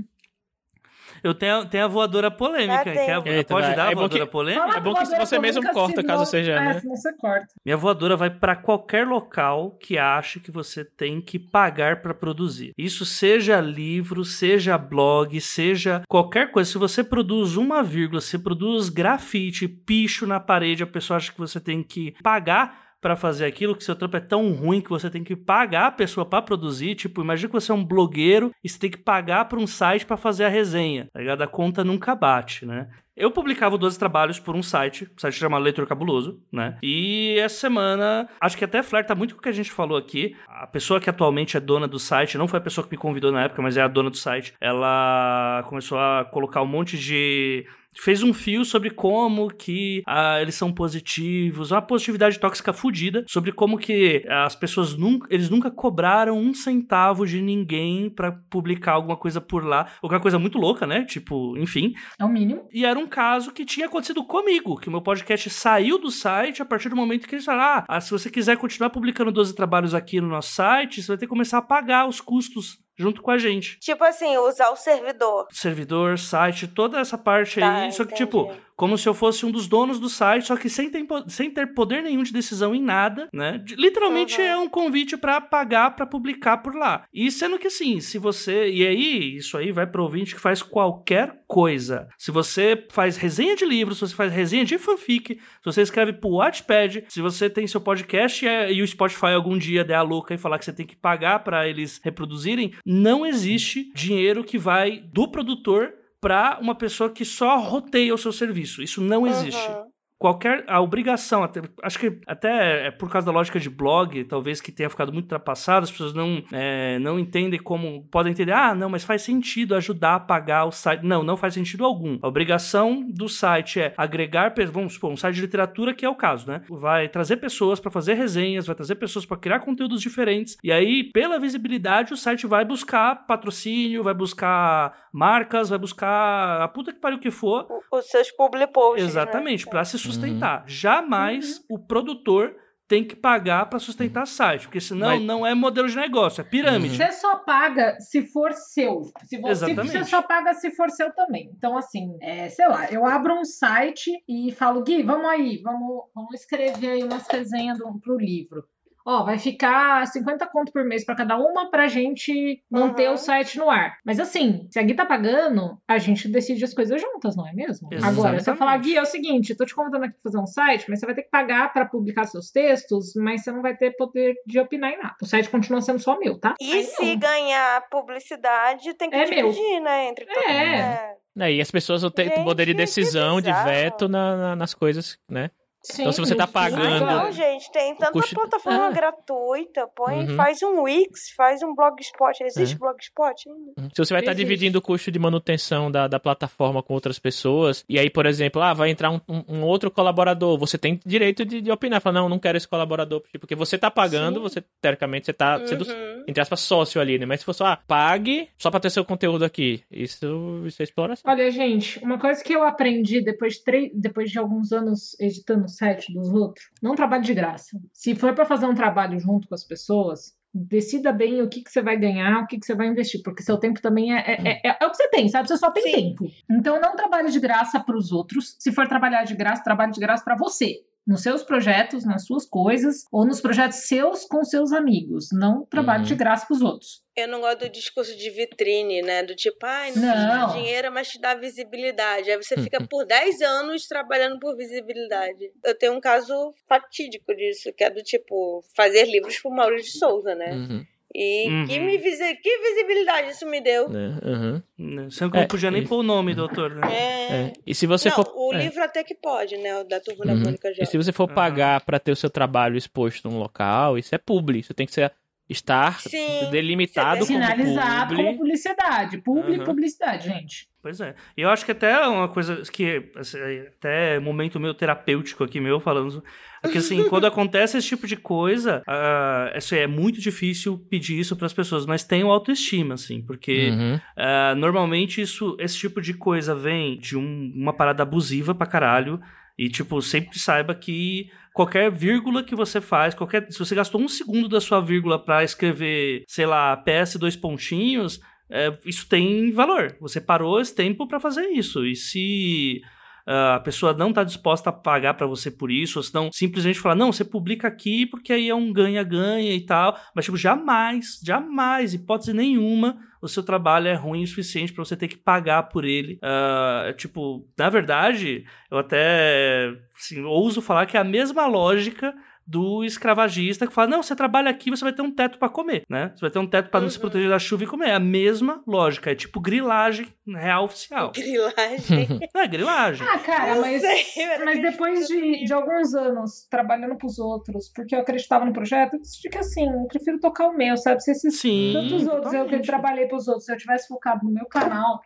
Eu 1.23 1.33
tenho, 1.33 1.65
tenho 1.65 1.85
a 1.85 1.87
voadora 1.87 2.31
polêmica. 2.31 2.83
Quer, 2.83 3.21
tem. 3.23 3.33
Eita, 3.33 3.53
pode 3.53 3.67
vai. 3.67 3.75
dar 3.75 3.87
a 3.87 3.91
É 3.91 3.95
voadora 3.95 4.25
que- 4.25 4.31
polêmica? 4.31 4.77
É 4.77 4.79
bom 4.79 4.93
que 4.93 5.05
você 5.05 5.37
mesmo 5.39 5.61
corta, 5.71 6.03
caso 6.03 6.25
seja, 6.25 6.53
é, 6.53 6.59
né? 6.59 6.79
senão 6.79 6.95
você 6.95 7.13
corta. 7.13 7.47
Minha 7.65 7.77
voadora 7.77 8.15
vai 8.17 8.29
pra 8.29 8.55
qualquer 8.55 9.05
local 9.07 9.71
que 9.79 9.97
ache 9.97 10.39
que 10.39 10.49
você 10.51 10.83
tem 10.83 11.21
que 11.21 11.37
pagar 11.37 12.01
pra 12.01 12.13
produzir. 12.13 12.71
Isso 12.77 13.05
seja 13.05 13.59
livro, 13.61 14.25
seja 14.25 14.77
blog, 14.77 15.39
seja 15.41 16.01
qualquer 16.07 16.51
coisa. 16.51 16.71
Se 16.71 16.77
você 16.77 17.03
produz 17.03 17.55
uma 17.55 17.83
vírgula, 17.83 18.21
se 18.21 18.37
produz 18.39 18.89
grafite, 18.89 19.67
picho 19.67 20.25
na 20.25 20.39
parede, 20.39 20.83
a 20.83 20.87
pessoa 20.87 21.17
acha 21.17 21.31
que 21.31 21.39
você 21.39 21.59
tem 21.59 21.83
que 21.83 22.15
pagar 22.23 22.80
pra 23.01 23.15
fazer 23.15 23.45
aquilo, 23.45 23.75
que 23.75 23.83
seu 23.83 23.95
trampo 23.95 24.15
é 24.15 24.19
tão 24.19 24.51
ruim 24.53 24.79
que 24.79 24.89
você 24.89 25.09
tem 25.09 25.23
que 25.23 25.35
pagar 25.35 25.87
a 25.87 25.91
pessoa 25.91 26.25
pra 26.25 26.41
produzir. 26.41 26.93
Tipo, 26.95 27.21
imagina 27.21 27.49
que 27.49 27.59
você 27.59 27.71
é 27.71 27.75
um 27.75 27.83
blogueiro 27.83 28.51
e 28.63 28.69
você 28.69 28.77
tem 28.77 28.91
que 28.91 28.97
pagar 28.97 29.45
pra 29.45 29.59
um 29.59 29.65
site 29.65 30.05
pra 30.05 30.15
fazer 30.15 30.45
a 30.45 30.49
resenha. 30.49 31.07
Tá 31.11 31.19
ligado? 31.19 31.41
A 31.41 31.47
conta 31.47 31.83
nunca 31.83 32.15
bate, 32.15 32.65
né? 32.65 32.87
Eu 33.15 33.29
publicava 33.29 33.77
12 33.77 33.99
trabalhos 33.99 34.39
por 34.39 34.55
um 34.55 34.63
site, 34.63 35.03
um 35.03 35.19
site 35.19 35.35
chamado 35.35 35.63
Leitor 35.63 35.85
Cabuloso, 35.85 36.41
né? 36.51 36.77
E 36.81 37.35
essa 37.39 37.55
semana, 37.55 38.29
acho 38.39 38.57
que 38.57 38.63
até 38.63 38.81
flerta 38.81 39.13
muito 39.13 39.35
com 39.35 39.39
o 39.39 39.43
que 39.43 39.49
a 39.49 39.53
gente 39.53 39.71
falou 39.71 39.97
aqui. 39.97 40.35
A 40.47 40.65
pessoa 40.65 40.99
que 40.99 41.09
atualmente 41.09 41.57
é 41.57 41.59
dona 41.59 41.87
do 41.87 41.99
site, 41.99 42.37
não 42.37 42.47
foi 42.47 42.59
a 42.59 42.63
pessoa 42.63 42.85
que 42.85 42.91
me 42.91 42.97
convidou 42.97 43.31
na 43.31 43.43
época, 43.43 43.61
mas 43.61 43.75
é 43.75 43.81
a 43.81 43.87
dona 43.87 44.09
do 44.09 44.17
site, 44.17 44.53
ela 44.61 45.63
começou 45.67 45.99
a 45.99 46.25
colocar 46.31 46.61
um 46.61 46.67
monte 46.67 46.97
de 46.97 47.65
fez 47.95 48.23
um 48.23 48.33
fio 48.33 48.63
sobre 48.63 48.89
como 48.89 49.49
que 49.49 50.01
ah, 50.07 50.41
eles 50.41 50.55
são 50.55 50.71
positivos, 50.71 51.71
uma 51.71 51.81
positividade 51.81 52.39
tóxica 52.39 52.73
fudida, 52.73 53.23
sobre 53.27 53.51
como 53.51 53.77
que 53.77 54.25
as 54.29 54.55
pessoas 54.55 54.95
nunca, 54.95 55.27
eles 55.29 55.49
nunca 55.49 55.69
cobraram 55.69 56.37
um 56.37 56.53
centavo 56.53 57.25
de 57.25 57.41
ninguém 57.41 58.09
pra 58.09 58.31
publicar 58.31 58.93
alguma 58.93 59.17
coisa 59.17 59.41
por 59.41 59.65
lá, 59.65 59.87
ou 60.01 60.09
que 60.09 60.15
é 60.15 60.19
coisa 60.19 60.39
muito 60.39 60.57
louca, 60.57 60.87
né? 60.87 61.03
Tipo, 61.05 61.57
enfim. 61.57 61.93
É 62.19 62.25
o 62.25 62.29
mínimo. 62.29 62.67
E 62.71 62.85
era 62.85 62.97
um 62.97 63.07
caso 63.07 63.51
que 63.51 63.65
tinha 63.65 63.87
acontecido 63.87 64.23
comigo, 64.23 64.77
que 64.77 64.87
o 64.87 64.91
meu 64.91 65.01
podcast 65.01 65.49
saiu 65.49 65.99
do 65.99 66.11
site 66.11 66.61
a 66.61 66.65
partir 66.65 66.89
do 66.89 66.95
momento 66.95 67.27
que 67.27 67.35
eles 67.35 67.45
falaram: 67.45 67.85
ah, 67.87 68.01
se 68.01 68.11
você 68.11 68.29
quiser 68.29 68.57
continuar 68.57 68.89
publicando 68.89 69.31
12 69.31 69.55
trabalhos 69.55 69.93
aqui 69.93 70.21
no 70.21 70.27
nosso 70.27 70.53
site, 70.53 71.01
você 71.01 71.07
vai 71.09 71.17
ter 71.17 71.25
que 71.25 71.29
começar 71.29 71.57
a 71.57 71.61
pagar 71.61 72.07
os 72.07 72.21
custos 72.21 72.79
junto 73.01 73.21
com 73.21 73.31
a 73.31 73.37
gente. 73.37 73.77
Tipo 73.79 74.03
assim, 74.03 74.37
usar 74.37 74.69
o 74.69 74.75
servidor. 74.75 75.47
Servidor, 75.51 76.19
site, 76.19 76.67
toda 76.67 76.99
essa 76.99 77.17
parte 77.17 77.59
Tá, 77.59 77.75
aí. 77.83 77.91
Só 77.91 78.03
que, 78.05 78.13
entendi. 78.13 78.25
tipo, 78.25 78.53
como 78.81 78.97
se 78.97 79.07
eu 79.07 79.13
fosse 79.13 79.45
um 79.45 79.51
dos 79.51 79.67
donos 79.67 79.99
do 79.99 80.09
site, 80.09 80.47
só 80.47 80.55
que 80.57 80.67
sem 80.67 80.89
ter, 80.89 81.05
sem 81.27 81.51
ter 81.51 81.67
poder 81.75 82.01
nenhum 82.01 82.23
de 82.23 82.33
decisão 82.33 82.73
em 82.73 82.81
nada, 82.81 83.29
né? 83.31 83.63
Literalmente 83.77 84.41
Uhum. 84.41 84.47
é 84.47 84.57
um 84.57 84.67
convite 84.67 85.15
pra 85.15 85.39
pagar 85.39 85.95
pra 85.95 86.03
publicar 86.07 86.57
por 86.57 86.73
lá. 86.75 87.03
E 87.13 87.29
sendo 87.29 87.59
que 87.59 87.67
assim, 87.67 87.99
se 87.99 88.17
você. 88.17 88.71
E 88.71 88.87
aí, 88.87 89.35
isso 89.35 89.55
aí 89.55 89.71
vai 89.71 89.85
pro 89.85 90.01
ouvinte 90.01 90.33
que 90.33 90.41
faz 90.41 90.63
qualquer 90.63 91.43
coisa. 91.47 92.07
Se 92.17 92.31
você 92.31 92.87
faz 92.91 93.17
resenha 93.17 93.55
de 93.55 93.65
livros, 93.65 93.99
se 93.99 94.07
você 94.07 94.15
faz 94.15 94.33
resenha 94.33 94.65
de 94.65 94.79
fanfic, 94.79 95.35
se 95.35 95.39
você 95.63 95.83
escreve 95.83 96.13
pro 96.13 96.37
Wattpad, 96.37 97.03
se 97.07 97.21
você 97.21 97.51
tem 97.51 97.67
seu 97.67 97.81
podcast 97.81 98.43
e, 98.43 98.47
é- 98.47 98.73
e 98.73 98.81
o 98.81 98.87
Spotify 98.87 99.27
algum 99.27 99.57
dia 99.59 99.83
der 99.83 99.95
a 99.95 100.01
louca 100.01 100.33
e 100.33 100.39
falar 100.39 100.57
que 100.57 100.65
você 100.65 100.73
tem 100.73 100.87
que 100.87 100.95
pagar 100.95 101.43
pra 101.43 101.67
eles 101.67 102.01
reproduzirem, 102.03 102.73
não 102.83 103.23
existe 103.27 103.91
dinheiro 103.93 104.43
que 104.43 104.57
vai 104.57 105.03
do 105.13 105.29
produtor 105.29 105.93
pra 106.21 106.59
uma 106.61 106.75
pessoa 106.75 107.09
que 107.11 107.25
só 107.25 107.59
roteia 107.59 108.13
o 108.13 108.17
seu 108.17 108.31
serviço. 108.31 108.81
Isso 108.81 109.01
não 109.01 109.27
existe 109.27 109.67
Uhum. 109.69 109.90
Qualquer 110.21 110.63
a 110.67 110.79
obrigação, 110.79 111.43
até- 111.43 111.61
acho 111.81 111.97
que 111.97 112.19
até 112.27 112.85
é 112.87 112.91
por 112.91 113.09
causa 113.09 113.25
da 113.25 113.31
lógica 113.31 113.59
de 113.59 113.71
blog, 113.71 114.23
talvez 114.25 114.61
que 114.61 114.71
tenha 114.71 114.87
ficado 114.87 115.11
muito 115.11 115.25
ultrapassado, 115.25 115.83
as 115.83 115.89
pessoas 115.91 116.13
não, 116.13 116.43
é, 116.51 116.99
não 116.99 117.17
entendem 117.17 117.59
como, 117.59 118.07
podem 118.11 118.31
entender, 118.31 118.51
ah, 118.51 118.75
não, 118.75 118.87
mas 118.87 119.03
faz 119.03 119.23
sentido 119.23 119.73
ajudar 119.73 120.13
a 120.15 120.19
pagar 120.19 120.65
o 120.65 120.71
site. 120.71 121.03
Não, 121.03 121.23
não 121.23 121.35
faz 121.35 121.55
sentido 121.55 121.83
algum. 121.83 122.19
A 122.21 122.27
obrigação 122.27 123.03
do 123.09 123.27
site 123.27 123.79
é 123.79 123.95
agregar, 123.97 124.53
vamos 124.71 124.93
supor, 124.93 125.11
um 125.11 125.17
site 125.17 125.35
de 125.35 125.41
literatura 125.41 125.91
que 125.91 126.05
é 126.05 126.09
o 126.09 126.13
caso, 126.15 126.47
né? 126.47 126.61
Vai 126.69 127.09
trazer 127.09 127.37
pessoas 127.37 127.79
para 127.79 127.89
fazer 127.89 128.13
resenhas, 128.13 128.67
vai 128.67 128.75
trazer 128.75 128.95
pessoas 128.95 129.25
para 129.25 129.37
criar 129.37 129.59
conteúdos 129.61 129.99
diferentes, 130.01 130.55
e 130.63 130.71
aí, 130.71 131.05
pela 131.11 131.39
visibilidade, 131.39 132.13
o 132.13 132.17
site 132.17 132.45
vai 132.45 132.63
buscar 132.63 133.25
patrocínio, 133.25 134.03
vai 134.03 134.13
buscar 134.13 135.07
marcas, 135.11 135.69
vai 135.69 135.79
buscar 135.79 136.61
a 136.61 136.67
puta 136.67 136.93
que 136.93 136.99
pariu 136.99 137.17
que 137.17 137.31
for, 137.31 137.65
Os 137.91 138.05
seus 138.05 138.29
public 138.31 138.71
posts. 138.71 139.03
Exatamente, 139.03 139.65
né? 139.65 139.71
pra 139.71 139.83
se 139.83 139.97
sustentar. 140.11 140.63
Jamais 140.67 141.63
o 141.69 141.79
produtor 141.79 142.55
tem 142.91 143.05
que 143.05 143.15
pagar 143.15 143.67
pra 143.67 143.79
sustentar 143.79 144.27
site, 144.27 144.63
porque 144.63 144.81
senão 144.81 145.17
não 145.17 145.47
é 145.47 145.55
modelo 145.55 145.87
de 145.87 145.95
negócio, 145.95 146.41
é 146.41 146.43
pirâmide. 146.43 146.97
Você 146.97 147.11
só 147.13 147.37
paga 147.37 147.97
se 148.01 148.21
for 148.21 148.51
seu. 148.51 149.03
Se 149.23 149.37
você, 149.39 149.51
Exatamente. 149.51 149.91
você 149.91 150.03
só 150.03 150.21
paga 150.21 150.53
se 150.53 150.71
for 150.71 150.89
seu 150.89 151.09
também. 151.13 151.49
Então, 151.55 151.77
assim, 151.77 152.17
é, 152.21 152.49
sei 152.49 152.67
lá, 152.67 152.91
eu 152.91 153.05
abro 153.05 153.33
um 153.33 153.45
site 153.45 154.11
e 154.27 154.51
falo, 154.51 154.83
Gui, 154.83 155.03
vamos 155.03 155.25
aí, 155.25 155.61
vamos, 155.63 156.03
vamos 156.13 156.33
escrever 156.33 156.89
aí 156.89 157.03
umas 157.03 157.25
resenhas 157.27 157.77
do, 157.77 157.97
pro 158.01 158.17
livro. 158.17 158.65
Ó, 159.05 159.23
vai 159.23 159.37
ficar 159.37 160.05
50 160.07 160.45
conto 160.47 160.71
por 160.71 160.83
mês 160.83 161.05
pra 161.05 161.15
cada 161.15 161.37
uma 161.37 161.69
pra 161.69 161.87
gente 161.87 162.61
manter 162.69 163.07
Uhum. 163.07 163.13
o 163.13 163.17
site 163.17 163.57
no 163.57 163.69
ar. 163.69 163.97
Mas 164.05 164.19
assim, 164.19 164.67
se 164.71 164.79
a 164.79 164.83
Gui 164.83 164.93
tá 164.93 165.05
pagando, 165.05 165.77
a 165.87 165.97
gente 165.97 166.27
decide 166.27 166.63
as 166.63 166.73
coisas 166.73 167.01
juntas, 167.01 167.35
não 167.35 167.47
é 167.47 167.53
mesmo? 167.53 167.89
Agora, 168.03 168.39
se 168.39 168.49
eu 168.49 168.55
falar, 168.55 168.71
Exatamente. 168.75 168.83
Gui, 168.83 168.97
é 168.97 169.01
o 169.01 169.05
seguinte, 169.05 169.55
tô 169.55 169.65
te 169.65 169.73
convidando 169.75 170.05
aqui 170.05 170.13
pra 170.21 170.31
fazer 170.31 170.43
um 170.43 170.47
site, 170.47 170.85
mas 170.89 170.99
você 170.99 171.05
vai 171.05 171.15
ter 171.15 171.23
que 171.23 171.29
pagar 171.29 171.71
pra 171.73 171.85
publicar 171.85 172.25
seus 172.25 172.51
textos, 172.51 173.13
mas 173.15 173.43
você 173.43 173.51
não 173.51 173.61
vai 173.61 173.75
ter 173.75 173.91
poder 173.95 174.35
de 174.45 174.59
opinar 174.59 174.91
em 174.91 174.97
nada. 174.97 175.15
O 175.21 175.25
site 175.25 175.49
continua 175.49 175.81
sendo 175.81 175.99
só 175.99 176.17
meu, 176.19 176.39
tá? 176.39 176.55
E 176.59 176.71
Aí 176.73 176.83
se 176.83 177.05
não. 177.05 177.19
ganhar 177.19 177.81
publicidade, 177.89 178.93
tem 178.95 179.09
que 179.09 179.15
É 179.15 179.25
meu. 179.27 179.49
dividir, 179.51 179.79
né? 179.81 180.07
Entre 180.09 180.25
todo 180.25 180.43
É. 180.43 181.15
Né, 181.35 181.53
E 181.53 181.61
as 181.61 181.71
pessoas 181.71 182.01
vão 182.01 182.11
ter 182.11 182.25
Gente, 182.25 182.43
poder 182.43 182.65
de 182.65 182.73
decisão, 182.73 183.39
de 183.39 183.51
veto 183.63 184.09
na- 184.09 184.35
na- 184.35 184.55
nas 184.55 184.73
coisas, 184.73 185.17
né? 185.29 185.49
Sim, 185.83 186.03
Então, 186.03 186.11
se 186.13 186.19
você 186.21 186.35
tá 186.35 186.45
pagando-. 186.45 187.05
Não, 187.05 187.31
gente, 187.31 187.71
tem 187.71 187.95
tanta 187.95 188.11
custo- 188.11 188.35
plataforma 188.35 188.87
É. 188.87 188.91
gratuita. 188.93 189.87
Põe, 189.95 190.29
Uhum. 190.29 190.35
faz 190.35 190.61
um 190.61 190.81
Wix, 190.83 191.31
faz 191.35 191.63
um 191.63 191.73
Blogspot. 191.73 192.43
Existe 192.43 192.75
É. 192.75 192.77
Blogspot 192.77 193.49
ainda? 193.49 193.89
Se 193.93 193.97
você 194.05 194.13
vai 194.13 194.21
estar 194.21 194.31
Existe. 194.33 194.45
dividindo 194.45 194.77
o 194.77 194.81
custo 194.81 195.11
de 195.11 195.17
manutenção 195.17 195.89
da, 195.89 196.07
da 196.07 196.19
plataforma 196.19 196.83
com 196.83 196.93
outras 196.93 197.17
pessoas, 197.17 197.83
e 197.89 197.97
aí, 197.97 198.09
por 198.11 198.25
exemplo, 198.27 198.61
ah, 198.61 198.73
vai 198.73 198.91
entrar 198.91 199.09
um, 199.11 199.19
um- 199.27 199.63
outro 199.63 199.89
colaborador, 199.89 200.57
você 200.57 200.77
tem 200.77 200.99
direito 201.05 201.43
de, 201.43 201.61
de 201.61 201.71
opinar. 201.71 201.99
Falar, 201.99 202.21
não, 202.21 202.29
não 202.29 202.37
quero 202.39 202.57
esse 202.57 202.67
colaborador, 202.67 203.21
porque 203.39 203.55
você 203.55 203.77
tá 203.77 203.89
pagando, 203.89 204.35
Sim. 204.37 204.41
você, 204.43 204.63
teoricamente, 204.79 205.25
você 205.25 205.33
tá 205.33 205.65
sendo, 205.65 205.83
Uhum. 205.83 206.23
entre 206.27 206.41
aspas, 206.41 206.59
sócio 206.61 207.01
ali, 207.01 207.17
né? 207.17 207.25
Mas 207.25 207.39
se 207.39 207.45
for 207.45 207.53
só, 207.53 207.65
ah, 207.65 207.79
pague 207.87 208.49
só 208.57 208.69
pra 208.69 208.79
ter 208.79 208.89
seu 208.91 209.03
conteúdo 209.03 209.43
aqui. 209.43 209.83
Isso, 209.91 210.63
isso 210.65 210.81
é 210.81 210.83
exploração. 210.83 211.31
Olha, 211.31 211.49
gente, 211.49 211.97
uma 212.03 212.19
coisa 212.19 212.43
que 212.43 212.53
eu 212.53 212.63
aprendi 212.63 213.19
depois 213.21 213.55
de, 213.55 213.63
três, 213.63 213.91
depois 213.93 214.29
de 214.29 214.37
alguns 214.37 214.71
anos 214.71 215.19
editando 215.19 215.67
site 215.71 216.13
dos 216.13 216.31
outros, 216.33 216.65
não 216.81 216.95
trabalhe 216.95 217.23
de 217.23 217.33
graça. 217.33 217.79
Se 217.93 218.13
for 218.15 218.33
para 218.35 218.45
fazer 218.45 218.65
um 218.65 218.75
trabalho 218.75 219.19
junto 219.19 219.47
com 219.47 219.55
as 219.55 219.63
pessoas, 219.63 220.33
decida 220.53 221.11
bem 221.13 221.41
o 221.41 221.47
que, 221.49 221.63
que 221.63 221.71
você 221.71 221.81
vai 221.81 221.97
ganhar, 221.97 222.43
o 222.43 222.47
que, 222.47 222.59
que 222.59 222.65
você 222.65 222.75
vai 222.75 222.87
investir, 222.87 223.21
porque 223.23 223.41
seu 223.41 223.57
tempo 223.57 223.81
também 223.81 224.13
é, 224.13 224.19
é, 224.19 224.61
é- 224.67 224.77
é 224.81 224.85
o 224.85 224.89
que 224.91 224.97
você 224.97 225.07
tem, 225.09 225.27
sabe? 225.29 225.47
Você 225.47 225.57
só 225.57 225.71
tem 225.71 225.83
Sim. 225.83 225.91
tempo. 225.91 226.25
Então 226.49 226.79
não 226.79 226.95
trabalhe 226.95 227.31
de 227.31 227.39
graça 227.39 227.79
para 227.79 227.97
os 227.97 228.11
outros. 228.11 228.55
Se 228.59 228.71
for 228.71 228.87
trabalhar 228.87 229.23
de 229.23 229.35
graça, 229.35 229.63
trabalhe 229.63 229.91
de 229.91 229.99
graça 229.99 230.23
para 230.23 230.35
você. 230.35 230.81
Nos 231.07 231.23
seus 231.23 231.41
projetos, 231.43 232.05
nas 232.05 232.25
suas 232.25 232.45
coisas, 232.45 233.05
ou 233.11 233.25
nos 233.25 233.41
projetos 233.41 233.87
seus 233.87 234.25
com 234.25 234.43
seus 234.43 234.71
amigos. 234.71 235.29
Não 235.33 235.65
trabalhe 235.65 236.03
Uhum. 236.03 236.07
de 236.07 236.15
graça 236.15 236.45
para 236.45 236.55
os 236.55 236.61
outros. 236.61 237.01
Eu 237.17 237.27
não 237.27 237.41
gosto 237.41 237.59
do 237.59 237.69
discurso 237.69 238.15
de 238.15 238.29
vitrine, 238.29 239.01
né? 239.01 239.23
Do 239.23 239.35
tipo, 239.35 239.57
ai, 239.65 239.91
não, 239.95 240.01
Não. 240.01 240.11
te 240.13 240.27
dá 240.27 240.45
dinheiro, 240.59 240.91
mas 240.93 241.09
te 241.09 241.19
dá 241.19 241.33
visibilidade. 241.35 242.29
Aí 242.31 242.37
você 242.37 242.55
fica 242.61 242.77
por 242.89 243.05
10 243.05 243.41
anos 243.41 243.87
trabalhando 243.87 244.39
por 244.39 244.55
visibilidade. 244.55 245.51
Eu 245.65 245.77
tenho 245.77 245.93
um 245.93 245.99
caso 245.99 246.33
fatídico 246.69 247.35
disso, 247.35 247.73
que 247.75 247.83
é 247.83 247.89
do 247.89 248.01
tipo, 248.03 248.63
fazer 248.75 249.05
livros 249.05 249.39
pro 249.39 249.51
Maurício 249.51 249.91
de 249.91 249.99
Souza, 249.99 250.35
né? 250.35 250.51
Uhum, 250.53 250.85
E 251.13 251.49
Uhum. 251.49 251.65
que, 251.67 251.77
me 251.79 251.97
visi- 251.97 252.35
que 252.37 252.57
visibilidade 252.59 253.31
isso 253.31 253.45
me 253.45 253.59
deu. 253.61 253.89
né? 253.89 254.17
Uhum. 254.23 255.09
Você 255.09 255.25
não 255.27 255.39
É, 255.41 255.45
podia 255.45 255.69
nem 255.69 255.81
e- 255.83 255.87
pôr 255.87 255.97
o 255.97 256.03
nome, 256.03 256.33
doutor, 256.33 256.73
né? 256.73 256.87
É. 256.89 257.33
É. 257.47 257.53
E 257.67 257.75
se 257.75 257.85
você 257.85 258.07
não, 258.09 258.15
for. 258.15 258.31
o 258.35 258.53
é. 258.53 258.57
livro 258.63 258.81
até 258.81 259.03
que 259.03 259.13
pode, 259.15 259.57
né? 259.57 259.75
O 259.79 259.83
da 259.83 259.99
Turma 259.99 260.25
da 260.25 260.33
Uhum. 260.33 260.39
Mônica 260.39 260.69
E 260.69 260.73
Jovem. 260.73 260.85
se 260.85 260.97
você 260.97 261.11
for 261.11 261.27
pagar 261.27 261.81
pra 261.81 261.99
ter 261.99 262.11
o 262.11 262.15
seu 262.15 262.29
trabalho 262.29 262.77
exposto 262.77 263.29
num 263.29 263.37
local, 263.37 263.97
isso 263.97 264.15
é 264.15 264.17
publi. 264.17 264.59
Isso 264.59 264.73
tem 264.73 264.85
que 264.85 264.93
ser, 264.93 265.11
estar 265.49 265.99
Sim, 265.99 266.49
delimitado 266.49 267.17
é 267.23 267.27
como 267.27 267.27
Sinalizado 267.27 268.09
publi. 268.15 268.23
como 268.25 268.37
publicidade. 268.37 269.17
Publi 269.17 269.63
publicidade, 269.65 270.29
gente. 270.29 270.70
Pois 270.81 270.99
é. 270.99 271.13
E 271.37 271.41
eu 271.41 271.49
acho 271.49 271.63
que 271.63 271.71
até 271.71 272.07
uma 272.07 272.27
coisa 272.27 272.63
que, 272.71 273.11
assim, 273.15 273.37
até 273.67 274.19
momento 274.19 274.59
meu 274.59 274.73
terapêutico 274.73 275.43
aqui 275.43 275.59
meu 275.59 275.79
falando, 275.79 276.23
é 276.63 276.67
que 276.69 276.79
assim, 276.79 277.07
quando 277.07 277.25
acontece 277.27 277.77
esse 277.77 277.87
tipo 277.87 278.07
de 278.07 278.17
coisa, 278.17 278.81
ah, 278.87 279.51
assim, 279.53 279.75
é 279.75 279.85
muito 279.85 280.19
difícil 280.19 280.79
pedir 280.89 281.19
isso 281.19 281.35
para 281.35 281.45
as 281.45 281.53
pessoas, 281.53 281.85
mas 281.85 282.03
tem 282.03 282.23
o 282.23 282.31
autoestima, 282.31 282.95
assim, 282.95 283.21
porque 283.21 283.69
Uhum. 283.71 283.99
ah, 284.17 284.55
normalmente 284.55 285.21
isso, 285.21 285.55
esse 285.59 285.77
tipo 285.77 286.01
de 286.01 286.15
coisa 286.15 286.55
vem 286.55 286.97
de 286.97 287.15
um- 287.15 287.51
uma 287.55 287.73
parada 287.73 288.01
abusiva 288.01 288.55
pra 288.55 288.65
caralho, 288.65 289.21
e 289.59 289.69
tipo, 289.69 290.01
sempre 290.01 290.39
saiba 290.39 290.73
que 290.73 291.29
qualquer 291.53 291.91
vírgula 291.91 292.41
que 292.43 292.55
você 292.55 292.81
faz, 292.81 293.13
qualquer, 293.13 293.45
se 293.51 293.59
você 293.59 293.75
gastou 293.75 294.01
um 294.01 294.07
segundo 294.07 294.49
da 294.49 294.59
sua 294.59 294.81
vírgula 294.81 295.23
pra 295.23 295.43
escrever, 295.43 296.23
sei 296.27 296.47
lá, 296.47 296.75
PS 296.77 297.19
dois 297.19 297.35
pontinhos, 297.35 298.19
é, 298.51 298.77
isso 298.85 299.07
tem 299.07 299.51
valor. 299.51 299.95
Você 299.99 300.19
parou 300.19 300.59
esse 300.59 300.75
tempo 300.75 301.07
pra 301.07 301.19
fazer 301.19 301.47
isso. 301.47 301.85
E 301.85 301.95
se 301.95 302.81
ah, 303.25 303.55
a 303.55 303.59
pessoa 303.59 303.93
não 303.93 304.11
tá 304.11 304.23
disposta 304.23 304.69
a 304.69 304.73
pagar 304.73 305.13
pra 305.13 305.27
você 305.27 305.51
por 305.51 305.71
isso, 305.71 305.99
ou 305.99 306.03
se 306.03 306.13
não 306.13 306.31
simplesmente 306.31 306.79
falar, 306.79 306.95
não, 306.95 307.11
você 307.11 307.23
publica 307.23 307.67
aqui 307.67 308.05
porque 308.05 308.33
aí 308.33 308.49
é 308.49 308.55
um 308.55 308.73
ganha-ganha 308.73 309.53
e 309.53 309.61
tal, 309.65 309.97
mas 310.15 310.25
tipo, 310.25 310.37
jamais, 310.37 311.19
jamais, 311.23 311.93
hipótese 311.93 312.33
nenhuma, 312.33 312.97
o 313.21 313.27
seu 313.27 313.43
trabalho 313.43 313.87
é 313.87 313.93
ruim 313.93 314.23
o 314.23 314.27
suficiente 314.27 314.73
pra 314.73 314.83
você 314.83 314.97
ter 314.97 315.07
que 315.07 315.17
pagar 315.17 315.63
por 315.63 315.85
ele. 315.85 316.17
Ah, 316.21 316.93
tipo, 316.97 317.47
na 317.57 317.69
verdade, 317.69 318.43
eu 318.69 318.77
até 318.79 319.71
assim, 319.95 320.21
ouso 320.23 320.61
falar 320.61 320.85
que 320.85 320.97
é 320.97 320.99
a 320.99 321.03
mesma 321.03 321.45
lógica 321.45 322.13
do 322.51 322.83
escravagista 322.83 323.65
que 323.65 323.73
fala: 323.73 323.87
não, 323.87 324.03
você 324.03 324.15
trabalha 324.15 324.49
aqui, 324.51 324.69
você 324.69 324.83
vai 324.83 324.91
ter 324.93 325.01
um 325.01 325.11
teto 325.11 325.37
pra 325.39 325.47
comer, 325.49 325.83
né? 325.89 326.11
Você 326.13 326.21
vai 326.21 326.29
ter 326.29 326.39
um 326.39 326.47
teto 326.47 326.69
pra 326.69 326.81
não 326.81 326.89
se 326.89 326.97
Uhum. 326.97 327.01
proteger 327.01 327.29
da 327.29 327.39
chuva 327.39 327.63
e 327.63 327.67
comer. 327.67 327.89
É 327.89 327.93
a 327.95 327.99
mesma 327.99 328.61
lógica, 328.67 329.11
é 329.11 329.15
tipo 329.15 329.39
grilagem 329.39 330.07
real 330.27 330.65
oficial. 330.65 331.11
Grilagem. 331.15 332.19
Não 332.35 332.41
é 332.41 332.47
grilagem. 332.47 333.07
Ah, 333.09 333.19
cara, 333.19 333.55
Eu 333.55 333.61
mas, 333.61 333.81
sei, 333.81 334.37
mas 334.43 334.61
depois 334.61 335.07
de, 335.07 335.45
de 335.45 335.53
alguns 335.53 335.93
anos 335.95 336.45
trabalhando 336.49 336.95
pros 336.97 337.17
outros, 337.19 337.71
porque 337.73 337.95
eu 337.95 337.99
acreditava 337.99 338.43
no 338.45 338.53
projeto, 338.53 338.93
eu 338.95 338.99
decidi 338.99 339.29
que 339.29 339.37
assim, 339.37 339.65
eu 339.69 339.85
prefiro 339.87 340.19
tocar 340.19 340.47
o 340.49 340.53
meu, 340.57 340.75
sabe? 340.77 341.01
Se 341.01 341.11
esses 341.11 341.39
Sim. 341.39 341.71
tantos 341.73 342.05
outros 342.07 342.33
eu 342.33 342.39
que 342.43 342.49
totalmente. 342.57 342.65
trabalhei 342.65 343.07
pros 343.07 343.27
outros, 343.27 343.45
se 343.45 343.53
eu 343.53 343.57
tivesse 343.57 343.87
focado 343.87 344.25
no 344.25 344.31
meu 344.33 344.45
canal, 344.45 344.99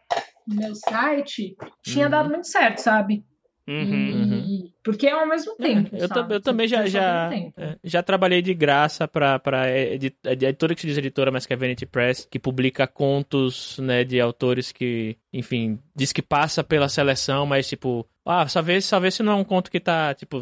no 0.48 0.56
meu 0.56 0.74
site, 0.76 1.56
tinha 1.84 2.06
Uhum. 2.06 2.12
dado 2.12 2.30
muito 2.30 2.48
certo, 2.48 2.80
sabe? 2.80 3.24
Uhum. 3.68 4.46
E- 4.48 4.74
Porque 4.84 5.08
é 5.08 5.12
ao 5.12 5.28
mesmo 5.28 5.56
tempo. 5.56 5.90
Eu, 5.96 6.08
sabe? 6.08 6.14
tam- 6.28 6.36
eu 6.36 6.40
também 6.42 6.68
já, 6.68 6.86
já, 6.86 7.30
tempo. 7.30 7.54
é, 7.58 7.76
já 7.84 8.04
trabalhei 8.04 8.42
de 8.42 8.54
graça 8.54 9.08
pra, 9.08 9.40
pra 9.40 9.70
edi- 9.76 10.16
editora 10.24 10.76
que 10.76 10.82
se 10.82 10.88
diz 10.88 10.98
editora, 10.98 11.32
mas 11.32 11.46
que 11.46 11.54
é 11.54 11.56
Vanity 11.56 11.86
Press, 11.86 12.28
que 12.30 12.38
publica 12.38 12.86
contos 12.86 13.80
né, 13.80 14.04
de 14.04 14.20
autores 14.22 14.72
que, 14.72 15.18
enfim, 15.34 15.80
diz 15.96 16.14
que 16.14 16.22
passa 16.22 16.64
pela 16.64 16.88
seleção, 16.88 17.46
mas 17.48 17.68
tipo, 17.68 18.06
ah, 18.24 18.48
só 18.48 18.62
vê, 18.62 18.80
só 18.82 19.00
vê 19.00 19.10
se 19.10 19.24
não 19.24 19.34
é 19.34 19.36
um 19.36 19.44
conto 19.44 19.72
que 19.72 19.80
tá, 19.80 20.14
tipo, 20.14 20.42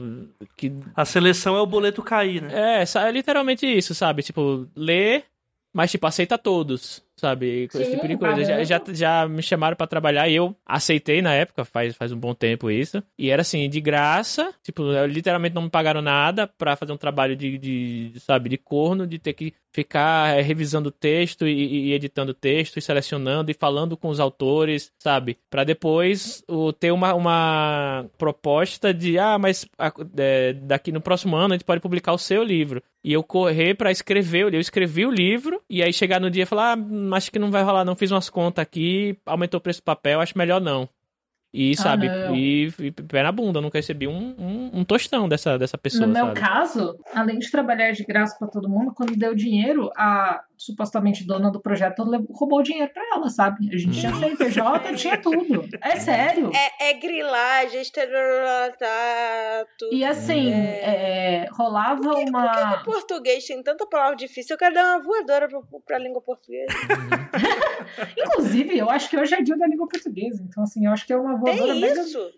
que 0.57 0.73
A 0.95 1.05
seleção 1.05 1.55
é 1.55 1.61
o 1.61 1.65
boleto 1.65 2.03
cair, 2.03 2.41
né? 2.41 2.81
É, 2.81 2.83
é 2.83 3.11
literalmente 3.11 3.65
isso, 3.65 3.95
sabe? 3.95 4.21
Tipo, 4.23 4.67
lê, 4.75 5.23
mas 5.73 5.89
tipo, 5.91 6.05
aceita 6.05 6.37
todos, 6.37 7.01
sabe? 7.23 7.63
Esse 7.63 7.85
Sim, 7.85 7.91
tipo 7.91 8.07
de 8.07 8.17
coisa. 8.17 8.43
Já, 8.43 8.63
já, 8.65 8.81
já 8.89 9.27
me 9.29 9.41
chamaram 9.41 9.77
pra 9.77 9.87
trabalhar 9.87 10.27
e 10.27 10.35
eu 10.35 10.53
aceitei 10.65 11.21
na 11.21 11.33
época, 11.33 11.63
faz, 11.63 11.95
faz 11.95 12.11
um 12.11 12.17
bom 12.17 12.33
tempo 12.33 12.69
isso. 12.69 13.01
E 13.17 13.29
era 13.29 13.41
assim, 13.41 13.69
de 13.69 13.79
graça, 13.79 14.53
tipo, 14.61 14.83
literalmente 15.05 15.55
não 15.55 15.61
me 15.61 15.69
pagaram 15.69 16.01
nada 16.01 16.45
pra 16.45 16.75
fazer 16.75 16.91
um 16.91 16.97
trabalho 16.97 17.33
de, 17.33 17.57
de 17.57 18.19
sabe, 18.19 18.49
de 18.49 18.57
corno, 18.57 19.07
de 19.07 19.17
ter 19.17 19.31
que 19.31 19.53
ficar 19.71 20.37
é, 20.37 20.41
revisando 20.41 20.89
o 20.89 20.91
texto 20.91 21.47
e, 21.47 21.89
e 21.89 21.93
editando 21.93 22.31
o 22.31 22.35
texto 22.35 22.77
e 22.77 22.81
selecionando 22.81 23.49
e 23.49 23.55
falando 23.55 23.97
com 23.97 24.09
os 24.09 24.19
autores, 24.19 24.91
sabe? 24.99 25.37
Pra 25.49 25.63
depois 25.63 26.43
o, 26.47 26.71
ter 26.71 26.91
uma, 26.91 27.13
uma 27.13 28.05
proposta 28.17 28.93
de, 28.93 29.17
ah, 29.17 29.39
mas 29.39 29.65
é, 30.17 30.53
daqui 30.53 30.91
no 30.91 31.01
próximo 31.01 31.35
ano 31.35 31.53
a 31.53 31.57
gente 31.57 31.65
pode 31.65 31.81
publicar 31.81 32.13
o 32.13 32.19
seu 32.19 32.43
livro. 32.43 32.83
E 33.03 33.11
eu 33.11 33.21
correr 33.21 33.75
pra 33.75 33.91
escrever, 33.91 34.53
eu 34.53 34.59
escrevi 34.61 35.05
o 35.05 35.11
livro, 35.11 35.61
e 35.69 35.83
aí 35.83 35.91
chegar 35.91 36.21
no 36.21 36.31
dia 36.31 36.43
e 36.43 36.45
falar, 36.45 36.73
ah, 36.73 36.77
acho 37.13 37.31
que 37.31 37.39
não 37.39 37.51
vai 37.51 37.63
rolar 37.63 37.85
não, 37.85 37.95
fiz 37.95 38.11
umas 38.11 38.29
contas 38.29 38.61
aqui, 38.61 39.17
aumentou 39.25 39.57
o 39.57 39.61
preço 39.61 39.81
do 39.81 39.83
papel, 39.85 40.19
acho 40.21 40.37
melhor 40.37 40.59
não. 40.61 40.87
E, 41.55 41.73
Ah, 41.73 41.81
sabe, 41.83 42.07
e, 42.33 42.73
e 42.79 42.91
pé 42.91 43.21
na 43.21 43.31
bunda, 43.31 43.59
eu 43.59 43.61
nunca 43.61 43.77
recebi 43.77 44.07
um, 44.07 44.35
um, 44.39 44.79
um 44.79 44.83
tostão 44.83 45.29
dessa, 45.29 45.55
dessa 45.57 45.77
pessoa, 45.77 46.07
No 46.07 46.13
meu 46.13 46.25
sabe? 46.25 46.39
caso, 46.39 46.97
além 47.13 47.37
de 47.37 47.51
trabalhar 47.51 47.91
de 47.91 48.03
graça 48.03 48.35
pra 48.39 48.47
todo 48.47 48.67
mundo, 48.67 48.91
quando 48.91 49.15
deu 49.15 49.35
dinheiro, 49.35 49.91
a 49.95 50.43
supostamente 50.65 51.25
dona 51.25 51.51
do 51.51 51.59
projeto 51.61 52.03
roubou 52.31 52.59
o 52.59 52.63
dinheiro 52.63 52.91
pra 52.93 53.03
ela, 53.13 53.29
sabe? 53.29 53.69
A 53.73 53.77
gente 53.77 53.99
tinha 53.99 54.13
CNPJ, 54.13 54.93
tinha 54.95 55.17
tudo. 55.17 55.67
É 55.81 55.99
sério. 55.99 56.51
É, 56.53 56.89
é 56.89 56.93
grilagem, 56.93 57.81
estereotato. 57.81 58.85
E 59.91 60.05
assim, 60.05 60.51
é, 60.51 61.47
rolava 61.51 62.13
uma. 62.13 62.81
O 62.81 62.83
português 62.83 63.45
tem 63.45 63.61
tanta 63.61 63.85
palavra 63.85 64.15
difícil, 64.15 64.53
eu 64.53 64.57
quero 64.57 64.73
dar 64.75 64.95
uma 64.95 65.03
voadora 65.03 65.47
pra, 65.47 65.59
pra 65.85 65.97
língua 65.97 66.21
portuguesa. 66.21 66.73
Inclusive, 68.17 68.77
eu 68.77 68.89
acho 68.89 69.09
que 69.09 69.17
hoje 69.17 69.33
é 69.35 69.41
dia 69.41 69.57
da 69.57 69.67
língua 69.67 69.87
portuguesa. 69.87 70.43
Então, 70.47 70.63
assim, 70.63 70.85
eu 70.85 70.91
acho 70.91 71.05
que 71.05 71.13
é 71.13 71.17
uma 71.17 71.37
voadora 71.37 71.73
Tem 71.73 71.81
mega. 71.81 72.01
isso? 72.01 72.31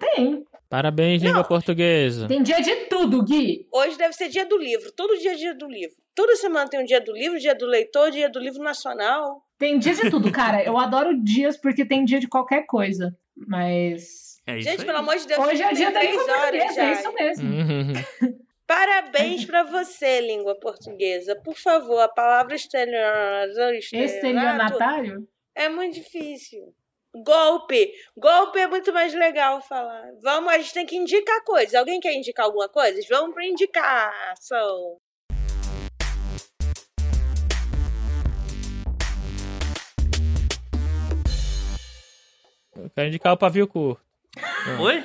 Tem. 0.00 0.44
Parabéns, 0.68 1.22
língua 1.22 1.44
portuguesa. 1.44 2.28
Tem 2.28 2.42
dia 2.42 2.60
de 2.60 2.74
tudo, 2.86 3.22
Gui. 3.22 3.66
Hoje 3.72 3.96
deve 3.96 4.12
ser 4.12 4.28
dia 4.28 4.44
do 4.44 4.58
livro. 4.58 4.92
Todo 4.92 5.18
dia 5.18 5.32
é 5.32 5.36
dia 5.36 5.54
do 5.54 5.66
livro. 5.66 5.96
Toda 6.18 6.34
semana 6.34 6.68
tem 6.68 6.80
um 6.80 6.84
dia 6.84 7.00
do 7.00 7.12
livro, 7.12 7.38
dia 7.38 7.54
do 7.54 7.64
leitor, 7.64 8.10
dia 8.10 8.28
do 8.28 8.40
livro 8.40 8.60
nacional. 8.60 9.40
Tem 9.56 9.78
dia 9.78 9.94
de 9.94 10.10
tudo, 10.10 10.32
cara. 10.32 10.64
Eu 10.64 10.76
adoro 10.76 11.16
dias 11.16 11.56
porque 11.56 11.84
tem 11.84 12.04
dia 12.04 12.18
de 12.18 12.26
qualquer 12.26 12.66
coisa. 12.66 13.16
Mas. 13.36 14.40
É 14.44 14.58
isso 14.58 14.68
Gente, 14.68 14.80
aí. 14.80 14.86
pelo 14.86 14.98
amor 14.98 15.16
de 15.16 15.28
Deus, 15.28 15.38
Hoje 15.38 15.62
é 15.62 15.72
dia 15.72 15.92
da 15.92 16.00
três 16.00 16.16
língua 16.16 16.26
portuguesa, 16.26 16.82
é 16.82 16.92
isso 16.92 17.12
mesmo. 17.12 17.48
Uhum. 17.48 17.92
Parabéns 18.66 19.44
pra 19.44 19.62
você, 19.62 20.20
língua 20.20 20.58
portuguesa. 20.58 21.36
Por 21.36 21.54
favor, 21.54 22.00
a 22.00 22.08
palavra 22.08 22.56
estelionato 22.56 23.76
Estelionatário? 23.92 25.24
é 25.54 25.68
muito 25.68 25.94
difícil. 25.94 26.74
Golpe. 27.14 27.92
Golpe 28.16 28.58
é 28.58 28.66
muito 28.66 28.92
mais 28.92 29.14
legal 29.14 29.62
falar. 29.62 30.10
Vamos, 30.20 30.52
a 30.52 30.58
gente 30.58 30.74
tem 30.74 30.84
que 30.84 30.96
indicar 30.96 31.44
coisas. 31.44 31.76
Alguém 31.76 32.00
quer 32.00 32.12
indicar 32.12 32.46
alguma 32.46 32.68
coisa? 32.68 33.00
Vamos 33.08 33.32
pra 33.32 33.46
indicação. 33.46 34.98
Eu 42.88 42.92
quero 42.94 43.08
indicar 43.08 43.32
o 43.34 43.36
pavio 43.36 43.68
curto. 43.68 44.00
Oi? 44.80 45.02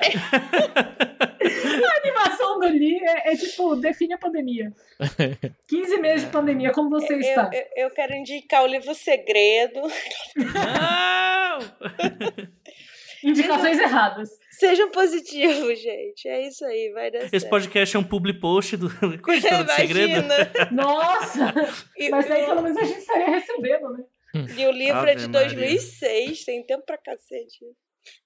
A 1.84 1.96
animação 1.98 2.58
do 2.60 2.66
Lee 2.68 2.98
é, 3.02 3.32
é 3.32 3.36
tipo, 3.36 3.76
define 3.76 4.14
a 4.14 4.18
pandemia. 4.18 4.72
15 5.68 5.98
meses 5.98 6.24
de 6.26 6.32
pandemia, 6.32 6.72
como 6.72 6.88
você 6.88 7.14
Eu, 7.14 7.20
está? 7.20 7.50
eu, 7.52 7.84
eu 7.84 7.90
quero 7.90 8.14
indicar 8.14 8.62
o 8.62 8.66
livro 8.66 8.94
Segredo. 8.94 9.80
Não! 10.36 11.58
Indicações 13.24 13.78
erradas. 13.78 14.30
Sejam 14.50 14.90
positivos, 14.90 15.78
gente. 15.80 16.28
É 16.28 16.46
isso 16.46 16.64
aí, 16.64 16.90
vai 16.92 17.10
dar 17.10 17.18
Esse 17.20 17.30
certo. 17.40 17.48
podcast 17.50 17.96
é 17.96 17.98
um 17.98 18.04
public 18.04 18.38
post 18.40 18.76
do 18.76 18.88
Coisa 19.20 19.64
do 19.64 19.72
Segredo. 19.72 20.24
Imagina. 20.24 20.70
Nossa! 20.70 21.54
Mas 22.10 22.30
aí 22.30 22.44
pelo 22.46 22.62
menos 22.62 22.76
a 22.78 22.84
gente 22.84 22.98
estaria 22.98 23.30
recebendo, 23.30 23.90
né? 23.90 24.04
E 24.56 24.66
o 24.66 24.70
livro 24.72 25.06
é 25.08 25.14
de 25.14 25.24
Ave 25.24 25.32
Maria. 25.32 25.48
2006, 25.50 26.44
tem 26.44 26.64
tempo 26.66 26.84
pra 26.86 26.98
cacete. 26.98 27.64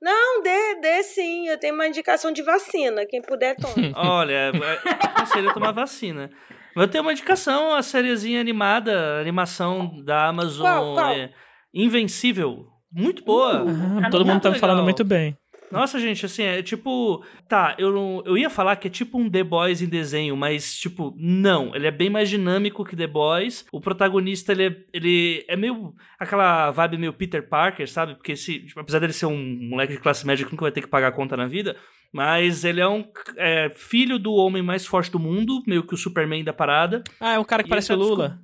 Não, 0.03 0.43
dê, 0.43 0.81
dê 0.81 1.03
sim. 1.03 1.49
Eu 1.49 1.59
tenho 1.59 1.75
uma 1.75 1.87
indicação 1.87 2.33
de 2.33 2.43
vacina. 2.43 3.07
Quem 3.07 3.23
puder, 3.23 3.55
tome. 3.57 3.93
Olha, 3.97 4.51
é- 4.53 5.07
aconselho 5.07 5.51
a 5.51 5.55
tomar 5.55 5.73
vacina. 5.73 6.31
Eu 6.75 6.89
tenho 6.89 7.03
uma 7.03 7.13
indicação, 7.13 7.75
a 7.75 7.83
sériezinha 7.83 8.41
animada, 8.41 9.17
a 9.17 9.21
animação 9.21 10.03
da 10.05 10.27
Amazon 10.29 10.67
Qual, 10.67 10.95
qual? 10.95 11.13
é 11.13 11.31
Invencível. 11.75 12.67
Muito 12.93 13.23
boa. 13.25 13.65
Ah, 14.05 14.11
todo 14.11 14.25
mundo 14.25 14.41
tá 14.41 14.49
me 14.49 14.55
legal. 14.55 14.69
falando 14.69 14.83
muito 14.85 15.05
bem. 15.05 15.37
Nossa, 15.71 15.99
gente, 16.01 16.25
assim, 16.25 16.43
é 16.43 16.63
tipo. 16.63 17.25
Tá, 17.49 17.75
eu, 17.79 17.93
não- 17.93 18.23
eu 18.25 18.37
ia 18.39 18.49
falar 18.51 18.77
que 18.77 18.89
é 18.89 18.91
tipo 18.91 19.19
um 19.19 19.29
The 19.31 19.45
Boys 19.45 19.83
em 19.83 19.89
desenho, 19.89 20.37
mas, 20.37 20.79
tipo, 20.79 21.15
não. 21.19 21.75
Ele 21.75 21.87
é 21.87 21.91
bem 21.91 22.09
mais 22.11 22.29
dinâmico 22.29 22.85
que 22.85 22.97
The 22.97 23.07
Boys. 23.07 23.65
O 23.73 23.81
protagonista, 23.81 24.53
ele 24.53 24.67
é, 24.67 24.77
ele 24.93 25.45
é 25.49 25.57
meio. 25.57 25.95
aquela 26.19 26.71
vibe 26.71 26.99
meio 26.99 27.13
Peter 27.13 27.47
Parker, 27.49 27.89
sabe? 27.89 28.15
Porque, 28.15 28.35
se, 28.37 28.61
tipo, 28.61 28.81
apesar 28.81 28.99
dele 28.99 29.13
ser 29.13 29.27
um 29.27 29.37
moleque 29.69 29.93
de 29.95 30.01
classe 30.01 30.27
média 30.27 30.45
que 30.45 30.53
nunca 30.53 30.65
vai 30.65 30.73
ter 30.73 30.81
que 30.81 30.89
pagar 30.89 31.09
a 31.09 31.13
conta 31.13 31.37
na 31.37 31.47
vida. 31.47 31.77
Mas 32.13 32.65
ele 32.65 32.81
é 32.81 32.89
um 32.89 33.05
é, 33.37 33.71
filho 33.75 34.19
do 34.19 34.33
homem 34.33 34.63
mais 34.63 34.87
forte 34.87 35.11
do 35.11 35.19
mundo, 35.19 35.63
meio 35.67 35.87
que 35.87 35.93
o 35.93 35.97
Superman 35.99 36.43
da 36.43 36.55
parada. 36.55 37.05
Ah, 37.21 37.35
é 37.35 37.39
um 37.39 37.45
cara 37.45 37.63
que 37.63 37.69
E 37.69 37.71
parece 37.71 37.93
o 37.93 37.97
tá 37.97 38.03
Lula. 38.03 38.41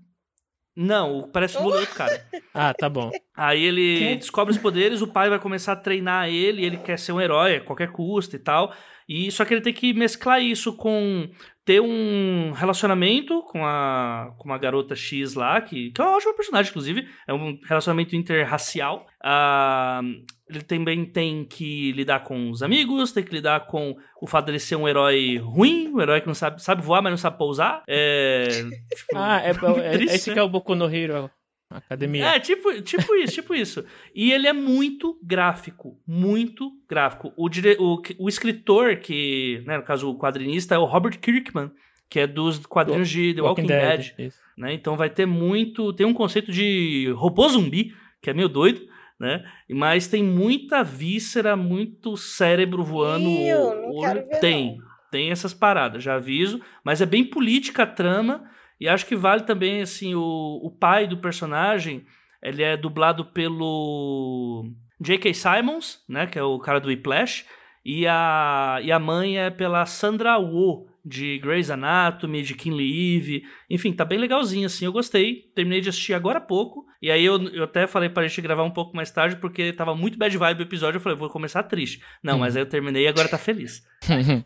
Não, 0.76 1.28
parece 1.32 1.56
o 1.56 1.62
Lula 1.62 1.80
outro 1.80 1.94
cara. 1.94 2.24
Ah, 2.56 2.72
tá 2.72 2.88
bom. 2.88 3.10
Aí 3.36 3.64
ele 3.64 4.14
descobre 4.14 4.52
os 4.52 4.58
poderes, 4.58 5.02
o 5.02 5.08
pai 5.08 5.28
vai 5.28 5.40
começar 5.40 5.72
a 5.72 5.76
treinar 5.76 6.28
ele, 6.28 6.64
ele 6.64 6.76
quer 6.76 6.96
ser 6.96 7.10
um 7.10 7.20
herói 7.20 7.56
a 7.56 7.60
qualquer 7.60 7.90
custo 7.90 8.36
e 8.36 8.38
tal. 8.38 8.72
E 9.08 9.30
só 9.30 9.44
que 9.44 9.52
ele 9.54 9.60
tem 9.60 9.72
que 9.72 9.92
mesclar 9.92 10.40
isso 10.42 10.74
com 10.76 11.28
ter 11.64 11.80
um 11.80 12.52
relacionamento 12.52 13.42
com 13.44 13.64
a 13.64 14.34
com 14.38 14.44
uma 14.48 14.58
garota 14.58 14.94
X 14.94 15.34
lá, 15.34 15.60
que, 15.60 15.90
que 15.92 16.00
é 16.00 16.04
uma 16.04 16.16
ótima 16.16 16.34
personagem, 16.34 16.70
inclusive. 16.70 17.08
É 17.26 17.32
um 17.32 17.58
relacionamento 17.66 18.14
interracial. 18.16 19.06
Ah, 19.22 20.00
ele 20.48 20.62
também 20.62 21.04
tem 21.06 21.44
que 21.44 21.92
lidar 21.92 22.20
com 22.20 22.50
os 22.50 22.62
amigos, 22.62 23.12
tem 23.12 23.24
que 23.24 23.32
lidar 23.32 23.66
com 23.66 23.94
o 24.20 24.26
fato 24.26 24.46
dele 24.46 24.58
ser 24.58 24.76
um 24.76 24.86
herói 24.86 25.38
ruim, 25.38 25.88
um 25.88 26.00
herói 26.00 26.20
que 26.20 26.26
não 26.26 26.34
sabe, 26.34 26.62
sabe 26.62 26.82
voar, 26.82 27.02
mas 27.02 27.10
não 27.12 27.16
sabe 27.16 27.38
pousar. 27.38 27.82
É, 27.88 28.46
tipo, 28.94 29.16
Ah, 29.16 29.40
é, 29.42 29.50
é- 29.50 29.90
triste, 29.92 30.14
esse 30.14 30.28
né? 30.30 30.34
que 30.34 30.38
é 30.40 30.42
o 30.42 30.48
Boku 30.48 30.74
no 30.74 30.94
Hero 30.94 31.30
Academia. 31.78 32.26
É, 32.26 32.40
tipo, 32.40 32.80
tipo 32.82 33.14
isso, 33.16 33.34
tipo 33.34 33.54
isso. 33.54 33.84
E 34.14 34.32
ele 34.32 34.46
é 34.46 34.52
muito 34.52 35.18
gráfico, 35.22 35.98
muito 36.06 36.70
gráfico. 36.88 37.32
O, 37.36 37.48
dire... 37.48 37.76
o, 37.78 38.00
o 38.18 38.28
escritor, 38.28 38.96
que, 38.96 39.62
né, 39.66 39.76
no 39.76 39.82
caso 39.82 40.10
o 40.10 40.18
quadrinista, 40.18 40.74
é 40.74 40.78
o 40.78 40.84
Robert 40.84 41.18
Kirkman, 41.18 41.70
que 42.08 42.20
é 42.20 42.26
dos 42.26 42.64
quadrinhos 42.66 43.08
de 43.08 43.34
The 43.34 43.42
Walking, 43.42 43.66
Dead. 43.66 44.14
Isso. 44.18 44.38
né? 44.56 44.72
Então 44.72 44.96
vai 44.96 45.10
ter 45.10 45.26
muito. 45.26 45.92
Tem 45.92 46.06
um 46.06 46.14
conceito 46.14 46.52
de 46.52 47.12
robô 47.16 47.48
zumbi, 47.48 47.92
que 48.22 48.30
é 48.30 48.34
meio 48.34 48.48
doido, 48.48 48.86
né? 49.18 49.44
Mas 49.70 50.06
tem 50.06 50.22
muita 50.22 50.82
víscera, 50.84 51.56
muito 51.56 52.16
cérebro 52.16 52.84
voando. 52.84 53.28
Eu 53.28 53.82
não 53.82 54.00
quero 54.00 54.26
ver, 54.28 54.40
tem, 54.40 54.78
tem 55.10 55.30
essas 55.30 55.52
paradas, 55.52 56.04
já 56.04 56.14
aviso. 56.14 56.60
Mas 56.84 57.00
é 57.00 57.06
bem 57.06 57.24
política 57.24 57.82
a 57.82 57.86
trama. 57.86 58.48
E 58.80 58.88
acho 58.88 59.06
que 59.06 59.16
vale 59.16 59.42
também, 59.42 59.82
assim, 59.82 60.14
o, 60.14 60.60
o 60.62 60.70
pai 60.70 61.06
do 61.06 61.18
personagem, 61.18 62.04
ele 62.42 62.62
é 62.62 62.76
dublado 62.76 63.24
pelo 63.24 64.70
J.K. 65.00 65.32
Simons, 65.32 66.02
né? 66.08 66.26
Que 66.26 66.38
é 66.38 66.42
o 66.42 66.58
cara 66.58 66.80
do 66.80 66.88
Whiplash. 66.88 67.46
E 67.84 68.06
a, 68.06 68.78
e 68.82 68.90
a 68.90 68.98
mãe 68.98 69.38
é 69.38 69.50
pela 69.50 69.84
Sandra 69.84 70.38
Oh, 70.38 70.86
de 71.04 71.38
Grey's 71.38 71.70
Anatomy, 71.70 72.42
de 72.42 72.54
King 72.54 72.82
Eve. 73.16 73.44
Enfim, 73.68 73.92
tá 73.92 74.04
bem 74.04 74.18
legalzinho, 74.18 74.66
assim. 74.66 74.86
Eu 74.86 74.92
gostei. 74.92 75.50
Terminei 75.54 75.80
de 75.80 75.90
assistir 75.90 76.14
agora 76.14 76.38
há 76.38 76.42
pouco. 76.42 76.86
E 77.02 77.10
aí 77.10 77.24
eu, 77.24 77.42
eu 77.48 77.64
até 77.64 77.86
falei 77.86 78.08
pra 78.08 78.26
gente 78.26 78.40
gravar 78.40 78.64
um 78.64 78.70
pouco 78.70 78.96
mais 78.96 79.10
tarde, 79.10 79.36
porque 79.36 79.72
tava 79.72 79.94
muito 79.94 80.16
bad 80.16 80.36
vibe 80.36 80.62
o 80.62 80.66
episódio. 80.66 80.96
Eu 80.96 81.02
falei, 81.02 81.18
vou 81.18 81.28
começar 81.28 81.62
triste. 81.64 82.02
Não, 82.22 82.38
mas 82.38 82.56
aí 82.56 82.62
eu 82.62 82.68
terminei 82.68 83.04
e 83.04 83.08
agora 83.08 83.28
tá 83.28 83.38
feliz. 83.38 83.82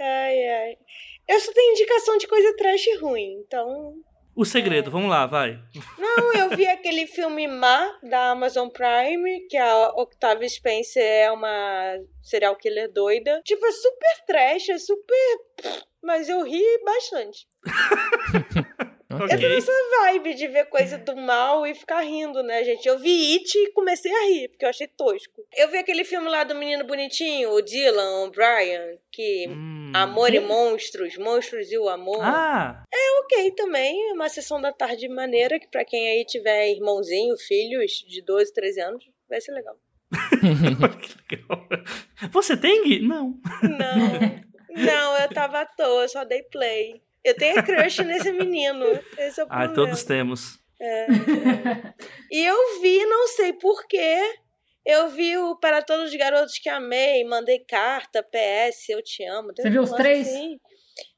Ai, 0.00 0.48
ai. 0.48 0.76
Eu 1.32 1.40
só 1.40 1.52
tenho 1.52 1.72
indicação 1.72 2.18
de 2.18 2.26
coisa 2.26 2.54
trash 2.56 2.84
ruim, 3.00 3.42
então. 3.44 3.94
O 4.34 4.44
segredo, 4.44 4.90
vamos 4.90 5.10
lá, 5.10 5.26
vai. 5.26 5.58
Não, 5.98 6.32
eu 6.34 6.56
vi 6.56 6.66
aquele 6.68 7.06
filme 7.06 7.46
Má 7.46 7.98
da 8.02 8.30
Amazon 8.30 8.68
Prime, 8.68 9.46
que 9.48 9.56
a 9.56 9.88
Octavia 9.96 10.48
Spencer 10.48 11.02
é 11.02 11.32
uma 11.32 11.98
serial 12.22 12.56
killer 12.56 12.90
doida. 12.92 13.40
Tipo, 13.44 13.64
é 13.64 13.72
super 13.72 14.24
trash, 14.26 14.68
é 14.70 14.78
super. 14.78 15.38
Mas 16.02 16.28
eu 16.28 16.42
ri 16.42 16.62
bastante. 16.84 17.46
Ok. 19.16 19.62
Vibe 20.12 20.34
de 20.34 20.48
ver 20.48 20.66
coisa 20.66 20.98
do 20.98 21.16
mal 21.16 21.66
e 21.66 21.74
ficar 21.74 22.00
rindo, 22.00 22.42
né, 22.42 22.64
gente? 22.64 22.86
Eu 22.86 22.98
vi 22.98 23.34
It 23.34 23.56
e 23.56 23.72
comecei 23.72 24.12
a 24.12 24.24
rir, 24.26 24.48
porque 24.48 24.64
eu 24.64 24.68
achei 24.68 24.86
tosco. 24.86 25.44
Eu 25.56 25.68
vi 25.70 25.78
aquele 25.78 26.04
filme 26.04 26.28
lá 26.28 26.44
do 26.44 26.54
menino 26.54 26.84
bonitinho, 26.84 27.50
o 27.50 27.62
Dylan 27.62 28.24
O'Brien, 28.24 28.98
que. 29.10 29.46
Hum. 29.48 29.92
Amor 29.94 30.32
e 30.32 30.40
Monstros, 30.40 31.18
Monstros 31.18 31.70
e 31.70 31.76
o 31.76 31.88
Amor. 31.88 32.20
Ah, 32.22 32.82
ok 33.22 33.50
também, 33.52 34.10
é 34.10 34.12
uma 34.12 34.28
sessão 34.28 34.60
da 34.60 34.72
tarde 34.72 35.08
maneira, 35.08 35.58
que 35.58 35.68
pra 35.68 35.84
quem 35.84 36.08
aí 36.08 36.24
tiver 36.24 36.70
irmãozinho, 36.70 37.36
filhos 37.36 38.04
de 38.06 38.22
12, 38.22 38.52
13 38.52 38.80
anos, 38.80 39.10
vai 39.28 39.40
ser 39.40 39.52
legal. 39.52 39.76
que 40.10 41.34
legal. 41.36 41.68
Você 42.30 42.56
tem, 42.56 42.82
Gui? 42.84 43.00
Não. 43.00 43.40
Não, 43.62 44.74
não, 44.84 45.18
eu 45.18 45.28
tava 45.28 45.60
à 45.60 45.66
toa, 45.66 46.08
só 46.08 46.24
dei 46.24 46.42
play. 46.42 47.02
Eu 47.24 47.36
tenho 47.36 47.62
crush 47.62 47.98
nesse 48.02 48.32
menino, 48.32 48.84
esse 49.18 49.40
é 49.40 49.44
o 49.44 49.46
Ah, 49.50 49.68
problema. 49.68 49.74
todos 49.74 50.04
temos. 50.04 50.58
E 52.30 52.44
eu 52.44 52.80
vi, 52.80 53.04
não 53.06 53.28
sei 53.28 53.52
porquê, 53.52 54.18
eu 54.84 55.08
vi 55.10 55.36
o 55.36 55.56
Para 55.56 55.80
Todos 55.82 56.10
os 56.10 56.16
Garotos 56.16 56.58
que 56.58 56.68
Amei, 56.68 57.24
mandei 57.24 57.60
carta, 57.60 58.20
PS, 58.22 58.88
eu 58.88 59.00
te 59.02 59.24
amo. 59.24 59.52
Você 59.56 59.70
viu 59.70 59.82
os 59.82 59.92
três? 59.92 60.26
assim. 60.28 60.58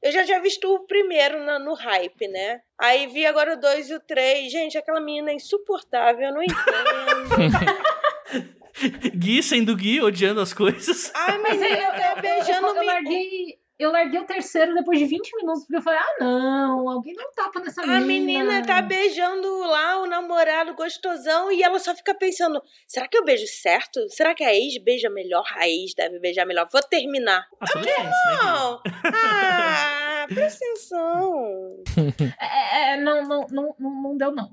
Eu 0.01 0.09
já 0.11 0.23
tinha 0.23 0.39
visto 0.41 0.71
o 0.73 0.85
primeiro 0.85 1.43
na- 1.43 1.59
no 1.59 1.73
hype, 1.73 2.27
né? 2.29 2.61
Aí 2.79 3.07
vi 3.07 3.25
agora 3.25 3.53
o 3.55 3.59
dois 3.59 3.89
e 3.89 3.95
o 3.95 3.99
três. 3.99 4.49
Gente, 4.51 4.77
aquela 4.77 5.01
menina 5.01 5.31
é 5.31 5.33
insuportável, 5.33 6.27
eu 6.29 6.33
não 6.33 6.41
entendo. 6.43 6.55
Gui 9.17 9.41
sendo 9.43 9.75
Gui, 9.75 10.01
odiando 10.01 10.39
as 10.41 10.53
coisas. 10.53 11.11
Ai, 11.15 11.37
mas 11.39 11.61
eu, 11.61 11.67
ele 11.67 11.83
eu, 11.83 11.91
tá 11.91 12.13
eu, 12.15 12.21
beijando 12.21 12.67
eu, 12.67 12.75
eu 12.75 12.81
o 12.81 12.85
larguei, 12.85 13.57
eu 13.77 13.91
larguei 13.91 14.19
o 14.19 14.25
terceiro 14.25 14.73
depois 14.73 14.97
de 14.99 15.05
20 15.05 15.35
minutos, 15.37 15.61
porque 15.63 15.75
eu 15.77 15.81
falei, 15.81 15.99
ah, 15.99 16.15
não, 16.19 16.89
alguém 16.89 17.13
dá 17.13 17.23
um 17.23 17.31
tapa 17.33 17.59
nessa 17.59 17.81
A 17.81 17.99
menina. 17.99 18.43
menina 18.43 18.65
tá 18.65 18.81
beijando 18.81 19.59
lá 19.59 20.01
o 20.01 20.05
namorado 20.05 20.73
gostosão 20.75 21.51
e 21.51 21.61
ela 21.61 21.77
só 21.79 21.93
fica 21.93 22.13
pensando: 22.15 22.61
será 22.87 23.07
que 23.07 23.17
eu 23.17 23.25
beijo 23.25 23.45
certo? 23.47 23.99
Será 24.09 24.33
que 24.33 24.43
a 24.43 24.53
ex 24.55 24.77
beija 24.83 25.09
melhor? 25.09 25.45
A 25.55 25.67
ex 25.67 25.93
deve 25.93 26.19
beijar 26.19 26.45
melhor. 26.45 26.67
Vou 26.71 26.81
terminar. 26.81 27.45
Né? 27.75 27.81
Gui? 27.81 27.91
Não! 28.43 28.81
Ah, 29.13 30.25
presta 30.27 30.63
atenção. 30.65 31.83
É, 32.39 32.93
é, 32.93 32.97
não, 33.01 33.23
não, 33.23 33.45
não, 33.49 33.75
não, 33.79 34.01
não 34.03 34.17
deu, 34.17 34.31
não. 34.31 34.49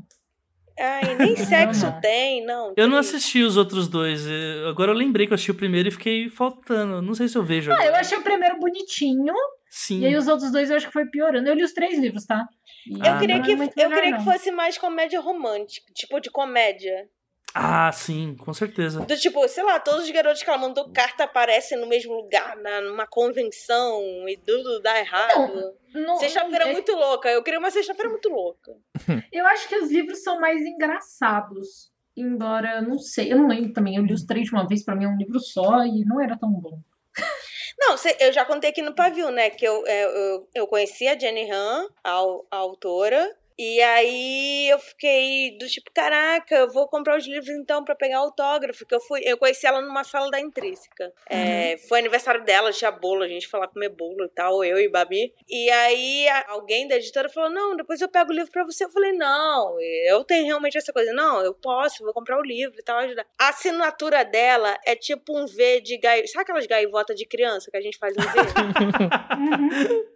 Ai, 0.83 1.15
nem 1.17 1.37
sexo 1.37 1.87
não. 1.87 2.01
tem, 2.01 2.45
não. 2.45 2.75
Eu 2.77 2.89
não 2.89 2.99
assisti 2.99 3.43
os 3.43 3.57
outros 3.57 3.89
dois. 3.89 4.25
Agora 4.69 4.91
eu 4.91 4.97
lembrei 4.97 5.27
que 5.27 5.33
eu 5.33 5.35
assisti 5.35 5.51
o 5.51 5.55
primeiro 5.55 5.89
e 5.89 5.93
fiquei 5.93 6.29
faltando. 6.29 7.01
Não 7.01 7.15
sei 7.15 7.29
se 7.29 7.37
eu 7.39 7.43
vejo. 7.45 7.71
Ah, 7.71 7.75
agora. 7.75 7.91
eu 7.91 7.95
achei 7.97 8.19
o 8.19 8.23
primeiro 8.23 8.59
bonitinho, 8.59 9.35
Sim. 9.71 10.01
e 10.01 10.07
aí 10.07 10.17
os 10.17 10.27
outros 10.29 10.51
dois 10.51 10.71
eu 10.71 10.77
acho 10.77 10.87
que 10.87 10.93
foi 10.93 11.07
piorando. 11.07 11.49
Eu 11.49 11.55
li 11.55 11.63
os 11.63 11.73
três 11.73 11.99
livros, 11.99 12.25
tá? 12.27 12.47
E 12.87 12.95
Eu 12.99 13.13
Ah, 13.15 13.19
queria, 13.19 13.37
não 13.37 13.43
é 13.43 13.47
que, 13.47 13.55
muito 13.57 13.79
eu 13.79 13.89
queria 13.89 14.13
que 14.13 14.25
não. 14.25 14.33
fosse 14.33 14.51
mais 14.51 14.77
comédia 14.77 15.21
romântica, 15.21 15.87
tipo 15.95 16.19
de 16.21 16.31
comédia. 16.31 17.07
Ah, 17.55 17.91
sim, 17.93 18.35
com 18.37 18.53
certeza. 18.55 19.01
Do 19.01 19.17
tipo, 19.17 19.47
sei 19.49 19.63
lá, 19.63 19.79
todos 19.79 20.05
os 20.05 20.11
garotos 20.11 20.43
que 20.43 20.49
ela 20.49 20.59
mandou 20.59 20.91
carta 20.91 21.25
aparecem 21.25 21.79
no 21.79 21.87
mesmo 21.87 22.15
lugar, 22.15 22.57
na, 22.57 22.81
numa 22.81 23.07
convenção, 23.07 24.01
e 24.29 24.37
tudo 24.39 24.81
dá 24.81 24.99
errado. 24.99 25.75
Sexta-feira 26.19 26.69
é- 26.69 26.73
muito 26.73 26.93
louca. 26.93 27.29
Eu 27.31 27.43
queria 27.43 27.59
uma 27.59 27.71
sexta-feira 27.71 28.09
muito 28.11 28.29
louca. 28.29 28.73
Eu 29.33 29.47
acho 29.47 29.69
que 29.69 29.77
os 29.77 29.91
livros 29.91 30.23
são 30.23 30.41
mais 30.41 30.63
engraçados. 30.63 31.91
Embora, 32.17 32.83
não 32.83 32.99
sei, 32.99 33.33
eu 33.33 33.39
não 33.39 33.49
lembro 33.49 33.73
também. 33.73 33.97
Eu 33.97 34.05
li 34.05 34.13
os 34.13 34.25
três 34.25 34.47
de 34.47 34.53
uma 34.53 34.67
vez, 34.69 34.85
pra 34.85 34.95
mim 34.95 35.05
é 35.05 35.09
um 35.09 35.17
livro 35.17 35.41
só 35.41 35.83
e 35.85 36.05
não 36.05 36.21
era 36.21 36.39
tão 36.39 36.51
bom. 36.51 36.79
Não, 37.79 37.97
eu 38.21 38.33
já 38.33 38.45
contei 38.45 38.71
aqui 38.71 38.81
no 38.81 38.95
pavio, 38.95 39.31
né? 39.31 39.51
Que 39.51 39.67
eu, 39.67 39.85
é, 39.87 40.05
eu, 40.05 40.49
eu 40.55 40.67
conheci 40.69 41.09
a 41.09 41.19
Jenny 41.19 41.51
Han, 41.51 41.89
a, 42.05 42.21
a 42.51 42.57
autora. 42.59 43.35
E 43.59 43.81
aí 43.81 44.69
eu 44.71 44.79
fiquei 44.79 45.57
do 45.59 45.67
tipo, 45.67 45.91
caraca, 45.93 46.55
eu 46.55 46.71
vou 46.71 46.89
comprar 46.89 47.17
os 47.19 47.27
livros 47.27 47.51
então 47.51 47.85
pra 47.85 47.95
pegar 47.95 48.19
autógrafo. 48.19 48.87
Que 48.87 48.95
eu 48.95 49.01
fui, 49.01 49.21
eu 49.25 49.37
conheci 49.37 49.67
ela 49.67 49.81
numa 49.81 50.05
sala 50.05 50.31
da 50.31 50.41
Intrínseca. 50.41 51.13
É, 51.29 51.77
foi 51.89 51.99
aniversário 51.99 52.45
dela, 52.45 52.73
tinha 52.73 52.91
bolo, 52.91 53.23
a 53.23 53.29
gente 53.29 53.49
foi 53.49 53.61
lá 53.61 53.69
comer 53.69 53.91
bolo 53.91 54.25
e 54.25 54.29
tal, 54.29 54.65
eu 54.65 54.79
e 54.79 54.89
Babi. 54.89 55.33
E 55.49 55.71
aí 55.71 56.29
alguém 56.49 56.89
da 56.89 56.97
editora 56.97 57.29
falou: 57.29 57.51
Não, 57.51 57.77
depois 57.77 58.01
eu 58.01 58.09
pego 58.09 58.31
o 58.31 58.35
livro 58.35 58.51
pra 58.51 58.65
você. 58.65 58.85
Eu 58.85 58.91
falei: 58.91 59.13
Não, 59.13 59.77
eu 60.07 60.25
tenho 60.25 60.47
realmente 60.47 60.79
essa 60.79 60.93
coisa. 60.93 61.13
Não, 61.13 61.43
eu 61.43 61.55
posso, 61.55 62.05
vou 62.05 62.13
comprar 62.13 62.39
o 62.39 62.43
livro 62.43 62.79
e 62.79 62.83
tal, 62.83 62.99
ajudar. 62.99 63.27
A 63.39 63.49
assinatura 63.49 64.25
dela 64.25 64.79
é 64.85 64.95
tipo 64.95 65.39
um 65.39 65.47
V 65.47 65.81
de 65.81 65.99
gai... 65.99 66.27
Sabe 66.27 66.43
aquelas 66.43 66.67
gaivotas 66.67 67.17
de 67.17 67.27
criança 67.27 67.71
que 67.71 67.77
a 67.77 67.81
gente 67.81 67.99
faz 67.99 68.15
um 68.17 68.21
V? 68.21 68.29
Uhum. 69.43 70.05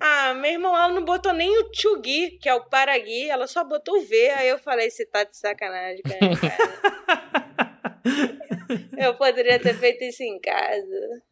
ah, 0.00 0.34
meu 0.34 0.50
irmão, 0.52 0.76
ela 0.76 0.92
não 0.92 1.04
botou 1.04 1.32
nem 1.32 1.48
o 1.58 1.70
Tchugui, 1.70 2.38
que 2.40 2.48
é 2.48 2.54
o 2.54 2.64
Paragui, 2.64 3.30
ela 3.30 3.46
só 3.46 3.64
botou 3.64 3.96
o 3.96 4.02
V. 4.02 4.30
Aí 4.36 4.48
eu 4.48 4.58
falei: 4.58 4.90
Você 4.90 5.06
tá 5.06 5.24
de 5.24 5.36
sacanagem, 5.36 6.02
cara. 6.02 6.18
eu 8.98 9.14
poderia 9.14 9.58
ter 9.58 9.74
feito 9.74 10.04
isso 10.04 10.22
em 10.22 10.38
casa. 10.40 11.22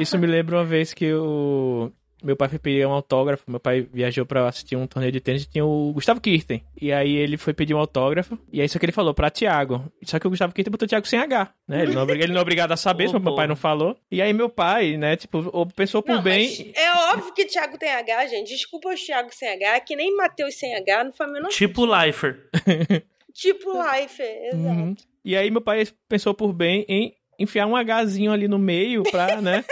Isso 0.00 0.18
me 0.18 0.26
lembra 0.26 0.56
uma 0.56 0.64
vez 0.64 0.92
que 0.92 1.12
o 1.12 1.92
meu 2.24 2.36
pai 2.36 2.48
foi 2.48 2.58
pedir 2.58 2.86
um 2.86 2.92
autógrafo. 2.92 3.44
Meu 3.46 3.60
pai 3.60 3.86
viajou 3.92 4.24
pra 4.26 4.48
assistir 4.48 4.76
um 4.76 4.86
torneio 4.86 5.12
de 5.12 5.20
tênis 5.20 5.42
e 5.42 5.48
tinha 5.48 5.64
o 5.64 5.92
Gustavo 5.92 6.20
Kirten. 6.20 6.62
E 6.80 6.92
aí 6.92 7.14
ele 7.14 7.36
foi 7.36 7.52
pedir 7.52 7.74
um 7.74 7.78
autógrafo. 7.78 8.38
E 8.52 8.60
é 8.60 8.64
isso 8.64 8.78
que 8.78 8.84
ele 8.84 8.92
falou 8.92 9.12
pra 9.14 9.30
Thiago. 9.30 9.84
Só 10.04 10.18
que 10.18 10.26
o 10.26 10.30
Gustavo 10.30 10.52
Kirten 10.54 10.70
botou 10.70 10.88
Thiago 10.88 11.06
sem 11.06 11.18
H, 11.18 11.52
né? 11.68 11.82
Ele 11.82 11.94
não, 11.94 12.02
é 12.08 12.12
ele 12.12 12.28
não 12.32 12.38
é 12.38 12.42
obrigado 12.42 12.72
a 12.72 12.76
saber, 12.76 13.08
se 13.10 13.18
meu 13.18 13.34
pai 13.34 13.46
não 13.46 13.56
falou. 13.56 13.96
E 14.10 14.20
aí 14.22 14.32
meu 14.32 14.48
pai, 14.48 14.96
né, 14.96 15.16
tipo, 15.16 15.38
o- 15.52 15.66
pensou 15.66 16.02
por 16.02 16.16
Não, 16.16 16.22
bem. 16.22 16.72
é 16.74 17.12
óbvio 17.12 17.32
que 17.34 17.44
Thiago 17.44 17.76
tem 17.78 17.90
H, 17.90 18.26
gente. 18.28 18.48
Desculpa 18.48 18.88
os 18.94 19.00
Thiago 19.02 19.28
sem 19.32 19.48
H, 19.48 19.80
que 19.80 19.94
nem 19.94 20.16
Matheus 20.16 20.54
sem 20.58 20.74
H, 20.74 21.04
não 21.04 21.12
foi 21.12 21.26
a 21.26 21.28
menor 21.30 21.48
Tipo 21.50 21.84
Lifer. 21.86 22.48
Tipo 23.34 23.72
Life, 23.72 24.22
exato. 24.22 24.56
Uhum. 24.80 24.94
E 25.24 25.36
aí 25.36 25.50
meu 25.50 25.60
pai 25.60 25.84
pensou 26.08 26.32
por 26.34 26.52
bem 26.52 26.84
em 26.88 27.12
enfiar 27.38 27.66
um 27.66 27.74
Hzinho 27.76 28.30
ali 28.30 28.46
no 28.46 28.58
meio 28.58 29.02
pra, 29.02 29.40
né? 29.40 29.64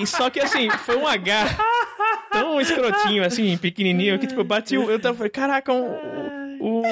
E 0.00 0.06
só 0.06 0.30
que 0.30 0.40
assim, 0.40 0.68
foi 0.70 0.96
um 0.96 1.06
H 1.06 1.56
tão 2.30 2.60
escrotinho, 2.60 3.24
assim, 3.24 3.56
pequenininho, 3.56 4.18
que 4.18 4.26
tipo, 4.26 4.44
bati 4.44 4.76
o. 4.76 4.90
Eu 4.90 5.00
tava, 5.00 5.16
falei, 5.16 5.30
caraca, 5.30 5.72
um, 5.72 6.58
o, 6.60 6.82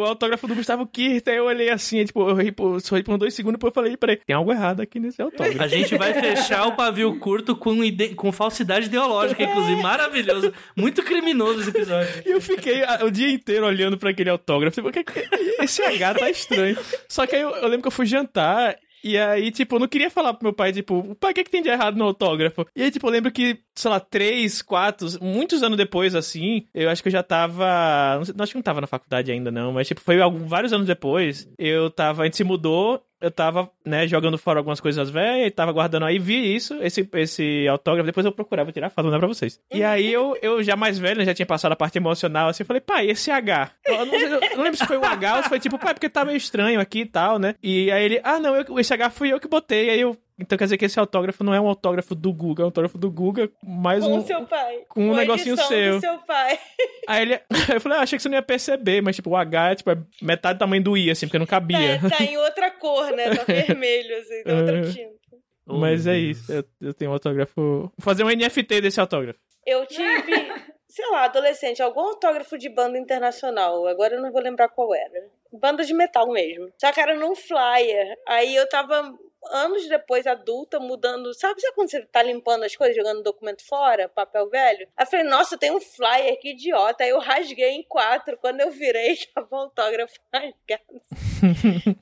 o 0.00 0.04
autógrafo 0.04 0.46
do 0.46 0.54
Gustavo 0.54 0.86
Kirten. 0.86 1.34
Eu 1.34 1.44
olhei 1.44 1.70
assim, 1.70 2.04
tipo, 2.04 2.28
eu 2.28 2.34
ri 2.34 2.50
por, 2.52 2.80
sorri 2.80 3.02
por 3.02 3.16
dois 3.18 3.34
segundos, 3.34 3.58
depois 3.58 3.70
eu 3.70 3.74
falei, 3.74 3.96
peraí, 3.96 4.16
tem 4.16 4.34
algo 4.34 4.50
errado 4.52 4.80
aqui 4.80 4.98
nesse 4.98 5.20
autógrafo. 5.20 5.62
A 5.62 5.68
gente 5.68 5.96
vai 5.96 6.14
fechar 6.14 6.66
o 6.66 6.72
pavio 6.72 7.18
curto 7.18 7.54
com, 7.54 7.84
ide- 7.84 8.14
com 8.14 8.32
falsidade 8.32 8.86
ideológica, 8.86 9.42
inclusive. 9.42 9.80
Maravilhoso. 9.82 10.52
Muito 10.76 11.02
criminoso 11.02 11.60
esse 11.60 11.70
episódio. 11.70 12.10
E 12.26 12.30
eu 12.30 12.40
fiquei 12.40 12.82
o 13.04 13.10
dia 13.10 13.30
inteiro 13.30 13.66
olhando 13.66 13.96
pra 13.98 14.10
aquele 14.10 14.30
autógrafo. 14.30 14.74
Tipo, 14.74 14.90
"Que- 14.92 15.04
que- 15.04 15.28
esse 15.62 15.82
H 15.82 16.14
tá 16.14 16.30
estranho. 16.30 16.76
Só 17.08 17.26
que 17.26 17.36
aí 17.36 17.42
eu, 17.42 17.50
eu 17.50 17.64
lembro 17.68 17.82
que 17.82 17.88
eu 17.88 17.92
fui 17.92 18.06
jantar. 18.06 18.76
E 19.02 19.16
aí, 19.16 19.50
tipo, 19.50 19.76
eu 19.76 19.80
não 19.80 19.88
queria 19.88 20.10
falar 20.10 20.34
pro 20.34 20.44
meu 20.44 20.52
pai, 20.52 20.72
tipo, 20.72 21.14
pai, 21.16 21.32
o 21.32 21.34
que, 21.34 21.44
que 21.44 21.50
tem 21.50 21.62
de 21.62 21.68
errado 21.68 21.96
no 21.96 22.04
autógrafo? 22.04 22.66
E 22.76 22.82
aí, 22.82 22.90
tipo, 22.90 23.06
eu 23.06 23.10
lembro 23.10 23.32
que, 23.32 23.58
sei 23.74 23.90
lá, 23.90 23.98
três, 23.98 24.62
quatro, 24.62 25.08
muitos 25.20 25.62
anos 25.62 25.76
depois, 25.76 26.14
assim, 26.14 26.66
eu 26.74 26.90
acho 26.90 27.02
que 27.02 27.08
eu 27.08 27.12
já 27.12 27.22
tava. 27.22 28.20
Não 28.36 28.42
acho 28.42 28.52
que 28.52 28.58
não 28.58 28.62
tava 28.62 28.80
na 28.80 28.86
faculdade 28.86 29.32
ainda, 29.32 29.50
não, 29.50 29.72
mas, 29.72 29.88
tipo, 29.88 30.00
foi 30.00 30.20
algum, 30.20 30.46
vários 30.46 30.72
anos 30.72 30.86
depois, 30.86 31.48
eu 31.58 31.90
tava. 31.90 32.22
A 32.22 32.24
gente 32.26 32.36
se 32.36 32.44
mudou. 32.44 33.02
Eu 33.20 33.30
tava, 33.30 33.70
né, 33.84 34.06
jogando 34.08 34.38
fora 34.38 34.58
algumas 34.60 34.80
coisas 34.80 35.10
velhas 35.10 35.46
e 35.46 35.50
tava 35.50 35.72
guardando 35.72 36.06
aí, 36.06 36.18
vi 36.18 36.54
isso, 36.56 36.74
esse, 36.82 37.06
esse 37.14 37.68
autógrafo, 37.68 38.06
depois 38.06 38.24
eu 38.24 38.32
procurava 38.32 38.72
tirar 38.72 38.88
foto, 38.90 39.04
mandar 39.04 39.18
pra 39.18 39.28
vocês. 39.28 39.60
E 39.72 39.82
aí 39.84 40.10
eu, 40.12 40.36
eu 40.40 40.62
já 40.62 40.74
mais 40.76 40.98
velho, 40.98 41.18
né, 41.18 41.24
já 41.26 41.34
tinha 41.34 41.46
passado 41.46 41.72
a 41.72 41.76
parte 41.76 41.98
emocional, 41.98 42.48
assim, 42.48 42.64
falei, 42.64 42.80
pai, 42.80 43.10
esse 43.10 43.30
H. 43.30 43.70
Eu 43.86 44.06
não, 44.06 44.18
sei- 44.18 44.32
eu 44.32 44.56
não 44.56 44.62
lembro 44.64 44.76
se 44.78 44.86
foi 44.86 44.96
o 44.96 45.04
H 45.04 45.36
ou 45.36 45.42
se 45.42 45.48
foi 45.48 45.60
tipo, 45.60 45.78
pai, 45.78 45.92
porque 45.94 46.08
tá 46.08 46.24
meio 46.24 46.36
estranho 46.36 46.80
aqui 46.80 47.00
e 47.00 47.06
tal, 47.06 47.38
né? 47.38 47.54
E 47.62 47.90
aí 47.90 48.04
ele, 48.04 48.20
ah, 48.24 48.38
não, 48.38 48.56
eu, 48.56 48.78
esse 48.78 48.94
H 48.94 49.10
fui 49.10 49.30
eu 49.32 49.38
que 49.40 49.48
botei. 49.48 49.90
Aí 49.90 50.00
eu, 50.00 50.16
então 50.40 50.56
quer 50.58 50.64
dizer 50.64 50.76
que 50.78 50.84
esse 50.84 50.98
autógrafo 50.98 51.44
não 51.44 51.54
é 51.54 51.60
um 51.60 51.68
autógrafo 51.68 52.14
do 52.14 52.32
Guga, 52.32 52.62
é 52.62 52.64
um 52.64 52.68
autógrafo 52.68 52.96
do 52.98 53.10
Guga, 53.10 53.50
mais 53.62 54.04
Com 54.04 54.12
um. 54.14 54.18
o 54.18 54.26
seu 54.26 54.44
pai. 54.46 54.84
com 54.88 55.08
um 55.10 55.14
negocinho 55.14 55.56
seu. 55.56 55.94
Do 55.96 56.00
seu 56.00 56.18
pai. 56.18 56.58
Aí 57.06 57.22
ele, 57.22 57.40
eu 57.74 57.80
falei, 57.80 57.98
ah, 57.98 58.02
achei 58.02 58.16
que 58.16 58.22
você 58.22 58.28
não 58.28 58.36
ia 58.36 58.42
perceber, 58.42 59.00
mas 59.02 59.16
tipo, 59.16 59.30
o 59.30 59.36
H 59.36 59.70
é 59.70 59.74
tipo, 59.74 59.90
é 59.90 59.98
metade 60.22 60.56
do 60.56 60.60
tamanho 60.60 60.82
do 60.82 60.96
I, 60.96 61.10
assim, 61.10 61.26
porque 61.26 61.38
não 61.38 61.46
cabia. 61.46 61.78
É, 61.78 61.98
tá 61.98 62.22
em 62.24 62.36
outra 62.38 62.70
cor, 62.70 63.10
né? 63.12 63.34
Tá 63.34 63.44
vermelho, 63.52 64.16
assim, 64.18 64.42
tem 64.44 64.58
outra 64.58 64.78
É. 64.78 64.82
tinta. 64.90 65.20
Mas 65.66 66.06
Oh, 66.06 66.10
é 66.10 66.12
meu 66.14 66.30
isso, 66.30 66.52
eu, 66.52 66.64
eu 66.80 66.94
tenho 66.94 67.10
um 67.10 67.14
autógrafo. 67.14 67.60
Vou 67.60 67.92
fazer 68.00 68.24
um 68.24 68.28
NFT 68.28 68.80
desse 68.80 69.00
autógrafo. 69.00 69.38
Eu 69.64 69.86
tive, 69.86 70.52
sei 70.88 71.06
lá, 71.10 71.24
adolescente, 71.24 71.80
algum 71.80 72.00
autógrafo 72.00 72.58
de 72.58 72.68
banda 72.68 72.98
internacional. 72.98 73.86
Agora 73.86 74.14
eu 74.16 74.20
não 74.22 74.32
vou 74.32 74.42
lembrar 74.42 74.68
qual 74.68 74.92
era. 74.94 75.28
Banda 75.52 75.84
de 75.84 75.94
metal 75.94 76.28
mesmo. 76.32 76.68
Só 76.80 76.90
que 76.90 77.00
era 77.00 77.14
num 77.14 77.36
flyer. 77.36 78.16
Aí 78.26 78.56
eu 78.56 78.68
tava 78.68 79.12
anos 79.46 79.88
depois, 79.88 80.26
adulta, 80.26 80.78
mudando. 80.78 81.32
Sabe, 81.34 81.60
quando 81.74 81.90
você 81.90 82.04
tá 82.06 82.22
limpando 82.22 82.64
as 82.64 82.76
coisas, 82.76 82.96
jogando 82.96 83.22
documento 83.22 83.64
fora, 83.66 84.08
papel 84.08 84.48
velho? 84.48 84.88
Aí 84.96 85.04
eu 85.04 85.10
falei, 85.10 85.26
nossa, 85.26 85.58
tem 85.58 85.70
um 85.70 85.80
flyer, 85.80 86.38
que 86.40 86.50
idiota. 86.50 87.04
Aí 87.04 87.10
eu 87.10 87.18
rasguei 87.18 87.70
em 87.70 87.82
quatro. 87.82 88.36
Quando 88.38 88.60
eu 88.60 88.70
virei, 88.70 89.16
tava 89.34 89.56
autógrafo 89.56 90.14
rasgado. 90.32 91.29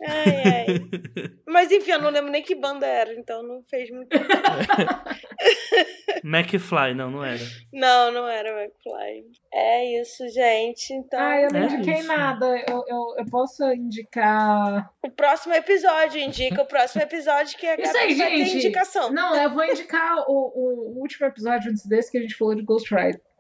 Ai, 0.07 0.43
ai. 0.45 0.67
Mas 1.47 1.71
enfim, 1.73 1.93
eu 1.93 2.01
não 2.03 2.11
lembro 2.11 2.31
nem 2.31 2.43
que 2.43 2.55
banda 2.55 2.87
era, 2.87 3.13
então 3.15 3.43
não 3.43 3.63
fez 3.71 3.91
muito. 3.91 4.09
McFly, 6.25 6.95
não, 6.95 7.11
não 7.11 7.25
era. 7.25 7.41
Não, 7.73 8.11
não 8.13 8.29
era 8.29 8.51
McFly. 8.63 9.25
É 9.53 10.01
isso, 10.01 10.29
gente. 10.29 10.93
Então, 10.93 11.19
Ah, 11.21 11.41
eu 11.41 11.49
não 11.53 11.61
É 11.61 11.65
indiquei 11.65 11.95
isso. 12.01 12.09
nada. 12.09 12.47
Eu, 12.69 12.85
eu, 12.89 13.15
eu 13.19 13.25
posso 13.31 13.65
indicar. 13.73 14.91
o 15.05 15.11
próximo 15.11 15.55
episódio 15.55 16.21
indica 16.21 16.63
o 16.63 16.67
próximo 16.67 17.03
episódio 17.03 17.57
que 17.59 17.67
a 17.67 17.75
Isso 17.81 17.97
aí, 17.97 18.15
gente. 18.15 18.57
indicação. 18.57 19.11
Não, 19.13 19.35
eu 19.37 19.51
vou 19.51 19.65
indicar 19.65 20.19
o, 20.29 20.33
o 20.33 20.99
último 21.01 21.27
episódio 21.27 21.71
antes 21.71 21.87
desse 21.87 22.11
que 22.11 22.19
a 22.19 22.21
gente 22.21 22.35
falou 22.37 22.55
de 22.55 22.65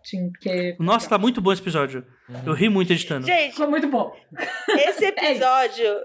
Ghostwriting. 0.08 0.32
Que 0.40 0.76
Nossa, 0.78 1.08
tá 1.08 1.18
muito 1.18 1.40
bom 1.40 1.52
esse 1.52 1.60
episódio. 1.62 2.04
Eu 2.44 2.52
ri 2.54 2.68
muito 2.68 2.92
editando. 2.92 3.26
Gente, 3.26 3.52
ficou 3.52 3.68
muito 3.68 3.88
bom. 3.88 4.14
esse 4.68 5.04
episódio, 5.06 6.00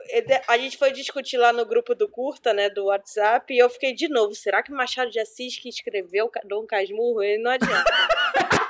a 0.48 0.58
gente 0.58 0.78
foi 0.78 0.92
discutir 0.92 1.38
lá 1.38 1.54
no 1.54 1.66
grupo 1.66 1.96
do 1.96 2.08
Curta, 2.08 2.54
né, 2.54 2.70
do 2.70 2.86
WhatsApp, 2.86 3.54
e 3.54 3.58
eu 3.58 3.70
fiquei 3.70 3.94
de 3.94 4.08
novo, 4.08 4.34
será 4.36 4.62
que 4.62 4.72
Machado 4.72 5.12
de 5.12 5.20
Assis 5.20 5.58
que 5.58 5.70
escreveu 5.70 6.30
Dom 6.46 6.66
Casmurro? 6.66 7.22
Ele 7.22 7.42
não 7.42 7.52
adianta. 7.52 7.84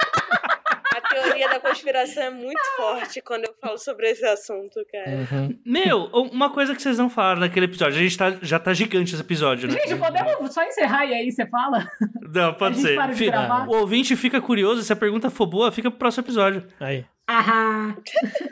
A 1.19 1.23
teoria 1.23 1.49
da 1.49 1.59
conspiração 1.59 2.23
é 2.23 2.29
muito 2.29 2.61
forte 2.75 3.21
quando 3.21 3.45
eu 3.45 3.53
falo 3.61 3.77
sobre 3.77 4.09
esse 4.09 4.25
assunto, 4.25 4.85
cara. 4.91 5.09
Uhum. 5.11 5.59
Meu, 5.65 6.05
uma 6.31 6.51
coisa 6.51 6.75
que 6.75 6.81
vocês 6.81 6.97
não 6.97 7.09
falaram 7.09 7.41
naquele 7.41 7.65
episódio. 7.65 7.99
A 7.99 8.01
gente 8.03 8.17
tá, 8.17 8.37
já 8.41 8.59
tá 8.59 8.73
gigante 8.73 9.13
esse 9.13 9.21
episódio, 9.21 9.67
né? 9.69 9.79
Gente, 9.79 9.95
podemos 9.99 10.53
só 10.53 10.63
encerrar 10.63 11.05
e 11.05 11.13
aí 11.13 11.31
você 11.31 11.45
fala? 11.45 11.87
Não, 12.33 12.53
pode 12.53 12.75
A 12.75 12.77
gente 12.79 12.87
ser. 12.89 12.95
para 12.95 13.11
de 13.11 13.17
Fi- 13.17 13.25
gravar? 13.27 13.67
O 13.67 13.75
ouvinte 13.77 14.15
fica 14.15 14.41
curioso, 14.41 14.81
se 14.83 14.91
a 14.91 14.95
pergunta 14.95 15.29
for 15.29 15.45
boa, 15.45 15.71
fica 15.71 15.89
pro 15.89 15.99
próximo 15.99 16.23
episódio. 16.25 16.67
Aí. 16.79 17.05
Ahá. 17.27 17.95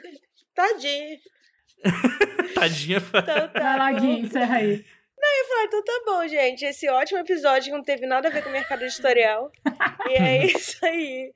Tadinho. 0.55 1.17
Tadinha. 2.53 2.97
Então 2.97 3.21
tá. 3.23 3.59
Vai 3.59 3.77
lá, 3.79 3.91
Gui, 3.93 4.19
encerra 4.19 4.55
aí. 4.57 4.85
Ah, 5.23 5.65
então 5.65 5.83
tá 5.83 6.01
bom, 6.05 6.27
gente. 6.27 6.65
Esse 6.65 6.89
ótimo 6.89 7.19
episódio 7.19 7.65
que 7.65 7.77
não 7.77 7.83
teve 7.83 8.07
nada 8.07 8.27
a 8.27 8.31
ver 8.31 8.41
com 8.41 8.49
o 8.49 8.51
mercado 8.51 8.83
editorial. 8.83 9.51
e 10.09 10.13
é 10.13 10.45
isso 10.47 10.83
aí. 10.83 11.31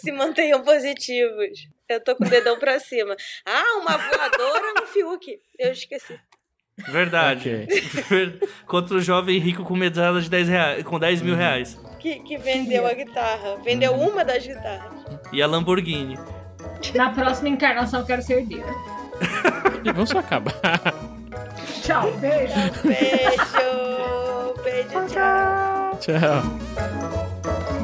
Se 0.00 0.12
mantenham 0.12 0.62
positivos. 0.62 1.68
Eu 1.88 2.02
tô 2.02 2.14
com 2.14 2.24
o 2.24 2.28
dedão 2.28 2.58
pra 2.58 2.78
cima. 2.78 3.16
Ah, 3.46 3.78
uma 3.80 3.96
voadora 3.96 4.74
no 4.80 4.86
Fiuk. 4.86 5.40
Eu 5.58 5.72
esqueci. 5.72 6.18
Verdade. 6.76 7.66
Ver- 8.08 8.38
Contra 8.66 8.96
o 8.96 9.00
jovem 9.00 9.38
rico 9.38 9.64
com 9.64 9.74
mesada 9.74 10.20
de 10.20 10.30
10 10.30 10.48
reais, 10.48 10.82
com 10.84 10.98
10 10.98 11.22
mil 11.22 11.34
reais. 11.34 11.76
Que, 11.98 12.20
que 12.20 12.36
vendeu 12.38 12.86
a 12.86 12.92
guitarra. 12.92 13.56
Vendeu 13.64 13.94
uma 13.94 14.24
das 14.24 14.46
guitarras. 14.46 14.92
E 15.32 15.42
a 15.42 15.46
Lamborghini. 15.46 16.16
Na 16.94 17.10
próxima 17.10 17.48
encarnação 17.48 18.00
eu 18.00 18.06
quero 18.06 18.22
ser 18.22 18.38
herdeira. 18.38 18.72
E 19.84 19.90
vamos 19.92 20.10
só 20.10 20.18
acabar. 20.20 20.52
Tchau, 21.82 22.12
beijo. 22.18 22.54
Beijo. 22.84 24.54
Beijo, 24.62 25.06
tchau. 25.08 25.98
Tchau. 26.00 27.77